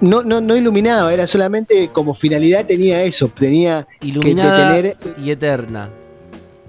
no, 0.00 0.22
no, 0.22 0.40
no 0.40 0.56
iluminaba, 0.56 1.12
era 1.12 1.26
solamente 1.26 1.90
como 1.92 2.14
finalidad 2.14 2.66
tenía 2.66 3.02
eso, 3.02 3.28
tenía 3.28 3.86
Iluminada 4.00 4.72
que 4.74 4.80
tener 4.82 5.16
y 5.22 5.30
eterna. 5.30 5.90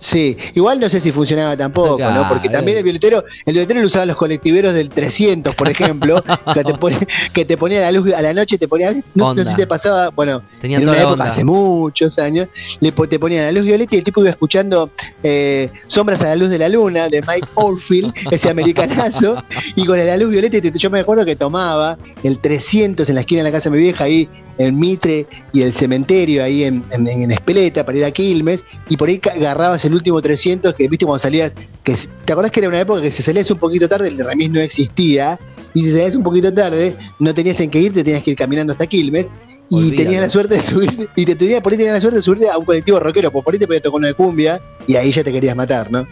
Sí, 0.04 0.36
igual 0.56 0.80
no 0.80 0.90
sé 0.90 1.00
si 1.00 1.12
funcionaba 1.12 1.56
tampoco. 1.56 2.00
¿no? 2.00 2.28
Porque 2.28 2.50
también 2.50 2.78
el 2.80 2.84
violetero, 2.84 3.24
el 3.46 3.54
violetero 3.54 3.82
lo 3.82 3.86
usaban 3.86 4.08
los 4.08 4.18
colectiveros 4.18 4.74
del 4.74 4.90
300, 4.90 5.54
por 5.54 5.70
ejemplo, 5.70 6.24
que, 6.56 6.64
te 6.64 6.74
pone- 6.74 7.08
que 7.32 7.46
te 7.46 7.56
ponía 7.56 7.82
la 7.82 7.92
luz 7.92 8.12
a 8.12 8.20
la 8.22 8.34
noche, 8.34 8.58
te 8.58 8.68
ponía, 8.68 8.92
no, 9.14 9.36
no 9.36 9.44
sé 9.44 9.52
si 9.52 9.56
te 9.56 9.68
pasaba, 9.68 10.10
bueno, 10.10 10.42
Tenía 10.60 10.78
en 10.80 10.84
toda 10.86 10.94
una 10.96 11.04
la 11.04 11.10
época, 11.10 11.24
onda. 11.24 11.32
hace 11.32 11.44
muchos 11.44 12.18
años, 12.18 12.48
le 12.80 12.92
te 12.92 13.20
ponían 13.20 13.44
la 13.46 13.52
luz 13.52 13.64
violeta 13.64 13.94
y 13.96 14.00
el 14.00 14.04
tipo 14.04 14.22
iba 14.22 14.32
escuchando 14.32 14.90
eh, 15.22 15.70
Sombras 15.86 16.22
a 16.24 16.26
la 16.30 16.36
luz 16.36 16.50
de 16.50 16.58
la 16.58 16.68
luna 16.68 17.08
de 17.08 17.22
Mike 17.22 17.48
Oldfield, 17.54 18.12
ese 18.32 18.50
americanazo, 18.50 19.44
y 19.76 19.86
con 19.86 20.04
la 20.04 20.18
luz 20.18 20.32
violeta, 20.32 20.58
yo 20.58 20.90
me 20.90 21.02
acuerdo 21.02 21.26
que 21.26 21.36
tomaba 21.36 22.00
el 22.24 22.40
300 22.40 23.08
en 23.08 23.14
la 23.16 23.22
esquina 23.22 23.44
de 23.44 23.50
la 23.50 23.56
casa 23.56 23.70
de 23.70 23.78
mi 23.78 23.84
vieja, 23.84 24.06
ahí 24.06 24.28
el 24.62 24.74
Mitre 24.74 25.28
y 25.54 25.62
el 25.62 25.74
cementerio, 25.74 26.44
ahí 26.44 26.64
en, 26.64 26.86
en, 26.92 27.08
en 27.08 27.32
Espeleta, 27.32 27.86
para 27.86 27.98
ir 27.98 28.06
a 28.06 28.12
Quilmes, 28.12 28.64
y 28.90 28.98
por 28.98 29.10
ahí 29.10 29.20
agarrabas 29.36 29.84
el 29.86 29.94
último 29.94 30.22
300, 30.22 30.74
que 30.74 30.88
viste 30.88 31.06
cuando 31.06 31.20
salías, 31.20 31.54
que 31.84 31.96
¿te 32.26 32.34
acordás 32.34 32.52
que 32.52 32.60
era 32.62 32.70
una 32.70 32.80
época 32.80 33.02
que 33.02 33.12
si 33.12 33.24
salías 33.24 33.50
un 33.52 33.58
poquito 33.58 33.90
tarde, 33.90 34.08
el 34.08 34.18
remis 34.18 34.50
no 34.50 34.60
existía? 34.60 35.40
Y 35.74 35.82
si 35.84 35.92
salías 35.92 36.16
un 36.16 36.24
poquito 36.24 36.54
tarde, 36.54 36.96
no 37.20 37.34
tenías 37.34 37.60
en 37.60 37.70
qué 37.70 37.80
irte, 37.80 38.04
tenías 38.04 38.24
que 38.24 38.32
ir 38.32 38.38
caminando 38.38 38.74
hasta 38.74 38.88
Quilmes. 38.88 39.32
Y 39.74 39.92
tenías 39.96 40.22
la 40.22 40.30
suerte 40.30 40.56
de 40.56 40.62
subir, 40.62 41.10
y 41.16 41.26
te 41.26 41.34
tenía, 41.34 41.64
por 41.64 41.72
ahí 41.72 41.78
tenías 41.78 41.96
la 41.96 42.02
suerte 42.02 42.18
de 42.18 42.24
subirte 42.24 42.50
a 42.50 42.58
un 42.58 42.66
colectivo 42.66 43.00
rockero, 43.00 43.32
porque 43.32 43.46
por 43.46 43.54
ahí 43.54 43.60
te 43.60 43.68
podía 43.68 43.82
tocar 43.82 44.00
una 44.00 44.14
cumbia, 44.14 44.62
y 44.86 44.96
ahí 44.96 45.14
ya 45.14 45.24
te 45.24 45.32
querías 45.32 45.56
matar, 45.56 45.90
¿no? 45.90 46.06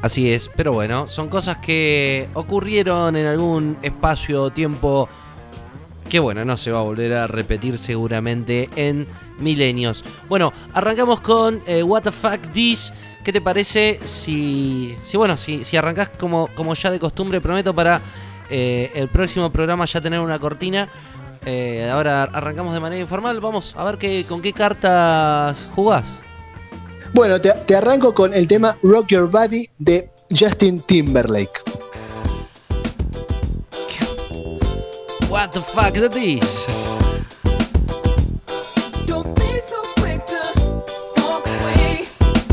Así 0.00 0.32
es, 0.32 0.50
pero 0.54 0.72
bueno, 0.72 1.06
son 1.06 1.28
cosas 1.28 1.58
que 1.58 2.28
ocurrieron 2.32 3.16
en 3.16 3.26
algún 3.26 3.76
espacio 3.82 4.44
o 4.44 4.50
tiempo 4.50 5.08
que 6.08 6.18
bueno, 6.18 6.44
no 6.44 6.56
se 6.56 6.70
va 6.70 6.80
a 6.80 6.82
volver 6.82 7.12
a 7.14 7.26
repetir 7.26 7.78
seguramente 7.78 8.68
en 8.76 9.06
milenios. 9.38 10.04
Bueno, 10.28 10.52
arrancamos 10.72 11.20
con 11.20 11.62
eh, 11.66 11.82
What 11.82 12.02
the 12.02 12.12
Fuck 12.12 12.52
This. 12.52 12.92
¿Qué 13.24 13.32
te 13.32 13.40
parece 13.40 14.00
si, 14.04 14.96
si 15.02 15.16
bueno, 15.16 15.36
si, 15.36 15.64
si 15.64 15.76
arrancás 15.76 16.10
como, 16.10 16.48
como 16.54 16.74
ya 16.74 16.90
de 16.90 16.98
costumbre, 16.98 17.40
prometo 17.40 17.74
para 17.74 18.00
eh, 18.50 18.90
el 18.94 19.08
próximo 19.08 19.50
programa 19.50 19.84
ya 19.84 20.00
tener 20.00 20.20
una 20.20 20.38
cortina. 20.38 20.88
Eh, 21.44 21.88
ahora 21.90 22.24
arrancamos 22.24 22.74
de 22.74 22.80
manera 22.80 23.00
informal. 23.00 23.40
Vamos 23.40 23.74
a 23.76 23.84
ver 23.84 23.98
qué, 23.98 24.24
con 24.28 24.42
qué 24.42 24.52
cartas 24.52 25.68
jugás. 25.74 26.18
Bueno, 27.12 27.40
te, 27.40 27.52
te 27.52 27.76
arranco 27.76 28.14
con 28.14 28.34
el 28.34 28.46
tema 28.46 28.76
Rock 28.82 29.08
Your 29.08 29.30
Body 29.30 29.68
de 29.78 30.10
Justin 30.30 30.80
Timberlake. 30.82 31.75
What 35.36 35.50
the 35.50 35.60
fuck 35.60 35.92
walk 41.28 41.46
away. 41.46 42.04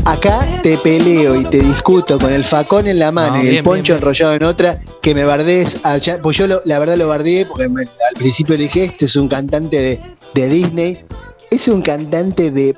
Acá 0.04 0.40
te 0.62 0.76
peleo 0.76 1.40
y 1.40 1.44
te 1.44 1.60
discuto 1.60 2.18
con 2.18 2.30
el 2.30 2.44
facón 2.44 2.86
en 2.86 2.98
la 2.98 3.10
mano 3.10 3.36
No, 3.36 3.42
y 3.42 3.46
el 3.46 3.50
bien, 3.52 3.64
poncho 3.64 3.76
bien, 3.76 3.84
bien. 3.86 3.96
enrollado 4.00 4.34
en 4.34 4.42
otra, 4.42 4.82
que 5.00 5.14
me 5.14 5.24
bardees. 5.24 5.78
a 5.82 5.96
Ya- 5.96 6.18
Pues 6.18 6.36
yo 6.36 6.46
lo- 6.46 6.60
la 6.66 6.78
verdad 6.78 6.96
lo 6.98 7.08
bardeé 7.08 7.46
porque 7.46 7.70
me- 7.70 7.84
al 7.84 8.14
principio 8.18 8.54
le 8.54 8.64
dije, 8.64 8.84
este 8.84 9.06
es 9.06 9.16
un 9.16 9.28
cantante 9.28 9.78
de, 9.80 10.00
de 10.34 10.48
Disney. 10.50 11.06
Es 11.50 11.66
un 11.68 11.80
cantante 11.80 12.50
de 12.50 12.76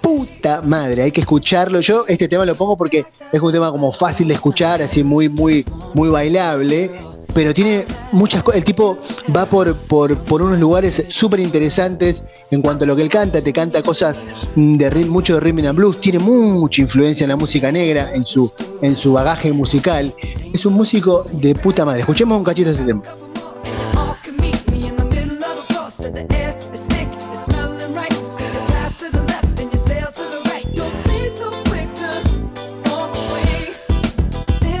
puta 0.00 0.62
madre, 0.62 1.02
hay 1.02 1.12
que 1.12 1.20
escucharlo. 1.20 1.80
Yo 1.82 2.06
este 2.08 2.26
tema 2.26 2.46
lo 2.46 2.54
pongo 2.54 2.78
porque 2.78 3.04
es 3.30 3.40
un 3.42 3.52
tema 3.52 3.70
como 3.70 3.92
fácil 3.92 4.28
de 4.28 4.34
escuchar, 4.34 4.80
así 4.80 5.04
muy, 5.04 5.28
muy, 5.28 5.66
muy 5.92 6.08
bailable. 6.08 6.90
Pero 7.34 7.54
tiene 7.54 7.86
muchas 8.12 8.42
cosas. 8.42 8.58
El 8.58 8.64
tipo 8.64 8.98
va 9.34 9.46
por, 9.46 9.74
por, 9.74 10.16
por 10.18 10.42
unos 10.42 10.58
lugares 10.58 11.04
súper 11.08 11.40
interesantes 11.40 12.22
en 12.50 12.60
cuanto 12.62 12.84
a 12.84 12.86
lo 12.86 12.94
que 12.94 13.02
él 13.02 13.08
canta. 13.08 13.40
Te 13.40 13.52
canta 13.52 13.82
cosas 13.82 14.22
de 14.54 15.04
mucho 15.06 15.34
de 15.34 15.40
rhythm 15.40 15.66
and 15.66 15.76
blues. 15.76 16.00
Tiene 16.00 16.18
mucha 16.18 16.82
influencia 16.82 17.24
en 17.24 17.30
la 17.30 17.36
música 17.36 17.72
negra, 17.72 18.10
en 18.14 18.26
su, 18.26 18.52
en 18.82 18.96
su 18.96 19.12
bagaje 19.12 19.52
musical. 19.52 20.12
Es 20.52 20.66
un 20.66 20.74
músico 20.74 21.24
de 21.32 21.54
puta 21.54 21.84
madre. 21.84 22.00
Escuchemos 22.00 22.38
un 22.38 22.44
cachito 22.44 22.68
de 22.68 22.74
ese 22.74 22.84
tema. 22.84 23.02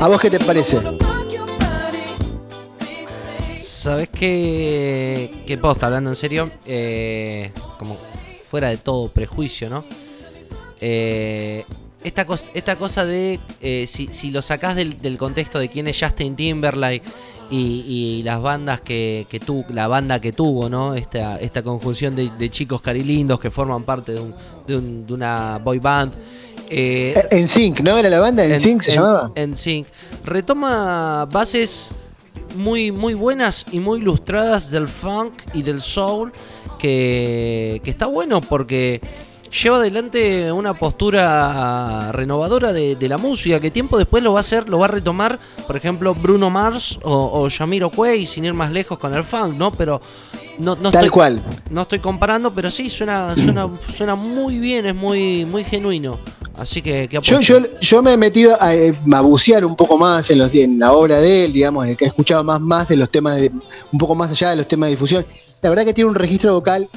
¿A 0.02 0.08
vos 0.08 0.20
qué 0.20 0.30
te 0.30 0.40
parece? 0.40 0.80
¿Sabes 3.82 4.08
qué? 4.10 5.28
Que 5.44 5.58
posta, 5.58 5.86
hablando 5.86 6.10
en 6.10 6.14
serio, 6.16 6.48
eh, 6.66 7.50
como 7.80 7.96
fuera 8.48 8.68
de 8.68 8.76
todo 8.76 9.08
prejuicio, 9.08 9.68
¿no? 9.68 9.82
Eh, 10.80 11.64
esta, 12.04 12.24
cos- 12.24 12.44
esta 12.54 12.76
cosa 12.76 13.04
de 13.04 13.40
eh, 13.60 13.86
si, 13.88 14.06
si 14.12 14.30
lo 14.30 14.40
sacás 14.40 14.76
del, 14.76 14.98
del 15.02 15.18
contexto 15.18 15.58
de 15.58 15.68
quién 15.68 15.88
es 15.88 15.98
Justin 16.00 16.36
Timberlake 16.36 17.02
y, 17.50 17.84
y 17.88 18.22
las 18.22 18.40
bandas 18.40 18.80
que, 18.82 19.26
que 19.28 19.40
tuvo, 19.40 19.64
la 19.70 19.88
banda 19.88 20.20
que 20.20 20.30
tuvo, 20.32 20.68
¿no? 20.68 20.94
Esta, 20.94 21.40
esta 21.40 21.64
conjunción 21.64 22.14
de, 22.14 22.30
de 22.38 22.50
chicos 22.50 22.80
carilindos 22.82 23.40
que 23.40 23.50
forman 23.50 23.82
parte 23.82 24.12
de, 24.12 24.20
un- 24.20 24.34
de 24.64 24.76
un- 24.76 25.06
de 25.06 25.12
una 25.14 25.58
boy 25.58 25.80
band. 25.80 26.12
eh, 26.70 27.20
En 27.32 27.48
Sync, 27.48 27.80
¿no? 27.80 27.98
¿Era 27.98 28.08
la 28.08 28.20
banda? 28.20 28.44
En 28.44 28.60
Sync 28.60 28.82
se 28.82 28.92
llamaba. 28.92 29.32
en 29.34 29.56
Sync. 29.56 29.88
Retoma 30.24 31.26
bases 31.32 31.90
muy, 32.56 32.92
muy 32.92 33.14
buenas 33.14 33.66
y 33.72 33.80
muy 33.80 34.00
ilustradas 34.00 34.70
del 34.70 34.88
funk 34.88 35.32
y 35.54 35.62
del 35.62 35.80
soul. 35.80 36.32
Que, 36.78 37.80
que 37.84 37.90
está 37.90 38.06
bueno 38.06 38.40
porque 38.40 39.00
lleva 39.62 39.76
adelante 39.76 40.50
una 40.50 40.74
postura 40.74 42.10
renovadora 42.10 42.72
de, 42.72 42.96
de 42.96 43.08
la 43.08 43.18
música. 43.18 43.60
Que 43.60 43.70
tiempo 43.70 43.98
después 43.98 44.22
lo 44.24 44.32
va 44.32 44.38
a 44.38 44.40
hacer, 44.40 44.68
lo 44.68 44.80
va 44.80 44.86
a 44.86 44.88
retomar, 44.88 45.38
por 45.66 45.76
ejemplo, 45.76 46.12
Bruno 46.14 46.50
Mars 46.50 46.98
o, 47.04 47.44
o 47.44 47.48
Jamiroquai, 47.48 48.26
sin 48.26 48.46
ir 48.46 48.54
más 48.54 48.72
lejos 48.72 48.98
con 48.98 49.14
el 49.14 49.22
funk, 49.22 49.54
¿no? 49.56 49.70
Pero 49.70 50.00
no, 50.58 50.74
no 50.74 50.90
Tal 50.90 51.04
estoy, 51.04 51.08
cual. 51.10 51.40
no 51.70 51.82
estoy 51.82 52.00
comparando, 52.00 52.52
pero 52.52 52.68
sí 52.68 52.90
suena, 52.90 53.34
suena, 53.36 53.70
suena 53.94 54.14
muy 54.16 54.58
bien, 54.58 54.86
es 54.86 54.94
muy, 54.96 55.44
muy 55.44 55.62
genuino. 55.62 56.18
Así 56.56 56.82
que, 56.82 57.08
que 57.08 57.18
Yo, 57.22 57.40
yo, 57.40 57.58
yo 57.80 58.02
me 58.02 58.12
he 58.12 58.16
metido 58.16 58.56
a, 58.60 58.74
eh, 58.74 58.94
a 59.12 59.20
bucear 59.22 59.64
un 59.64 59.74
poco 59.74 59.96
más 59.96 60.30
en, 60.30 60.38
los, 60.38 60.54
en 60.54 60.78
la 60.78 60.92
obra 60.92 61.18
de 61.20 61.46
él, 61.46 61.52
digamos, 61.52 61.86
que 61.96 62.04
he 62.04 62.08
escuchado 62.08 62.44
más, 62.44 62.60
más 62.60 62.88
de 62.88 62.96
los 62.96 63.10
temas, 63.10 63.40
de, 63.40 63.50
un 63.90 63.98
poco 63.98 64.14
más 64.14 64.30
allá 64.30 64.50
de 64.50 64.56
los 64.56 64.68
temas 64.68 64.88
de 64.88 64.90
difusión. 64.92 65.24
La 65.62 65.70
verdad 65.70 65.84
que 65.84 65.94
tiene 65.94 66.10
un 66.10 66.16
registro 66.16 66.52
vocal 66.54 66.88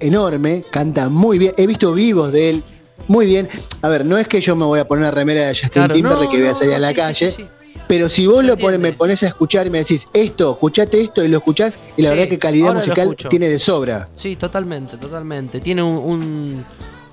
enorme, 0.00 0.64
canta 0.70 1.08
muy 1.08 1.38
bien. 1.38 1.54
He 1.56 1.66
visto 1.66 1.92
vivos 1.92 2.32
de 2.32 2.50
él 2.50 2.62
muy 3.08 3.26
bien. 3.26 3.48
A 3.82 3.88
ver, 3.88 4.04
no 4.04 4.18
es 4.18 4.26
que 4.26 4.40
yo 4.40 4.56
me 4.56 4.64
voy 4.64 4.80
a 4.80 4.86
poner 4.86 5.02
una 5.02 5.10
remera 5.10 5.42
de 5.42 5.48
Justin 5.50 5.70
Claro, 5.70 5.94
Timberlake 5.94 6.24
no, 6.24 6.30
que 6.30 6.38
voy 6.38 6.48
a 6.48 6.54
salir 6.54 6.70
no, 6.70 6.76
a 6.76 6.80
la 6.80 6.88
sí, 6.88 6.94
calle. 6.94 7.30
sí, 7.30 7.42
sí. 7.42 7.48
Pero 7.86 8.08
si 8.08 8.26
vos 8.26 8.42
lo 8.42 8.56
pones, 8.56 8.80
me 8.80 8.92
pones 8.92 9.22
a 9.24 9.28
escuchar 9.28 9.66
y 9.66 9.70
me 9.70 9.78
decís 9.78 10.06
esto, 10.14 10.52
escuchate 10.52 11.02
esto 11.02 11.22
y 11.22 11.28
lo 11.28 11.38
escuchás, 11.38 11.78
y 11.96 12.02
la 12.02 12.10
verdad 12.10 12.28
que 12.28 12.38
calidad 12.38 12.74
musical 12.74 13.14
tiene 13.28 13.48
de 13.48 13.58
sobra. 13.58 14.08
Sí, 14.16 14.36
totalmente, 14.36 14.96
totalmente. 14.96 15.60
Tiene 15.60 15.82
un, 15.82 15.98
un, 15.98 16.64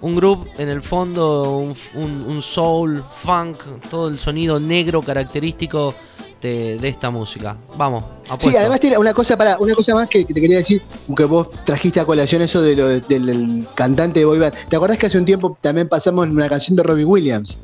un 0.02 0.16
groove 0.16 0.48
en 0.58 0.70
el 0.70 0.82
fondo, 0.82 1.58
un, 1.58 1.76
un- 1.96 2.26
un 2.28 2.42
soul, 2.42 3.04
funk, 3.22 3.58
todo 3.90 4.08
el 4.10 4.18
sonido 4.20 4.60
negro 4.60 5.02
característico 5.02 5.94
de, 6.42 6.78
de 6.80 6.88
esta 6.88 7.12
música. 7.12 7.56
Vamos, 7.78 8.04
Sí, 8.24 8.30
apuesto. 8.32 8.60
además 8.60 8.80
tiene 8.80 8.98
una 8.98 9.14
cosa 9.14 9.38
para 9.38 9.58
una 9.60 9.76
cosa 9.76 9.94
más 9.94 10.08
que, 10.10 10.26
que 10.26 10.34
te 10.34 10.42
quería 10.42 10.58
decir, 10.58 10.82
que 11.16 11.26
vos 11.26 11.50
trajiste 11.64 12.00
a 12.00 12.06
colación 12.06 12.42
eso 12.42 12.62
de 12.62 12.76
lo, 12.76 12.88
del, 12.88 13.02
del 13.26 13.68
cantante 13.76 14.20
de 14.22 14.26
boy 14.26 14.40
band. 14.40 14.56
¿Te 14.70 14.76
acordás 14.76 14.98
que 14.98 15.06
hace 15.06 15.20
un 15.20 15.26
tiempo 15.26 15.56
también 15.62 15.88
pasamos 15.88 16.26
en 16.26 16.32
una 16.32 16.50
canción 16.50 16.76
de 16.76 16.84
Robbie 16.84 17.06
Williams? 17.06 17.60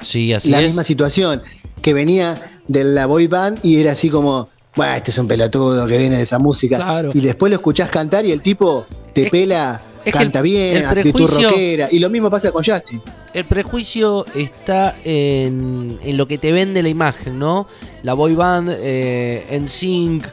Sí, 0.00 0.32
así 0.32 0.50
la 0.50 0.60
es. 0.60 0.64
misma 0.68 0.82
situación, 0.84 1.42
que 1.82 1.92
venía 1.92 2.40
de 2.66 2.84
la 2.84 3.04
boy 3.06 3.26
band 3.26 3.58
y 3.62 3.80
era 3.80 3.92
así 3.92 4.08
como, 4.08 4.48
bueno, 4.74 4.94
este 4.94 5.10
es 5.10 5.18
un 5.18 5.28
pelotudo 5.28 5.86
que 5.86 5.98
viene 5.98 6.16
de 6.16 6.22
esa 6.22 6.38
música. 6.38 6.76
Claro. 6.76 7.10
Y 7.12 7.20
después 7.20 7.50
lo 7.50 7.56
escuchás 7.56 7.90
cantar 7.90 8.24
y 8.24 8.32
el 8.32 8.40
tipo 8.40 8.86
te 9.12 9.24
Es- 9.26 9.30
pela, 9.30 9.80
es 10.04 10.12
que 10.12 10.18
canta 10.18 10.38
el- 10.38 10.42
bien, 10.44 10.76
el 10.78 10.84
actitud 10.86 11.28
rockera. 11.50 11.88
Y 11.90 11.98
lo 11.98 12.10
mismo 12.10 12.30
pasa 12.30 12.50
con 12.52 12.64
Justin. 12.64 13.00
El 13.34 13.44
prejuicio 13.44 14.26
está 14.34 14.94
en, 15.04 15.98
en 16.02 16.16
lo 16.16 16.26
que 16.26 16.36
te 16.38 16.52
vende 16.52 16.82
la 16.82 16.88
imagen, 16.88 17.38
¿no? 17.38 17.66
La 18.02 18.14
boy 18.14 18.34
band, 18.34 18.70
eh, 18.78 19.46
en 19.50 19.68
sync. 19.68 20.24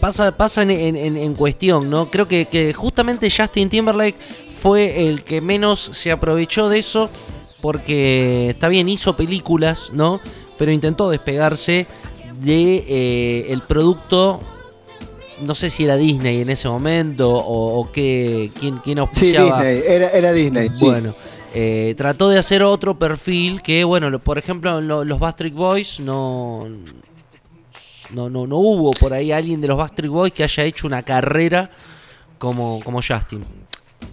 pasa 0.00 0.32
pasa 0.36 0.62
en, 0.62 0.70
en- 0.70 0.96
en- 0.96 1.16
en 1.16 1.34
cuestión, 1.34 1.90
¿no? 1.90 2.10
Creo 2.10 2.26
que, 2.28 2.46
que 2.46 2.72
justamente 2.72 3.28
Justin 3.30 3.68
Timberlake 3.68 4.16
fue 4.54 5.08
el 5.08 5.22
que 5.24 5.40
menos 5.40 5.90
se 5.92 6.10
aprovechó 6.12 6.68
de 6.68 6.78
eso 6.78 7.10
porque 7.60 8.50
está 8.50 8.68
bien, 8.68 8.88
hizo 8.88 9.16
películas, 9.16 9.90
¿no? 9.92 10.20
Pero 10.58 10.72
intentó 10.72 11.10
despegarse 11.10 11.86
de 12.42 12.84
eh, 12.88 13.46
el 13.50 13.60
producto 13.62 14.40
no 15.42 15.54
sé 15.54 15.70
si 15.70 15.84
era 15.84 15.96
Disney 15.96 16.40
en 16.42 16.50
ese 16.50 16.68
momento 16.68 17.30
o, 17.30 17.80
o 17.80 17.92
qué, 17.92 18.50
quién, 18.58 18.78
quién 18.78 18.96
Sí, 18.96 19.00
auspiciaba. 19.00 19.62
Disney, 19.62 19.82
era, 19.86 20.08
era 20.10 20.32
Disney, 20.32 20.68
sí. 20.72 20.84
Bueno, 20.86 21.14
eh, 21.54 21.94
trató 21.96 22.28
de 22.28 22.38
hacer 22.38 22.62
otro 22.62 22.96
perfil 22.98 23.60
que, 23.62 23.84
bueno, 23.84 24.18
por 24.18 24.38
ejemplo, 24.38 24.80
lo- 24.80 25.04
los 25.04 25.18
Backstreet 25.18 25.54
Boys 25.54 26.00
no, 26.00 26.68
no, 28.10 28.28
no, 28.28 28.46
no 28.46 28.56
hubo 28.58 28.90
por 28.92 29.12
ahí 29.12 29.32
alguien 29.32 29.60
de 29.60 29.68
los 29.68 29.76
Backstreet 29.78 30.10
Boys 30.10 30.32
que 30.32 30.44
haya 30.44 30.64
hecho 30.64 30.86
una 30.86 31.02
carrera 31.02 31.70
como, 32.38 32.80
como 32.84 33.00
Justin. 33.02 33.42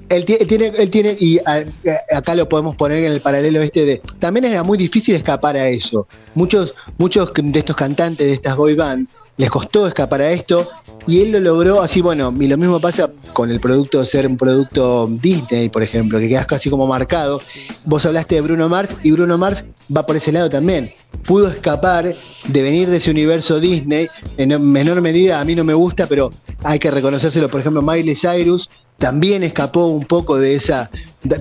Él, 0.09 0.23
él 0.27 0.47
tiene, 0.47 0.67
él 0.77 0.89
tiene, 0.89 1.17
y 1.19 1.37
a- 1.39 1.65
a- 2.13 2.17
acá 2.17 2.33
lo 2.35 2.47
podemos 2.47 2.75
poner 2.75 2.99
en 3.03 3.11
el 3.11 3.21
paralelo 3.21 3.61
este 3.61 3.85
de. 3.85 4.01
También 4.19 4.45
era 4.45 4.63
muy 4.63 4.77
difícil 4.77 5.15
escapar 5.15 5.57
a 5.57 5.67
eso. 5.67 6.07
Muchos, 6.35 6.73
muchos 6.97 7.31
de 7.33 7.59
estos 7.59 7.75
cantantes 7.75 8.27
de 8.27 8.33
estas 8.33 8.55
boy 8.55 8.75
band 8.75 9.07
les 9.37 9.49
costó 9.51 9.87
escapar 9.87 10.21
a 10.21 10.31
esto 10.31 10.67
y 11.05 11.21
él 11.21 11.31
lo 11.31 11.39
logró 11.39 11.81
así, 11.81 12.01
bueno, 12.01 12.33
y 12.37 12.47
lo 12.47 12.57
mismo 12.57 12.79
pasa 12.79 13.09
con 13.33 13.49
el 13.49 13.59
producto 13.59 13.99
de 13.99 14.05
ser 14.05 14.27
un 14.27 14.35
producto 14.35 15.07
Disney, 15.07 15.69
por 15.69 15.83
ejemplo, 15.83 16.19
que 16.19 16.27
quedas 16.27 16.47
casi 16.47 16.69
como 16.69 16.87
marcado. 16.87 17.39
Vos 17.85 18.05
hablaste 18.05 18.35
de 18.35 18.41
Bruno 18.41 18.67
Mars 18.67 18.95
y 19.03 19.11
Bruno 19.11 19.37
Mars 19.37 19.63
va 19.95 20.05
por 20.05 20.15
ese 20.15 20.31
lado 20.31 20.49
también. 20.49 20.91
Pudo 21.25 21.49
escapar 21.49 22.13
de 22.47 22.61
venir 22.61 22.89
de 22.89 22.97
ese 22.97 23.11
universo 23.11 23.59
Disney, 23.59 24.09
en 24.37 24.71
menor 24.71 25.01
medida 25.01 25.39
a 25.39 25.45
mí 25.45 25.55
no 25.55 25.63
me 25.63 25.73
gusta, 25.73 26.07
pero 26.07 26.31
hay 26.63 26.79
que 26.79 26.91
reconocérselo, 26.91 27.49
por 27.49 27.61
ejemplo, 27.61 27.81
Miley 27.81 28.15
Cyrus 28.15 28.67
también 28.97 29.43
escapó 29.43 29.87
un 29.87 30.05
poco 30.05 30.37
de 30.39 30.55
esa, 30.55 30.89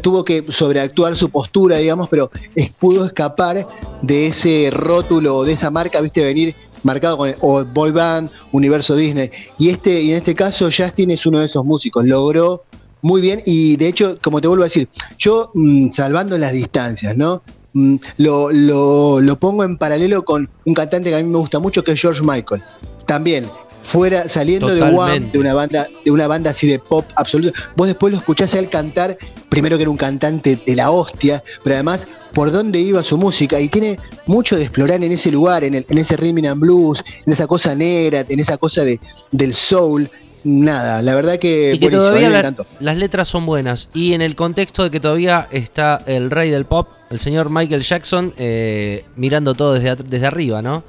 tuvo 0.03 0.25
que 0.25 0.45
sobreactuar 0.51 1.17
su 1.17 1.31
postura, 1.31 1.79
digamos, 1.79 2.09
pero 2.09 2.31
pudo 2.79 3.07
escapar 3.07 3.67
de 4.03 4.27
ese 4.27 4.71
rótulo 4.71 5.43
de 5.45 5.55
esa 5.55 5.71
marca, 5.71 6.01
viste, 6.01 6.23
venir 6.23 6.55
marcado 6.87 7.19
con 7.19 7.29
el, 7.29 7.37
boy 7.75 7.91
band, 7.91 8.31
universo 8.53 8.97
Disney. 8.97 9.31
Y 9.59 9.69
este, 9.69 10.01
en 10.11 10.17
este 10.17 10.35
caso 10.35 10.71
Justin 10.75 11.11
es 11.11 11.27
uno 11.27 11.41
de 11.41 11.47
esos 11.47 11.65
músicos, 11.65 12.07
logró 12.07 12.65
muy 13.03 13.21
bien 13.21 13.43
y 13.45 13.77
de 13.77 13.89
hecho, 13.89 14.19
como 14.23 14.41
te 14.41 14.49
vuelvo 14.49 14.63
a 14.65 14.67
decir, 14.67 14.89
yo 15.19 15.51
mm, 15.55 15.91
salvando 15.91 16.39
las 16.39 16.53
distancias, 16.53 17.15
¿no? 17.17 17.43
Mm, 17.75 17.97
lo, 18.19 18.51
lo- 18.51 19.21
lo 19.21 19.39
pongo 19.39 19.63
en 19.65 19.77
paralelo 19.77 20.25
con 20.25 20.49
un 20.65 20.75
cantante 20.75 21.11
que 21.11 21.17
a 21.17 21.23
mí 21.23 21.29
me 21.29 21.39
gusta 21.39 21.59
mucho 21.59 21.85
que 21.85 21.93
es 21.93 22.01
George 22.01 22.23
Michael. 22.25 22.63
También 23.07 23.45
fuera 23.87 24.29
saliendo 24.29 24.69
de 24.75 24.83
One, 24.83 24.91
Totalmente. 24.97 25.33
de 25.33 25.39
una 25.39 25.55
banda 25.55 25.87
de 26.05 26.11
una 26.11 26.27
banda 26.27 26.51
así 26.51 26.67
de 26.67 26.79
pop 26.79 27.05
absoluto. 27.15 27.53
Vos 27.77 27.87
después 27.87 28.13
lo 28.13 28.19
escuchás 28.19 28.53
a 28.55 28.59
él 28.59 28.69
cantar, 28.69 29.17
primero 29.49 29.77
que 29.77 29.83
era 29.83 29.91
un 29.91 29.97
cantante 29.97 30.59
de 30.67 30.75
la 30.77 30.91
hostia, 30.91 31.43
pero 31.63 31.75
además 31.77 32.07
por 32.35 32.51
dónde 32.51 32.79
iba 32.79 33.03
su 33.03 33.17
música 33.17 33.59
y 33.61 33.69
tiene 33.69 33.99
mucho 34.27 34.57
de 34.57 34.65
explorar 34.65 35.03
en 35.03 35.11
ese 35.13 35.31
lugar, 35.31 35.65
en, 35.65 35.75
el, 35.75 35.87
en 35.89 35.99
ese 35.99 36.17
rhythm 36.17 36.45
and 36.47 36.61
blues, 36.61 37.03
en 37.25 37.33
esa 37.33 37.47
cosa 37.47 37.75
negra, 37.75 38.25
en 38.29 38.41
esa 38.41 38.59
cosa 38.59 38.83
de, 38.85 39.01
del 39.31 39.55
soul. 39.55 40.09
Nada, 40.49 41.03
la 41.03 41.15
verdad 41.17 41.39
que, 41.41 41.73
y 41.75 41.79
que 41.81 41.91
todavía 41.91 42.31
la- 42.31 42.55
las 42.79 42.97
letras 42.97 43.27
son 43.27 43.47
buenas. 43.47 43.89
Y 43.95 44.13
en 44.13 44.23
el 44.23 44.37
contexto 44.37 44.85
de 44.85 44.93
que 44.93 45.01
todavía 45.01 45.49
está 45.51 46.01
el 46.07 46.31
rey 46.31 46.51
del 46.51 46.67
pop, 46.67 46.89
el 47.11 47.19
señor 47.19 47.51
Michael 47.51 47.83
Jackson, 47.83 48.33
eh, 48.39 49.05
mirando 49.17 49.55
todo 49.55 49.75
desde, 49.75 49.97
desde 50.05 50.27
arriba, 50.27 50.63
¿no? 50.63 50.85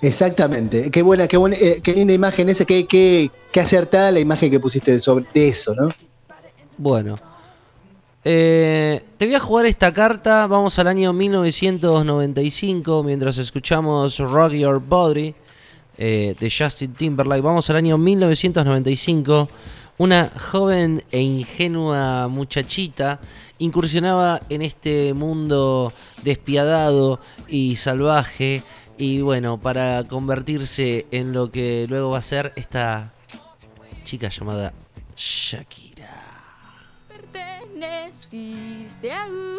Exactamente. 0.00 0.90
Qué 0.90 1.02
buena, 1.02 1.26
qué 1.26 1.36
buena, 1.36 1.56
eh, 1.56 1.80
qué 1.82 1.92
linda 1.92 2.14
imagen 2.14 2.48
esa, 2.48 2.64
qué, 2.64 2.86
qué, 2.86 3.30
qué 3.50 3.60
acertada 3.60 4.10
la 4.12 4.20
imagen 4.20 4.50
que 4.50 4.60
pusiste 4.60 4.98
sobre 5.00 5.26
eso, 5.34 5.74
¿no? 5.74 5.88
Bueno. 6.76 7.18
Eh, 8.24 9.02
te 9.16 9.26
voy 9.26 9.34
a 9.34 9.40
jugar 9.40 9.66
esta 9.66 9.92
carta. 9.92 10.46
Vamos 10.46 10.78
al 10.78 10.88
año 10.88 11.12
1995 11.12 13.02
mientras 13.02 13.38
escuchamos 13.38 14.18
Rock 14.18 14.52
Your 14.52 14.80
Body 14.80 15.34
eh, 15.96 16.34
de 16.38 16.50
Justin 16.50 16.94
Timberlake. 16.94 17.42
Vamos 17.42 17.70
al 17.70 17.76
año 17.76 17.96
1995. 17.96 19.48
Una 19.98 20.30
joven 20.36 21.02
e 21.10 21.20
ingenua 21.20 22.28
muchachita 22.28 23.18
incursionaba 23.58 24.40
en 24.48 24.62
este 24.62 25.12
mundo 25.14 25.92
despiadado 26.22 27.20
y 27.48 27.76
salvaje. 27.76 28.62
Y 28.98 29.20
bueno, 29.20 29.58
para 29.58 30.02
convertirse 30.04 31.06
en 31.12 31.32
lo 31.32 31.50
que 31.50 31.86
luego 31.88 32.10
va 32.10 32.18
a 32.18 32.22
ser 32.22 32.52
esta 32.56 33.12
chica 34.04 34.28
llamada 34.28 34.72
Shakira. 35.16 36.24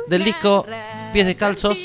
Del 0.10 0.24
disco 0.26 0.66
Pies 1.14 1.26
Descalzos. 1.28 1.78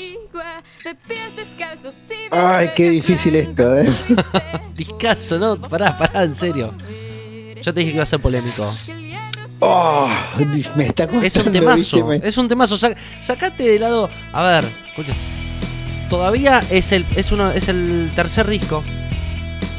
Ay, 2.31 2.71
qué 2.75 2.89
difícil 2.89 3.35
esto, 3.37 3.77
¿eh? 3.77 3.87
Discaso, 4.75 5.39
¿no? 5.39 5.55
Pará, 5.55 5.97
pará, 5.97 6.23
en 6.23 6.35
serio. 6.35 6.73
Yo 7.61 7.73
te 7.73 7.79
dije 7.79 7.91
que 7.91 7.95
iba 7.95 8.03
a 8.03 8.07
ser 8.07 8.19
polémico. 8.19 8.69
Oh, 9.61 10.09
me 10.75 10.87
está 10.87 11.07
costando, 11.07 11.25
Es 11.25 11.35
un 11.37 11.51
temazo, 11.53 12.05
Me- 12.05 12.15
es 12.17 12.37
un 12.37 12.47
temazo. 12.49 12.75
Sac- 12.75 12.97
sacate 13.21 13.63
de 13.63 13.79
lado. 13.79 14.09
A 14.33 14.43
ver, 14.43 14.65
escucha. 14.89 15.13
Todavía 16.09 16.61
es 16.69 16.91
el, 16.91 17.05
es 17.15 17.31
uno, 17.31 17.51
es 17.51 17.67
el 17.67 18.09
tercer 18.15 18.47
disco. 18.47 18.83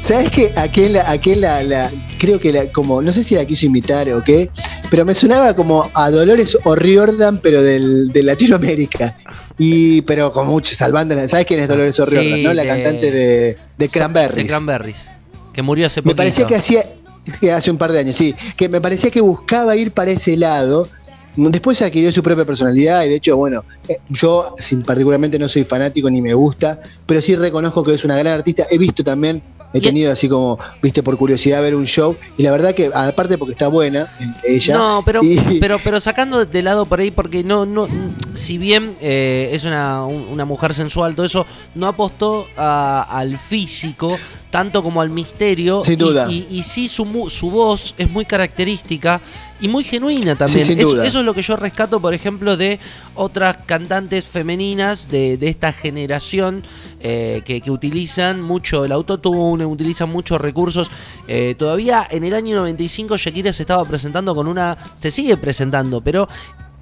¿Sabes 0.03 0.29
qué? 0.31 0.53
A 0.55 0.67
quién 0.69 0.93
la, 0.93 1.17
la, 1.35 1.63
la- 1.63 1.91
creo 2.17 2.39
que 2.39 2.51
la, 2.53 2.67
como, 2.71 3.01
no 3.01 3.11
sé 3.13 3.23
si 3.23 3.35
la 3.35 3.45
quiso 3.45 3.65
imitar 3.65 4.09
o 4.13 4.23
qué, 4.23 4.49
pero 4.89 5.03
me 5.05 5.13
sonaba 5.13 5.53
como 5.55 5.89
a 5.93 6.09
Dolores 6.09 6.57
O'Riordan, 6.63 7.39
pero 7.39 7.61
del, 7.61 8.09
de 8.11 8.23
Latinoamérica. 8.23 9.17
Y, 9.57 10.01
pero 10.03 10.31
con 10.31 10.47
mucho, 10.47 10.75
salvándola. 10.75 11.27
¿Sabes 11.27 11.45
quién 11.45 11.59
es 11.59 11.67
Dolores 11.67 11.99
O'Riordan, 11.99 12.35
Sí, 12.37 12.43
no? 12.43 12.53
La 12.53 12.61
que- 12.63 12.67
cantante 12.69 13.11
de, 13.11 13.57
de 13.77 13.89
Cranberries. 13.89 14.43
De 14.43 14.47
Cranberries. 14.49 15.09
Que 15.53 15.61
murió 15.61 15.87
hace 15.87 15.99
Me 16.01 16.03
poquito. 16.03 16.17
parecía 16.17 16.47
que 16.47 16.55
hacía, 16.55 16.85
que 17.41 17.51
hace 17.51 17.71
un 17.71 17.77
par 17.77 17.91
de 17.91 17.99
años, 17.99 18.15
sí, 18.15 18.33
que 18.55 18.69
me 18.69 18.79
parecía 18.79 19.09
que 19.09 19.19
buscaba 19.21 19.75
ir 19.75 19.91
para 19.91 20.11
ese 20.11 20.37
lado. 20.37 20.87
Después 21.37 21.81
adquirió 21.83 22.11
su 22.11 22.23
propia 22.23 22.45
personalidad 22.45 23.03
y 23.05 23.09
de 23.09 23.15
hecho, 23.15 23.37
bueno, 23.37 23.63
eh, 23.87 23.97
yo 24.09 24.55
sin, 24.57 24.81
particularmente 24.81 25.37
no 25.37 25.47
soy 25.47 25.63
fanático 25.63 26.09
ni 26.09 26.19
me 26.21 26.33
gusta, 26.33 26.79
pero 27.05 27.21
sí 27.21 27.35
reconozco 27.35 27.83
que 27.83 27.93
es 27.93 28.03
una 28.03 28.17
gran 28.17 28.33
artista. 28.33 28.65
He 28.71 28.77
visto 28.79 29.03
también, 29.03 29.43
he 29.71 29.79
tenido 29.79 30.11
así 30.11 30.27
como, 30.27 30.57
viste, 30.81 31.03
por 31.03 31.15
curiosidad 31.15 31.61
ver 31.61 31.75
un 31.75 31.85
show 31.85 32.15
y 32.37 32.43
la 32.43 32.49
verdad 32.51 32.73
que, 32.73 32.89
aparte 32.91 33.37
porque 33.37 33.51
está 33.51 33.67
buena, 33.67 34.11
eh, 34.19 34.55
ella. 34.55 34.77
No, 34.77 35.03
pero, 35.05 35.21
y- 35.23 35.39
pero, 35.59 35.77
pero 35.83 35.99
sacando 35.99 36.43
de 36.43 36.61
lado 36.63 36.87
por 36.87 37.01
ahí, 37.01 37.11
porque 37.11 37.43
no, 37.43 37.67
no, 37.67 37.87
si 38.33 38.57
bien 38.57 38.95
eh, 38.99 39.49
es 39.53 39.63
una, 39.63 40.05
un- 40.05 40.27
una 40.29 40.45
mujer 40.45 40.73
sensual, 40.73 41.13
todo 41.15 41.27
eso, 41.27 41.45
no 41.75 41.85
apostó 41.87 42.47
a- 42.57 43.03
al 43.09 43.37
físico 43.37 44.17
tanto 44.49 44.81
como 44.81 45.01
al 45.01 45.09
misterio. 45.11 45.83
Sin 45.83 45.99
duda. 45.99 46.25
Y, 46.31 46.47
y 46.49 46.63
sí, 46.63 46.87
su, 46.87 47.29
su 47.29 47.51
voz 47.51 47.93
es 47.97 48.09
muy 48.09 48.25
característica 48.25 49.21
y 49.59 49.67
muy 49.67 49.83
genuina 49.83 50.35
también. 50.35 50.65
Sí, 50.65 50.73
eso 50.73 51.03
es 51.03 51.13
lo 51.15 51.33
que 51.33 51.41
yo 51.41 51.55
rescato, 51.55 51.99
por 51.99 52.13
ejemplo, 52.13 52.57
de 52.57 52.79
otras 53.15 53.57
cantantes 53.65 54.25
femeninas 54.25 55.09
de, 55.09 55.37
de 55.37 55.49
esta 55.49 55.73
generación 55.73 56.63
eh, 56.99 57.41
que, 57.45 57.61
que 57.61 57.71
utilizan 57.71 58.41
mucho 58.41 58.85
el 58.85 58.91
autotune, 58.91 59.65
utilizan 59.65 60.09
muchos 60.09 60.39
recursos. 60.39 60.91
Eh, 61.27 61.55
todavía 61.57 62.07
en 62.09 62.23
el 62.23 62.33
año 62.33 62.55
95 62.55 63.17
Shakira 63.17 63.53
se 63.53 63.63
estaba 63.63 63.85
presentando 63.85 64.33
con 64.35 64.47
una... 64.47 64.77
Se 64.95 65.11
sigue 65.11 65.37
presentando, 65.37 66.01
pero... 66.01 66.27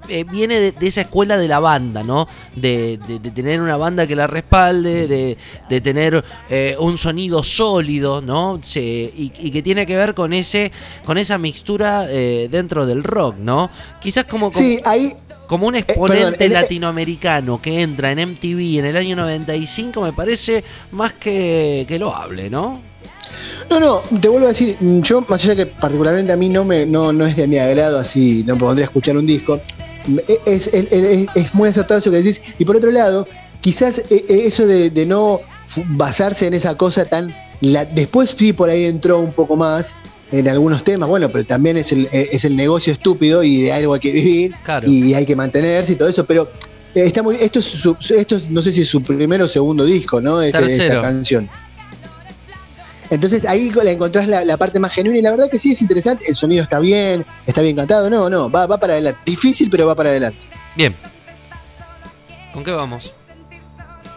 eh, 0.08 0.24
viene 0.24 0.60
de, 0.60 0.72
de 0.72 0.86
esa 0.86 1.00
escuela 1.02 1.36
de 1.36 1.48
la 1.48 1.58
banda, 1.58 2.02
¿no? 2.04 2.28
De, 2.54 2.98
de- 3.08 3.18
de 3.18 3.30
tener 3.30 3.60
una 3.60 3.76
banda 3.76 4.06
que 4.06 4.14
la 4.14 4.26
respalde, 4.26 5.08
de, 5.08 5.36
de 5.68 5.80
tener 5.80 6.24
eh, 6.48 6.76
un 6.78 6.96
sonido 6.98 7.42
sólido, 7.42 8.20
¿no? 8.22 8.60
Se- 8.62 8.80
y, 8.80 9.32
y 9.40 9.50
que 9.50 9.62
tiene 9.62 9.84
que 9.86 9.96
ver 9.96 10.14
con 10.14 10.32
ese, 10.32 10.70
con 11.04 11.18
esa 11.18 11.38
mixtura 11.38 12.06
eh, 12.08 12.48
dentro 12.50 12.86
del 12.86 13.02
rock, 13.02 13.36
¿no? 13.38 13.70
Quizás 14.00 14.24
como, 14.26 14.50
como, 14.50 14.58
sí, 14.64 14.78
ahí, 14.84 15.12
como 15.48 15.66
un 15.66 15.72
perdón, 15.74 15.88
exponente 15.90 16.44
en- 16.44 16.52
latinoamericano 16.52 17.60
que 17.60 17.82
entra 17.82 18.12
en 18.12 18.18
MTV 18.30 18.78
en 18.78 18.84
el 18.86 18.96
año 18.96 19.16
95 19.16 20.00
me 20.02 20.12
parece 20.12 20.62
más 20.92 21.12
que, 21.14 21.84
que 21.88 21.98
loable, 21.98 22.48
¿no? 22.48 22.80
No, 23.68 23.80
no, 23.80 23.98
te 24.20 24.28
vuelvo 24.28 24.46
a 24.46 24.50
decir, 24.50 24.76
yo, 24.80 25.20
más 25.28 25.42
allá 25.42 25.56
que 25.56 25.66
particularmente 25.66 26.32
a 26.32 26.36
mí 26.36 26.48
no 26.48 26.64
me 26.64 26.86
no, 26.86 27.12
no 27.12 27.26
es 27.26 27.34
de 27.36 27.48
mi 27.48 27.58
agrado, 27.58 27.98
así 27.98 28.44
no 28.46 28.56
pondré 28.56 28.84
a 28.84 28.86
escuchar 28.86 29.16
un 29.16 29.26
disco, 29.26 29.60
es, 30.46 30.66
es, 30.68 30.92
es- 30.92 31.26
es 31.34 31.54
muy 31.54 31.68
acertado 31.68 31.98
eso 32.00 32.10
que 32.10 32.18
decís. 32.18 32.40
Y 32.58 32.64
por 32.64 32.76
otro 32.76 32.90
lado, 32.90 33.26
quizás 33.60 33.98
eh, 33.98 34.04
eh, 34.10 34.42
eso 34.46 34.66
de, 34.66 34.90
de 34.90 35.06
no 35.06 35.40
basarse 35.88 36.46
en 36.46 36.54
esa 36.54 36.76
cosa 36.76 37.04
tan. 37.04 37.34
la- 37.60 37.84
después 37.84 38.34
sí 38.38 38.52
por 38.52 38.68
ahí 38.70 38.84
entró 38.84 39.20
un 39.20 39.32
poco 39.32 39.56
más 39.56 39.94
en 40.32 40.48
algunos 40.48 40.82
temas, 40.84 41.08
bueno, 41.08 41.30
pero 41.30 41.46
también 41.46 41.76
es 41.76 41.92
el, 41.92 42.06
eh, 42.12 42.28
es 42.32 42.44
el 42.44 42.56
negocio 42.56 42.92
estúpido 42.92 43.42
y 43.44 43.62
de 43.62 43.72
algo 43.72 43.94
hay 43.94 44.00
que 44.00 44.10
vivir 44.12 44.54
Claro. 44.64 44.90
y 44.90 45.14
hay 45.14 45.24
que 45.24 45.36
mantenerse 45.36 45.92
y 45.92 45.96
todo 45.96 46.08
eso, 46.08 46.24
pero. 46.24 46.50
Está 46.94 47.22
muy, 47.22 47.36
esto, 47.38 47.58
es 47.58 47.66
su- 47.66 47.94
esto 48.16 48.36
es- 48.38 48.48
no 48.48 48.62
sé 48.62 48.72
si 48.72 48.80
es 48.80 48.88
su 48.88 49.02
primero 49.02 49.44
o 49.44 49.48
segundo 49.48 49.84
disco, 49.84 50.18
¿no? 50.22 50.40
Este-. 50.40 50.64
Esta 50.86 51.02
canción. 51.02 51.46
Entonces 53.10 53.44
ahí 53.44 53.70
le 53.70 53.92
encontrás 53.92 54.26
la, 54.26 54.44
la 54.44 54.56
parte 54.56 54.78
más 54.80 54.92
genuina 54.92 55.18
y 55.18 55.22
la 55.22 55.30
verdad 55.30 55.48
que 55.50 55.58
sí 55.58 55.72
es 55.72 55.80
interesante. 55.82 56.24
El 56.28 56.34
sonido 56.34 56.62
está 56.62 56.78
bien, 56.78 57.24
está 57.46 57.60
bien 57.62 57.76
cantado. 57.76 58.10
No, 58.10 58.28
no, 58.28 58.50
va, 58.50 58.66
va 58.66 58.78
para 58.78 58.94
adelante. 58.94 59.20
Difícil, 59.24 59.70
pero 59.70 59.86
va 59.86 59.94
para 59.94 60.08
adelante. 60.10 60.38
Bien. 60.74 60.96
¿Con 62.52 62.64
qué 62.64 62.72
vamos? 62.72 63.12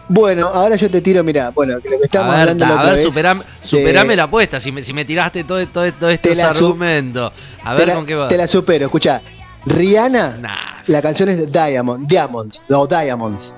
Bueno, 0.08 0.48
ahora 0.48 0.74
yo 0.74 0.90
te 0.90 1.00
tiro, 1.00 1.22
mira, 1.22 1.50
bueno, 1.50 1.78
que 1.80 1.88
lo 1.88 1.98
que 1.98 2.06
estábamos 2.06 2.34
a 2.34 2.38
ver, 2.38 2.48
hablando 2.50 2.66
la 2.74 2.80
a 2.80 2.84
ver, 2.86 2.94
vez, 2.94 3.02
superame, 3.04 3.42
superame 3.62 4.16
la 4.16 4.24
apuesta. 4.24 4.58
Si 4.60 4.72
me, 4.72 4.82
si 4.82 4.92
me 4.92 5.04
tiraste 5.04 5.44
todo, 5.44 5.64
todo, 5.68 5.92
todo 5.92 6.10
estos 6.10 6.36
argumentos. 6.40 7.32
A 7.62 7.74
ver 7.74 7.86
la- 7.88 7.94
con 7.94 8.06
qué 8.06 8.16
va. 8.16 8.28
Te 8.28 8.36
la 8.36 8.48
supero, 8.48 8.86
escucha. 8.86 9.22
Rihanna, 9.66 10.38
Nah. 10.38 10.82
la 10.86 11.00
canción 11.00 11.28
es 11.28 11.52
Diamond, 11.52 12.08
Diamonds, 12.08 12.60
o 12.70 12.86
Diamonds. 12.88 13.52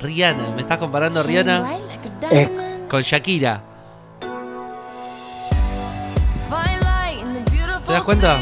Rihanna, 0.00 0.50
me 0.52 0.60
estás 0.62 0.78
comparando 0.78 1.20
a 1.20 1.22
Rihanna 1.22 1.78
Eh, 2.30 2.48
con 2.88 3.02
Shakira. 3.02 3.62
¿Te 7.86 7.92
das 7.92 8.02
cuenta? 8.02 8.36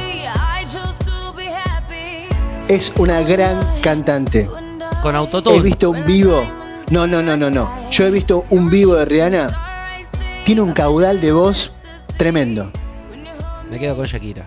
es 2.69 2.93
una 2.97 3.21
gran 3.23 3.61
cantante. 3.83 4.49
Con 5.03 5.15
He 5.15 5.19
autotune. 5.19 5.61
visto 5.61 5.91
un 5.91 6.05
vivo. 6.07 6.45
No, 6.91 7.07
no, 7.07 7.23
no, 7.23 7.37
no, 7.37 7.51
no. 7.51 7.91
Yo 7.91 8.05
he 8.05 8.11
visto 8.11 8.45
un 8.51 8.71
vivo 8.71 8.95
de 8.95 9.05
Rihanna. 9.05 9.51
Tiene 10.45 10.63
un 10.63 10.73
caudal 10.73 11.21
de 11.21 11.33
voz 11.33 11.73
tremendo. 12.17 12.71
Me 13.71 13.79
quedo 13.79 13.97
con 13.97 14.07
Shakira. 14.07 14.47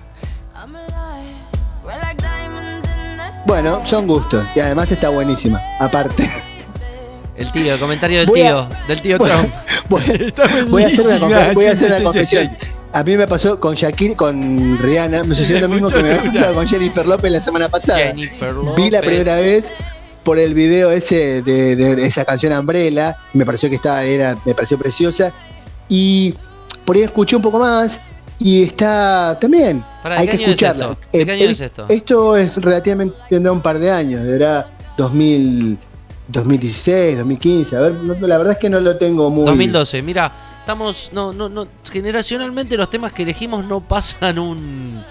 Bueno, 3.46 3.86
son 3.86 4.08
gustos. 4.08 4.46
Y 4.56 4.60
además 4.60 4.92
está 4.92 5.10
buenísima. 5.10 5.62
Aparte. 5.80 6.30
El 7.38 7.52
tío, 7.52 7.74
el 7.74 7.80
comentario 7.80 8.20
del 8.20 8.28
Voy 8.28 8.42
tío. 8.42 8.60
a- 8.60 8.70
Del 8.88 9.02
tío 9.02 9.18
Trump. 9.20 9.54
voy- 9.90 10.34
voy 10.70 10.84
a 10.84 10.88
hacer 10.88 11.06
una, 11.08 11.20
confe- 11.20 11.54
voy 11.54 11.66
a 11.66 11.72
hacer 11.72 11.92
una 11.92 12.04
confesión. 12.04 12.50
A 12.94 13.04
mí 13.04 13.16
me 13.18 13.28
pasó 13.28 13.60
con 13.60 13.76
Shakira, 13.76 14.16
con 14.16 14.78
Rihanna, 14.80 15.24
me 15.24 15.36
sucedió 15.36 15.62
lo 15.62 15.70
mismo 15.70 15.90
que 15.90 16.02
me 16.02 16.14
había 16.14 16.32
pasado 16.32 16.54
con 16.56 16.68
Jennifer 16.68 17.06
López 17.06 17.32
la 17.32 17.42
semana 17.42 17.70
pasada. 17.70 18.00
Jennifer 18.00 18.54
Vi 18.76 18.90
la 18.90 18.98
López. 19.00 19.02
primera 19.02 19.36
vez 19.36 19.66
por 20.24 20.40
el 20.40 20.54
video 20.54 20.90
ese 20.92 21.42
de, 21.44 21.76
de 21.76 22.06
esa 22.06 22.26
canción 22.26 22.54
Umbrella, 22.54 23.18
me 23.34 23.46
pareció 23.46 23.70
que 23.70 23.76
estaba, 23.76 24.04
era, 24.04 24.36
me 24.46 24.54
pareció 24.56 24.78
preciosa. 24.80 25.32
Y 25.90 26.34
por 26.86 26.96
ahí 26.96 27.04
escuché 27.04 27.36
un 27.36 27.42
poco 27.42 27.60
más 27.60 28.00
y 28.40 28.64
está 28.64 29.38
también. 29.40 29.84
Pará, 30.02 30.20
hay 30.20 30.26
¿de 30.28 30.32
que 30.32 30.38
año 30.38 30.46
es 30.48 30.50
escucharla. 30.62 30.86
esto? 30.86 30.98
¿De 31.14 31.26
qué 31.26 31.32
Eh, 31.32 31.36
año 31.44 31.50
es 31.52 31.60
esto? 31.60 31.86
Esto 31.90 32.38
es 32.38 32.56
relativamente, 32.56 33.16
tendrá 33.30 33.52
un 33.52 33.62
par 33.62 33.78
de 33.80 33.92
años, 33.92 34.24
deberá 34.24 34.66
2000, 34.98 35.78
2016, 36.28 37.18
2015. 37.18 37.76
A 37.76 37.80
ver, 37.82 37.94
la 38.22 38.38
verdad 38.38 38.54
es 38.54 38.60
que 38.60 38.70
no 38.70 38.80
lo 38.80 38.98
tengo 38.98 39.30
muy. 39.30 39.46
2012, 39.46 40.02
mira, 40.02 40.32
estamos. 40.60 41.10
No, 41.14 41.32
no, 41.34 41.48
no. 41.50 41.68
Generacionalmente 41.92 42.76
los 42.78 42.90
temas 42.90 43.14
que 43.14 43.24
elegimos 43.24 43.66
no 43.66 43.80
pasan 43.82 44.40
un. 44.40 45.02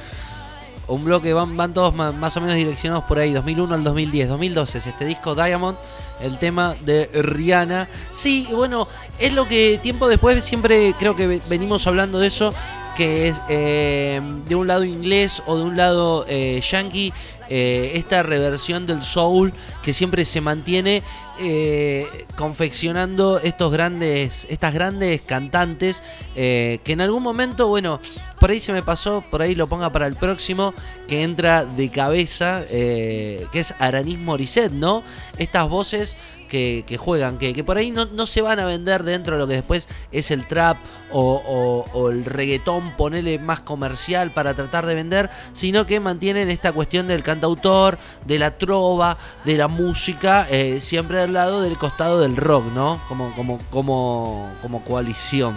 Un 0.89 1.05
bloque, 1.05 1.33
van, 1.33 1.57
van 1.57 1.75
todos 1.75 1.93
ma- 1.93 2.13
más, 2.13 2.37
o 2.37 2.41
menos 2.41 2.55
direccionados 2.55 3.03
por 3.07 3.19
ahí, 3.19 3.33
2001 3.33 3.75
al 3.75 3.83
2010. 3.83 4.29
2012 4.29 4.79
es 4.79 4.87
este 4.87 5.05
disco 5.05 5.35
Diamond, 5.35 5.77
el 6.21 6.39
tema 6.39 6.77
de 6.85 7.11
Rihanna. 7.13 7.89
Sí, 8.13 8.47
bueno, 8.53 8.87
es 9.19 9.33
lo 9.33 9.49
que 9.49 9.81
tiempo 9.83 10.07
después 10.07 10.45
siempre 10.45 10.95
creo 10.97 11.17
que 11.17 11.27
ve- 11.27 11.43
venimos 11.49 11.89
hablando 11.89 12.21
de 12.21 12.29
eso, 12.29 12.53
que 12.97 13.27
es 13.27 13.41
eh, 13.49 14.21
de 14.47 14.55
un 14.55 14.69
lado 14.69 14.85
inglés 14.85 15.43
o 15.47 15.57
de 15.57 15.65
un 15.65 15.77
lado 15.77 16.25
eh, 16.29 16.61
yankee, 16.63 17.13
eh, 17.49 17.93
esta 17.95 18.23
reversión 18.23 18.87
del 18.87 19.03
soul 19.03 19.53
que 19.83 19.93
siempre 19.93 20.25
se 20.25 20.41
mantiene 20.41 21.03
eh, 21.39 22.07
confeccionando 22.37 23.39
estos 23.39 23.71
grandes, 23.71 24.47
estas 24.51 24.73
grandes 24.73 25.23
cantantes 25.23 26.03
eh, 26.35 26.81
que 26.83 26.93
en 26.93 27.03
algún 27.03 27.23
momento, 27.23 27.69
bueno, 27.69 28.01
por 28.41 28.51
ahí 28.51 28.61
se 28.61 28.73
me 28.73 28.83
pasó, 28.83 29.23
por 29.31 29.43
ahí 29.43 29.55
lo 29.55 29.69
ponga 29.69 29.93
para 29.93 30.07
el 30.07 30.15
próximo, 30.15 30.75
que 31.09 31.23
entra 31.23 31.65
de 31.65 31.91
cabeza, 31.91 32.65
que 32.69 33.49
es 33.53 33.75
Aranis 33.79 34.19
Morisset, 34.19 34.73
¿no? 34.73 35.03
Estas 35.39 35.69
voces 35.69 36.17
que, 36.47 36.99
juegan, 36.99 37.39
que, 37.39 37.55
que 37.55 37.65
por 37.65 37.77
ahí 37.77 37.91
no, 37.91 38.07
no 38.07 38.27
se 38.27 38.43
van 38.43 38.59
a 38.59 38.65
vender 38.65 39.03
dentro 39.03 39.35
de 39.35 39.41
lo 39.41 39.47
que 39.47 39.55
después 39.55 39.89
es 40.13 40.31
el 40.31 40.47
trap 40.47 40.79
o, 41.13 42.11
el 42.11 42.25
reggaetón, 42.25 42.93
ponele 42.97 43.39
más 43.39 43.61
comercial 43.61 44.31
para 44.31 44.55
tratar 44.55 44.87
de 44.87 44.95
vender, 44.95 45.31
sino 45.53 45.87
que 45.87 46.01
mantienen 46.01 46.51
esta 46.51 46.73
cuestión 46.73 47.07
del 47.07 47.23
cantautor, 47.23 47.99
de 48.27 48.39
la 48.39 48.59
trova, 48.59 49.17
de 49.45 49.57
la 49.57 49.69
música, 49.69 50.47
eh, 50.51 50.81
siempre 50.81 51.21
al 51.21 51.33
lado 51.33 51.63
del 51.63 51.77
costado 51.77 52.21
del 52.21 52.37
rock, 52.37 52.65
¿no? 52.75 53.01
Como, 53.09 53.33
como, 53.35 53.59
como, 53.71 54.53
como 54.63 54.83
coalición. 54.83 55.55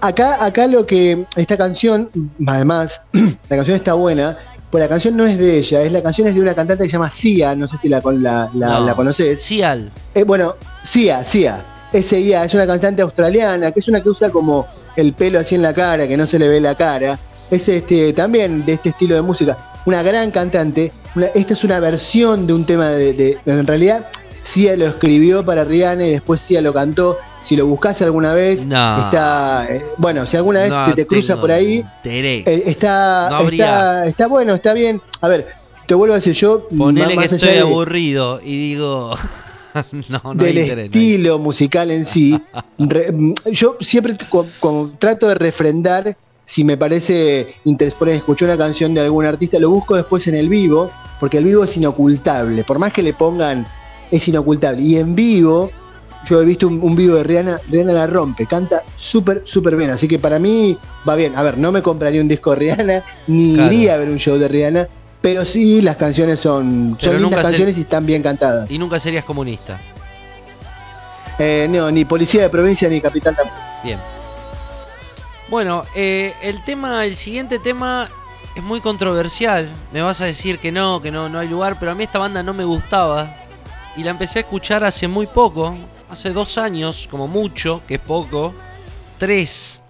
Acá, 0.00 0.44
acá 0.44 0.66
lo 0.68 0.86
que. 0.86 1.26
Esta 1.34 1.56
canción, 1.56 2.08
además, 2.46 3.00
la 3.12 3.56
canción 3.56 3.76
está 3.76 3.94
buena. 3.94 4.38
Pues 4.70 4.82
la 4.82 4.88
canción 4.88 5.16
no 5.16 5.24
es 5.26 5.38
de 5.38 5.58
ella, 5.58 5.80
es 5.82 5.92
la 5.92 6.02
canción 6.02 6.28
es 6.28 6.34
de 6.34 6.40
una 6.42 6.54
cantante 6.54 6.84
que 6.84 6.90
se 6.90 6.94
llama 6.96 7.10
Sia, 7.10 7.54
no 7.54 7.66
sé 7.66 7.76
si 7.80 7.88
la, 7.88 8.00
la, 8.04 8.50
la, 8.54 8.66
No. 8.80 8.86
la 8.86 8.94
conoces. 8.94 9.42
Cial. 9.42 9.90
Eh, 10.14 10.24
bueno, 10.24 10.54
Sia, 10.82 11.24
Sia. 11.24 11.64
S.I.A. 11.90 12.44
es 12.44 12.52
una 12.52 12.66
cantante 12.66 13.00
australiana, 13.00 13.72
que 13.72 13.80
es 13.80 13.88
una 13.88 14.02
que 14.02 14.10
usa 14.10 14.28
como 14.28 14.66
el 14.94 15.14
pelo 15.14 15.38
así 15.40 15.54
en 15.54 15.62
la 15.62 15.72
cara, 15.72 16.06
que 16.06 16.18
no 16.18 16.26
se 16.26 16.38
le 16.38 16.46
ve 16.48 16.60
la 16.60 16.74
cara. 16.74 17.18
Es 17.50 17.66
este 17.68 18.12
también 18.12 18.66
de 18.66 18.74
este 18.74 18.90
estilo 18.90 19.14
de 19.14 19.22
música. 19.22 19.56
Una 19.86 20.02
gran 20.02 20.30
cantante. 20.30 20.92
Una- 21.16 21.28
esta 21.28 21.54
es 21.54 21.64
una 21.64 21.80
versión 21.80 22.46
de 22.46 22.52
un 22.52 22.66
tema 22.66 22.90
de, 22.90 23.14
de- 23.14 23.38
En 23.46 23.66
realidad, 23.66 24.06
Sia 24.42 24.76
lo 24.76 24.86
escribió 24.86 25.42
para 25.46 25.64
Rihanna 25.64 26.04
y 26.06 26.10
después 26.10 26.42
Sia 26.42 26.60
lo 26.60 26.74
cantó. 26.74 27.16
Si 27.48 27.56
lo 27.56 27.64
buscas 27.66 28.02
alguna 28.02 28.34
vez, 28.34 28.66
No. 28.66 28.98
está. 29.06 29.66
eh, 29.70 29.82
bueno, 29.96 30.26
si 30.26 30.36
alguna 30.36 30.60
vez 30.60 30.70
No 30.70 30.84
te, 30.84 30.92
te 30.92 31.06
cruza 31.06 31.40
por 31.40 31.50
ahí, 31.50 31.82
eh, 32.04 32.62
está, 32.66 33.28
No 33.30 33.48
está, 33.48 34.06
está 34.06 34.26
bueno, 34.26 34.52
está 34.54 34.74
bien. 34.74 35.00
A 35.22 35.28
ver, 35.28 35.46
te 35.86 35.94
vuelvo 35.94 36.12
a 36.12 36.16
decir 36.18 36.34
yo. 36.34 36.68
Ponele 36.68 37.14
más 37.14 37.28
que 37.28 37.34
allá 37.36 37.36
estoy 37.36 37.54
de- 37.54 37.60
aburrido 37.60 38.38
y 38.44 38.58
digo. 38.58 39.14
no, 40.10 40.20
no 40.24 40.34
del 40.34 40.58
interés. 40.58 40.68
no 40.68 40.80
hay- 40.80 40.84
estilo 41.12 41.38
musical 41.38 41.90
en 41.90 42.04
sí, 42.04 42.38
re- 42.78 43.14
yo 43.52 43.78
siempre 43.80 44.14
trato 44.98 45.28
de 45.28 45.34
refrendar 45.34 46.16
si 46.44 46.64
me 46.64 46.76
parece 46.76 47.54
ejemplo, 47.64 48.10
escuché 48.10 48.44
una 48.44 48.58
canción 48.58 48.92
de 48.92 49.00
algún 49.00 49.24
artista, 49.24 49.58
lo 49.58 49.70
busco 49.70 49.96
después 49.96 50.26
en 50.28 50.34
el 50.34 50.48
vivo, 50.50 50.90
porque 51.18 51.38
el 51.38 51.44
vivo 51.44 51.64
es 51.64 51.74
inocultable, 51.78 52.64
por 52.64 52.78
más 52.78 52.92
que 52.92 53.02
le 53.02 53.12
pongan, 53.14 53.66
es 54.10 54.26
inocultable. 54.28 54.82
Y 54.82 54.96
en 54.96 55.14
vivo, 55.14 55.70
yo 56.28 56.40
he 56.42 56.44
visto 56.44 56.66
un, 56.66 56.80
un 56.82 56.94
vivo 56.94 57.16
de 57.16 57.24
Rihanna, 57.24 57.60
Rihanna 57.70 57.92
la 57.92 58.06
rompe, 58.06 58.46
canta 58.46 58.82
súper, 58.96 59.42
súper 59.44 59.76
bien, 59.76 59.90
así 59.90 60.06
que 60.08 60.18
para 60.18 60.38
mí 60.38 60.76
va 61.08 61.14
bien. 61.14 61.36
A 61.36 61.42
ver, 61.42 61.56
no 61.58 61.72
me 61.72 61.82
compraría 61.82 62.20
un 62.20 62.28
disco 62.28 62.50
de 62.50 62.56
Rihanna, 62.56 63.02
ni 63.26 63.54
Claro. 63.54 63.72
iría 63.72 63.94
a 63.94 63.96
ver 63.98 64.08
un 64.08 64.18
show 64.18 64.36
de 64.38 64.48
Rihanna, 64.48 64.88
pero 65.20 65.44
sí 65.44 65.80
las 65.82 65.96
canciones 65.96 66.40
son, 66.40 66.96
Pero 67.00 67.12
son 67.14 67.22
nunca 67.22 67.36
lindas 67.36 67.44
canciones 67.52 67.78
y 67.78 67.80
están 67.82 68.04
bien 68.06 68.22
cantadas. 68.22 68.70
Y 68.70 68.78
nunca 68.78 68.98
serías 69.00 69.24
comunista. 69.24 69.80
Eh, 71.38 71.66
no, 71.70 71.90
ni 71.90 72.04
policía 72.04 72.42
de 72.42 72.48
provincia 72.50 72.88
ni 72.88 73.00
capital 73.00 73.36
tampoco. 73.36 73.58
Bien. 73.84 73.98
Bueno, 75.48 75.84
eh, 75.94 76.34
el 76.42 76.62
tema, 76.64 77.06
el 77.06 77.16
siguiente 77.16 77.58
tema 77.58 78.10
es 78.56 78.62
muy 78.62 78.80
controversial. 78.80 79.68
Me 79.92 80.02
vas 80.02 80.20
a 80.20 80.24
decir 80.26 80.58
que 80.58 80.72
no, 80.72 81.00
que 81.00 81.10
no, 81.10 81.28
no 81.28 81.38
hay 81.38 81.48
lugar, 81.48 81.76
pero 81.78 81.92
a 81.92 81.94
mí 81.94 82.04
esta 82.04 82.18
banda 82.18 82.42
no 82.42 82.54
me 82.54 82.64
gustaba. 82.64 83.34
Y 83.96 84.02
la 84.04 84.10
empecé 84.10 84.40
a 84.40 84.42
escuchar 84.42 84.84
hace 84.84 85.08
muy 85.08 85.26
poco, 85.26 85.76
hace 86.10 86.30
dos 86.30 86.58
años, 86.58 87.08
como 87.10 87.28
mucho, 87.28 87.82
que 87.86 87.94
es 87.94 88.00
poco. 88.00 88.54
Tres. 89.18 89.82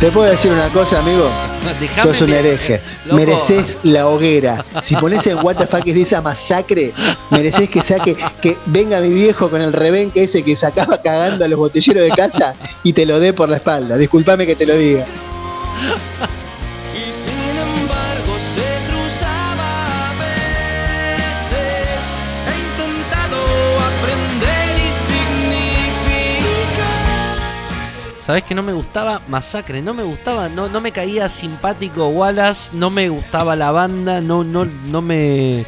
Te 0.00 0.12
puedo 0.12 0.30
decir 0.30 0.52
una 0.52 0.68
cosa, 0.68 1.00
amigo. 1.00 1.28
Déjame 1.80 2.12
Sos 2.12 2.20
un 2.22 2.32
hereje. 2.32 2.80
Loco. 3.04 3.16
Mereces 3.16 3.78
la 3.82 4.06
hoguera. 4.06 4.64
Si 4.84 4.94
pones 4.94 5.26
en 5.26 5.38
fuck 5.38 5.86
is 5.86 5.96
esa 5.96 6.22
masacre, 6.22 6.92
mereces 7.30 7.68
que 7.68 7.82
saque, 7.82 8.16
que 8.40 8.56
venga 8.66 9.00
mi 9.00 9.08
viejo 9.08 9.50
con 9.50 9.60
el 9.60 9.72
rebenque 9.72 10.24
ese 10.24 10.44
que 10.44 10.54
sacaba 10.54 11.02
cagando 11.02 11.44
a 11.44 11.48
los 11.48 11.58
botelleros 11.58 12.04
de 12.04 12.10
casa 12.10 12.54
y 12.84 12.92
te 12.92 13.06
lo 13.06 13.18
dé 13.18 13.32
por 13.32 13.48
la 13.48 13.56
espalda. 13.56 13.96
Disculpame 13.96 14.46
que 14.46 14.54
te 14.54 14.66
lo 14.66 14.76
diga. 14.76 15.04
¿Sabés 28.28 28.44
que 28.44 28.54
no 28.54 28.62
me 28.62 28.74
gustaba 28.74 29.22
Masacre? 29.28 29.80
No 29.80 29.94
me 29.94 30.02
gustaba, 30.02 30.50
no, 30.50 30.68
no 30.68 30.82
me 30.82 30.92
caía 30.92 31.30
simpático 31.30 32.08
Wallace, 32.08 32.72
no 32.74 32.90
me 32.90 33.08
gustaba 33.08 33.56
la 33.56 33.70
banda, 33.70 34.20
no, 34.20 34.44
no, 34.44 34.66
no 34.66 35.00
me. 35.00 35.64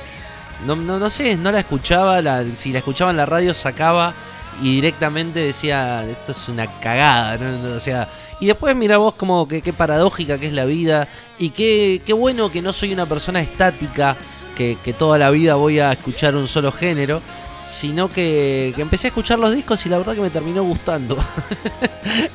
No, 0.67 0.77
no, 0.77 0.99
no 0.99 1.09
sé, 1.09 1.39
no 1.39 1.51
la 1.53 1.61
escuchaba, 1.61 2.21
si 2.55 2.71
la 2.71 2.81
escuchaba 2.81 3.13
en 3.13 3.17
la 3.17 3.25
radio 3.25 3.55
sacaba 3.55 4.13
y 4.61 4.75
directamente 4.75 5.41
decía, 5.41 6.05
esto 6.07 6.33
es 6.33 6.49
una 6.51 6.67
cagada. 6.81 7.39
No, 7.39 7.77
o 7.77 7.81
sea, 7.81 8.11
y 8.41 8.49
después 8.49 8.77
mira 8.77 8.99
vos 8.99 9.15
como 9.15 9.49
que 9.49 9.63
qué 9.63 9.73
paradójica 9.73 10.37
que 10.37 10.49
es 10.49 10.53
la 10.53 10.67
vida 10.67 11.09
y 11.39 11.49
qué, 11.49 12.03
qué 12.05 12.13
bueno 12.13 12.53
que 12.53 12.61
no 12.61 12.75
soy 12.75 12.93
una 12.93 13.07
persona 13.07 13.41
estática, 13.41 14.19
que, 14.55 14.77
que 14.85 14.93
toda 14.93 15.17
la 15.17 15.31
vida 15.31 15.55
voy 15.55 15.79
a 15.79 15.93
escuchar 15.93 16.37
un 16.37 16.47
solo 16.47 16.73
género, 16.73 17.23
sino 17.71 18.09
que, 18.11 18.73
que 18.75 18.83
empecé 18.83 19.07
a 19.07 19.11
escuchar 19.11 19.39
los 19.39 19.55
discos 19.55 19.85
y 19.87 19.89
la 19.89 19.99
verdad 19.99 20.15
que 20.15 20.21
me 20.21 20.31
terminó 20.31 20.63
gustando. 20.65 21.17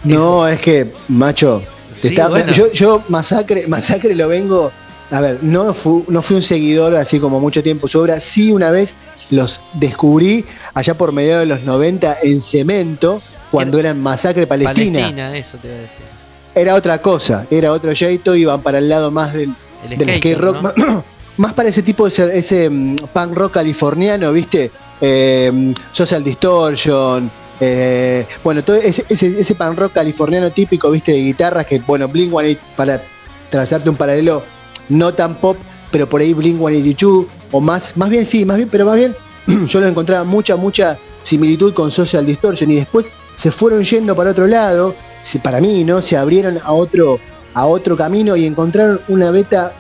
No, 0.04 0.48
es 0.48 0.60
que, 0.60 0.92
macho, 1.08 1.62
te 1.94 2.02
Sí, 2.02 2.08
está- 2.10 2.28
bueno. 2.28 2.52
yo, 2.54 2.72
yo 2.72 3.04
Masacre, 3.10 3.68
Masacre 3.68 4.16
lo 4.16 4.28
vengo. 4.28 4.72
A 5.12 5.22
ver, 5.22 5.40
no, 5.42 5.74
fu- 5.74 6.06
no 6.08 6.22
fui 6.22 6.36
un 6.36 6.42
seguidor 6.42 6.96
así 6.96 7.20
como 7.20 7.40
mucho 7.40 7.62
tiempo 7.64 7.88
su 7.88 8.00
obra. 8.00 8.20
Sí, 8.20 8.52
una 8.52 8.72
vez 8.72 8.96
los 9.32 9.60
descubrí 9.74 10.46
allá 10.74 10.94
por 10.96 11.12
mediados 11.12 11.42
de 11.42 11.46
los 11.56 11.64
90 11.64 12.18
en 12.24 12.42
Cemento, 12.42 13.22
cuando 13.52 13.80
eran 13.80 14.02
Masacre 14.02 14.46
Palestina. 14.48 15.00
Palestina, 15.00 15.38
eso 15.38 15.58
te 15.58 15.68
iba 15.68 15.78
a 15.78 15.80
decir. 15.82 16.06
Era 16.54 16.76
otra 16.76 17.02
cosa, 17.02 17.46
era 17.52 17.72
otro 17.72 17.94
jeito, 17.94 18.36
iban 18.36 18.62
para 18.62 18.78
el 18.78 18.88
lado 18.90 19.12
más 19.12 19.34
del, 19.34 19.54
El 19.84 19.98
del 19.98 20.10
skater, 20.10 20.18
skate 20.18 20.38
rock, 20.40 20.56
¿no? 20.56 20.62
más, 20.62 20.74
más 21.38 21.54
para 21.54 21.70
ese 21.70 21.82
tipo 21.84 22.06
de 22.06 22.10
ese, 22.12 22.38
ese, 22.38 22.70
mm, 22.70 22.96
punk 23.14 23.34
rock 23.36 23.54
californiano, 23.54 24.32
¿viste? 24.32 24.72
Eh, 25.02 25.74
Social 25.92 26.24
Distortion, 26.24 27.30
eh, 27.60 28.26
bueno, 28.44 28.64
todo 28.64 28.76
ese, 28.76 29.06
ese, 29.10 29.56
punk 29.56 29.78
rock 29.78 29.94
californiano 29.94 30.52
típico, 30.52 30.92
¿viste? 30.92 31.12
De 31.12 31.20
guitarras 31.20 31.66
que, 31.66 31.80
bueno, 31.80 32.08
Blink 32.08 32.30
182, 32.30 32.58
para 32.76 33.02
trazarte 33.50 33.90
un 33.90 33.96
paralelo 33.96 34.44
no 34.90 35.14
tan 35.14 35.36
pop, 35.36 35.58
pero 35.92 36.08
por 36.08 36.22
ahí 36.22 36.34
Blink 36.34 36.58
182, 36.58 37.26
o 37.52 37.62
más, 37.62 37.96
más 37.96 38.10
bien 38.10 38.26
sí, 38.26 38.46
más 38.46 38.58
bien, 38.58 38.70
pero 38.70 38.86
más 38.86 38.98
bien 38.98 39.16
yo 39.68 39.80
lo 39.80 39.88
encontraba 39.88 40.24
mucha, 40.24 40.56
mucha 40.56 40.98
similitud 41.24 41.74
con 41.74 41.92
Social 41.92 42.26
Distortion 42.26 42.72
y 42.72 42.76
después 42.76 43.10
se 43.36 43.52
fueron 43.52 43.84
yendo 43.84 44.16
para 44.16 44.32
otro 44.32 44.48
lado, 44.48 44.96
para 45.42 45.60
mí, 45.62 45.84
¿no? 45.84 46.02
Se 46.02 46.18
abrieron 46.18 46.60
a 46.64 46.72
otro, 46.74 47.20
a 47.54 47.66
otro 47.66 47.96
camino 47.98 48.36
y 48.36 48.46
encontraron 48.46 49.00
una 49.08 49.32
beta, 49.32 49.74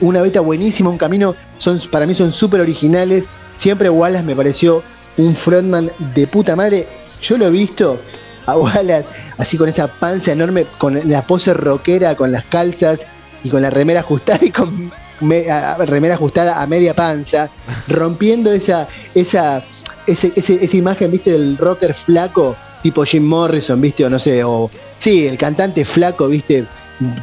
una 0.00 0.20
beta 0.20 0.40
buenísima, 0.40 0.90
un 0.90 0.98
camino, 0.98 1.34
son, 1.58 1.80
para 1.90 2.06
mí 2.06 2.14
son 2.14 2.32
súper 2.32 2.60
originales. 2.60 3.26
Siempre 3.58 3.90
Wallace 3.90 4.24
me 4.24 4.34
pareció 4.34 4.82
un 5.18 5.36
frontman 5.36 5.90
de 6.14 6.26
puta 6.26 6.56
madre. 6.56 6.86
Yo 7.20 7.36
lo 7.36 7.46
he 7.48 7.50
visto 7.50 8.00
a 8.46 8.56
Wallace 8.56 9.06
así 9.36 9.58
con 9.58 9.68
esa 9.68 9.88
panza 9.88 10.32
enorme, 10.32 10.64
con 10.78 10.98
la 11.10 11.26
pose 11.26 11.52
rockera, 11.52 12.16
con 12.16 12.32
las 12.32 12.44
calzas 12.46 13.04
y 13.44 13.50
con 13.50 13.60
la 13.60 13.68
remera 13.70 14.00
ajustada 14.00 14.38
y 14.42 14.50
con 14.50 14.90
me- 15.20 15.50
a- 15.50 15.76
remera 15.84 16.14
ajustada 16.14 16.62
a 16.62 16.66
media 16.66 16.94
panza, 16.94 17.50
rompiendo 17.88 18.52
esa, 18.52 18.86
esa, 19.14 19.62
esa 20.06 20.76
imagen, 20.76 21.10
viste, 21.10 21.32
del 21.32 21.58
rocker 21.58 21.92
flaco, 21.92 22.56
tipo 22.82 23.04
Jim 23.04 23.24
Morrison, 23.24 23.80
viste, 23.80 24.04
o 24.04 24.10
no 24.10 24.18
sé, 24.20 24.42
o 24.44 24.70
sí, 24.98 25.26
el 25.26 25.36
cantante 25.36 25.84
flaco, 25.84 26.28
viste, 26.28 26.64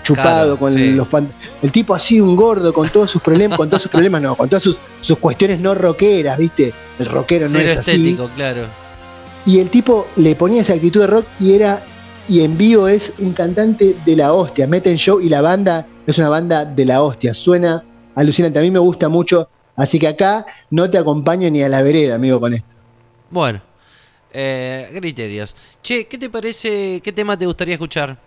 chupado 0.03 0.57
Claro, 0.57 0.57
con 0.57 0.73
sí. 0.73 0.91
los 0.93 1.07
pan- 1.07 1.30
el 1.61 1.72
tipo 1.72 1.93
así 1.95 2.22
un 2.22 2.35
gordo 2.35 2.72
con 2.73 2.88
todos 2.89 3.11
sus 3.11 3.22
problemas, 3.22 3.57
con 3.57 3.69
todos 3.69 3.84
sus 3.84 3.91
problemas 3.91 4.22
no, 4.22 4.35
con 4.35 4.47
todas 4.47 4.64
sus, 4.64 4.77
sus 5.02 5.18
cuestiones 5.18 5.60
no 5.60 5.73
rockeras, 5.76 6.38
viste, 6.38 6.73
el 6.99 7.06
rockero 7.07 7.49
no 7.49 7.60
es 7.60 7.77
así. 7.77 8.18
claro. 8.35 8.68
Y 9.45 9.60
el 9.60 9.69
tipo 9.69 10.07
le 10.15 10.35
ponía 10.35 10.61
esa 10.61 10.73
actitud 10.73 11.02
de 11.02 11.07
rock 11.07 11.26
y 11.39 11.53
era, 11.53 11.84
y 12.27 12.41
en 12.41 12.57
vivo 12.57 12.88
es 12.88 13.14
un 13.19 13.34
cantante 13.34 13.95
de 14.06 14.15
la 14.15 14.34
hostia. 14.34 14.65
Meten 14.65 14.95
show 14.97 15.19
y 15.22 15.30
la 15.30 15.41
banda 15.41 15.85
es 16.07 16.18
una 16.18 16.30
banda 16.30 16.65
de 16.65 16.84
la 16.85 17.03
hostia. 17.03 17.34
Suena 17.35 17.84
alucinante. 18.15 18.57
A 18.57 18.64
mí 18.64 18.72
me 18.72 18.80
gusta 18.80 19.07
mucho. 19.07 19.47
Así 19.76 19.99
que 19.99 20.07
acá 20.07 20.45
no 20.72 20.89
te 20.89 20.97
acompaño 20.97 21.47
ni 21.52 21.61
a 21.61 21.69
la 21.69 21.84
vereda, 21.84 22.15
amigo, 22.15 22.39
con 22.39 22.53
esto. 22.56 22.68
Bueno, 23.30 23.61
eh, 24.34 24.89
criterios. 24.95 25.56
Che, 25.84 26.07
¿qué 26.07 26.18
te 26.18 26.30
parece? 26.30 26.99
¿Qué 27.03 27.11
tema 27.11 27.38
te 27.38 27.45
gustaría 27.45 27.76
escuchar? 27.76 28.18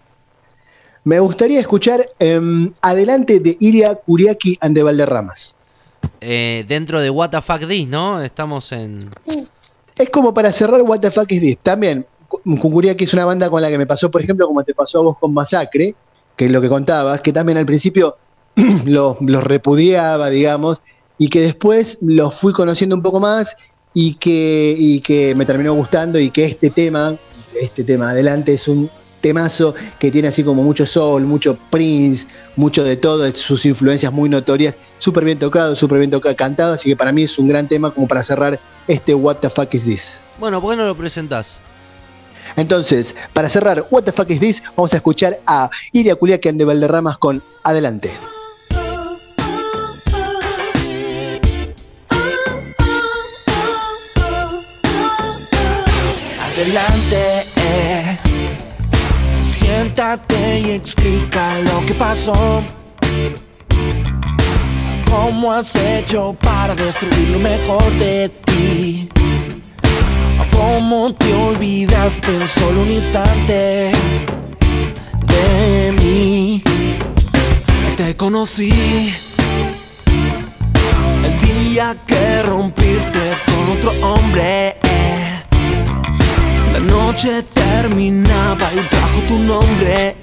Me 1.05 1.21
gustaría 1.21 1.61
escuchar 1.61 2.09
em, 2.19 2.73
Adelante 2.81 3.41
de 3.41 3.57
Iria 3.61 3.95
Kuriaki 3.95 4.59
and 4.61 4.77
de 4.77 4.83
Valderramas. 4.83 5.55
Eh, 6.21 6.65
dentro 6.69 7.01
de 7.01 7.11
What 7.11 7.31
the 7.31 7.41
Fuck 7.41 7.67
This, 7.69 7.89
¿no? 7.89 8.23
Estamos 8.23 8.73
en. 8.73 9.09
Es 9.97 10.11
como 10.11 10.35
para 10.35 10.53
cerrar 10.53 10.83
What 10.83 11.01
the 11.01 11.11
Fuck 11.11 11.33
is 11.33 11.41
This. 11.41 11.59
También, 11.63 12.07
Kuriaki 12.29 13.05
es 13.05 13.13
una 13.15 13.25
banda 13.25 13.49
con 13.51 13.63
la 13.63 13.69
que 13.69 13.79
me 13.79 13.87
pasó, 13.87 14.11
por 14.11 14.23
ejemplo, 14.23 14.47
como 14.47 14.63
te 14.65 14.75
pasó 14.75 14.99
a 14.99 15.03
vos 15.03 15.19
con 15.19 15.33
Masacre, 15.33 15.95
que 16.37 16.47
es 16.47 16.51
lo 16.51 16.61
que 16.61 16.69
contabas, 16.69 17.21
que 17.21 17.33
también 17.33 17.59
al 17.59 17.67
principio 17.67 18.17
los, 18.85 19.17
los 19.21 19.45
repudiaba, 19.45 20.31
digamos, 20.31 20.81
y 21.19 21.29
que 21.29 21.41
después 21.41 21.99
los 22.01 22.35
fui 22.35 22.53
conociendo 22.53 22.97
un 22.97 23.03
poco 23.03 23.21
más 23.21 23.57
y 23.95 24.15
que, 24.15 24.75
y 24.79 25.01
que 25.01 25.35
me 25.35 25.45
terminó 25.45 25.75
gustando 25.75 26.19
y 26.19 26.31
que 26.31 26.45
este 26.45 26.71
tema, 26.71 27.17
este 27.61 27.83
tema 27.85 28.11
adelante 28.11 28.55
es 28.55 28.69
un 28.69 28.91
temazo 29.21 29.75
que 29.99 30.11
tiene 30.11 30.29
así 30.29 30.43
como 30.45 30.63
mucho 30.63 30.87
soul, 30.87 31.25
mucho 31.25 31.59
Prince, 31.71 32.27
mucho 32.57 32.85
de 32.85 32.97
todo, 32.97 33.31
sus 33.35 33.65
influencias 33.67 34.13
muy 34.13 34.29
notorias, 34.29 34.77
súper 34.99 35.25
bien 35.25 35.39
tocado, 35.39 35.77
súper 35.77 35.99
bien 35.99 36.11
tocado, 36.11 36.35
cantado, 36.37 36.75
así 36.75 36.89
que 36.89 36.97
para 36.97 37.13
mí 37.13 37.25
es 37.25 37.39
un 37.39 37.49
gran 37.49 37.69
tema 37.69 37.91
como 37.91 38.09
para 38.09 38.23
cerrar 38.23 38.59
este 38.87 39.15
What 39.15 39.37
the 39.37 39.51
fuck 39.51 39.73
is 39.75 39.85
this. 39.85 40.21
Bueno, 40.39 40.61
¿por 40.61 40.73
qué 40.73 40.77
no 40.77 40.87
lo 40.87 40.97
presentás? 40.97 41.57
Entonces, 42.57 43.15
para 43.33 43.49
cerrar 43.49 43.85
What 43.91 44.05
the 44.05 44.13
fuck 44.13 44.31
is 44.31 44.41
this, 44.41 44.63
vamos 44.77 44.93
a 44.93 44.97
escuchar 44.97 45.41
a 45.47 45.71
Iria 45.93 46.17
Culiacan 46.17 46.57
de 46.57 46.65
Valderramas 46.65 47.19
con 47.19 47.43
Adelante. 47.65 48.11
Adelante. 56.41 57.58
Y 60.11 60.71
explica 60.71 61.59
lo 61.59 61.85
que 61.85 61.93
pasó. 61.93 62.63
¿Cómo 65.11 65.53
has 65.53 65.77
hecho 65.77 66.35
para 66.41 66.75
destruir 66.75 67.29
lo 67.29 67.39
mejor 67.41 67.93
de 67.99 68.31
ti? 68.47 69.09
¿Cómo 70.51 71.13
te 71.13 71.35
olvidaste 71.35 72.47
solo 72.47 72.83
un 72.83 72.93
instante 72.93 73.93
de 75.27 75.93
mí? 76.01 76.63
Te 77.99 78.17
conocí 78.17 79.13
el 81.23 81.41
día 81.41 81.95
que 82.07 82.43
rompiste 82.45 83.21
con 83.45 83.77
otro 83.77 84.09
hombre. 84.09 84.79
La 86.79 86.85
noche 86.85 87.43
terminaba 87.43 88.73
y 88.73 88.79
trajo 88.87 89.21
tu 89.27 89.37
nombre. 89.37 90.15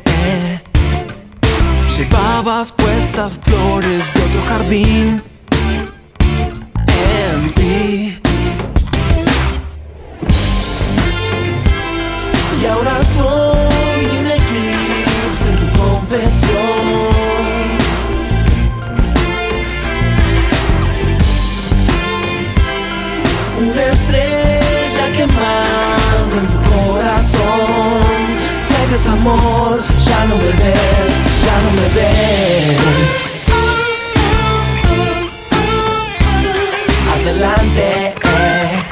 Llevabas 1.98 2.72
puestas 2.72 3.38
flores 3.44 4.14
de 4.14 4.22
otro 4.22 4.42
jardín 4.48 5.22
en 6.88 7.54
ti. 7.56 8.22
Y 12.62 12.66
ahora 12.68 13.02
soy 13.18 13.75
Sé 28.96 29.02
que 29.02 29.04
es 29.04 29.08
amor, 29.08 29.84
ya 30.06 30.26
no 30.26 30.38
me 30.38 30.46
ves, 30.46 31.12
ya 31.46 31.60
no 31.64 31.72
me 31.72 31.88
ves. 31.96 32.78
Adelante, 37.14 38.14
eh. 38.24 38.84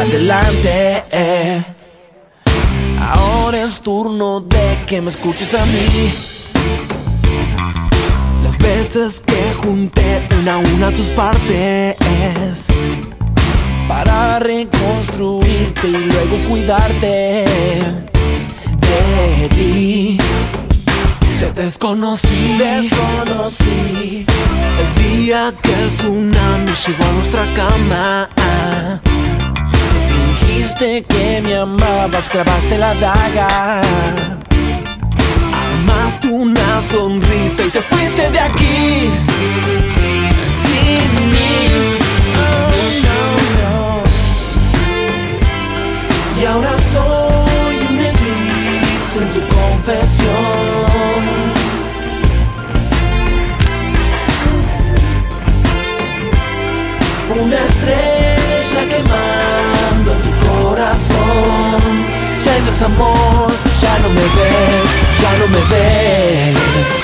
Adelante, 0.00 1.04
eh. 1.10 1.83
Es 3.64 3.80
turno 3.80 4.40
de 4.40 4.84
que 4.86 5.00
me 5.00 5.10
escuches 5.10 5.54
a 5.54 5.64
mí. 5.64 6.12
Las 8.42 8.58
veces 8.58 9.22
que 9.24 9.54
junté 9.62 10.28
una 10.40 10.54
a 10.54 10.58
una 10.58 10.90
tus 10.90 11.06
partes 11.10 11.96
para 13.88 14.38
reconstruirte 14.38 15.88
y 15.88 15.92
luego 15.92 16.36
cuidarte 16.48 17.44
de 18.80 19.48
ti. 19.48 20.18
Te 21.40 21.62
desconocí, 21.62 22.58
desconocí 22.58 24.26
el 24.80 25.02
día 25.02 25.54
que 25.62 25.72
el 25.72 25.88
tsunami 25.88 26.72
llegó 26.86 27.04
a 27.04 27.12
nuestra 27.12 27.44
cama. 27.56 28.28
Dijiste 30.46 31.02
que 31.04 31.42
me 31.44 31.56
amabas, 31.56 32.28
clavaste 32.30 32.78
la 32.78 32.94
daga. 32.94 33.80
Amaste 35.80 36.28
una 36.28 36.80
sonrisa 36.80 37.64
y 37.66 37.70
te 37.70 37.80
fuiste 37.80 38.30
de 38.30 38.40
aquí. 38.40 39.08
Sin 40.62 41.30
mí. 41.32 41.54
Oh, 42.36 42.70
no. 43.04 44.02
Y 46.40 46.44
ahora 46.44 46.74
soy 46.92 47.76
un 47.90 48.00
eclipse 48.00 49.18
en 49.22 49.28
tu 49.32 49.40
confesión. 49.54 50.94
una 57.40 57.56
estrella. 57.56 58.13
ya 61.78 62.60
no 62.60 62.68
es 62.68 62.82
amor, 62.82 63.52
ya 63.82 63.98
no 63.98 64.08
me 64.10 64.22
ves, 64.22 65.22
ya 65.22 65.38
no 65.38 65.48
me 65.48 65.60
ves. 65.70 67.03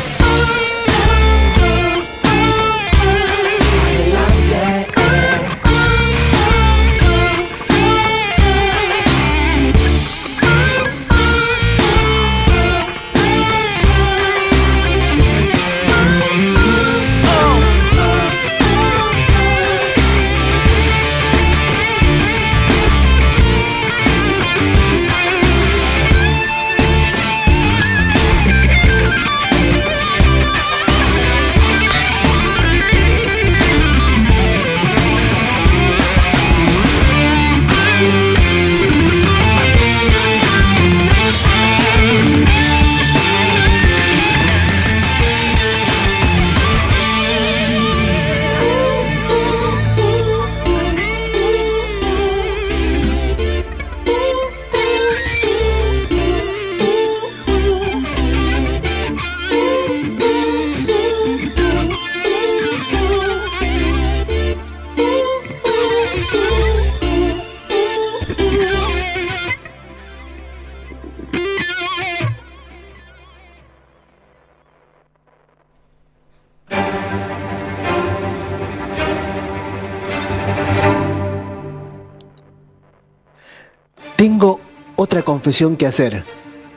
Tengo 84.20 84.60
otra 84.96 85.22
confesión 85.22 85.78
que 85.78 85.86
hacer. 85.86 86.24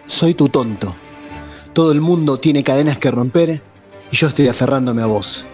Soy 0.08 0.34
tu 0.34 0.48
tonto. 0.48 0.96
Todo 1.74 1.92
el 1.92 2.00
mundo 2.00 2.40
tiene 2.40 2.64
cadenas 2.64 3.00
que 3.00 3.12
romper 3.12 3.62
y 4.10 4.16
yo 4.16 4.30
estoy 4.30 4.48
aferrándome 4.48 5.02
a 5.02 5.08
vos. 5.08 5.46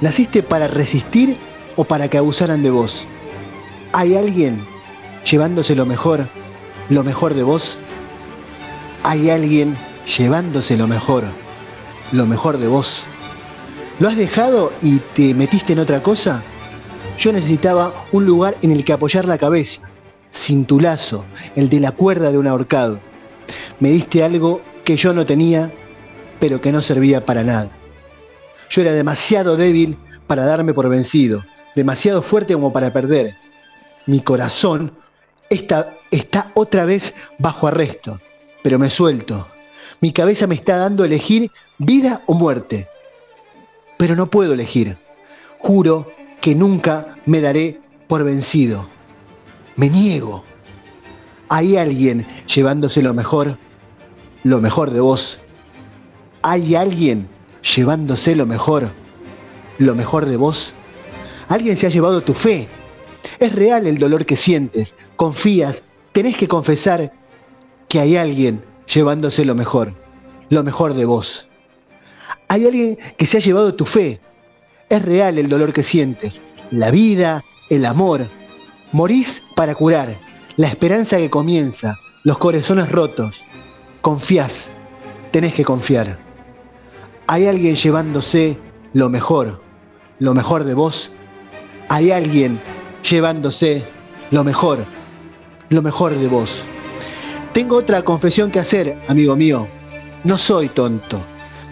¿Naciste 0.00 0.42
para 0.42 0.66
resistir 0.66 1.36
o 1.76 1.84
para 1.84 2.08
que 2.08 2.18
abusaran 2.18 2.64
de 2.64 2.72
vos? 2.72 3.06
¿Hay 3.92 4.16
alguien 4.16 4.58
llevándose 5.30 5.76
lo 5.76 5.86
mejor, 5.86 6.26
lo 6.88 7.04
mejor 7.04 7.34
de 7.34 7.44
vos? 7.44 7.78
¿Hay 9.04 9.30
alguien 9.30 9.76
llevándose 10.18 10.76
lo 10.76 10.88
mejor, 10.88 11.22
lo 12.10 12.26
mejor 12.26 12.58
de 12.58 12.66
vos? 12.66 13.04
¿Lo 14.00 14.08
has 14.08 14.16
dejado 14.16 14.72
y 14.82 14.98
te 14.98 15.32
metiste 15.32 15.74
en 15.74 15.78
otra 15.78 16.02
cosa? 16.02 16.42
Yo 17.20 17.32
necesitaba 17.32 17.94
un 18.10 18.26
lugar 18.26 18.56
en 18.62 18.72
el 18.72 18.84
que 18.84 18.94
apoyar 18.94 19.26
la 19.26 19.38
cabeza, 19.38 19.93
sin 20.34 20.66
tu 20.66 20.80
lazo, 20.80 21.24
el 21.54 21.68
de 21.68 21.80
la 21.80 21.92
cuerda 21.92 22.30
de 22.32 22.38
un 22.38 22.48
ahorcado. 22.48 23.00
Me 23.78 23.90
diste 23.90 24.24
algo 24.24 24.60
que 24.84 24.96
yo 24.96 25.14
no 25.14 25.24
tenía, 25.24 25.72
pero 26.40 26.60
que 26.60 26.72
no 26.72 26.82
servía 26.82 27.24
para 27.24 27.44
nada. 27.44 27.70
Yo 28.68 28.82
era 28.82 28.92
demasiado 28.92 29.56
débil 29.56 29.96
para 30.26 30.44
darme 30.44 30.74
por 30.74 30.88
vencido, 30.88 31.44
demasiado 31.76 32.20
fuerte 32.20 32.54
como 32.54 32.72
para 32.72 32.92
perder. 32.92 33.36
Mi 34.06 34.20
corazón 34.20 34.92
está, 35.48 35.94
está 36.10 36.50
otra 36.54 36.84
vez 36.84 37.14
bajo 37.38 37.68
arresto, 37.68 38.20
pero 38.62 38.78
me 38.78 38.90
suelto. 38.90 39.46
Mi 40.00 40.12
cabeza 40.12 40.48
me 40.48 40.56
está 40.56 40.76
dando 40.76 41.04
a 41.04 41.06
elegir 41.06 41.50
vida 41.78 42.22
o 42.26 42.34
muerte, 42.34 42.88
pero 43.96 44.16
no 44.16 44.28
puedo 44.28 44.52
elegir. 44.52 44.98
Juro 45.60 46.10
que 46.40 46.56
nunca 46.56 47.16
me 47.24 47.40
daré 47.40 47.80
por 48.08 48.24
vencido. 48.24 48.93
Me 49.76 49.90
niego. 49.90 50.44
Hay 51.48 51.76
alguien 51.76 52.26
llevándose 52.46 53.02
lo 53.02 53.14
mejor, 53.14 53.58
lo 54.42 54.60
mejor 54.60 54.90
de 54.90 55.00
vos. 55.00 55.38
Hay 56.42 56.74
alguien 56.74 57.28
llevándose 57.74 58.36
lo 58.36 58.46
mejor, 58.46 58.92
lo 59.78 59.94
mejor 59.94 60.26
de 60.26 60.36
vos. 60.36 60.74
Alguien 61.48 61.76
se 61.76 61.86
ha 61.86 61.90
llevado 61.90 62.22
tu 62.22 62.34
fe. 62.34 62.68
Es 63.38 63.52
real 63.54 63.86
el 63.86 63.98
dolor 63.98 64.26
que 64.26 64.36
sientes. 64.36 64.94
Confías. 65.16 65.82
Tenés 66.12 66.36
que 66.36 66.48
confesar 66.48 67.12
que 67.88 68.00
hay 68.00 68.16
alguien 68.16 68.64
llevándose 68.92 69.44
lo 69.44 69.54
mejor, 69.54 69.94
lo 70.50 70.62
mejor 70.62 70.94
de 70.94 71.04
vos. 71.04 71.48
Hay 72.48 72.66
alguien 72.66 72.98
que 73.16 73.26
se 73.26 73.38
ha 73.38 73.40
llevado 73.40 73.74
tu 73.74 73.84
fe. 73.86 74.20
Es 74.88 75.02
real 75.02 75.38
el 75.38 75.48
dolor 75.48 75.72
que 75.72 75.82
sientes. 75.82 76.40
La 76.70 76.90
vida, 76.90 77.42
el 77.70 77.84
amor. 77.84 78.28
Morís 78.94 79.42
para 79.56 79.74
curar. 79.74 80.16
La 80.56 80.68
esperanza 80.68 81.16
que 81.16 81.28
comienza. 81.28 81.98
Los 82.22 82.38
corazones 82.38 82.92
rotos. 82.92 83.42
Confías. 84.00 84.70
Tenés 85.32 85.52
que 85.52 85.64
confiar. 85.64 86.16
Hay 87.26 87.48
alguien 87.48 87.74
llevándose 87.74 88.56
lo 88.92 89.10
mejor, 89.10 89.60
lo 90.20 90.32
mejor 90.32 90.62
de 90.62 90.74
vos. 90.74 91.10
Hay 91.88 92.12
alguien 92.12 92.60
llevándose 93.02 93.84
lo 94.30 94.44
mejor, 94.44 94.84
lo 95.70 95.82
mejor 95.82 96.14
de 96.14 96.28
vos. 96.28 96.62
Tengo 97.52 97.78
otra 97.78 98.02
confesión 98.02 98.52
que 98.52 98.60
hacer, 98.60 98.96
amigo 99.08 99.34
mío. 99.34 99.66
No 100.22 100.38
soy 100.38 100.68
tonto. 100.68 101.20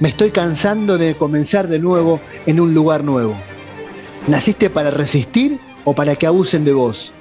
Me 0.01 0.09
estoy 0.09 0.33
cansando 0.33 0.99
de 0.99 1.15
comenzar 1.15 1.69
de 1.69 1.79
nuevo 1.79 2.21
en 2.47 2.59
un 2.59 2.75
lugar 2.75 3.05
nuevo. 3.05 3.37
¿Naciste 4.27 4.71
para 4.71 4.91
resistir 4.91 5.61
o 5.85 5.95
para 5.95 6.15
que 6.17 6.27
abusen 6.27 6.65
de 6.65 6.73
vos? 6.73 7.13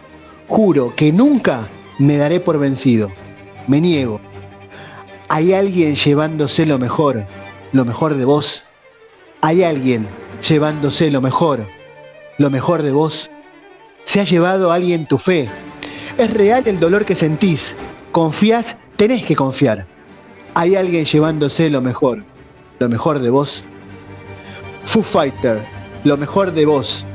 Juro 0.47 0.93
que 0.95 1.11
nunca 1.11 1.67
me 1.99 2.17
daré 2.17 2.39
por 2.39 2.59
vencido. 2.59 3.11
Me 3.67 3.79
niego. 3.79 4.19
Hay 5.29 5.53
alguien 5.53 5.95
llevándose 5.95 6.65
lo 6.65 6.77
mejor, 6.77 7.25
lo 7.71 7.85
mejor 7.85 8.15
de 8.15 8.25
vos. 8.25 8.63
Hay 9.41 9.63
alguien 9.63 10.07
llevándose 10.47 11.09
lo 11.09 11.21
mejor, 11.21 11.65
lo 12.37 12.49
mejor 12.49 12.81
de 12.81 12.91
vos. 12.91 13.29
Se 14.03 14.19
ha 14.19 14.23
llevado 14.23 14.71
alguien 14.71 15.05
tu 15.05 15.17
fe. 15.17 15.49
Es 16.17 16.33
real 16.33 16.63
el 16.65 16.79
dolor 16.79 17.05
que 17.05 17.15
sentís. 17.15 17.77
Confías, 18.11 18.75
tenés 18.97 19.25
que 19.25 19.35
confiar. 19.35 19.85
Hay 20.53 20.75
alguien 20.75 21.05
llevándose 21.05 21.69
lo 21.69 21.81
mejor, 21.81 22.25
lo 22.79 22.89
mejor 22.89 23.19
de 23.19 23.29
vos. 23.29 23.63
Foo 24.83 25.01
Fighter, 25.01 25.63
lo 26.03 26.17
mejor 26.17 26.51
de 26.51 26.65
vos. 26.65 27.05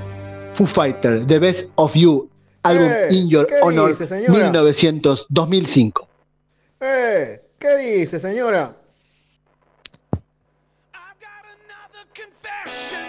Foo 0.57 0.67
Fighter, 0.67 1.27
The 1.27 1.39
Best 1.39 1.69
of 1.75 1.95
You, 1.95 2.31
álbum 2.63 2.87
Eh, 2.87 3.09
In 3.11 3.29
Your 3.29 3.47
¿qué 3.47 3.57
Honor, 3.63 3.89
dice, 3.89 4.07
señora? 4.07 4.33
1900, 4.33 5.27
2005. 5.29 6.09
¡Eh! 6.81 7.41
¿Qué 7.59 7.77
dice, 7.77 8.19
señora? 8.19 8.75
Everyone's 12.67 13.06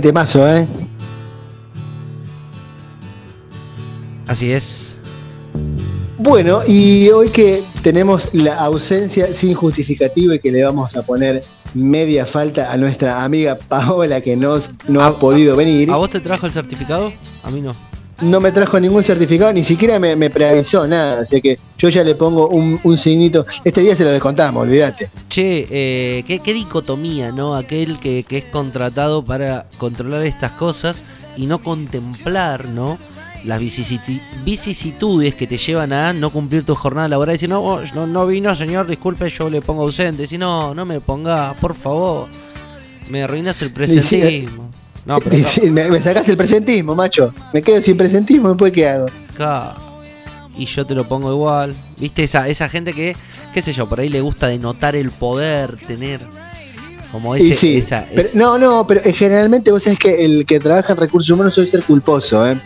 Qué 0.00 0.06
temazo, 0.06 0.48
¿eh? 0.48 0.66
Así 4.26 4.50
es. 4.50 4.96
Bueno, 6.16 6.60
y 6.66 7.10
hoy 7.10 7.28
que 7.28 7.62
tenemos 7.82 8.30
la 8.32 8.54
ausencia 8.54 9.34
sin 9.34 9.52
justificativo 9.52 10.32
y 10.32 10.40
que 10.40 10.50
le 10.50 10.64
vamos 10.64 10.96
a 10.96 11.02
poner 11.02 11.44
media 11.74 12.24
falta 12.24 12.72
a 12.72 12.78
nuestra 12.78 13.22
amiga 13.22 13.58
Paola 13.58 14.22
que 14.22 14.38
nos, 14.38 14.70
no 14.88 15.02
ha 15.02 15.18
podido 15.18 15.54
venir. 15.54 15.90
¿A 15.90 15.96
vos 15.96 16.08
te 16.08 16.20
trajo 16.20 16.46
el 16.46 16.52
certificado? 16.54 17.12
A 17.42 17.50
mí 17.50 17.60
no. 17.60 17.76
No 18.22 18.40
me 18.40 18.52
trajo 18.52 18.80
ningún 18.80 19.02
certificado, 19.02 19.52
ni 19.52 19.64
siquiera 19.64 19.98
me, 19.98 20.16
me 20.16 20.30
preavisó 20.30 20.88
nada, 20.88 21.20
así 21.20 21.42
que 21.42 21.58
yo 21.76 21.90
ya 21.90 22.02
le 22.02 22.14
pongo 22.14 22.48
un, 22.48 22.80
un 22.84 22.96
signito. 22.96 23.44
Este 23.64 23.82
día 23.82 23.94
se 23.94 24.04
lo 24.04 24.12
descontamos, 24.12 24.62
olvídate. 24.62 25.10
Che, 25.30 25.68
eh, 25.70 26.24
¿qué, 26.26 26.40
qué 26.40 26.52
dicotomía, 26.52 27.30
¿no? 27.30 27.54
Aquel 27.54 28.00
que, 28.00 28.24
que 28.24 28.38
es 28.38 28.44
contratado 28.46 29.24
para 29.24 29.66
controlar 29.78 30.26
estas 30.26 30.50
cosas 30.52 31.04
y 31.36 31.46
no 31.46 31.62
contemplar, 31.62 32.64
¿no? 32.66 32.98
Las 33.44 33.60
vicisitudes 33.60 35.34
que 35.36 35.46
te 35.46 35.56
llevan 35.56 35.92
a 35.92 36.12
no 36.12 36.30
cumplir 36.30 36.64
tu 36.64 36.74
jornada 36.74 37.06
laboral 37.06 37.34
y 37.34 37.36
decir, 37.36 37.48
no, 37.48 37.60
oh, 37.60 37.80
no, 37.94 38.08
no 38.08 38.26
vino, 38.26 38.54
señor, 38.56 38.88
disculpe, 38.88 39.30
yo 39.30 39.48
le 39.48 39.62
pongo 39.62 39.82
ausente. 39.82 40.26
Si 40.26 40.36
no, 40.36 40.74
no 40.74 40.84
me 40.84 41.00
ponga, 41.00 41.54
por 41.54 41.74
favor. 41.76 42.26
Me 43.08 43.22
arruinas 43.22 43.62
el 43.62 43.72
presentismo. 43.72 44.68
No, 45.06 45.16
pero 45.18 45.36
Y 45.62 45.70
me, 45.70 45.88
me 45.88 46.00
sacás 46.02 46.28
el 46.28 46.36
presentismo, 46.36 46.94
macho. 46.96 47.32
Me 47.54 47.62
quedo 47.62 47.80
sin 47.80 47.96
presentismo, 47.96 48.48
después 48.48 48.72
¿qué 48.72 48.88
hago? 48.88 49.06
Y 50.58 50.66
yo 50.66 50.84
te 50.84 50.94
lo 50.94 51.06
pongo 51.06 51.32
igual. 51.32 51.74
¿Viste? 51.98 52.24
Esa, 52.24 52.48
esa 52.48 52.68
gente 52.68 52.92
que, 52.92 53.16
qué 53.52 53.62
sé 53.62 53.72
yo, 53.72 53.88
por 53.88 54.00
ahí 54.00 54.08
le 54.08 54.20
gusta 54.20 54.48
denotar 54.48 54.96
el 54.96 55.10
poder, 55.10 55.76
tener 55.86 56.20
como 57.12 57.34
ese, 57.34 57.46
Y 57.46 57.52
sí, 57.54 57.76
esa, 57.78 58.06
pero- 58.14 58.28
no, 58.34 58.58
no, 58.58 58.86
pero 58.86 59.00
generalmente 59.14 59.70
vos 59.72 59.82
sabés 59.82 59.98
que 59.98 60.24
el 60.24 60.46
que 60.46 60.60
trabaja 60.60 60.92
en 60.92 60.98
recursos 60.98 61.30
humanos 61.30 61.54
suele 61.54 61.68
ser 61.68 61.82
culposo, 61.82 62.48
¿eh? 62.48 62.58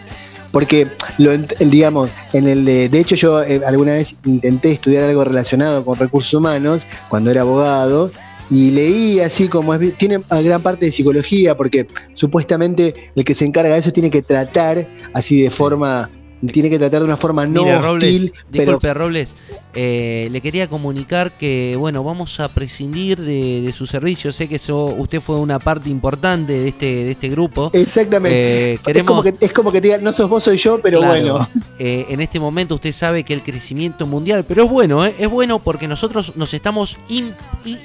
Porque, 0.51 0.87
lo, 1.19 1.33
digamos, 1.59 2.11
en 2.33 2.47
el 2.47 2.65
de, 2.65 2.89
de 2.89 3.01
hecho 3.01 3.17
yo 3.17 3.43
eh, 3.43 3.61
alguna 3.67 3.95
vez 3.95 4.15
intenté 4.25 4.71
estudiar 4.71 5.05
algo 5.05 5.25
relacionado 5.25 5.85
con 5.85 5.99
recursos 5.99 6.33
humanos 6.33 6.83
cuando 7.09 7.31
era 7.33 7.41
abogado 7.41 8.09
y 8.51 8.71
leí 8.71 9.19
así 9.21 9.49
como 9.49 9.75
es, 9.75 9.95
tiene 9.97 10.21
gran 10.31 10.63
parte 10.63 10.87
de 10.87 10.93
psicología 10.93 11.57
porque 11.57 11.89
supuestamente 12.13 12.95
el 13.17 13.25
que 13.25 13.35
se 13.35 13.45
encarga 13.47 13.73
de 13.75 13.81
eso 13.81 13.93
tiene 13.93 14.11
que 14.11 14.23
tratar 14.23 14.87
así 15.13 15.43
de 15.43 15.51
forma, 15.51 16.09
tiene 16.53 16.71
que 16.71 16.79
tratar 16.79 17.01
de 17.01 17.07
una 17.07 17.17
forma 17.17 17.47
no 17.47 17.63
hostil, 17.63 17.83
Robles, 17.83 18.33
pero 18.51 18.65
disculpe, 18.65 18.95
Robles, 18.95 19.35
eh, 19.75 20.29
le 20.31 20.41
quería 20.41 20.69
comunicar 20.69 21.33
que, 21.33 21.77
bueno, 21.79 22.03
vamos 22.05 22.39
a 22.41 22.49
prescindir 22.49 23.21
de, 23.21 23.61
de 23.63 23.73
su 23.73 23.87
servicio. 23.87 24.33
Sé 24.33 24.49
que 24.49 24.57
eso, 24.57 24.87
usted 24.87 25.21
fue 25.21 25.37
una 25.37 25.59
parte 25.59 25.91
importante 25.91 26.53
de 26.53 26.69
este, 26.69 26.87
de 26.87 27.11
este 27.13 27.29
grupo. 27.29 27.71
exactamente. 27.73 28.75
Eh, 28.75 28.79
es, 28.87 29.03
como 29.05 29.23
que, 29.23 29.35
es 29.41 29.53
como 29.53 29.73
que 29.73 29.81
te 29.81 29.89
digan, 29.89 30.03
no 30.05 30.13
sos 30.13 30.29
vos, 30.29 30.45
soy 30.45 30.57
yo, 30.59 30.81
pero 30.81 30.99
Claro. 31.01 31.13
bueno. 31.35 31.49
eh, 31.79 32.07
en 32.09 32.21
este 32.21 32.39
momento 32.41 32.75
usted 32.77 32.93
sabe 32.93 33.25
que 33.25 33.35
el 33.35 33.43
crecimiento 33.43 34.07
mundial, 34.07 34.45
pero 34.47 34.65
es 34.65 34.71
bueno, 34.71 35.05
es 35.05 35.29
bueno 35.29 35.61
porque 35.63 35.89
nosotros 35.89 36.33
nos 36.37 36.55
estamos 36.55 36.97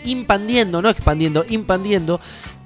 impandiendo, 0.06 0.82
no 0.82 0.90
expandiendo, 0.90 1.46
impandiendo. 1.50 2.20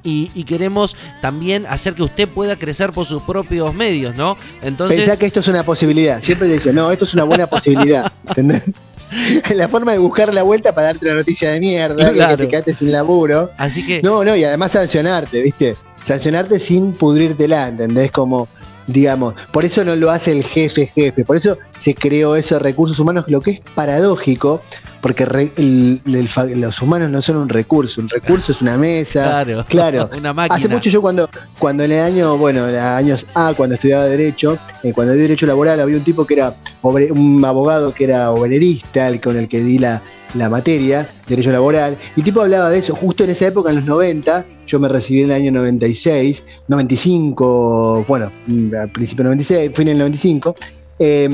Y, 0.04 0.30
y 0.36 0.44
queremos 0.44 0.96
también 1.22 1.66
hacer 1.68 1.94
que 1.96 2.04
usted 2.04 2.28
pueda 2.28 2.58
crecer 2.58 2.92
por 2.92 3.06
sus 3.06 3.24
propios 3.24 3.74
medios, 3.74 4.16
¿no? 4.16 4.38
Entonces, 4.62 4.98
Pensá 4.98 5.18
que 5.18 5.26
esto 5.26 5.40
es 5.40 5.48
una 5.48 5.64
posibilidad. 5.64 6.22
Siempre 6.22 6.48
te 6.50 6.56
dicen, 6.56 6.76
no, 6.76 6.92
esto 6.92 7.06
es 7.06 7.14
una 7.14 7.24
buena 7.24 7.48
posibilidad. 7.48 8.12
¿Entendés? 8.28 8.64
la 9.56 9.70
forma 9.70 9.92
de 9.94 10.00
buscar 10.00 10.34
la 10.34 10.44
vuelta 10.44 10.74
para 10.74 10.88
darte 10.88 11.06
la 11.06 11.14
noticia 11.16 11.52
de 11.52 11.60
mierda, 11.60 12.12
Claro. 12.12 12.36
que 12.38 12.44
te 12.46 12.50
quedaste 12.50 12.74
sin 12.74 12.92
laburo. 12.92 13.52
así 13.58 13.86
que 13.86 14.02
No, 14.02 14.24
no, 14.24 14.36
y 14.36 14.44
además 14.44 14.72
sancionarte, 14.74 15.42
¿viste? 15.42 15.76
Sancionarte 16.04 16.60
sin 16.60 16.94
pudrírtela, 16.94 17.68
¿entendés? 17.70 18.12
Como, 18.12 18.48
digamos, 18.88 19.34
por 19.51 19.65
eso 19.65 19.84
no 19.84 19.95
lo 19.95 20.10
hace 20.11 20.31
el 20.31 20.43
jefe 20.43 20.91
jefe, 20.95 21.23
por 21.26 21.38
eso 21.38 21.57
se 21.77 21.93
creó 21.95 22.35
eso 22.35 22.55
de 22.55 22.60
recursos 22.60 22.99
humanos, 22.99 23.26
lo 23.27 23.41
que 23.41 23.51
es 23.51 23.61
paradójico, 23.76 24.61
porque 25.01 25.26
re- 25.26 25.51
el- 25.57 26.01
el 26.05 26.27
fa- 26.30 26.45
los 26.45 26.81
humanos 26.81 27.10
no 27.10 27.22
son 27.22 27.38
un 27.38 27.49
recurso, 27.49 28.01
un 28.01 28.10
recurso 28.10 28.51
es 28.51 28.61
una 28.61 28.77
mesa, 28.77 29.23
claro, 29.23 29.65
claro. 29.68 30.10
una 30.18 30.34
máquina. 30.34 30.55
Hace 30.55 30.68
mucho 30.69 30.89
yo 30.89 31.01
cuando, 31.01 31.30
cuando 31.60 31.84
en 31.84 31.91
el 31.91 31.99
año, 32.01 32.38
bueno, 32.38 32.68
en 32.69 32.76
años 32.77 33.26
A, 33.34 33.53
cuando 33.55 33.76
estudiaba 33.76 34.05
Derecho, 34.05 34.57
eh, 34.84 34.91
cuando 34.93 35.14
di 35.14 35.19
Derecho 35.22 35.45
Laboral, 35.45 35.80
había 35.80 35.97
un 35.97 36.03
tipo 36.03 36.26
que 36.26 36.35
era, 36.35 36.53
obre- 36.81 37.11
un 37.11 37.43
abogado 37.45 37.93
que 37.93 38.05
era 38.05 38.31
obrerista, 38.31 39.07
el 39.10 39.19
con 39.22 39.38
el 39.38 39.47
que 39.47 39.61
di 39.61 39.77
la, 39.77 40.01
la 40.35 40.49
materia, 40.49 41.07
Derecho 41.27 41.51
Laboral, 41.51 41.97
y 42.15 42.19
el 42.19 42.23
tipo 42.26 42.41
hablaba 42.41 42.69
de 42.69 42.80
eso, 42.80 42.95
justo 42.95 43.23
en 43.23 43.30
esa 43.30 43.47
época, 43.47 43.69
en 43.69 43.77
los 43.77 43.85
90, 43.85 44.45
yo 44.68 44.80
me 44.80 44.88
recibí 44.89 45.22
en 45.22 45.31
el 45.31 45.35
año 45.35 45.51
96, 45.51 46.43
95, 46.68 48.05
bueno, 48.07 48.31
mm, 48.47 48.76
al 48.76 48.89
principio 48.89 49.23
del 49.23 49.31
96, 49.38 49.72
fin 49.76 49.85
del 49.85 49.97
95, 49.99 50.55
eh, 50.99 51.30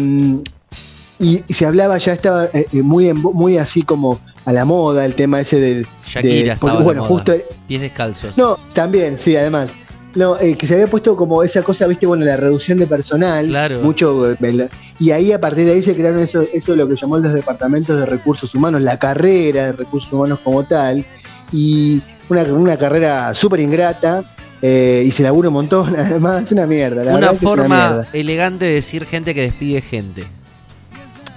y, 1.20 1.44
y 1.48 1.54
se 1.54 1.66
hablaba, 1.66 1.98
ya 1.98 2.14
estaba 2.14 2.46
eh, 2.46 2.66
eh, 2.72 2.82
muy, 2.82 3.10
en 3.10 3.18
muy 3.18 3.58
así 3.58 3.82
como 3.84 4.20
a 4.46 4.54
la 4.54 4.64
moda 4.66 5.06
el 5.06 5.16
tema 5.16 5.40
ese 5.42 5.60
del... 5.60 5.86
Shakira 6.08 6.34
de- 6.34 6.40
porque, 6.40 6.54
estaba 6.54 6.78
de 6.80 6.84
bueno, 6.84 7.02
moda. 7.02 7.10
justo 7.10 7.34
Pies 7.68 7.82
descalzos. 7.82 8.38
no, 8.38 8.58
también, 8.74 9.18
sí, 9.20 9.36
además. 9.36 9.70
No, 10.16 10.40
eh, 10.40 10.56
que 10.58 10.66
se 10.66 10.74
había 10.74 10.88
puesto 10.88 11.16
como 11.16 11.44
esa 11.44 11.62
cosa, 11.62 11.86
viste, 11.86 12.08
bueno, 12.08 12.26
la 12.26 12.36
reducción 12.36 12.80
de 12.80 12.88
personal. 12.88 13.48
Claro. 13.48 13.82
Mucho. 13.82 14.32
eh, 14.32 14.70
y 15.00 15.12
ahí 15.12 15.32
a 15.32 15.40
partir 15.40 15.66
de 15.66 15.74
ahí 15.74 15.84
se 15.84 15.94
crearon 15.96 16.20
eso, 16.20 16.44
eso 16.52 16.76
lo 16.76 16.88
que 16.88 16.96
llamó 16.96 17.20
los 17.20 17.32
departamentos 17.34 17.98
de 18.00 18.06
recursos 18.08 18.54
humanos, 18.56 18.82
la 18.82 18.98
carrera 18.98 19.68
de 19.68 19.74
recursos 19.74 20.12
humanos 20.12 20.40
como 20.44 20.66
tal. 20.66 21.06
Y 21.52 22.02
una, 22.28 22.42
una 22.44 22.78
carrera 22.78 23.34
súper 23.36 23.60
ingrata. 23.60 24.24
eh, 24.64 25.04
y 25.06 25.12
se 25.12 25.22
labura 25.24 25.50
un 25.50 25.54
montón, 25.54 25.96
además, 25.98 26.44
es 26.44 26.52
una 26.54 26.66
mierda. 26.66 27.04
La 27.04 27.16
una 27.16 27.32
es 27.32 27.40
forma 27.40 27.68
mierda. 27.90 28.08
elegante 28.14 28.66
de 28.66 28.74
decir 28.74 29.06
gente 29.06 29.36
que 29.36 29.42
despide 29.42 29.82
gente. 29.82 30.26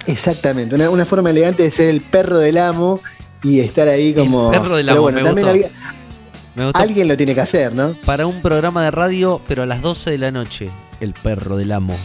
Exactamente, 0.05 0.75
una, 0.75 0.89
una 0.89 1.05
forma 1.05 1.29
elegante 1.29 1.63
de 1.63 1.71
ser 1.71 1.87
el 1.89 2.01
perro 2.01 2.37
del 2.37 2.57
amo 2.57 2.99
y 3.41 3.59
estar 3.61 3.87
ahí 3.87 4.13
como. 4.13 4.51
perro 4.51 4.75
del 4.75 4.89
amo, 4.89 5.01
bueno, 5.01 5.19
me 5.19 5.23
también 5.25 5.47
gustó. 5.47 5.49
alguien, 5.65 5.71
Me 6.55 6.63
gustó 6.65 6.79
alguien 6.79 7.07
lo 7.07 7.17
tiene 7.17 7.33
que 7.33 7.41
hacer, 7.41 7.73
¿no? 7.73 7.95
para 8.05 8.25
un 8.27 8.41
programa 8.41 8.83
de 8.83 8.91
radio, 8.91 9.41
pero 9.47 9.63
a 9.63 9.65
las 9.65 9.81
12 9.81 10.11
de 10.11 10.17
la 10.17 10.31
noche. 10.31 10.69
El 10.99 11.13
perro 11.13 11.57
del 11.57 11.71
amo. 11.71 11.95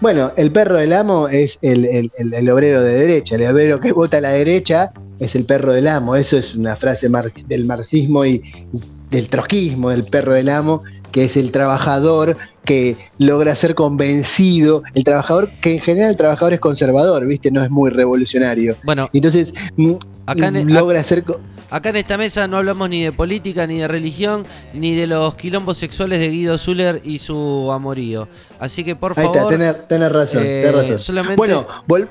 Bueno, 0.00 0.32
el 0.36 0.52
perro 0.52 0.76
del 0.78 0.92
amo 0.92 1.28
es 1.28 1.58
el, 1.60 1.84
el- 1.84 2.12
el- 2.18 2.32
el 2.34 2.50
obrero 2.50 2.82
de 2.82 2.94
derecha. 2.94 3.34
El 3.34 3.46
obrero 3.46 3.80
que 3.80 3.92
vota 3.92 4.18
a 4.18 4.20
la 4.20 4.30
derecha 4.30 4.92
es 5.18 5.34
el 5.34 5.44
perro 5.44 5.72
del 5.72 5.88
amo. 5.88 6.14
Eso 6.14 6.36
es 6.38 6.54
una 6.54 6.76
frase 6.76 7.08
marx- 7.10 7.44
del 7.48 7.64
marxismo 7.64 8.24
y, 8.24 8.34
y 8.72 8.80
del 9.10 9.26
trotskismo, 9.28 9.90
del 9.90 10.04
perro 10.04 10.34
del 10.34 10.48
amo, 10.50 10.82
que 11.12 11.24
es 11.24 11.36
el 11.36 11.50
trabajador 11.52 12.36
que 12.64 12.96
logra 13.18 13.56
ser 13.56 13.74
convencido. 13.74 14.82
El 14.94 15.04
trabajador, 15.04 15.50
que 15.60 15.74
en 15.74 15.80
general 15.80 16.10
el 16.10 16.16
trabajador 16.16 16.52
es 16.52 16.60
conservador, 16.60 17.26
¿viste? 17.26 17.50
No 17.50 17.62
es 17.62 17.70
muy 17.70 17.90
revolucionario. 17.90 18.76
Bueno, 18.84 19.08
Entonces, 19.12 19.54
mm, 19.76 19.92
Acá 20.26 20.48
en- 20.48 20.72
logra 20.74 21.02
ser. 21.02 21.24
acá 21.70 21.88
en 21.88 21.96
esta 21.96 22.18
mesa 22.18 22.46
no 22.46 22.58
hablamos 22.58 22.88
ni 22.90 23.02
de 23.04 23.12
política, 23.12 23.66
ni 23.66 23.78
de 23.78 23.88
religión, 23.88 24.44
ni 24.74 24.94
de 24.94 25.06
los 25.06 25.34
quilombos 25.36 25.78
sexuales 25.78 26.18
de 26.18 26.28
Guido 26.28 26.58
Zuller 26.58 27.00
y 27.04 27.18
su 27.20 27.70
amorío. 27.72 28.28
Así 28.60 28.84
que 28.84 28.94
por 28.94 29.18
Ahí 29.18 29.24
está, 29.24 29.38
favor. 29.38 29.52
tenés, 29.52 29.88
tenés 29.88 30.12
razón, 30.12 30.42
eh, 30.44 30.62
tenés 30.66 30.74
razón. 30.76 30.98
solamente- 30.98 31.36
Bueno, 31.36 31.66
vol- 31.86 32.08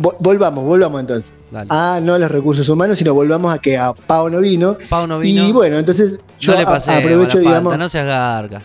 volvamos, 0.00 0.64
volvamos 0.64 1.00
entonces. 1.00 1.32
Dale. 1.50 1.68
Ah, 1.70 2.00
no 2.02 2.14
a 2.14 2.18
los 2.18 2.30
recursos 2.30 2.68
humanos, 2.68 2.98
sino 2.98 3.12
volvamos 3.14 3.52
a 3.52 3.58
que 3.58 3.76
a 3.76 3.92
Pau 3.92 4.28
no 4.30 4.40
vino. 4.40 4.76
Pau 4.88 5.06
no 5.06 5.18
vino. 5.18 5.44
Y 5.44 5.52
bueno, 5.52 5.78
entonces 5.78 6.18
yo 6.38 6.52
no 6.52 6.58
le 6.60 6.64
pasé 6.64 6.92
aprovecho, 6.92 7.38
digamos. 7.38 7.64
falta, 7.72 7.76
no 7.76 7.88
seas 7.88 8.06
garga. 8.06 8.62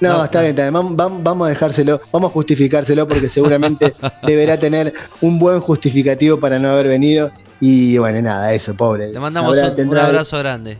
no, 0.00 0.08
no, 0.18 0.24
está 0.24 0.38
no. 0.38 0.42
bien, 0.42 0.58
está 0.58 0.70
bien. 0.70 0.74
Vam- 0.74 0.96
vam- 0.96 1.20
Vamos 1.22 1.46
a 1.46 1.50
dejárselo, 1.50 2.00
vamos 2.12 2.30
a 2.30 2.32
justificárselo 2.34 3.06
porque 3.06 3.28
seguramente 3.28 3.94
deberá 4.26 4.56
tener 4.58 4.92
un 5.20 5.38
buen 5.38 5.60
justificativo 5.60 6.38
para 6.40 6.58
no 6.58 6.68
haber 6.70 6.88
venido. 6.88 7.30
Y 7.60 7.96
bueno, 7.98 8.20
nada, 8.20 8.52
eso, 8.52 8.74
pobre. 8.74 9.12
Le 9.12 9.18
mandamos 9.20 9.56
Habrá- 9.58 9.74
un, 9.82 9.88
un 9.88 9.96
abrazo 9.98 10.38
grande. 10.38 10.76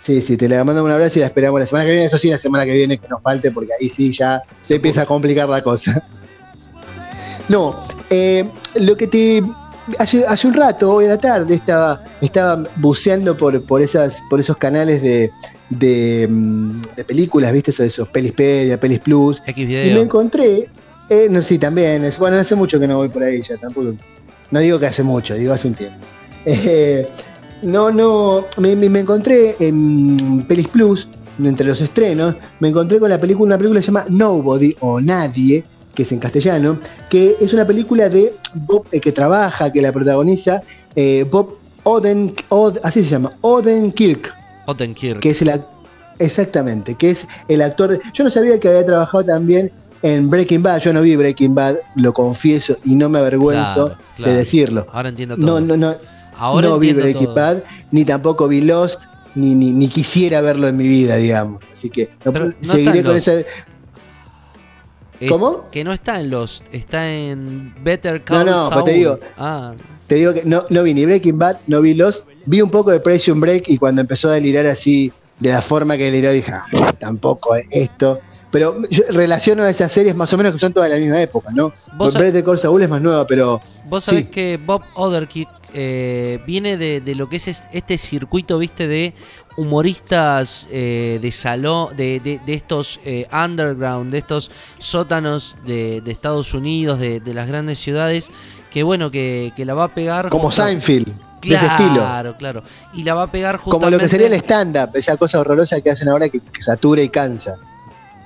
Sí, 0.00 0.22
sí, 0.22 0.36
te 0.36 0.48
le 0.48 0.56
mandamos 0.64 0.88
un 0.88 0.90
abrazo 0.92 1.18
y 1.18 1.20
la 1.20 1.26
esperamos 1.26 1.60
la 1.60 1.66
semana 1.66 1.84
que 1.84 1.92
viene. 1.92 2.06
Eso 2.06 2.18
sí, 2.18 2.30
la 2.30 2.38
semana 2.38 2.64
que 2.64 2.72
viene 2.72 2.98
que 2.98 3.06
nos 3.08 3.22
falte 3.22 3.50
porque 3.50 3.70
ahí 3.80 3.88
sí 3.88 4.12
ya 4.12 4.42
se 4.62 4.76
empieza 4.76 5.02
a 5.02 5.06
complicar 5.06 5.48
la 5.48 5.62
cosa. 5.62 6.02
No, 7.48 7.84
eh, 8.10 8.44
lo 8.80 8.96
que 8.96 9.06
te. 9.06 9.42
Hace, 9.98 10.26
hace 10.26 10.46
un 10.46 10.52
rato, 10.52 10.92
hoy 10.92 11.06
a 11.06 11.08
la 11.08 11.16
tarde, 11.18 11.54
estaba, 11.54 11.98
estaba 12.20 12.62
buceando 12.76 13.34
por, 13.38 13.62
por, 13.62 13.80
esas, 13.80 14.20
por 14.28 14.38
esos 14.38 14.58
canales 14.58 15.00
de, 15.00 15.30
de, 15.70 16.28
mm, 16.30 16.82
de 16.94 17.04
películas, 17.04 17.52
¿viste? 17.54 17.70
Esos, 17.70 17.86
esos 17.86 18.08
Pelispedia, 18.08 18.78
Pelis 18.78 18.98
Plus. 18.98 19.42
X 19.46 19.56
Y 19.70 19.72
me 19.94 20.00
encontré. 20.00 20.68
Eh, 21.08 21.28
no, 21.30 21.40
sí, 21.42 21.58
también. 21.58 22.04
Es, 22.04 22.18
bueno, 22.18 22.36
hace 22.36 22.54
mucho 22.54 22.78
que 22.78 22.86
no 22.86 22.98
voy 22.98 23.08
por 23.08 23.22
ahí 23.22 23.40
ya, 23.40 23.56
tampoco. 23.56 23.94
No 24.50 24.60
digo 24.60 24.78
que 24.78 24.86
hace 24.86 25.02
mucho, 25.02 25.34
digo 25.34 25.54
hace 25.54 25.68
un 25.68 25.74
tiempo. 25.74 25.96
Eh, 26.44 27.06
no, 27.62 27.90
no. 27.90 28.44
Me, 28.58 28.76
me- 28.76 28.88
me 28.90 29.00
encontré 29.00 29.56
en 29.58 30.44
Pelis 30.46 30.68
Plus, 30.68 31.08
entre 31.42 31.66
los 31.66 31.80
estrenos, 31.80 32.36
me 32.60 32.68
encontré 32.68 32.98
con 32.98 33.08
la 33.10 33.18
película, 33.18 33.46
una 33.48 33.58
película 33.58 33.80
que 33.80 33.86
se 33.86 33.92
llama 33.92 34.04
Nobody 34.08 34.74
o 34.80 35.00
Nadie, 35.00 35.64
que 35.98 36.04
es 36.04 36.12
en 36.12 36.20
castellano, 36.20 36.78
que 37.10 37.34
es 37.40 37.52
una 37.52 37.66
película 37.66 38.08
de 38.08 38.32
Bob 38.54 38.86
eh, 38.92 39.00
que 39.00 39.10
trabaja, 39.10 39.72
que 39.72 39.82
la 39.82 39.90
protagoniza 39.90 40.62
eh, 40.94 41.26
Bob 41.28 41.58
Oden, 41.82 42.32
Od- 42.50 42.78
así 42.84 43.02
se 43.02 43.08
llama, 43.08 43.32
Odenkirk, 43.40 44.32
Otenkirk. 44.66 45.18
que 45.18 45.30
es 45.30 45.42
el, 45.42 45.48
ac- 45.48 45.66
Exactamente, 46.20 46.94
que 46.94 47.10
es 47.10 47.26
el 47.48 47.62
actor. 47.62 47.90
de- 47.90 48.00
yo 48.14 48.22
no 48.22 48.30
sabía 48.30 48.60
que 48.60 48.68
había 48.68 48.86
trabajado 48.86 49.24
también 49.24 49.72
en 50.02 50.30
Breaking 50.30 50.62
Bad. 50.62 50.78
Yo 50.82 50.92
no 50.92 51.02
vi 51.02 51.16
Breaking 51.16 51.52
Bad, 51.56 51.78
lo 51.96 52.12
confieso, 52.12 52.76
y 52.84 52.94
no 52.94 53.08
me 53.08 53.18
avergüenzo 53.18 53.86
Claro, 53.86 53.96
claro. 54.16 54.32
de 54.32 54.38
decirlo. 54.38 54.86
Ahora 54.92 55.08
entiendo 55.08 55.34
todo. 55.36 55.46
No, 55.60 55.66
no, 55.66 55.76
no. 55.76 55.94
Ahora 56.36 56.68
no 56.68 56.78
vi 56.78 56.92
Breaking 56.92 57.24
todo. 57.24 57.34
Bad, 57.34 57.56
ni 57.90 58.04
tampoco 58.04 58.46
vi 58.46 58.60
Lost, 58.60 59.00
ni, 59.34 59.56
ni, 59.56 59.72
ni 59.72 59.88
quisiera 59.88 60.40
verlo 60.42 60.68
en 60.68 60.76
mi 60.76 60.86
vida, 60.86 61.16
digamos. 61.16 61.60
Así 61.72 61.90
que 61.90 62.10
no- 62.24 62.52
seguiré 62.60 63.02
con 63.02 63.16
esa. 63.16 63.32
Eh, 65.20 65.26
¿Cómo? 65.28 65.68
Que 65.70 65.82
no 65.84 65.92
está 65.92 66.20
en 66.20 66.30
Lost, 66.30 66.64
está 66.72 67.12
en 67.12 67.74
Better 67.82 68.20
No, 68.20 68.24
Call 68.24 68.46
no, 68.46 68.68
pero 68.70 68.84
te 68.84 68.90
Saul. 68.92 68.98
digo- 68.98 69.18
Ah, 69.36 69.74
Te 70.06 70.14
digo 70.14 70.32
que 70.32 70.42
no, 70.44 70.64
no 70.70 70.82
vi 70.84 70.94
ni 70.94 71.04
Breaking 71.04 71.38
Bad, 71.38 71.58
no 71.66 71.80
vi 71.82 71.92
Lost, 71.94 72.24
vi 72.46 72.62
un 72.62 72.70
poco 72.70 72.90
de 72.90 73.00
Prison 73.00 73.40
Break 73.40 73.64
y 73.68 73.76
cuando 73.78 74.00
empezó 74.00 74.30
a 74.30 74.34
delirar 74.34 74.64
así, 74.66 75.12
de 75.38 75.50
la 75.50 75.60
forma 75.60 75.96
que 75.96 76.04
deliró, 76.10 76.32
dije, 76.32 76.50
ah, 76.52 76.92
tampoco 76.98 77.54
es 77.56 77.66
esto. 77.70 78.20
Pero 78.50 78.76
yo 78.88 79.02
relaciono 79.10 79.62
a 79.62 79.70
esas 79.70 79.92
series 79.92 80.16
más 80.16 80.32
o 80.32 80.36
menos 80.38 80.52
que 80.54 80.58
son 80.58 80.72
todas 80.72 80.88
de 80.88 80.96
la 80.96 81.00
misma 81.02 81.20
época, 81.20 81.50
¿no? 81.52 81.72
Vos 81.96 82.14
sab- 82.14 82.20
Better 82.20 82.42
Call 82.42 82.58
Saul 82.58 82.82
es 82.82 82.88
más 82.88 83.00
nueva, 83.02 83.26
pero 83.26 83.60
Vos 83.86 84.04
sabés 84.04 84.24
Sí. 84.24 84.30
que 84.30 84.58
Bob 84.64 84.82
Odenkirk 84.94 85.48
eh, 85.74 86.40
viene 86.46 86.76
de, 86.78 87.00
de 87.02 87.14
lo 87.14 87.28
que 87.28 87.36
es 87.36 87.48
es- 87.48 87.62
este 87.72 87.98
circuito, 87.98 88.58
viste, 88.58 88.86
de 88.88 89.14
humoristas 89.56 90.66
eh, 90.70 91.18
de 91.20 91.30
salón, 91.30 91.96
de, 91.96 92.20
de- 92.20 92.40
de 92.44 92.54
estos 92.54 93.00
eh, 93.04 93.26
underground, 93.32 94.10
de 94.10 94.18
estos 94.18 94.50
sótanos 94.78 95.56
de, 95.66 96.00
de 96.00 96.10
Estados 96.10 96.54
Unidos, 96.54 96.98
de, 96.98 97.20
de 97.20 97.34
las 97.34 97.46
grandes 97.46 97.78
ciudades, 97.78 98.30
que 98.70 98.82
bueno, 98.82 99.10
que, 99.10 99.52
que 99.56 99.64
la 99.64 99.74
va 99.74 99.84
a 99.84 99.94
pegar. 99.94 100.30
como 100.30 100.44
justo- 100.44 100.62
Seinfeld, 100.64 101.06
de 101.06 101.12
Claro, 101.40 101.66
ese 101.66 101.82
estilo. 101.84 102.34
claro. 102.38 102.62
Y 102.94 103.04
la 103.04 103.14
va 103.14 103.22
a 103.24 103.30
pegar 103.30 103.56
justamente. 103.58 103.84
Como 103.86 103.90
lo 103.90 103.98
que 103.98 104.08
sería 104.08 104.26
el 104.26 104.32
stand-up, 104.34 104.90
esa 104.94 105.16
cosa 105.16 105.38
horrorosa 105.38 105.80
que 105.80 105.90
hacen 105.90 106.08
ahora 106.08 106.28
que, 106.28 106.40
que 106.40 106.62
satura 106.62 107.00
y 107.02 107.08
cansa. 107.10 107.54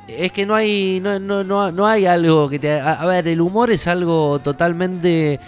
Es 0.09 0.33
que 0.33 0.45
no 0.45 0.55
hay, 0.55 1.01
no, 1.01 1.19
no, 1.21 1.45
no, 1.45 1.71
no 1.73 1.87
hay 1.87 2.07
algo 2.07 2.49
que 2.49 2.59
te... 2.59 2.73
A, 2.73 2.95
a 2.95 3.07
ver, 3.07 3.29
el 3.29 3.41
humor 3.41 3.71
es 3.71 3.87
algo 3.87 4.41
totalmente 4.41 5.39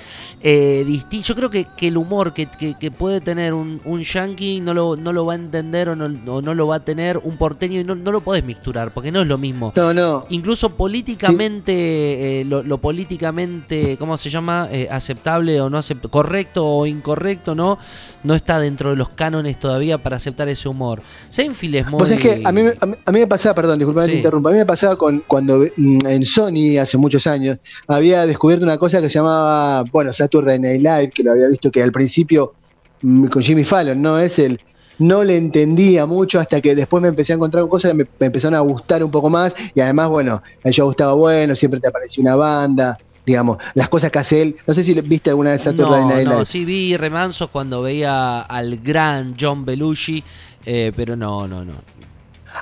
eh, 0.43 0.85
distinto. 0.87 1.27
Yo 1.29 1.35
creo 1.35 1.51
que, 1.51 1.65
que 1.77 1.89
el 1.89 1.97
humor 1.97 2.33
que, 2.33 2.47
que- 2.47 2.75
que 2.79 2.91
puede 2.91 3.21
tener 3.21 3.53
un, 3.53 3.81
un 3.85 4.03
yankee 4.03 4.61
no 4.61 4.73
lo, 4.73 4.95
no 4.97 5.13
lo 5.13 5.27
va 5.27 5.33
a 5.33 5.37
entender 5.37 5.89
o 5.89 5.97
no, 5.97 6.07
o 6.33 6.41
no 6.41 6.55
lo 6.55 6.67
va 6.69 6.77
a 6.77 6.81
tener 6.81 7.19
un 7.19 7.37
porteño 7.37 7.81
y 7.81 7.85
no, 7.85 7.95
no 7.97 8.13
lo 8.13 8.21
podés 8.21 8.45
mixturar, 8.45 8.93
porque 8.93 9.11
no 9.11 9.21
es 9.23 9.27
lo 9.27 9.39
mismo. 9.39 9.73
No, 9.75 9.93
no. 9.93 10.25
Incluso 10.31 10.71
políticamente, 10.71 12.41
eh, 12.41 12.45
lo, 12.45 12.63
lo 12.63 12.79
políticamente, 12.79 13.97
¿cómo 13.99 14.17
se 14.17 14.31
llama? 14.31 14.69
Eh, 14.71 14.89
aceptable 14.91 15.61
o 15.61 15.69
no 15.69 15.79
aceptable, 15.79 16.11
correcto 16.13 16.65
o 16.67 16.87
incorrecto, 16.87 17.55
¿no? 17.55 17.77
No 18.25 18.35
está 18.35 18.59
dentro 18.59 18.91
de 18.91 18.97
los 18.97 19.11
cánones 19.11 19.61
todavía 19.61 19.99
para 19.99 20.17
aceptar 20.17 20.49
ese 20.49 20.69
humor. 20.69 21.03
Seinfeld 21.31 21.75
es 21.77 21.87
muy... 21.91 21.99
Pues 21.99 22.11
es 22.11 22.19
que 22.19 22.43
a 22.45 22.51
mí, 22.53 22.63
me- 22.63 22.75
a 22.81 22.87
mí, 22.87 22.95
a 23.05 23.13
mí 23.13 23.21
me 23.21 23.27
pasaba, 23.27 23.55
perdón, 23.55 23.79
disculpa 23.79 24.01
que 24.03 24.07
Sí. 24.07 24.13
te 24.13 24.17
interrumpa, 24.19 24.49
a 24.49 24.53
mí 24.53 24.59
me 24.59 24.67
pasaba 24.67 24.97
con, 24.97 25.23
cuando 25.27 25.59
mm, 25.77 26.07
en 26.07 26.25
Sony 26.27 26.79
hace 26.81 26.97
muchos 26.97 27.27
años 27.27 27.59
había 27.87 28.27
descubierto 28.27 28.65
una 28.65 28.79
cosa 28.79 29.01
que 29.01 29.09
se 29.09 29.19
llamaba, 29.19 29.85
bueno, 29.93 30.13
Saturday 30.13 30.59
Night 30.59 30.81
Live, 30.83 31.11
que 31.15 31.23
lo 31.23 31.33
había 31.33 31.49
visto 31.49 31.71
que 31.71 31.83
al 31.83 31.93
principio 31.93 32.55
mm, 33.03 33.27
con 33.27 33.43
Jimmy 33.43 33.65
Fallon, 33.65 34.01
¿no? 34.03 34.19
Es 34.19 34.39
el. 34.39 34.59
No 34.97 35.25
le 35.25 35.37
entendía 35.37 36.07
mucho 36.07 36.39
hasta 36.39 36.61
que 36.61 36.77
después 36.77 37.03
me 37.03 37.09
empecé 37.09 37.33
a 37.33 37.37
encontrar 37.37 37.63
con 37.63 37.69
cosas 37.71 37.91
que 37.91 37.97
me, 37.99 38.05
me 38.21 38.27
empezaron 38.27 38.55
a 38.55 38.61
gustar 38.61 39.03
un 39.03 39.11
poco 39.11 39.29
más 39.29 39.53
y 39.75 39.81
además, 39.81 40.09
bueno, 40.09 40.41
el 40.63 40.73
show 40.73 40.89
estaba 40.89 41.15
bueno, 41.15 41.57
siempre 41.57 41.81
te 41.81 41.89
aparecía 41.89 42.23
una 42.23 42.37
banda, 42.37 42.97
digamos, 43.27 43.59
las 43.75 43.89
cosas 43.89 44.11
que 44.11 44.19
hace 44.19 44.43
él. 44.43 44.57
No 44.67 44.75
sé 44.75 44.85
si 44.85 44.95
viste 45.01 45.31
alguna 45.31 45.51
vez 45.51 45.63
Saturday 45.63 46.03
No, 46.03 46.09
Night 46.09 46.25
no, 46.27 46.33
Live. 46.35 46.45
sí 46.47 46.65
vi 46.65 46.97
remansos 46.97 47.49
cuando 47.51 47.83
veía 47.83 48.41
al 48.43 48.77
gran 48.79 49.35
John 49.41 49.65
Belushi, 49.65 50.23
eh, 50.67 50.93
pero 50.95 51.17
no, 51.17 51.47
no, 51.49 51.65
no. 51.65 51.73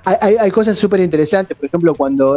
Hay, 0.05 0.16
hay- 0.20 0.36
hay 0.40 0.51
cosas 0.51 0.78
súper 0.78 1.01
interesantes, 1.01 1.56
por 1.56 1.66
ejemplo, 1.66 1.94
cuando, 1.94 2.36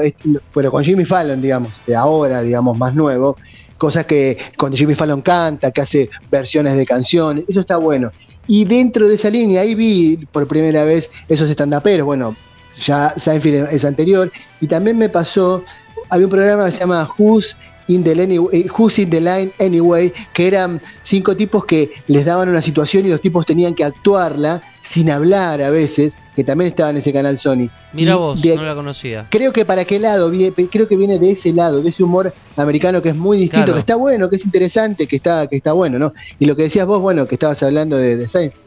pero 0.53 0.71
con 0.71 0.83
Jimmy 0.83 1.05
Fallon, 1.05 1.41
digamos, 1.41 1.79
de 1.87 1.95
ahora, 1.95 2.41
digamos, 2.41 2.77
más 2.77 2.93
nuevo, 2.93 3.37
cosas 3.77 4.05
que 4.05 4.37
cuando 4.57 4.77
Jimmy 4.77 4.95
Fallon 4.95 5.21
canta, 5.21 5.71
que 5.71 5.81
hace 5.81 6.09
versiones 6.29 6.75
de 6.75 6.85
canciones, 6.85 7.45
eso 7.47 7.61
está 7.61 7.77
bueno. 7.77 8.11
Y 8.47 8.65
dentro 8.65 9.07
de 9.07 9.15
esa 9.15 9.29
línea, 9.29 9.61
ahí 9.61 9.73
vi 9.73 10.17
por 10.31 10.47
primera 10.47 10.83
vez 10.83 11.09
esos 11.29 11.49
estandaperos, 11.49 12.05
bueno, 12.05 12.35
ya 12.83 13.09
Seinfeld 13.15 13.69
es 13.71 13.85
anterior, 13.85 14.31
y 14.59 14.67
también 14.67 14.97
me 14.97 15.07
pasó, 15.09 15.63
había 16.09 16.25
un 16.25 16.31
programa 16.31 16.65
que 16.65 16.71
se 16.73 16.79
llama 16.81 17.09
Who's 17.17 17.55
in 17.87 18.03
the, 18.03 18.11
Any- 18.11 18.37
eh, 18.51 18.67
Who's 18.77 18.99
in 18.99 19.09
the 19.09 19.21
Line 19.21 19.51
Anyway, 19.59 20.11
que 20.33 20.47
eran 20.47 20.81
cinco 21.03 21.35
tipos 21.35 21.65
que 21.65 21.91
les 22.07 22.25
daban 22.25 22.49
una 22.49 22.61
situación 22.61 23.05
y 23.05 23.09
los 23.09 23.21
tipos 23.21 23.45
tenían 23.45 23.73
que 23.75 23.83
actuarla 23.83 24.61
sin 24.81 25.09
hablar 25.09 25.61
a 25.61 25.69
veces, 25.69 26.13
que 26.35 26.43
también 26.43 26.69
estaba 26.69 26.89
en 26.89 26.97
ese 26.97 27.13
canal 27.13 27.39
Sony. 27.39 27.69
Mira 27.93 28.15
vos, 28.15 28.41
de- 28.41 28.55
no 28.55 28.63
la 28.63 28.75
conocía. 28.75 29.27
Creo 29.29 29.53
que 29.53 29.63
para 29.65 29.85
qué 29.85 29.99
lado, 29.99 30.31
creo 30.69 30.87
que 30.87 30.97
viene 30.97 31.17
de 31.17 31.31
ese 31.31 31.53
lado, 31.53 31.81
de 31.81 31.89
ese 31.89 32.03
humor 32.03 32.33
americano 32.57 33.01
que 33.01 33.09
es 33.09 33.15
muy 33.15 33.37
distinto, 33.37 33.65
Claro. 33.65 33.73
que 33.75 33.79
está 33.79 33.95
bueno, 33.95 34.29
que 34.29 34.35
es 34.35 34.45
interesante, 34.45 35.07
que 35.07 35.15
está, 35.15 35.47
que 35.47 35.55
está 35.55 35.73
bueno, 35.73 35.97
¿no? 35.97 36.13
Y 36.39 36.45
lo 36.45 36.55
que 36.55 36.63
decías 36.63 36.85
vos, 36.85 37.01
bueno, 37.01 37.25
que 37.25 37.35
estabas 37.35 37.61
hablando 37.63 37.97
de, 37.97 38.17
de 38.17 38.27
Seinfeld. 38.27 38.61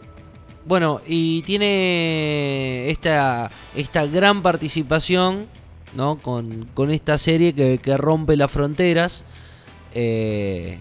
Bueno, 0.65 1.01
y 1.07 1.41
tiene 1.43 2.91
esta, 2.91 3.51
esta 3.75 4.07
gran 4.07 4.43
participación, 4.43 5.47
¿no? 5.95 6.19
Con, 6.19 6.69
con 6.75 6.91
esta 6.91 7.19
serie 7.19 7.53
que, 7.53 7.79
que 7.79 7.97
rompe 7.97 8.37
las 8.37 8.51
fronteras. 8.51 9.25
Eh, 9.95 10.79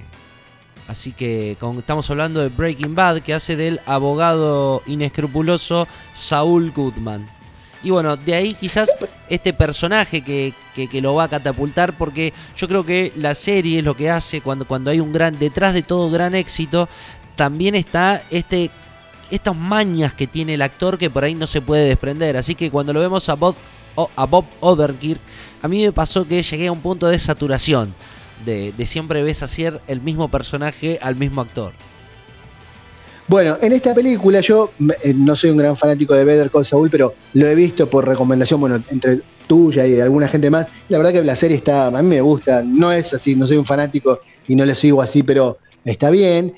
así 0.87 1.11
que 1.11 1.51
estamos 1.77 2.09
hablando 2.09 2.41
de 2.41 2.49
Breaking 2.49 2.95
Bad, 2.95 3.21
que 3.21 3.33
hace 3.33 3.55
del 3.55 3.79
abogado 3.85 4.81
inescrupuloso 4.85 5.87
Saúl 6.13 6.71
Goodman. 6.71 7.29
Y 7.83 7.91
bueno, 7.91 8.17
de 8.17 8.33
ahí 8.33 8.53
quizás 8.53 8.89
este 9.29 9.53
personaje 9.53 10.21
que, 10.23 10.53
que- 10.73 10.87
que 10.87 10.99
lo 11.01 11.13
va 11.13 11.25
a 11.25 11.29
catapultar, 11.29 11.93
porque 11.93 12.33
yo 12.57 12.67
creo 12.67 12.83
que 12.85 13.13
la 13.15 13.35
serie 13.35 13.79
es 13.79 13.85
lo 13.85 13.95
que 13.95 14.09
hace 14.09 14.41
cuando, 14.41 14.65
cuando 14.65 14.89
hay 14.89 14.99
un 14.99 15.13
gran, 15.13 15.37
detrás 15.37 15.73
de 15.75 15.83
todo 15.83 16.09
gran 16.09 16.33
éxito, 16.35 16.89
también 17.35 17.75
está 17.75 18.21
este 18.31 18.71
estas 19.29 19.55
mañas 19.57 20.13
que 20.13 20.25
tiene 20.25 20.53
el 20.53 20.61
actor 20.61 20.97
que 20.97 21.09
por 21.09 21.23
ahí 21.25 21.35
no 21.35 21.47
se 21.47 21.61
puede 21.61 21.85
desprender. 21.85 22.37
Así 22.37 22.55
que 22.55 22.71
cuando 22.71 22.93
lo 22.93 23.01
vemos 23.01 23.27
a 23.29 23.35
Bob, 23.35 23.55
a 24.15 24.25
Bob 24.25 24.45
Odenkirk, 24.59 25.19
a 25.61 25.67
mí 25.67 25.83
me 25.83 25.91
pasó 25.91 26.27
que 26.27 26.41
llegué 26.43 26.67
a 26.67 26.71
un 26.71 26.81
punto 26.81 27.07
de 27.07 27.19
saturación. 27.19 27.93
De, 28.45 28.71
de 28.71 28.85
siempre 28.85 29.23
ves 29.23 29.41
hacer 29.41 29.81
el 29.87 29.99
mismo 29.99 30.27
personaje 30.27 30.99
al 31.01 31.15
mismo 31.15 31.41
actor. 31.41 31.73
Bueno, 33.27 33.57
en 33.61 33.73
esta 33.73 33.93
película 33.93 34.39
yo 34.39 34.71
eh, 35.03 35.13
no 35.13 35.35
soy 35.35 35.49
un 35.49 35.57
gran 35.57 35.75
fanático 35.75 36.13
de 36.13 36.23
Better 36.23 36.49
Call 36.49 36.65
Saul, 36.65 36.89
pero 36.89 37.13
lo 37.33 37.45
he 37.45 37.55
visto 37.55 37.89
por 37.89 38.07
recomendación, 38.07 38.61
bueno, 38.61 38.81
entre 38.89 39.19
tuya 39.47 39.85
y 39.85 39.91
de 39.91 40.01
alguna 40.01 40.29
gente 40.29 40.49
más. 40.49 40.67
La 40.87 40.97
verdad 40.97 41.11
que 41.11 41.23
la 41.23 41.35
serie 41.35 41.57
está, 41.57 41.87
a 41.87 42.01
mí 42.01 42.07
me 42.07 42.21
gusta, 42.21 42.63
no 42.63 42.91
es 42.91 43.13
así, 43.13 43.35
no 43.35 43.45
soy 43.45 43.57
un 43.57 43.65
fanático 43.65 44.21
y 44.47 44.55
no 44.55 44.63
le 44.63 44.75
sigo 44.75 45.01
así, 45.01 45.23
pero 45.23 45.57
está 45.83 46.09
bien. 46.09 46.53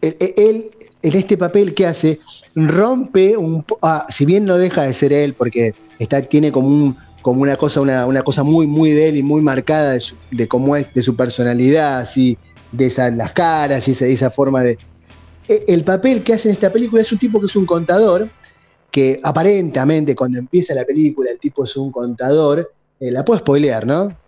Él, 0.00 0.16
él, 0.18 0.70
en 1.02 1.16
este 1.16 1.36
papel 1.36 1.74
que 1.74 1.86
hace, 1.86 2.20
rompe 2.54 3.36
un 3.36 3.62
ah, 3.82 4.06
si 4.08 4.24
bien 4.24 4.46
no 4.46 4.56
deja 4.56 4.82
de 4.82 4.94
ser 4.94 5.12
él, 5.12 5.34
porque 5.34 5.74
está, 5.98 6.22
tiene 6.22 6.52
como 6.52 6.68
un 6.68 6.96
como 7.20 7.42
una 7.42 7.56
cosa, 7.56 7.80
una, 7.80 8.06
una 8.06 8.22
cosa 8.22 8.44
muy, 8.44 8.68
muy 8.68 8.92
de 8.92 9.08
él 9.08 9.16
y 9.16 9.22
muy 9.24 9.42
marcada 9.42 9.92
de, 9.92 10.00
su- 10.00 10.16
cómo 10.48 10.76
es, 10.76 10.86
de 10.94 11.02
su 11.02 11.16
personalidad, 11.16 11.98
así, 12.00 12.38
de 12.70 12.86
esas 12.86 13.12
las 13.16 13.32
caras 13.32 13.88
y 13.88 13.92
esa, 13.92 14.06
esa 14.06 14.30
forma 14.30 14.62
de, 14.62 14.78
e- 15.48 15.64
el 15.68 15.84
papel 15.84 16.22
que 16.22 16.34
hace 16.34 16.48
en 16.48 16.54
esta 16.54 16.72
película 16.72 17.02
es 17.02 17.12
un 17.12 17.18
tipo 17.18 17.40
que 17.40 17.46
es 17.46 17.56
un 17.56 17.66
contador, 17.66 18.32
que 18.90 19.20
aparentemente 19.22 20.14
cuando 20.16 20.38
empieza 20.38 20.74
la 20.74 20.84
película 20.84 21.30
el 21.30 21.40
tipo 21.40 21.64
es 21.64 21.76
un 21.76 21.90
contador, 21.92 22.68
eh, 23.00 23.10
la 23.10 23.24
puedo 23.24 23.40
spoilear, 23.40 23.86
¿no? 23.86 24.18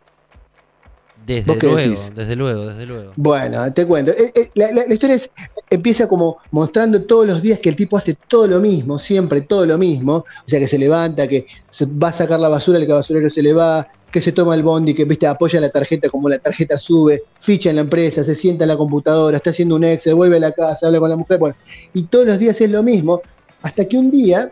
Desde 1.29 1.45
¿Vos 1.47 1.59
qué 1.59 1.67
luego, 1.67 1.79
decís? 1.79 2.13
desde 2.15 2.37
luego, 2.37 2.67
desde 2.69 2.87
luego. 2.87 3.13
Bueno, 3.17 3.71
te 3.75 3.87
cuento. 3.87 4.13
Eh, 4.13 4.33
eh, 4.35 4.49
la, 4.55 4.73
la- 4.73 4.87
la 4.87 4.95
historia 4.95 5.15
es, 5.17 5.31
empieza 5.69 6.09
como 6.09 6.39
mostrando 6.53 7.05
todos 7.05 7.27
los 7.27 7.43
días 7.43 7.59
que 7.59 7.69
el 7.69 7.77
tipo 7.77 7.99
hace 7.99 8.17
todo 8.29 8.47
lo 8.47 8.61
mismo, 8.61 8.99
siempre 8.99 9.43
todo 9.43 9.67
lo 9.67 9.77
mismo. 9.77 10.15
O 10.17 10.25
sea, 10.47 10.59
que 10.59 10.67
se 10.67 10.79
levanta, 10.79 11.29
que 11.29 11.45
se 11.71 11.85
va 11.85 12.09
a 12.09 12.13
sacar 12.13 12.41
la 12.41 12.49
basura, 12.49 12.79
el 12.79 12.87
que 12.87 12.93
basurero 12.95 13.29
se 13.29 13.43
le 13.43 13.53
va, 13.53 13.87
que 14.11 14.23
se 14.23 14.33
toma 14.33 14.55
el 14.55 14.63
bondi, 14.63 14.95
que 14.95 15.05
viste, 15.05 15.27
apoya 15.27 15.61
la 15.61 15.69
tarjeta 15.69 16.09
como 16.09 16.31
la 16.31 16.39
tarjeta 16.39 16.79
sube, 16.79 17.21
ficha 17.41 17.69
en 17.69 17.77
la 17.77 17.83
empresa, 17.83 18.25
se 18.25 18.35
sienta 18.35 18.65
en 18.65 18.69
la 18.69 18.77
computadora, 18.79 19.37
está 19.37 19.51
haciendo 19.51 19.77
un 19.77 19.85
Excel, 19.85 20.15
vuelve 20.15 20.39
a 20.39 20.41
la 20.41 20.53
casa, 20.53 20.87
habla 20.87 20.99
con 20.99 21.11
la 21.11 21.17
mujer. 21.17 21.39
Bueno, 21.39 21.57
y 21.93 22.05
todos 22.05 22.27
los 22.27 22.39
días 22.39 22.59
es 22.63 22.71
lo 22.71 22.83
mismo, 22.83 23.21
hasta 23.61 23.85
que 23.85 23.99
un 23.99 24.11
día 24.11 24.51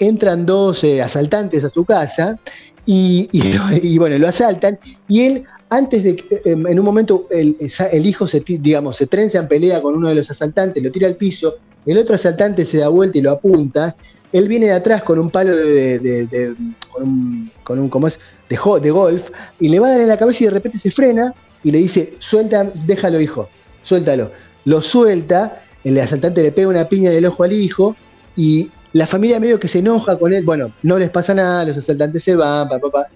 entran 0.00 0.44
dos 0.44 0.82
eh, 0.82 1.00
asaltantes 1.00 1.62
a 1.62 1.70
su 1.70 1.84
casa 1.84 2.36
y, 2.84 3.28
y- 3.32 3.54
y, 3.82 3.98
bueno, 3.98 4.18
lo 4.18 4.26
asaltan 4.28 4.78
y 5.08 5.22
él 5.22 5.44
antes 5.68 6.04
de 6.04 6.16
que, 6.16 6.34
eh, 6.34 6.40
en 6.44 6.78
un 6.78 6.84
momento 6.84 7.26
el, 7.30 7.56
el 7.92 8.06
hijo 8.06 8.26
se, 8.28 8.42
digamos, 8.46 8.96
se 8.96 9.06
trenza 9.06 9.38
en 9.38 9.48
pelea 9.48 9.80
con 9.82 9.94
uno 9.94 10.08
de 10.08 10.14
los 10.14 10.30
asaltantes, 10.30 10.82
lo 10.82 10.90
tira 10.90 11.08
al 11.08 11.16
piso, 11.16 11.56
el 11.84 11.98
otro 11.98 12.14
asaltante 12.14 12.66
se 12.66 12.78
da 12.78 12.88
vuelta 12.88 13.18
y 13.18 13.20
lo 13.22 13.30
apunta, 13.30 13.96
él 14.32 14.48
viene 14.48 14.66
de 14.66 14.72
atrás 14.72 15.02
con 15.02 15.18
un 15.18 15.30
palo 15.30 15.56
de, 15.56 16.54
con 16.90 17.02
un, 17.02 17.50
con 17.62 17.78
un 17.78 17.88
¿cómo 17.88 18.08
es? 18.08 18.18
De, 18.48 18.58
de 18.80 18.90
golf 18.90 19.30
y 19.58 19.68
le 19.68 19.80
va 19.80 19.88
a 19.88 19.90
dar 19.90 20.00
en 20.00 20.08
la 20.08 20.16
cabeza 20.16 20.44
y 20.44 20.46
de 20.46 20.52
repente 20.52 20.78
se 20.78 20.90
frena 20.90 21.34
y 21.62 21.70
le 21.72 21.78
dice, 21.78 22.14
suelta, 22.18 22.70
déjalo 22.86 23.20
hijo, 23.20 23.48
suéltalo. 23.82 24.30
Lo 24.66 24.82
suelta, 24.82 25.62
el 25.82 25.98
asaltante 25.98 26.42
le 26.42 26.52
pega 26.52 26.68
una 26.68 26.88
piña 26.88 27.10
del 27.10 27.26
ojo 27.26 27.42
al 27.42 27.52
hijo 27.52 27.96
y 28.36 28.70
la 28.92 29.06
familia 29.06 29.40
medio 29.40 29.58
que 29.58 29.68
se 29.68 29.80
enoja 29.80 30.18
con 30.18 30.32
él, 30.32 30.44
bueno, 30.44 30.72
no 30.82 30.98
les 30.98 31.10
pasa 31.10 31.34
nada, 31.34 31.64
los 31.64 31.76
asaltantes 31.76 32.22
se 32.22 32.36
van, 32.36 32.68
papá, 32.68 32.80
papá, 32.80 33.06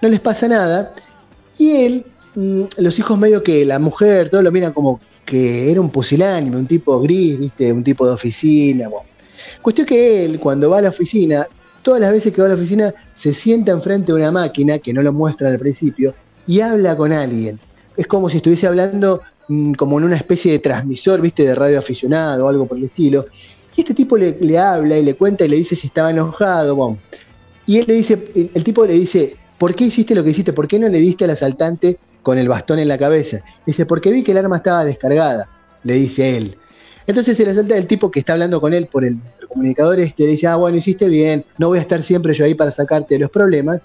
no 0.00 0.08
les 0.08 0.20
pasa 0.20 0.48
nada, 0.48 0.94
y 1.58 1.72
él, 1.72 2.06
mm, 2.34 2.62
los 2.78 2.98
hijos 2.98 3.18
medio 3.18 3.42
que 3.42 3.64
la 3.64 3.78
mujer, 3.78 4.30
todos 4.30 4.44
lo 4.44 4.52
miran 4.52 4.72
como 4.72 5.00
que 5.24 5.70
era 5.70 5.80
un 5.80 5.90
pusilánime, 5.90 6.56
un 6.56 6.66
tipo 6.66 6.98
gris, 7.00 7.38
viste, 7.38 7.72
un 7.72 7.84
tipo 7.84 8.06
de 8.06 8.12
oficina, 8.12 8.88
bueno. 8.88 9.06
Cuestión 9.60 9.86
que 9.86 10.24
él, 10.24 10.40
cuando 10.40 10.70
va 10.70 10.78
a 10.78 10.82
la 10.82 10.88
oficina, 10.88 11.46
todas 11.82 12.00
las 12.00 12.12
veces 12.12 12.32
que 12.32 12.40
va 12.40 12.46
a 12.46 12.50
la 12.50 12.54
oficina, 12.54 12.94
se 13.14 13.34
sienta 13.34 13.72
enfrente 13.72 14.12
de 14.12 14.18
una 14.18 14.32
máquina, 14.32 14.78
que 14.78 14.92
no 14.92 15.02
lo 15.02 15.12
muestran 15.12 15.52
al 15.52 15.58
principio, 15.58 16.14
y 16.46 16.60
habla 16.60 16.96
con 16.96 17.12
alguien. 17.12 17.58
Es 17.96 18.06
como 18.06 18.30
si 18.30 18.38
estuviese 18.38 18.66
hablando 18.66 19.20
mm, 19.48 19.72
como 19.74 19.98
en 19.98 20.04
una 20.04 20.16
especie 20.16 20.52
de 20.52 20.58
transmisor, 20.60 21.20
viste, 21.20 21.44
de 21.44 21.54
radio 21.54 21.78
aficionado 21.78 22.46
o 22.46 22.48
algo 22.48 22.66
por 22.66 22.78
el 22.78 22.84
estilo. 22.84 23.26
Y 23.76 23.82
este 23.82 23.94
tipo 23.94 24.16
le, 24.16 24.58
habla 24.58 24.98
y 24.98 25.04
le 25.04 25.14
cuenta 25.14 25.44
y 25.44 25.48
le 25.48 25.56
dice 25.56 25.76
si 25.76 25.86
estaba 25.86 26.10
enojado. 26.10 26.96
Y 27.66 27.78
él 27.78 27.84
le 27.86 27.94
dice, 27.94 28.32
el 28.54 28.64
tipo 28.64 28.84
le 28.84 28.94
dice, 28.94 29.36
¿por 29.58 29.74
qué 29.74 29.84
hiciste 29.84 30.14
lo 30.14 30.24
que 30.24 30.30
hiciste? 30.30 30.52
¿Por 30.52 30.68
qué 30.68 30.78
no 30.78 30.88
le 30.88 30.98
diste 30.98 31.24
al 31.24 31.30
asaltante 31.30 31.98
con 32.22 32.38
el 32.38 32.48
bastón 32.48 32.78
en 32.78 32.88
la 32.88 32.98
cabeza? 32.98 33.40
Dice, 33.66 33.86
porque 33.86 34.10
vi 34.10 34.22
que 34.22 34.32
el 34.32 34.38
arma 34.38 34.56
estaba 34.56 34.84
descargada, 34.84 35.48
le 35.82 35.94
dice 35.94 36.36
él. 36.36 36.56
Entonces 37.06 37.38
el 37.40 37.48
asaltante, 37.48 37.78
el 37.78 37.86
tipo 37.86 38.10
que 38.10 38.20
está 38.20 38.34
hablando 38.34 38.60
con 38.60 38.74
él 38.74 38.88
por 38.90 39.04
el 39.04 39.16
comunicador 39.48 39.98
este, 39.98 40.26
dice, 40.26 40.46
ah, 40.46 40.56
bueno, 40.56 40.76
hiciste 40.76 41.08
bien, 41.08 41.44
no 41.58 41.68
voy 41.68 41.78
a 41.78 41.82
estar 41.82 42.02
siempre 42.02 42.34
yo 42.34 42.44
ahí 42.44 42.54
para 42.54 42.70
sacarte 42.70 43.14
de 43.14 43.20
los 43.20 43.30
problemas. 43.30 43.80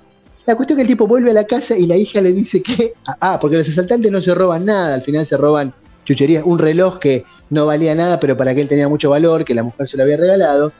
La 0.45 0.55
cuestión 0.55 0.77
es 0.77 0.83
que 0.83 0.91
el 0.91 0.95
tipo 0.95 1.07
vuelve 1.07 1.31
a 1.31 1.33
la 1.33 1.45
casa 1.45 1.77
y 1.77 1.87
la 1.87 1.95
hija 1.95 2.19
le 2.21 2.31
dice 2.31 2.61
que, 2.61 2.93
ah, 3.21 3.39
porque 3.39 3.57
los 3.57 3.67
asaltantes 3.67 4.11
no 4.11 4.21
se 4.21 4.35
roban 4.35 4.65
nada, 4.65 4.95
al 4.95 5.01
final 5.01 5.25
se 5.25 5.37
roban 5.37 5.73
chucherías, 6.05 6.43
un 6.45 6.59
reloj 6.59 6.99
que 6.99 7.23
no 7.49 7.65
valía 7.65 7.95
nada, 7.95 8.19
pero 8.19 8.35
para 8.35 8.53
que 8.53 8.61
él 8.61 8.67
tenía 8.67 8.87
mucho 8.89 9.09
valor, 9.09 9.45
que 9.45 9.53
la 9.53 9.63
mujer 9.63 9.87
se 9.87 9.95
lo 9.95 10.03
había 10.03 10.17
regalado. 10.17 10.73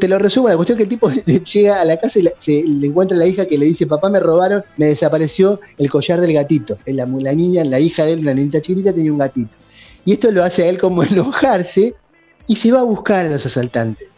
Te 0.00 0.08
lo 0.08 0.18
resumo, 0.18 0.48
la 0.48 0.56
cuestión 0.56 0.78
es 0.78 0.78
que 0.78 0.82
el 0.84 0.88
tipo 0.88 1.10
llega 1.54 1.80
a 1.80 1.84
la 1.84 1.98
casa 1.98 2.18
y 2.18 2.22
la- 2.22 2.32
se, 2.38 2.62
le 2.66 2.86
encuentra 2.86 3.16
a 3.16 3.20
la 3.20 3.26
hija 3.26 3.46
que 3.46 3.58
le 3.58 3.66
dice, 3.66 3.86
papá 3.86 4.08
me 4.08 4.18
robaron, 4.20 4.62
me 4.78 4.86
desapareció 4.86 5.60
el 5.78 5.90
collar 5.90 6.20
del 6.20 6.32
gatito. 6.32 6.78
La, 6.86 7.06
la 7.06 7.32
niña, 7.34 7.64
la 7.64 7.78
hija 7.80 8.04
de 8.04 8.14
él, 8.14 8.20
una 8.20 8.32
niñita 8.34 8.60
chiquitita, 8.60 8.92
tenía 8.94 9.12
un 9.12 9.18
gatito. 9.18 9.50
Y 10.06 10.12
esto 10.12 10.30
lo 10.30 10.42
hace 10.42 10.64
a 10.64 10.68
él 10.68 10.78
como 10.78 11.02
enojarse 11.04 11.94
y 12.46 12.56
se 12.56 12.72
va 12.72 12.80
a 12.80 12.84
buscar 12.84 13.26
a 13.26 13.30
los 13.30 13.44
asaltantes. 13.44 14.08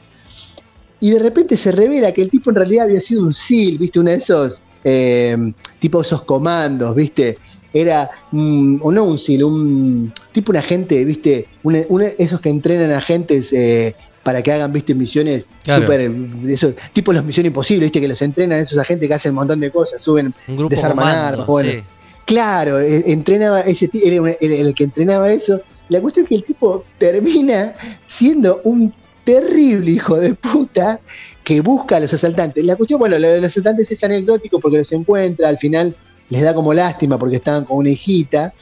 Y 1.01 1.11
de 1.11 1.19
repente 1.19 1.57
se 1.57 1.73
revela 1.73 2.13
que 2.13 2.23
el 2.23 2.31
tipo 2.31 2.51
en 2.51 2.57
realidad 2.57 2.85
había 2.87 3.01
sido 3.01 3.23
un 3.23 3.35
SEAL, 3.35 3.79
¿viste? 3.79 4.01
Uno 4.01 4.11
de 4.11 4.17
esos, 4.17 4.63
eh, 4.85 5.37
tipo 5.79 6.01
esos 6.01 6.23
comandos, 6.23 6.95
¿viste? 6.95 7.37
Era, 7.73 8.09
o 8.33 8.91
no 8.93 9.05
un 9.05 9.19
SEAL, 9.19 9.45
un 9.45 10.13
tipo 10.33 10.53
un 10.53 10.57
agente, 10.57 11.05
¿viste? 11.05 11.47
Una- 11.65 11.83
una- 11.91 12.07
esos 12.07 12.41
que 12.41 12.49
entrenan 12.49 12.91
agentes 12.93 13.53
eh, 13.53 13.95
para 14.27 14.43
que 14.43 14.51
hagan, 14.51 14.73
¿viste? 14.73 14.93
Misiones 14.93 15.47
Claro. 15.63 15.83
súper, 15.83 16.11
de 16.11 16.53
esos, 16.53 16.75
tipo 16.93 17.13
los 17.13 17.25
Misión 17.25 17.47
Imposible, 17.47 17.85
¿viste? 17.85 18.01
Que 18.01 18.09
los 18.09 18.21
entrenan 18.23 18.59
esos 18.59 18.77
agentes 18.77 19.07
que 19.07 19.15
hacen 19.15 19.31
un 19.31 19.37
montón 19.37 19.61
de 19.61 19.71
cosas, 19.71 20.03
suben, 20.03 20.35
desarman 20.69 21.07
armas, 21.07 21.47
bueno. 21.47 21.71
sí. 21.71 21.79
Claro, 22.25 22.81
eh, 22.81 23.05
entrenaba 23.07 23.61
ese 23.61 23.89
era 23.93 24.27
el 24.41 24.75
que 24.75 24.83
entrenaba 24.83 25.33
eso. 25.33 25.61
La 25.89 26.01
cuestión 26.01 26.25
es 26.25 26.31
que 26.31 26.35
el 26.35 26.43
tipo 26.43 26.85
termina 26.99 27.77
siendo 28.05 28.63
un 28.65 28.93
terrible 29.23 29.93
hijo 29.93 30.17
de 30.17 30.35
puta 30.35 30.99
que 31.45 31.61
busca 31.61 31.99
a 31.99 32.01
los 32.01 32.13
asaltantes. 32.13 32.65
La 32.65 32.75
cuestión, 32.75 32.99
bueno, 32.99 33.21
lo 33.21 33.29
de 33.29 33.41
los 33.41 33.51
asaltantes 33.51 33.93
es 33.93 34.03
anecdótico 34.03 34.59
porque 34.59 34.79
los 34.79 34.91
encuentra, 34.91 35.49
al 35.49 35.59
final 35.59 35.95
les 36.29 36.43
da 36.43 36.53
como 36.53 36.75
lástima 36.75 37.17
porque 37.17 37.37
estaban 37.37 37.65
con 37.65 37.77
una 37.77 37.91
hijita. 37.91 38.53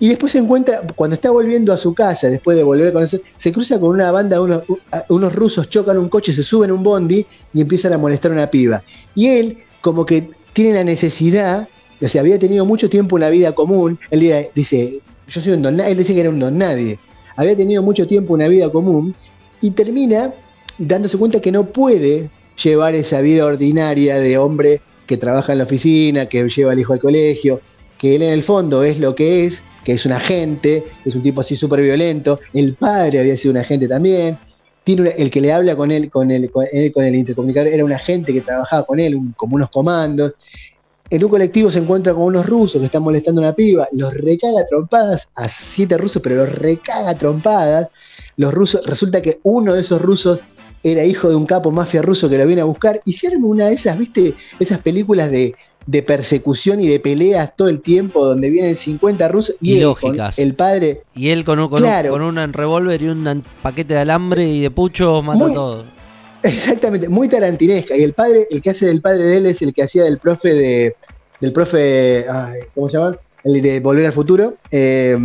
Y 0.00 0.08
después 0.08 0.32
se 0.32 0.38
encuentra, 0.38 0.82
cuando 0.94 1.14
está 1.14 1.30
volviendo 1.30 1.72
a 1.72 1.78
su 1.78 1.92
casa, 1.92 2.28
después 2.28 2.56
de 2.56 2.62
volver 2.62 2.92
con 2.92 3.02
eso, 3.02 3.18
se 3.36 3.52
cruza 3.52 3.80
con 3.80 3.90
una 3.90 4.12
banda, 4.12 4.40
unos, 4.40 4.62
unos 5.08 5.34
rusos 5.34 5.68
chocan 5.68 5.98
un 5.98 6.08
coche, 6.08 6.32
se 6.32 6.44
suben 6.44 6.70
a 6.70 6.74
un 6.74 6.84
bondi 6.84 7.26
y 7.52 7.60
empiezan 7.60 7.92
a 7.92 7.98
molestar 7.98 8.30
a 8.30 8.34
una 8.34 8.46
piba. 8.46 8.82
Y 9.14 9.26
él, 9.28 9.58
como 9.80 10.06
que 10.06 10.30
tiene 10.52 10.74
la 10.74 10.84
necesidad, 10.84 11.68
o 12.00 12.08
sea, 12.08 12.20
había 12.20 12.38
tenido 12.38 12.64
mucho 12.64 12.88
tiempo 12.88 13.16
una 13.16 13.28
vida 13.28 13.52
común, 13.52 13.98
él 14.10 14.46
dice, 14.54 15.00
yo 15.26 15.40
soy 15.40 15.52
un 15.54 15.62
don 15.62 15.76
nadie, 15.76 15.92
él 15.92 15.98
dice 15.98 16.14
que 16.14 16.20
era 16.20 16.30
un 16.30 16.38
don 16.38 16.56
nadie, 16.56 16.98
había 17.36 17.56
tenido 17.56 17.82
mucho 17.82 18.06
tiempo 18.06 18.34
una 18.34 18.48
vida 18.48 18.70
común 18.70 19.14
y 19.60 19.70
termina 19.70 20.32
dándose 20.78 21.18
cuenta 21.18 21.40
que 21.40 21.50
no 21.50 21.66
puede 21.66 22.30
llevar 22.62 22.94
esa 22.94 23.20
vida 23.20 23.46
ordinaria 23.46 24.18
de 24.18 24.38
hombre 24.38 24.80
que 25.06 25.16
trabaja 25.16 25.52
en 25.52 25.58
la 25.58 25.64
oficina, 25.64 26.26
que 26.26 26.48
lleva 26.48 26.72
al 26.72 26.78
hijo 26.78 26.92
al 26.92 27.00
colegio, 27.00 27.60
que 27.96 28.16
él 28.16 28.22
en 28.22 28.32
el 28.32 28.42
fondo 28.42 28.84
es 28.84 28.98
lo 28.98 29.14
que 29.14 29.44
es, 29.44 29.62
que 29.88 29.94
es 29.94 30.04
un 30.04 30.12
agente, 30.12 30.84
es 31.02 31.14
un 31.14 31.22
tipo 31.22 31.40
así 31.40 31.56
súper 31.56 31.80
violento, 31.80 32.40
el 32.52 32.74
padre 32.74 33.20
había 33.20 33.38
sido 33.38 33.52
un 33.52 33.56
agente 33.56 33.88
también, 33.88 34.36
tiene 34.84 35.14
el 35.16 35.30
que 35.30 35.40
le 35.40 35.50
habla 35.50 35.76
con 35.76 35.90
él, 35.90 36.10
con 36.10 36.30
el, 36.30 36.50
él, 36.72 36.92
con 36.92 37.06
el 37.06 37.14
intercomunicador, 37.14 37.72
era 37.72 37.86
un 37.86 37.92
agente 37.94 38.34
que 38.34 38.42
trabajaba 38.42 38.84
con 38.84 39.00
él, 39.00 39.18
como 39.34 39.56
unos 39.56 39.70
comandos. 39.70 40.34
En 41.08 41.24
un 41.24 41.30
colectivo 41.30 41.70
se 41.70 41.78
encuentra 41.78 42.12
con 42.12 42.24
unos 42.24 42.44
rusos 42.44 42.80
que 42.80 42.84
están 42.84 43.02
molestando 43.02 43.40
a 43.40 43.44
una 43.44 43.54
piba, 43.54 43.88
los 43.92 44.12
recaga 44.12 44.60
a 44.60 44.66
trompadas 44.66 45.30
a 45.34 45.48
siete 45.48 45.96
rusos, 45.96 46.20
pero 46.20 46.36
los 46.36 46.54
recaga 46.54 47.08
a 47.08 47.16
trompadas. 47.16 47.88
Los 48.36 48.52
rusos, 48.52 48.84
resulta 48.84 49.22
que 49.22 49.40
uno 49.42 49.72
de 49.72 49.80
esos 49.80 50.02
rusos 50.02 50.40
era 50.82 51.02
hijo 51.02 51.30
de 51.30 51.34
un 51.34 51.46
capo 51.46 51.70
mafia 51.70 52.02
ruso 52.02 52.28
que 52.28 52.36
lo 52.36 52.46
viene 52.46 52.60
a 52.60 52.66
buscar 52.66 53.00
arma 53.26 53.46
una 53.46 53.68
de 53.68 53.74
esas, 53.74 53.96
viste, 53.96 54.34
esas 54.60 54.80
películas 54.80 55.30
de, 55.30 55.54
de 55.90 56.02
persecución 56.02 56.80
y 56.80 56.86
de 56.86 57.00
peleas 57.00 57.56
todo 57.56 57.70
el 57.70 57.80
tiempo 57.80 58.26
donde 58.26 58.50
vienen 58.50 58.76
50 58.76 59.26
rusos 59.28 59.56
y, 59.58 59.72
Y 59.72 59.78
él 59.80 59.94
con 59.98 60.16
el 60.36 60.54
padre 60.54 61.00
Y 61.14 61.30
él 61.30 61.46
con 61.46 61.58
un, 61.58 61.70
con, 61.70 61.80
Claro. 61.80 62.12
un, 62.14 62.20
con 62.34 62.38
un 62.38 62.52
revólver 62.52 63.00
y 63.00 63.06
un 63.08 63.42
paquete 63.62 63.94
de 63.94 64.00
alambre 64.00 64.46
y 64.46 64.60
de 64.60 64.70
pucho 64.70 65.22
mata 65.22 65.38
Muy- 65.38 65.54
todo. 65.54 65.84
Exactamente, 66.42 67.08
muy 67.08 67.26
tarantinesca. 67.28 67.96
Y 67.96 68.02
el 68.02 68.12
padre, 68.12 68.46
el 68.50 68.60
que 68.60 68.70
hace 68.70 68.84
del 68.86 69.00
padre 69.00 69.24
de 69.24 69.36
él 69.38 69.46
es 69.46 69.62
el 69.62 69.72
que 69.72 69.82
hacía 69.82 70.04
del 70.04 70.18
profe 70.18 70.52
de. 70.54 70.94
del 71.40 71.52
profe. 71.54 72.26
ay, 72.30 72.60
¿Cómo 72.74 72.88
se 72.90 72.96
llama? 72.98 73.16
El 73.42 73.62
de 73.62 73.80
Volver 73.80 74.06
al 74.06 74.12
Futuro. 74.12 74.56
Eh, 74.70 75.16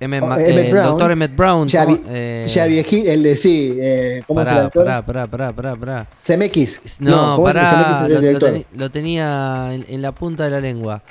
Emmett 0.00 0.22
Oh, 0.22 0.32
Emmett 0.32 0.48
eh, 0.48 0.66
el 0.66 0.70
Brown. 0.72 0.86
doctor 0.88 1.10
Emmett 1.10 1.36
Brown. 1.36 1.68
ya, 1.68 1.84
vi- 1.84 2.00
Eh, 2.08 2.46
ya 2.48 2.64
viejito, 2.66 3.10
el 3.10 3.22
de 3.22 3.36
sí. 3.36 3.76
Eh, 3.80 4.22
¿Cómo 4.26 4.40
Pará, 4.42 4.70
pará, 4.70 5.04
pará, 5.04 5.26
pará, 5.26 5.52
pará, 5.52 5.76
pará. 5.76 6.08
CMX. 6.26 7.00
No, 7.00 7.36
¿cómo 7.36 7.48
es 7.50 7.54
el 7.54 7.60
pará, 7.62 8.06
es 8.08 8.22
lo, 8.32 8.38
teni- 8.40 8.66
lo 8.74 8.90
tenía 8.90 9.68
en, 9.74 9.84
en 9.88 10.00
la 10.02 10.12
punta 10.12 10.44
de 10.44 10.50
la 10.50 10.60
lengua. 10.60 11.02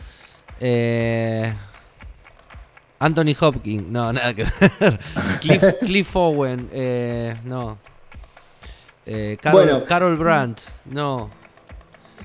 Eh, 0.60 1.54
Anthony 3.00 3.34
Hopkins, 3.40 3.88
no, 3.88 4.12
nada 4.12 4.34
que 4.34 4.44
ver. 4.44 5.00
Cliff, 5.42 5.64
Cliff 5.82 6.16
Owen, 6.16 6.68
eh, 6.74 7.36
no. 7.46 7.78
Eh, 9.06 9.38
Carol, 9.42 9.64
Bueno. 9.66 9.86
Carol 9.86 10.18
Brandt, 10.18 10.60
no. 10.86 11.30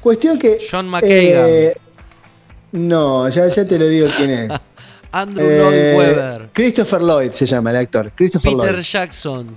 Cuestión 0.00 0.38
que. 0.38 0.58
John 0.70 0.88
McKagan, 0.88 1.72
no, 2.72 3.28
ya, 3.28 3.46
ya 3.48 3.66
te 3.66 3.78
lo 3.78 3.86
digo 3.86 4.08
quién 4.16 4.30
es. 4.30 4.50
Andrew 5.14 5.46
Eh, 5.48 5.58
Lloyd 5.58 5.96
Webber, 5.96 6.50
Christopher 6.52 7.00
Lloyd 7.00 7.30
se 7.32 7.46
llama 7.46 7.70
el 7.70 7.76
actor. 7.76 8.10
Christopher 8.16 8.52
Peter 8.52 8.74
Lloyd. 8.74 8.84
Jackson. 8.84 9.56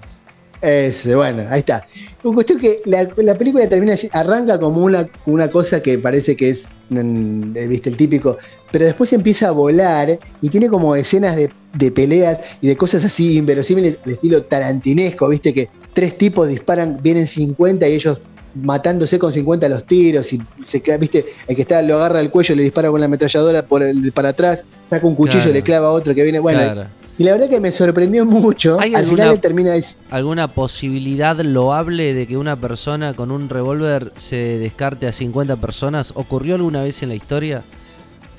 Ese, 0.62 1.16
bueno, 1.16 1.44
ahí 1.50 1.60
está. 1.60 1.86
La 2.24 2.34
cuestión 2.34 2.60
que 2.60 2.82
la, 2.86 3.08
la 3.18 3.36
película 3.38 3.68
termina, 3.70 3.96
arranca 4.14 4.60
como 4.60 4.84
una, 4.84 5.08
una 5.26 5.50
cosa 5.50 5.82
que 5.82 6.00
parece 6.00 6.36
que 6.36 6.50
es, 6.50 6.68
mm, 6.90 7.56
eh, 7.56 7.68
viste, 7.68 7.90
el 7.90 7.98
típico, 7.98 8.38
pero 8.72 8.86
después 8.86 9.14
empieza 9.14 9.50
a 9.50 9.52
volar 9.52 10.20
y 10.42 10.50
tiene 10.50 10.68
como 10.68 10.96
escenas 10.96 11.36
de, 11.36 11.52
de 11.74 11.92
peleas 11.92 12.40
y 12.62 12.68
de 12.68 12.76
cosas 12.78 13.06
así 13.06 13.38
inverosímiles, 13.38 14.00
de 14.04 14.14
estilo 14.14 14.44
tarantinesco, 14.46 15.28
viste, 15.28 15.54
que 15.54 15.70
tres 15.94 16.18
tipos 16.18 16.48
disparan, 16.48 17.00
vienen 17.02 17.28
50 17.28 17.88
y 17.88 17.94
ellos 17.94 18.20
matándose 18.56 19.20
con 19.20 19.32
50 19.34 19.70
los 19.70 19.86
tiros 19.86 20.32
y 20.34 20.42
se 20.66 20.82
queda, 20.82 20.98
viste, 20.98 21.26
el 21.48 21.56
que 21.56 21.62
está 21.62 21.82
lo 21.82 21.96
agarra 21.98 22.20
al 22.20 22.30
cuello, 22.32 22.56
le 22.56 22.64
dispara 22.64 22.90
con 22.90 23.00
la 23.00 23.06
ametralladora 23.06 23.66
por 23.66 23.84
el, 23.84 24.12
para 24.12 24.30
atrás, 24.30 24.64
saca 24.90 25.06
un 25.06 25.16
cuchillo 25.16 25.40
Claro. 25.44 25.52
y 25.52 25.54
le 25.54 25.64
clava 25.64 25.88
a 25.88 25.92
otro 25.92 26.16
que 26.16 26.24
viene, 26.24 26.40
bueno, 26.40 26.60
Claro. 26.60 26.86
y 27.18 27.24
la 27.24 27.32
verdad 27.34 27.50
que 27.50 27.60
me 27.60 27.72
sorprendió 27.72 28.26
mucho, 28.26 28.78
¿Hay 28.80 28.96
al 28.96 29.02
alguna- 29.04 29.24
final 29.24 29.36
le 29.36 29.42
termina 29.42 29.76
es- 29.76 29.98
¿Alguna 30.10 30.48
posibilidad 30.48 31.38
loable 31.40 32.14
de 32.14 32.26
que 32.28 32.38
una 32.38 32.56
persona 32.60 33.14
con 33.14 33.32
un 33.32 33.50
revólver 33.50 34.12
se 34.16 34.58
descarte 34.58 35.08
a 35.08 35.12
50 35.12 35.58
personas? 35.58 36.12
¿Ocurrió 36.16 36.56
alguna 36.56 36.82
vez 36.82 37.04
en 37.04 37.10
la 37.10 37.16
historia? 37.16 37.64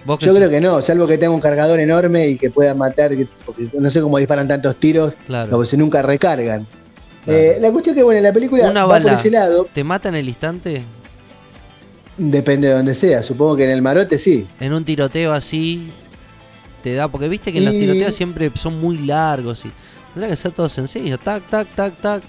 ¿Vos 0.04 0.18
Yo 0.20 0.34
creo 0.34 0.48
que 0.48 0.60
no, 0.60 0.80
salvo 0.80 1.06
que 1.06 1.18
tenga 1.18 1.32
un 1.34 1.40
cargador 1.40 1.80
enorme 1.80 2.28
y 2.28 2.36
que 2.38 2.50
pueda 2.50 2.74
matar, 2.74 3.10
que- 3.14 3.28
porque 3.44 3.68
no 3.78 3.90
sé 3.90 4.00
cómo 4.00 4.16
disparan 4.18 4.48
tantos 4.48 4.76
tiros, 4.76 5.14
Claro. 5.26 5.50
como 5.50 5.64
se 5.64 5.76
nunca 5.76 6.00
recargan. 6.02 6.66
Claro. 7.24 7.38
Eh, 7.38 7.58
la 7.60 7.70
cuestión 7.72 7.94
que, 7.94 8.02
bueno, 8.02 8.20
la 8.20 8.32
película 8.32 8.70
Una 8.70 8.86
va 8.86 9.00
por 9.00 9.12
ese 9.12 9.30
lado, 9.30 9.66
¿Te 9.72 9.84
mata 9.84 10.08
en 10.08 10.14
el 10.16 10.28
instante? 10.28 10.82
depende 12.16 12.68
de 12.68 12.74
donde 12.74 12.94
sea, 12.94 13.22
supongo 13.22 13.56
que 13.56 13.64
en 13.64 13.70
el 13.70 13.82
marote 13.82 14.18
sí. 14.18 14.46
En 14.60 14.72
un 14.72 14.84
tiroteo 14.84 15.32
así 15.32 15.92
te 16.82 16.94
da, 16.94 17.08
porque 17.08 17.28
viste 17.28 17.52
que 17.52 17.58
en 17.58 17.64
los 17.66 17.74
Y- 17.74 17.80
tiroteos 17.80 18.14
siempre 18.14 18.50
son 18.54 18.80
muy 18.80 18.98
largos 18.98 19.64
y 19.64 19.70
tendrá 20.14 20.28
que 20.30 20.36
ser 20.36 20.52
todo 20.52 20.68
sencillo, 20.68 21.18
tac, 21.18 21.48
tac, 21.48 21.68
tac, 21.74 21.96
tac. 22.00 22.22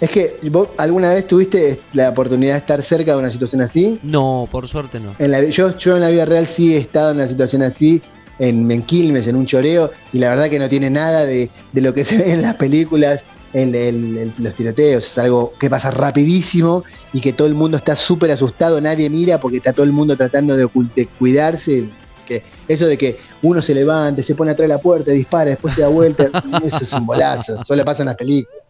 Es 0.00 0.10
que 0.10 0.36
vos 0.50 0.68
alguna 0.76 1.12
vez 1.12 1.26
tuviste 1.26 1.80
la 1.94 2.10
oportunidad 2.10 2.52
de 2.54 2.58
estar 2.58 2.82
cerca 2.82 3.12
de 3.12 3.18
una 3.18 3.30
situación 3.30 3.60
así. 3.62 3.98
No, 4.02 4.48
por 4.50 4.68
suerte 4.68 5.00
no. 5.00 5.14
En 5.18 5.30
la- 5.30 5.42
yo, 5.44 5.76
yo 5.78 5.94
en 5.96 6.02
la 6.02 6.08
vida 6.10 6.24
real 6.26 6.46
sí 6.46 6.74
he 6.74 6.78
estado 6.78 7.10
en 7.10 7.16
una 7.16 7.28
situación 7.28 7.62
así, 7.62 8.02
en, 8.38 8.70
en 8.70 8.82
Quilmes, 8.82 9.26
en 9.28 9.36
un 9.36 9.46
choreo, 9.46 9.90
y 10.12 10.18
la 10.18 10.28
verdad 10.28 10.48
que 10.50 10.58
no 10.58 10.68
tiene 10.68 10.90
nada 10.90 11.24
de, 11.24 11.50
de 11.72 11.80
lo 11.80 11.94
que 11.94 12.04
se 12.04 12.18
ve 12.18 12.32
en 12.32 12.42
las 12.42 12.54
películas. 12.56 13.22
El- 13.54 13.74
el- 13.74 14.18
el- 14.18 14.34
los 14.38 14.54
tiroteos, 14.54 15.04
es 15.06 15.18
algo 15.18 15.54
que 15.58 15.70
pasa 15.70 15.90
rapidísimo 15.90 16.84
y 17.12 17.20
que 17.20 17.32
todo 17.32 17.46
el 17.48 17.54
mundo 17.54 17.76
está 17.78 17.96
súper 17.96 18.30
asustado, 18.32 18.80
nadie 18.80 19.08
mira 19.08 19.40
porque 19.40 19.56
está 19.58 19.72
todo 19.72 19.84
el 19.84 19.92
mundo 19.92 20.16
tratando 20.16 20.56
de, 20.56 20.68
de 20.94 21.06
cuidarse. 21.06 21.88
Que 22.26 22.42
eso 22.68 22.86
de 22.86 22.96
que 22.96 23.18
uno 23.42 23.60
se 23.60 23.74
levante, 23.74 24.22
se 24.22 24.34
pone 24.34 24.50
atrás 24.52 24.64
de 24.64 24.74
la 24.74 24.80
puerta, 24.80 25.10
dispara, 25.10 25.50
después 25.50 25.74
se 25.74 25.82
da 25.82 25.88
vuelta, 25.88 26.24
eso 26.64 26.78
es 26.82 26.92
un 26.94 27.04
bolazo, 27.06 27.62
solo 27.64 27.84
pasa 27.84 28.02
en 28.02 28.06
las 28.06 28.16
películas. 28.16 28.60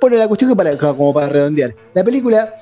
Bueno, 0.00 0.16
la 0.16 0.26
cuestión 0.26 0.50
que 0.50 0.56
para, 0.56 0.76
como 0.76 1.14
para 1.14 1.28
redondear, 1.28 1.72
la 1.94 2.02
película 2.02 2.52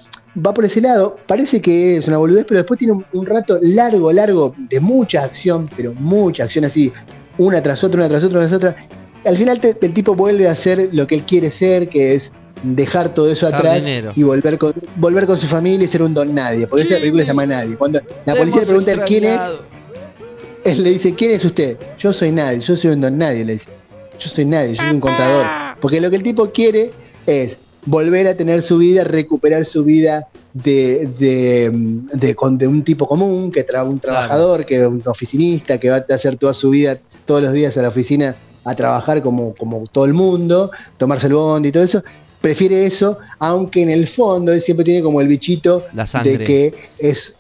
va 0.44 0.52
por 0.52 0.64
ese 0.66 0.80
lado, 0.82 1.16
parece 1.26 1.62
que 1.62 1.96
es 1.96 2.06
una 2.09 2.18
boludez, 2.18 2.44
pero 2.46 2.59
después 2.59 2.76
tiene 2.78 2.92
un, 2.92 3.06
un 3.14 3.24
rato 3.24 3.59
largo, 3.62 4.12
largo, 4.12 4.55
de 4.68 4.80
mucha 4.80 5.22
acción, 5.24 5.68
pero 5.76 5.94
mucha 5.94 6.44
acción 6.44 6.66
así, 6.66 6.92
una 7.38 7.62
tras 7.62 7.82
otra, 7.82 8.01
una 8.01 8.09
tras 8.10 8.24
otra, 8.24 8.38
una 8.40 8.48
tras 8.48 8.56
otra. 8.59 8.76
Al 9.24 9.36
final 9.36 9.60
te- 9.60 9.76
el 9.80 9.94
tipo 9.94 10.14
vuelve 10.14 10.48
a 10.48 10.52
hacer 10.52 10.90
lo 10.92 11.06
que 11.06 11.14
él 11.14 11.22
quiere 11.24 11.51
ser, 11.51 11.88
que 11.88 12.14
es 12.14 12.30
dejar 12.62 13.12
todo 13.14 13.30
eso 13.30 13.46
atrás 13.46 13.84
y 14.16 14.22
volver 14.22 14.59
con, 14.59 14.72
volver 14.96 15.26
con 15.26 15.38
su 15.38 15.46
familia 15.46 15.84
y 15.84 15.88
ser 15.88 16.02
un 16.02 16.14
don 16.14 16.34
nadie, 16.34 16.66
porque 16.66 16.84
esa 16.84 16.94
película 17.01 17.22
se 17.22 17.28
llama 17.28 17.46
Nadie. 17.46 17.76
Cuando 17.76 18.01
la 18.24 18.34
policía 18.38 18.60
le 18.60 18.66
pregunta 18.66 18.90
a 18.90 18.94
él 18.94 19.01
quién 19.06 19.24
es, 19.24 19.40
él 20.64 20.82
le 20.82 20.90
dice, 20.90 21.12
¿quién 21.14 21.30
es 21.32 21.44
usted? 21.44 21.78
Yo 21.98 22.12
soy 22.12 22.32
nadie, 22.32 22.60
yo 22.60 22.76
soy 22.76 22.90
un 22.92 23.01
don 23.01 23.18
nadie, 23.18 23.44
le 23.44 23.52
dice. 23.55 23.66
Yo 24.18 24.28
soy 24.30 24.44
nadie, 24.46 24.74
yo 24.74 24.82
soy 24.82 24.90
un 24.94 25.01
contador. 25.01 25.44
Porque 25.80 26.01
lo 26.01 26.09
que 26.09 26.16
el 26.16 26.22
tipo 26.22 26.51
quiere 26.51 26.92
es 27.26 27.59
volver 27.84 28.26
a 28.28 28.34
tener 28.36 28.62
su 28.62 28.78
vida, 28.78 29.05
recuperar 29.05 29.64
su 29.66 29.84
vida 29.84 30.28
de, 30.55 31.06
de, 31.18 31.70
de- 32.14 32.34
con- 32.34 32.56
de 32.56 32.66
un 32.66 32.82
tipo 32.82 33.06
común, 33.06 33.51
que 33.52 33.64
tra 33.64 33.84
un 33.84 33.98
trabajador, 34.01 34.64
que 34.64 34.86
un 34.86 35.02
oficinista, 35.05 35.78
que 35.78 35.90
va 35.90 35.96
a 36.09 36.14
hacer 36.14 36.36
toda 36.36 36.55
su 36.55 36.70
vida, 36.70 36.98
todos 37.26 37.42
los 37.42 37.52
días 37.52 37.76
a 37.76 37.82
la 37.82 37.88
oficina 37.88 38.34
a 38.65 38.74
trabajar 38.74 39.23
como, 39.23 39.55
como 39.55 39.86
todo 39.86 40.05
el 40.07 40.15
mundo, 40.15 40.70
tomarse 40.97 41.27
el 41.27 41.35
bondi 41.35 41.69
y 41.69 41.73
todo 41.73 41.82
eso. 41.85 42.03
Prefiere 42.41 42.85
eso, 42.85 43.19
aunque 43.39 43.81
en 43.82 43.89
el 43.91 44.07
fondo 44.07 44.53
él 44.53 44.61
siempre 44.61 44.85
tiene 44.85 45.03
como 45.03 45.20
el 45.23 45.28
bichito 45.28 45.85
La 45.95 46.05
de 46.05 46.36
que 46.45 46.74
es 46.99 47.35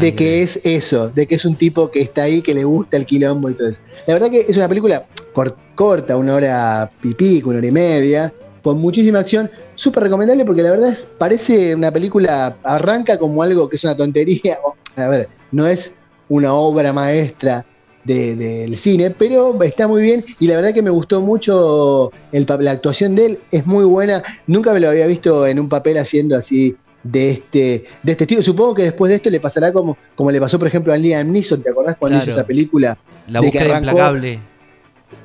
de 0.00 0.14
que 0.14 0.42
es 0.42 0.60
eso, 0.64 1.10
de 1.10 1.26
que 1.28 1.36
es 1.36 1.44
un 1.44 1.54
tipo 1.54 1.90
que 1.90 2.00
está 2.00 2.22
ahí, 2.22 2.42
que 2.42 2.54
le 2.54 2.64
gusta 2.64 2.96
el 2.96 3.06
quilombo 3.06 3.50
y 3.50 3.54
todo 3.54 3.68
eso. 3.68 3.80
La 4.06 4.14
verdad 4.14 4.30
que 4.30 4.40
es 4.40 4.56
una 4.56 4.68
película 4.68 5.06
cor- 5.32 5.56
corta, 5.76 6.16
una 6.16 6.34
hora 6.34 6.90
pico, 7.16 7.50
una 7.50 7.58
hora 7.58 7.66
y 7.68 7.72
media, 7.72 8.32
con 8.62 8.78
muchísima 8.80 9.20
acción, 9.20 9.48
súper 9.76 10.02
recomendable 10.04 10.44
porque 10.44 10.62
la 10.62 10.70
verdad 10.70 10.88
es, 10.90 11.06
parece 11.18 11.74
una 11.76 11.92
película, 11.92 12.56
arranca 12.64 13.16
como 13.16 13.42
algo 13.44 13.68
que 13.68 13.76
es 13.76 13.84
una 13.84 13.96
tontería, 13.96 14.58
a 14.96 15.08
ver, 15.08 15.28
no 15.52 15.68
es 15.68 15.92
una 16.28 16.52
obra 16.52 16.92
maestra 16.92 17.64
de- 18.08 18.34
del 18.36 18.76
cine, 18.76 19.10
pero 19.10 19.62
está 19.62 19.86
muy 19.86 20.02
bien 20.02 20.24
y 20.40 20.46
la 20.48 20.56
verdad 20.56 20.72
que 20.74 20.82
me 20.82 20.90
gustó 20.90 21.20
mucho 21.20 22.10
el, 22.32 22.46
la 22.60 22.70
actuación 22.72 23.14
de 23.14 23.26
él, 23.26 23.40
es 23.52 23.64
muy 23.66 23.84
buena, 23.84 24.22
nunca 24.46 24.72
me 24.72 24.80
lo 24.80 24.88
había 24.88 25.06
visto 25.06 25.46
en 25.46 25.60
un 25.60 25.68
papel 25.68 25.98
haciendo 25.98 26.36
así 26.36 26.74
de 27.04 27.30
este, 27.30 27.84
de 28.02 28.12
este 28.12 28.24
estilo. 28.24 28.42
Supongo 28.42 28.74
que 28.74 28.82
después 28.82 29.08
de 29.10 29.16
esto 29.16 29.30
le 29.30 29.38
pasará 29.40 29.72
como, 29.72 29.96
como 30.16 30.30
le 30.32 30.40
pasó, 30.40 30.58
por 30.58 30.66
ejemplo, 30.68 30.92
a 30.92 30.96
Liam 30.96 31.30
Neeson, 31.30 31.62
¿te 31.62 31.70
acordás 31.70 31.96
cuando 31.96 32.16
Claro. 32.18 32.30
hizo 32.32 32.38
esa 32.40 32.46
película? 32.46 32.98
La 33.28 33.40
de 33.40 33.50
que 33.50 33.58
búsqueda 33.58 33.78
arrancó- 33.78 33.90
implacable. 33.90 34.40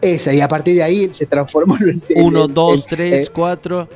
Esa, 0.02 0.34
y 0.34 0.40
a 0.42 0.48
partir 0.48 0.76
de 0.76 0.84
ahí 0.84 1.10
se 1.14 1.26
transformó 1.26 1.76
en... 1.78 2.02
Uno, 2.18 2.46
en- 2.46 2.54
dos, 2.54 2.82
en- 2.82 2.88
tres, 2.98 3.28
eh, 3.28 3.32
cuatro. 3.34 3.88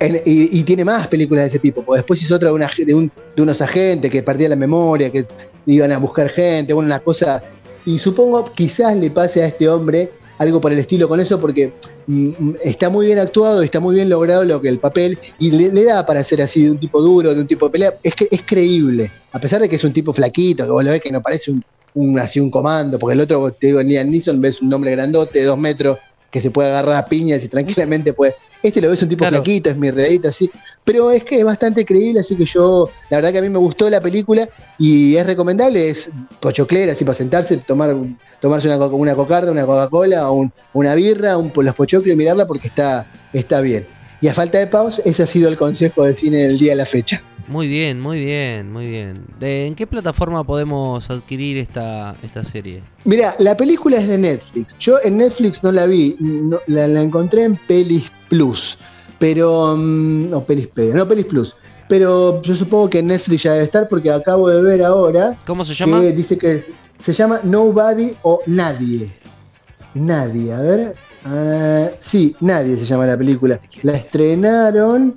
en- 0.00 0.16
y, 0.24 0.58
y 0.58 0.62
tiene 0.64 0.84
más 0.84 1.06
películas 1.08 1.44
de 1.44 1.48
ese 1.48 1.58
tipo. 1.58 1.82
porque 1.82 1.98
después 1.98 2.20
hizo 2.22 2.34
otra 2.36 2.48
de, 2.48 2.54
una, 2.54 2.70
de, 2.76 2.94
un- 2.94 3.12
de 3.36 3.42
unos 3.42 3.60
agentes 3.60 4.10
que 4.10 4.22
perdían 4.22 4.50
la 4.50 4.56
memoria, 4.56 5.10
que 5.10 5.26
iban 5.66 5.92
a 5.92 5.98
buscar 5.98 6.28
gente, 6.30 6.72
bueno, 6.72 6.86
una 6.88 7.00
cosa. 7.00 7.42
Y 7.88 7.98
supongo 7.98 8.44
quizás 8.54 8.94
le 8.98 9.10
pase 9.10 9.42
a 9.42 9.46
este 9.46 9.66
hombre 9.66 10.10
algo 10.38 10.60
por 10.60 10.70
el 10.74 10.78
estilo 10.78 11.08
con 11.08 11.20
eso, 11.20 11.40
porque 11.40 11.72
mm, 12.06 12.28
mm, 12.38 12.54
está 12.62 12.90
muy 12.90 13.06
bien 13.06 13.18
actuado, 13.18 13.62
está 13.62 13.80
muy 13.80 13.94
bien 13.94 14.10
logrado 14.10 14.44
lo 14.44 14.60
que 14.60 14.68
el 14.68 14.78
papel, 14.78 15.18
y 15.38 15.50
le, 15.52 15.84
da 15.84 16.04
para 16.04 16.22
ser 16.22 16.42
así, 16.42 16.64
de 16.64 16.70
un 16.72 16.78
tipo 16.78 17.00
duro, 17.00 17.34
de 17.34 17.40
un 17.40 17.46
tipo 17.46 17.64
de 17.66 17.72
pelea. 17.72 17.94
Es 18.02 18.14
que 18.14 18.28
es 18.30 18.42
creíble, 18.42 19.10
a 19.32 19.40
pesar 19.40 19.62
de 19.62 19.70
que 19.70 19.76
es 19.76 19.84
un 19.84 19.92
tipo 19.94 20.12
flaquito, 20.12 20.64
que 20.64 20.70
vos 20.70 20.84
lo 20.84 20.90
ves 20.90 21.00
que 21.00 21.10
no 21.10 21.22
parece 21.22 21.50
un, 21.50 21.62
un- 21.94 22.18
así 22.18 22.38
un 22.40 22.50
comando, 22.50 22.98
porque 22.98 23.14
el 23.14 23.22
otro, 23.22 23.50
te 23.58 23.68
digo, 23.68 23.80
Liam 23.80 24.10
Neeson, 24.10 24.38
ves 24.38 24.60
un 24.60 24.70
hombre 24.74 24.90
grandote, 24.90 25.38
de 25.38 25.46
dos 25.46 25.58
metros, 25.58 25.96
que 26.30 26.42
se 26.42 26.50
puede 26.50 26.68
agarrar 26.68 26.96
a 26.96 27.06
piñas 27.06 27.42
y 27.42 27.48
tranquilamente 27.48 28.12
puede. 28.12 28.34
Este 28.62 28.80
lo 28.80 28.90
ves 28.90 29.02
un 29.02 29.08
tipo 29.08 29.20
Claro. 29.22 29.36
flaquito, 29.36 29.70
es 29.70 29.76
mi 29.76 29.90
redito 29.90 30.28
así. 30.28 30.50
Pero 30.84 31.10
es 31.10 31.22
que 31.24 31.38
es 31.38 31.44
bastante 31.44 31.84
creíble, 31.84 32.20
así 32.20 32.34
que 32.36 32.44
yo, 32.44 32.90
la 33.10 33.18
verdad 33.18 33.32
que 33.32 33.38
a 33.38 33.42
mí 33.42 33.48
me 33.48 33.58
gustó 33.58 33.88
la 33.88 34.00
película 34.00 34.48
y 34.78 35.14
es 35.16 35.24
recomendable, 35.26 35.90
es 35.90 36.10
pochoclera, 36.40 36.92
así 36.92 37.04
para 37.04 37.14
sentarse, 37.14 37.56
tomar, 37.58 37.94
tomarse 38.40 38.66
una, 38.68 38.84
una 38.86 39.14
cocarda, 39.14 39.52
una 39.52 39.64
Coca-Cola, 39.66 40.28
o 40.30 40.34
un- 40.34 40.52
una 40.72 40.94
birra, 40.94 41.36
un, 41.38 41.52
los 41.54 41.74
pochoclos 41.74 42.12
y 42.12 42.16
mirarla 42.16 42.46
porque 42.46 42.68
está, 42.68 43.10
está 43.32 43.60
bien. 43.60 43.86
Y 44.20 44.26
a 44.28 44.34
falta 44.34 44.58
de 44.58 44.66
paus, 44.66 45.00
ese 45.04 45.22
ha 45.22 45.26
sido 45.28 45.48
el 45.48 45.56
consejo 45.56 46.04
de 46.04 46.14
cine 46.14 46.38
del 46.46 46.58
día 46.58 46.72
de 46.72 46.76
la 46.78 46.86
fecha. 46.86 47.22
Muy 47.46 47.66
bien, 47.68 47.98
muy 48.00 48.22
bien, 48.22 48.70
muy 48.72 48.86
bien. 48.90 49.24
¿De- 49.38 49.66
¿En 49.66 49.74
qué 49.74 49.86
plataforma 49.86 50.44
podemos 50.44 51.08
adquirir 51.08 51.56
esta, 51.58 52.14
esta 52.22 52.44
serie? 52.44 52.82
Mira, 53.04 53.34
la 53.38 53.56
película 53.56 53.96
es 53.98 54.06
de 54.08 54.18
Netflix. 54.18 54.74
Yo 54.80 54.96
en 55.02 55.16
Netflix 55.18 55.62
no 55.62 55.70
la 55.72 55.86
vi, 55.86 56.16
no- 56.18 56.60
la, 56.66 56.86
la 56.88 57.00
encontré 57.00 57.44
en 57.44 57.56
Pelis 57.56 58.10
Plus. 58.28 58.78
Pero. 59.18 59.74
mm, 59.76 60.30
No, 60.30 60.44
Pelis 60.44 60.68
no 60.94 61.06
Pelis 61.08 61.26
Plus. 61.26 61.54
Pero 61.88 62.42
yo 62.42 62.54
supongo 62.54 62.90
que 62.90 63.02
Netflix 63.02 63.44
ya 63.44 63.52
debe 63.54 63.64
estar 63.64 63.88
porque 63.88 64.10
acabo 64.10 64.50
de 64.50 64.60
ver 64.60 64.84
ahora 64.84 65.38
¿Cómo 65.46 65.64
se 65.64 65.72
llama? 65.74 66.00
que 66.02 66.12
dice 66.12 66.36
que 66.36 66.66
se 67.02 67.14
llama 67.14 67.40
Nobody 67.44 68.14
o 68.22 68.40
Nadie. 68.46 69.10
Nadie, 69.94 70.52
a 70.52 70.60
ver. 70.60 70.94
ah, 71.24 71.88
sí, 71.98 72.36
Nadie 72.40 72.76
se 72.76 72.84
llama 72.84 73.06
la 73.06 73.16
película. 73.16 73.58
La 73.82 73.92
estrenaron 73.96 75.16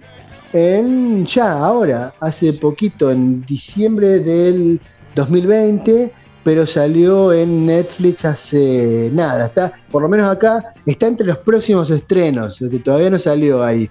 en 0.53 1.25
ya, 1.25 1.51
ahora, 1.51 2.13
hace 2.19 2.53
poquito, 2.53 3.11
en 3.11 3.45
diciembre 3.45 4.19
del 4.19 4.79
2020, 5.15 6.13
pero 6.43 6.65
salió 6.65 7.33
en 7.33 7.65
Netflix 7.65 8.25
hace 8.25 9.09
nada. 9.13 9.45
Está, 9.45 9.73
por 9.91 10.01
lo 10.01 10.09
menos 10.09 10.27
acá, 10.27 10.73
está 10.85 11.07
entre 11.07 11.27
los 11.27 11.37
próximos 11.39 11.89
estrenos, 11.89 12.57
que 12.59 12.79
todavía 12.79 13.09
no 13.09 13.19
salió 13.19 13.63
ahí. 13.63 13.89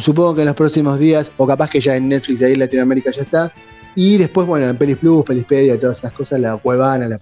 Supongo 0.00 0.34
que 0.34 0.40
en 0.42 0.48
los 0.48 0.56
próximos 0.56 0.98
días, 0.98 1.30
o 1.36 1.46
capaz 1.46 1.70
que 1.70 1.80
ya 1.80 1.96
en 1.96 2.08
Netflix 2.08 2.40
de 2.40 2.46
ahí 2.46 2.52
en 2.54 2.58
Latinoamérica 2.60 3.10
ya 3.10 3.22
está. 3.22 3.52
Y 3.94 4.18
después, 4.18 4.46
bueno, 4.46 4.66
en 4.66 4.76
Pelis 4.76 4.96
Plus, 4.96 5.24
Pelispedia, 5.24 5.78
todas 5.78 5.98
esas 5.98 6.12
cosas, 6.12 6.40
la 6.40 6.56
cuevana, 6.56 7.08
la. 7.08 7.20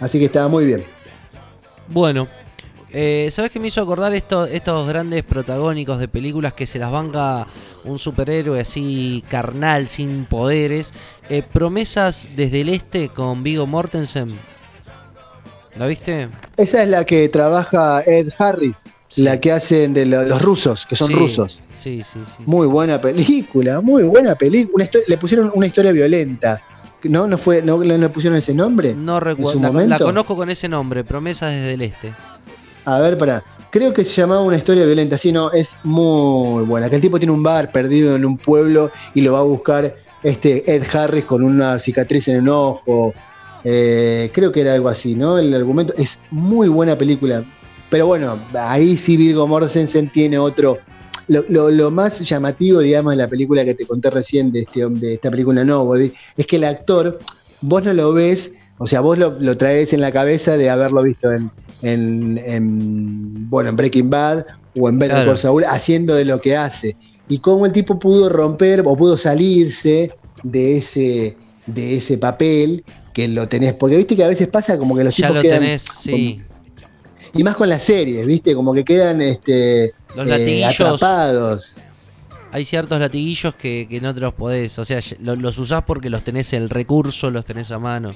Así 0.00 0.18
que 0.18 0.26
estaba 0.26 0.48
muy 0.48 0.66
bien. 0.66 0.84
Bueno, 1.88 2.28
eh, 2.94 3.28
¿sabes 3.32 3.50
qué 3.50 3.60
me 3.60 3.66
hizo 3.68 3.82
acordar 3.82 4.14
esto- 4.14 4.46
estos 4.46 4.86
grandes 4.88 5.22
protagónicos 5.24 5.98
de 5.98 6.08
películas 6.08 6.54
que 6.54 6.66
se 6.66 6.78
las 6.78 6.90
banca 6.90 7.46
un 7.84 7.98
superhéroe 7.98 8.60
así 8.60 9.22
carnal, 9.28 9.88
sin 9.88 10.24
poderes? 10.24 10.92
Eh, 11.28 11.42
Promesas 11.42 12.30
desde 12.36 12.60
el 12.62 12.68
Este 12.70 13.08
con 13.10 13.42
Vigo 13.42 13.66
Mortensen. 13.66 14.28
¿La 15.76 15.86
viste? 15.86 16.28
Esa 16.56 16.82
es 16.84 16.88
la 16.88 17.04
que 17.04 17.28
trabaja 17.28 18.00
Ed 18.06 18.28
Harris, 18.38 18.84
Sí. 19.08 19.22
la 19.22 19.40
que 19.40 19.50
hacen 19.52 19.92
de 19.92 20.06
lo- 20.06 20.22
los 20.22 20.40
rusos, 20.40 20.86
que 20.86 20.94
son 20.94 21.08
Sí, 21.08 21.14
rusos. 21.14 21.60
Sí, 21.70 22.02
sí, 22.04 22.20
sí. 22.26 22.42
Muy 22.46 22.66
buena 22.68 23.00
película, 23.00 23.80
muy 23.80 24.04
buena 24.04 24.34
película. 24.36 24.88
Le 25.08 25.18
pusieron 25.18 25.50
una 25.54 25.66
historia 25.66 25.90
violenta. 25.92 26.60
¿No? 27.04 27.26
¿No 27.26 27.36
fue, 27.36 27.60
no, 27.60 27.82
le 27.84 28.08
pusieron 28.08 28.38
ese 28.38 28.54
nombre? 28.54 28.94
No 28.94 29.20
recuerdo. 29.20 29.82
La 29.86 29.98
conozco 29.98 30.36
con 30.36 30.48
ese 30.48 30.68
nombre, 30.70 31.04
Promesas 31.04 31.52
desde 31.52 31.74
el 31.74 31.82
Este. 31.82 32.14
A 32.84 33.00
ver, 33.00 33.16
para. 33.18 33.42
Creo 33.70 33.92
que 33.92 34.04
se 34.04 34.20
llamaba 34.20 34.42
una 34.42 34.56
historia 34.56 34.84
violenta. 34.86 35.18
Sí, 35.18 35.32
no, 35.32 35.50
es 35.50 35.76
muy 35.82 36.64
buena. 36.64 36.88
Que 36.88 36.96
el 36.96 37.02
tipo 37.02 37.18
tiene 37.18 37.32
un 37.32 37.42
bar 37.42 37.72
perdido 37.72 38.14
en 38.14 38.24
un 38.24 38.38
pueblo 38.38 38.90
y 39.14 39.20
lo 39.20 39.32
va 39.32 39.40
a 39.40 39.42
buscar 39.42 39.96
este 40.22 40.62
Ed 40.72 40.84
Harris 40.92 41.24
con 41.24 41.42
una 41.42 41.78
cicatriz 41.80 42.28
en 42.28 42.36
el 42.36 42.48
ojo. 42.48 43.12
Eh, 43.64 44.30
creo 44.32 44.52
que 44.52 44.60
era 44.60 44.74
algo 44.74 44.88
así, 44.88 45.16
¿no? 45.16 45.38
El 45.38 45.52
argumento 45.54 45.92
es 45.96 46.20
muy 46.30 46.68
buena 46.68 46.96
película. 46.96 47.42
Pero 47.90 48.06
bueno, 48.06 48.38
ahí 48.54 48.96
sí 48.96 49.16
Virgo 49.16 49.46
Mortensen 49.46 50.10
tiene 50.12 50.38
otro. 50.38 50.78
Lo, 51.26 51.70
lo- 51.70 51.90
más 51.90 52.20
llamativo, 52.20 52.80
digamos, 52.80 53.12
de 53.12 53.16
la 53.16 53.28
película 53.28 53.64
que 53.64 53.74
te 53.74 53.86
conté 53.86 54.10
recién 54.10 54.52
de, 54.52 54.60
este, 54.60 54.86
de 54.86 55.14
esta 55.14 55.30
película 55.30 55.64
Nobody, 55.64 56.12
es 56.36 56.46
que 56.46 56.56
el 56.56 56.64
actor, 56.64 57.18
vos 57.62 57.82
no 57.82 57.94
lo 57.94 58.12
ves, 58.12 58.52
o 58.84 58.86
sea, 58.86 59.00
vos 59.00 59.18
lo, 59.18 59.30
lo 59.40 59.56
traes 59.56 59.92
en 59.92 60.00
la 60.00 60.12
cabeza 60.12 60.56
de 60.56 60.70
haberlo 60.70 61.02
visto 61.02 61.32
en, 61.32 61.50
en, 61.82 62.38
en, 62.44 63.48
bueno, 63.50 63.70
en 63.70 63.76
Breaking 63.76 64.10
Bad 64.10 64.44
o 64.78 64.88
en 64.88 64.98
Better. 64.98 65.24
Call 65.26 65.38
Saul, 65.38 65.64
haciendo 65.64 66.14
de 66.14 66.24
lo 66.24 66.40
que 66.40 66.56
hace. 66.56 66.96
Y 67.28 67.38
cómo 67.38 67.64
el 67.66 67.72
tipo 67.72 67.98
pudo 67.98 68.28
romper 68.28 68.82
o 68.84 68.96
pudo 68.96 69.16
salirse 69.16 70.12
de 70.42 70.76
ese, 70.76 71.36
de 71.66 71.96
ese 71.96 72.18
papel 72.18 72.84
que 73.14 73.26
lo 73.28 73.48
tenés. 73.48 73.72
Porque 73.72 73.96
viste 73.96 74.14
que 74.16 74.24
a 74.24 74.28
veces 74.28 74.48
pasa 74.48 74.76
como 74.78 74.94
que 74.96 75.04
los 75.04 75.16
Ya 75.16 75.28
tipos 75.28 75.36
lo 75.36 75.42
quedan 75.42 75.60
tenés, 75.60 75.82
sí. 75.82 76.42
y 77.32 77.42
más 77.42 77.56
con 77.56 77.68
las 77.68 77.82
series, 77.82 78.26
¿viste? 78.26 78.54
Como 78.54 78.74
que 78.74 78.84
quedan 78.84 79.22
este, 79.22 79.94
Los 80.14 80.28
eh, 80.28 80.64
atrapados. 80.64 81.74
Hay 82.52 82.64
ciertos 82.64 83.00
latiguillos 83.00 83.54
que, 83.56 83.86
que 83.90 84.00
no 84.00 84.14
te 84.14 84.20
los 84.20 84.32
podés. 84.34 84.78
O 84.78 84.84
sea, 84.84 85.00
lo- 85.20 85.34
los 85.34 85.58
usás 85.58 85.82
porque 85.84 86.08
los 86.10 86.22
tenés 86.22 86.52
el 86.52 86.70
recurso, 86.70 87.30
los 87.30 87.44
tenés 87.44 87.70
a 87.72 87.78
mano. 87.80 88.14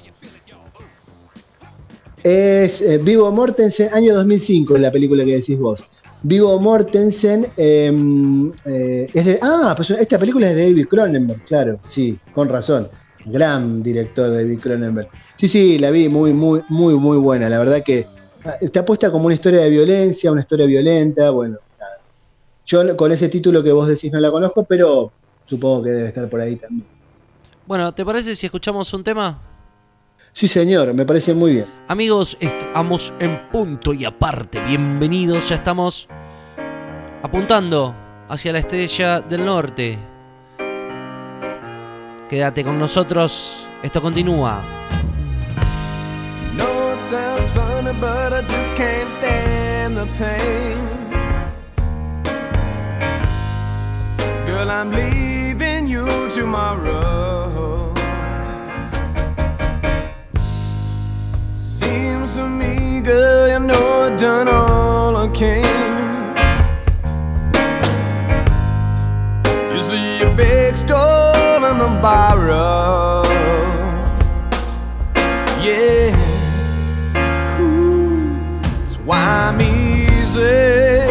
Es 2.23 2.81
eh, 2.81 2.97
Vivo 2.97 3.31
Mortensen, 3.31 3.93
año 3.93 4.13
2005, 4.15 4.75
es 4.75 4.81
la 4.81 4.91
película 4.91 5.23
que 5.23 5.35
decís 5.35 5.57
vos. 5.57 5.81
Vigo 6.21 6.59
Mortensen 6.59 7.47
eh, 7.55 8.51
eh, 8.65 9.09
es 9.13 9.25
de. 9.25 9.39
Ah, 9.41 9.73
pues 9.75 9.91
esta 9.91 10.19
película 10.19 10.49
es 10.49 10.55
de 10.55 10.63
David 10.63 10.87
Cronenberg, 10.87 11.43
claro, 11.45 11.79
sí, 11.87 12.19
con 12.33 12.49
razón. 12.49 12.89
Gran 13.25 13.81
director 13.81 14.33
David 14.33 14.59
Cronenberg. 14.59 15.07
Sí, 15.37 15.47
sí, 15.47 15.79
la 15.79 15.91
vi 15.91 16.09
muy, 16.09 16.33
muy, 16.33 16.61
muy, 16.67 16.95
muy 16.95 17.17
buena. 17.17 17.47
La 17.47 17.59
verdad 17.59 17.81
que 17.83 18.05
ah, 18.43 18.55
está 18.59 18.83
puesta 18.83 19.09
como 19.11 19.27
una 19.27 19.35
historia 19.35 19.61
de 19.61 19.69
violencia, 19.69 20.31
una 20.31 20.41
historia 20.41 20.65
violenta. 20.65 21.29
Bueno, 21.29 21.57
nada. 21.79 22.01
Yo 22.65 22.97
con 22.97 23.13
ese 23.13 23.29
título 23.29 23.63
que 23.63 23.71
vos 23.71 23.87
decís 23.87 24.11
no 24.11 24.19
la 24.19 24.29
conozco, 24.29 24.65
pero 24.65 25.11
supongo 25.45 25.83
que 25.83 25.91
debe 25.91 26.09
estar 26.09 26.29
por 26.29 26.41
ahí 26.41 26.57
también. 26.57 26.85
Bueno, 27.65 27.93
¿te 27.93 28.03
parece 28.03 28.35
si 28.35 28.47
escuchamos 28.47 28.93
un 28.93 29.03
tema? 29.03 29.48
Sí, 30.31 30.47
señor, 30.47 30.93
me 30.93 31.05
parece 31.05 31.33
muy 31.33 31.53
bien. 31.53 31.65
Amigos, 31.87 32.37
estamos 32.39 33.13
en 33.19 33.49
punto 33.51 33.93
y 33.93 34.05
aparte. 34.05 34.59
Bienvenidos, 34.61 35.49
ya 35.49 35.55
estamos 35.55 36.07
apuntando 37.23 37.95
hacia 38.29 38.53
la 38.53 38.59
estrella 38.59 39.21
del 39.21 39.43
norte. 39.45 39.97
Quédate 42.29 42.63
con 42.63 42.77
nosotros, 42.77 43.67
esto 43.81 44.01
continúa. 44.01 44.61
No, 46.55 46.93
it 46.93 47.01
sounds 47.09 47.51
funny, 47.51 47.91
but 47.99 48.31
I 48.31 48.41
just 48.41 48.75
can't 48.75 49.09
stand 49.17 49.97
the 49.97 50.05
pain. 50.19 50.77
Girl, 54.45 54.69
I'm 54.69 54.91
leaving 54.91 55.87
you 55.87 56.05
tomorrow. 56.35 57.38
Seems 61.89 62.35
to 62.35 62.47
me, 62.47 63.01
girl, 63.01 63.47
you 63.49 63.59
know 63.67 64.01
I've 64.01 64.19
done 64.19 64.47
all 64.47 65.17
I 65.17 65.27
can. 65.29 65.65
You 69.73 69.81
see 69.81 70.21
a 70.21 70.29
big 70.35 70.77
store 70.77 71.65
and 71.69 71.81
a 71.81 71.89
borrow. 71.99 73.23
Yeah. 75.65 76.13
Ooh, 77.59 78.59
That's 78.61 78.97
why 78.97 79.49
I'm 79.49 79.59
easy. 79.59 81.09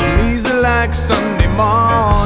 I'm 0.00 0.30
easy 0.30 0.52
like 0.52 0.94
Sunday 0.94 1.48
morning. 1.56 2.23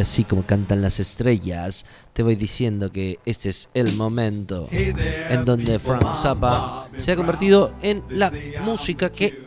Y 0.00 0.02
así 0.02 0.24
como 0.24 0.46
cantan 0.46 0.80
las 0.80 0.98
estrellas, 0.98 1.84
te 2.14 2.22
voy 2.22 2.34
diciendo 2.34 2.90
que 2.90 3.18
este 3.26 3.50
es 3.50 3.68
el 3.74 3.92
momento 3.96 4.66
en 4.70 5.44
donde 5.44 5.78
Frank 5.78 6.06
Zappa 6.14 6.88
se 6.96 7.12
ha 7.12 7.16
convertido 7.16 7.74
en 7.82 8.02
la 8.08 8.32
música 8.64 9.10
que 9.10 9.38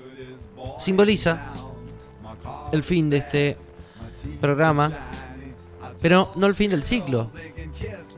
simboliza 0.78 1.52
el 2.72 2.84
fin 2.84 3.10
de 3.10 3.18
este 3.18 3.58
programa, 4.40 4.92
pero 6.00 6.32
no 6.36 6.46
el 6.46 6.54
fin 6.54 6.70
del 6.70 6.84
ciclo. 6.84 7.32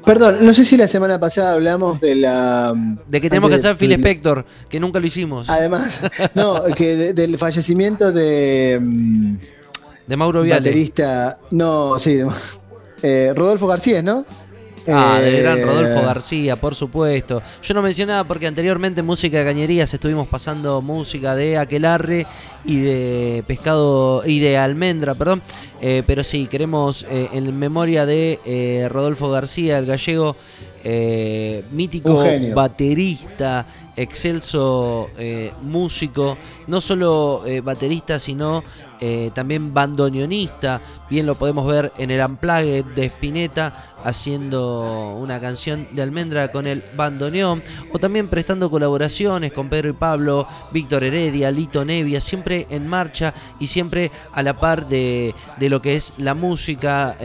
Perdón, 0.03 0.39
no 0.45 0.53
sé 0.53 0.65
si 0.65 0.75
la 0.75 0.89
semana 0.89 1.17
pasada 1.17 1.53
hablamos 1.53 2.01
de 2.01 2.15
la. 2.15 2.73
De 3.07 3.21
que 3.21 3.29
tenemos 3.29 3.49
que 3.49 3.55
hacer 3.55 3.77
Phil 3.77 3.93
Spector, 3.93 4.45
que 4.67 4.77
nunca 4.79 4.99
lo 4.99 5.07
hicimos. 5.07 5.49
Además, 5.49 6.01
no, 6.35 6.63
que 6.75 6.97
de- 6.97 7.13
del 7.13 7.37
fallecimiento 7.37 8.11
de. 8.11 9.37
De 10.07 10.17
Mauro 10.17 10.41
Viale. 10.43 10.69
Baterista. 10.69 11.39
No, 11.51 11.99
sí, 11.99 12.15
de- 12.15 12.27
eh, 13.03 13.33
Rodolfo 13.35 13.67
García, 13.67 14.01
¿no? 14.01 14.25
Ah, 14.87 15.17
de 15.19 15.39
Eh, 15.39 15.41
gran 15.41 15.63
Rodolfo 15.63 16.03
García, 16.05 16.55
por 16.57 16.75
supuesto. 16.75 17.41
Yo 17.63 17.73
no 17.73 17.81
mencionaba 17.81 18.23
porque 18.23 18.45
anteriormente 18.45 18.99
en 18.99 19.05
Música 19.07 19.39
de 19.39 19.43
Cañerías 19.45 19.91
estuvimos 19.91 20.27
pasando 20.27 20.79
música 20.83 21.35
de 21.35 21.57
Aquelarre 21.57 22.27
y 22.63 22.81
de 22.81 23.43
Pescado 23.47 24.21
y 24.25 24.39
de 24.39 24.57
Almendra, 24.59 25.15
perdón. 25.15 25.41
Eh, 25.81 26.03
pero 26.05 26.23
sí, 26.23 26.45
queremos 26.45 27.03
eh, 27.09 27.29
en 27.33 27.57
memoria 27.57 28.05
de 28.05 28.39
eh, 28.45 28.87
Rodolfo 28.91 29.31
García, 29.31 29.79
el 29.79 29.87
gallego, 29.87 30.35
eh, 30.87 31.63
mítico 31.71 32.23
baterista, 32.53 33.65
excelso 33.95 35.09
eh, 35.17 35.51
músico, 35.63 36.37
no 36.67 36.79
solo 36.79 37.41
eh, 37.47 37.61
baterista, 37.61 38.19
sino 38.19 38.63
también 39.35 39.71
bandoneonista. 39.71 40.81
Bien 41.09 41.27
lo 41.27 41.35
podemos 41.35 41.67
ver 41.67 41.91
en 41.99 42.09
el 42.09 42.25
Unplugged 42.25 42.85
de 42.95 43.05
Spinetta 43.05 43.93
haciendo 44.03 45.15
una 45.19 45.39
canción 45.39 45.87
de 45.91 46.01
Almendra 46.01 46.47
con 46.47 46.65
el 46.65 46.83
bandoneón, 46.95 47.61
o 47.93 47.99
también 47.99 48.29
prestando 48.29 48.71
colaboraciones 48.71 49.51
con 49.51 49.69
Pedro 49.69 49.89
y 49.89 49.93
Pablo, 49.93 50.47
Víctor 50.71 51.03
Heredia, 51.03 51.51
Lito 51.51 51.85
Nevia, 51.85 52.19
siempre 52.19 52.65
en 52.71 52.87
marcha 52.87 53.33
y 53.59 53.67
siempre 53.67 54.11
a 54.31 54.41
la 54.41 54.57
par 54.57 54.87
de, 54.87 55.35
de 55.57 55.69
lo 55.69 55.81
que 55.81 55.95
es 55.95 56.13
la 56.17 56.33
música 56.33 57.15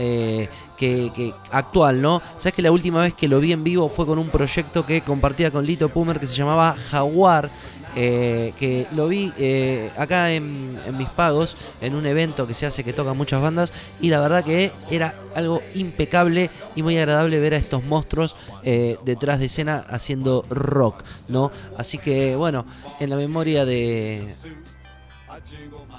que, 0.81 1.33
actual, 1.51 2.01
¿no? 2.01 2.21
Sabes 2.37 2.55
que 2.55 2.61
la 2.61 2.71
última 2.71 3.01
vez 3.01 3.13
que 3.13 3.27
lo 3.27 3.39
vi 3.39 3.51
en 3.51 3.63
vivo 3.63 3.87
fue 3.87 4.05
con 4.05 4.17
un 4.17 4.29
proyecto 4.29 4.85
que 4.85 5.01
compartía 5.01 5.51
con 5.51 5.65
Lito 5.65 5.89
Pumer 5.89 6.19
que 6.19 6.27
se 6.27 6.35
llamaba 6.35 6.75
Jaguar. 6.89 7.49
eh, 7.95 8.53
que 8.57 8.87
lo 8.95 9.07
vi 9.07 9.33
eh, 9.37 9.91
acá 9.97 10.31
en, 10.31 10.79
en 10.85 10.97
mis 10.97 11.09
pagos, 11.09 11.57
en 11.81 11.95
un 11.95 12.05
evento 12.05 12.47
que 12.47 12.53
se 12.53 12.65
hace 12.65 12.83
que 12.83 12.93
tocan 12.93 13.17
muchas 13.17 13.41
bandas, 13.41 13.73
y 13.99 14.09
la 14.09 14.19
verdad 14.19 14.43
que 14.43 14.71
era 14.89 15.13
algo 15.35 15.61
impecable 15.75 16.49
y 16.75 16.83
muy 16.83 16.97
agradable 16.97 17.39
ver 17.39 17.53
a 17.53 17.57
estos 17.57 17.83
monstruos 17.83 18.35
eh, 18.63 18.97
detrás 19.03 19.39
de 19.39 19.47
escena 19.47 19.83
haciendo 19.89 20.45
rock, 20.49 21.03
¿no? 21.27 21.51
Así 21.77 21.97
que 21.97 22.35
bueno, 22.35 22.65
en 22.99 23.09
la 23.09 23.15
memoria 23.17 23.65
de, 23.65 24.33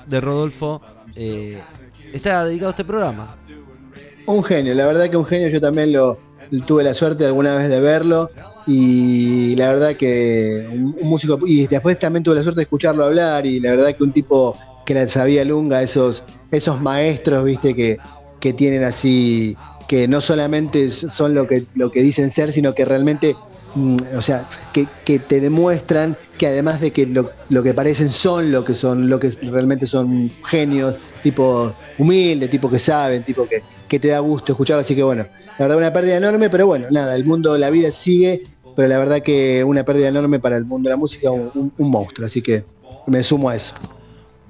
de 0.07 0.21
Rodolfo 0.21 0.81
eh, 1.15 1.61
está 2.13 2.45
dedicado 2.47 2.71
este 2.71 2.85
programa. 2.85 3.37
Un 4.27 4.45
genio, 4.45 4.75
la 4.75 4.87
verdad 4.87 5.11
que 5.11 5.17
un 5.17 5.27
genio, 5.27 5.49
yo 5.49 5.61
también 5.61 5.93
lo 5.93 6.19
tuve 6.61 6.85
la 6.85 6.95
suerte 6.95 7.25
alguna 7.25 7.57
vez 7.57 7.69
de 7.69 7.81
verlo 7.81 8.29
y 8.67 9.57
la 9.57 9.73
verdad 9.73 9.97
que 9.97 10.69
un, 10.71 11.09
músico, 11.09 11.39
y 11.47 11.67
después 11.67 11.99
también 11.99 12.23
tuve 12.23 12.37
la 12.37 12.43
suerte 12.43 12.61
de 12.61 12.65
escucharlo 12.65 13.05
hablar 13.05 13.47
y 13.47 13.59
la 13.59 13.71
verdad 13.71 13.97
que 13.97 14.03
un 14.03 14.13
tipo 14.13 14.57
que 14.85 14.95
la 14.95 15.09
sabía 15.09 15.45
lunga, 15.45 15.83
esos, 15.83 16.23
esos 16.51 16.81
maestros, 16.81 17.45
viste, 17.45 17.75
que, 17.75 17.99
que 18.41 18.53
tienen 18.53 18.85
así, 18.85 19.57
que 19.89 20.09
no 20.09 20.21
solamente 20.21 20.91
son 20.91 21.35
lo 21.35 21.47
que, 21.47 21.65
lo 21.75 21.91
que 21.91 22.03
dicen 22.03 22.31
ser, 22.31 22.53
sino 22.53 22.75
que 22.75 22.85
realmente, 22.85 23.35
mm, 23.75 23.97
o 24.17 24.23
sea, 24.23 24.47
que, 24.73 24.87
que 25.05 25.19
te 25.21 25.41
demuestran 25.41 26.17
que 26.37 26.49
además 26.49 26.81
de 26.81 26.91
que 26.91 27.07
lo, 27.07 27.31
lo 27.51 27.63
que 27.63 27.73
parecen 27.73 28.11
son 28.11 28.51
lo 28.51 28.65
que 28.65 28.75
son, 28.75 29.09
lo 29.09 29.21
que 29.21 29.31
realmente 29.43 29.87
son 29.87 30.31
genios, 30.45 30.97
tipo 31.23 31.73
humilde, 31.99 32.49
tipo 32.49 32.69
que 32.69 32.81
saben, 32.81 33.23
tipo 33.23 33.47
que, 33.47 33.63
que 33.93 34.01
te 34.01 34.09
da 34.09 34.21
gusto 34.21 34.53
escucharlo, 34.53 34.81
así 34.81 34.95
que 34.97 35.03
bueno, 35.03 35.27
la 35.59 35.67
verdad 35.67 35.77
una 35.77 35.93
pérdida 35.93 36.17
enorme, 36.17 36.49
pero 36.49 36.67
bueno, 36.67 36.87
nada, 36.91 37.15
el 37.15 37.27
mundo, 37.27 37.59
la 37.59 37.69
vida 37.69 37.93
sigue, 37.93 38.43
pero 38.75 38.89
la 38.89 38.97
verdad 38.97 39.21
que 39.21 39.63
una 39.65 39.85
pérdida 39.85 40.09
enorme 40.09 40.41
para 40.41 40.57
el 40.57 40.65
mundo 40.65 40.89
de 40.89 40.95
la 40.95 40.97
música, 40.97 41.31
un, 41.31 41.71
un- 41.77 41.91
monstruo, 41.91 42.27
así 42.27 42.41
que 42.41 42.65
me 43.07 43.23
sumo 43.23 43.51
a 43.51 43.57
eso. 43.57 43.75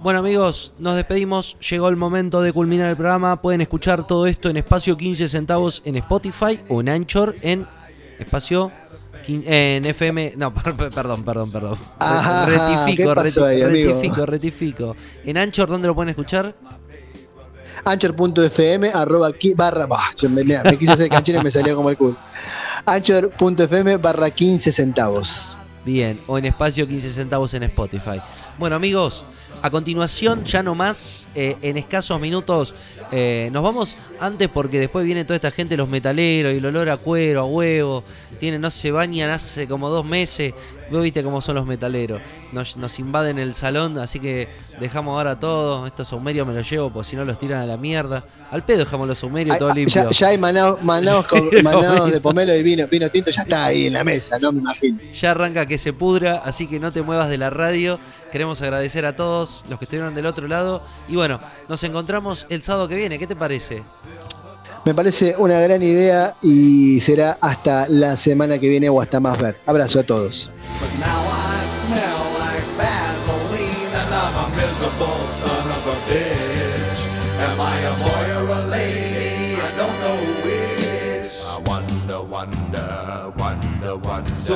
Bueno 0.01 0.20
amigos, 0.20 0.74
nos 0.78 0.94
despedimos, 0.94 1.56
llegó 1.59 1.89
el 1.89 1.97
momento 1.97 2.40
de 2.40 2.52
culminar 2.52 2.89
el 2.89 2.97
programa, 2.97 3.43
pueden 3.43 3.60
escuchar 3.62 4.06
todo 4.06 4.28
esto 4.28 4.48
en 4.48 4.59
espacio 4.59 4.97
15 4.97 5.27
centavos 5.27 5.82
en 5.85 5.97
Spotify 5.97 6.60
o 6.69 6.81
en 6.81 6.89
Anchor 6.89 7.35
en 7.43 7.66
espacio 8.20 8.70
en 9.27 9.85
FM, 9.86 10.35
no, 10.36 10.52
per- 10.55 10.74
per- 10.77 10.90
perdón, 10.90 11.24
perdón, 11.24 11.51
perdón. 11.52 11.78
Ajá, 12.01 12.47
rectifico, 12.47 13.10
¿qué 13.10 13.14
pasó 13.14 13.40
reti- 13.40 13.47
ahí, 13.47 13.62
rectifico, 13.64 14.27
rectifico. 14.27 14.97
En 15.24 15.36
Anchor, 15.39 15.69
¿dónde 15.69 15.86
lo 15.89 15.94
pueden 15.94 16.09
escuchar? 16.10 16.55
Anchor.fm 17.85 18.91
arroba 18.91 19.31
barra 19.57 19.89
me, 20.31 20.79
quise 20.79 20.93
hacer 20.93 21.09
canchero 21.09 21.41
y 21.41 21.45
me 21.45 21.51
salió 21.51 21.75
como 21.75 21.91
el 21.91 21.97
culo. 21.97 22.17
Anchor.fm 22.87 23.97
barra 23.97 24.31
15 24.31 24.73
centavos. 24.73 25.57
Bien, 25.85 26.21
o 26.27 26.39
en 26.39 26.45
espacio 26.45 26.87
15 26.87 27.11
centavos 27.11 27.55
en 27.55 27.65
Spotify. 27.65 28.21
Bueno 28.59 28.77
amigos, 28.77 29.25
a 29.63 29.71
continuación, 29.71 30.45
ya 30.45 30.63
no 30.63 30.75
más, 30.75 31.29
eh, 31.35 31.57
en 31.63 31.77
escasos 31.77 32.21
minutos, 32.21 32.75
eh, 33.12 33.51
nos 33.52 33.62
vamos 33.62 33.97
antes 34.20 34.48
porque 34.48 34.80
después 34.80 35.05
viene 35.05 35.24
toda 35.24 35.36
esta 35.36 35.51
gente, 35.51 35.76
los 35.76 35.89
metaleros, 35.89 36.55
y 36.55 36.56
el 36.56 36.64
olor 36.64 36.89
a 36.89 36.97
cuero, 36.97 37.43
a 37.43 37.44
huevo, 37.44 38.05
tienen, 38.40 38.60
no 38.60 38.70
se 38.70 38.90
bañan 38.90 39.30
hace 39.30 39.68
como 39.68 39.90
dos 39.90 40.05
meses, 40.05 40.55
vos 40.90 41.02
viste 41.02 41.22
cómo 41.22 41.43
son 41.43 41.56
los 41.56 41.66
metaleros, 41.66 42.22
nos, 42.52 42.76
nos 42.76 42.98
invaden 42.98 43.39
el 43.39 43.55
salón, 43.55 43.98
así 43.98 44.18
que 44.18 44.48
dejamos 44.80 45.12
ahora 45.16 45.39
todo, 45.39 45.86
estos 45.86 46.09
saumerios 46.09 46.47
me 46.47 46.55
los 46.55 46.68
llevo, 46.68 46.90
porque 46.90 47.10
si 47.10 47.16
no 47.16 47.24
los 47.24 47.39
tiran 47.39 47.60
a 47.60 47.66
la 47.66 47.76
mierda, 47.76 48.24
al 48.51 48.64
pedo 48.64 48.78
dejamos 48.78 49.06
los 49.06 49.18
saumerios, 49.18 49.55
Ay, 49.55 49.59
todo 49.59 49.70
ah, 49.70 49.74
limpio. 49.74 50.02
ya, 50.05 50.10
ya 50.10 50.26
hay 50.28 50.39
manados 50.39 50.78
de 52.12 52.20
pomelo 52.20 52.55
y 52.55 52.62
vino, 52.62 52.86
vino 52.89 53.10
tinto, 53.10 53.30
ya 53.30 53.43
está 53.43 53.66
ahí 53.66 53.86
en 53.86 53.93
la 53.93 54.05
mesa, 54.05 54.39
no 54.39 54.52
me 54.52 54.60
imagino. 54.60 54.98
Ya 55.12 55.30
arranca 55.32 55.66
que 55.66 55.78
se 55.78 55.93
pudra, 55.93 56.43
así 56.44 56.66
que 56.66 56.80
no 56.80 56.93
te 56.93 57.02
muevas 57.02 57.28
de 57.28 57.39
la 57.39 57.51
radio. 57.51 57.98
Queremos 58.30 58.62
agradecer 58.62 59.05
a 59.05 59.16
todos 59.16 59.64
los 59.68 59.78
que 59.78 59.84
estuvieron 59.84 60.14
del 60.14 60.26
otro 60.26 60.48
lado. 60.48 60.82
Y 61.09 61.16
bueno, 61.16 61.39
nos 61.68 61.82
encontramos 61.84 62.47
el 62.48 62.62
sábado 62.62 62.89
que 62.89 62.97
viene. 62.97 63.02
¿Qué 63.03 63.27
te 63.27 63.35
parece? 63.35 63.83
Me 64.85 64.95
parece 64.95 65.35
una 65.37 65.59
gran 65.59 65.83
idea 65.83 66.37
y 66.41 67.01
será 67.01 67.37
hasta 67.41 67.89
la 67.89 68.16
semana 68.16 68.61
que 68.61 68.69
viene 68.69 68.89
o 68.89 69.01
hasta 69.01 69.19
más 69.19 69.39
ver. 69.41 69.59
Abrazo 69.66 69.99
a 69.99 70.03
todos. 70.05 70.53
But 70.81 70.89
now 71.01 71.24
I 71.27 71.66
smell 71.83 72.23
like 72.39 72.62
Vaseline 72.79 73.91
and 73.91 74.15
I'm 74.15 74.37
a 74.37 74.49
miserable 74.55 75.19
son 75.35 75.66
of 75.66 75.87
a 75.89 75.97
bitch. 76.09 77.09
Am 77.41 77.61
I 77.61 77.81
a 77.87 77.93
boy 78.05 78.11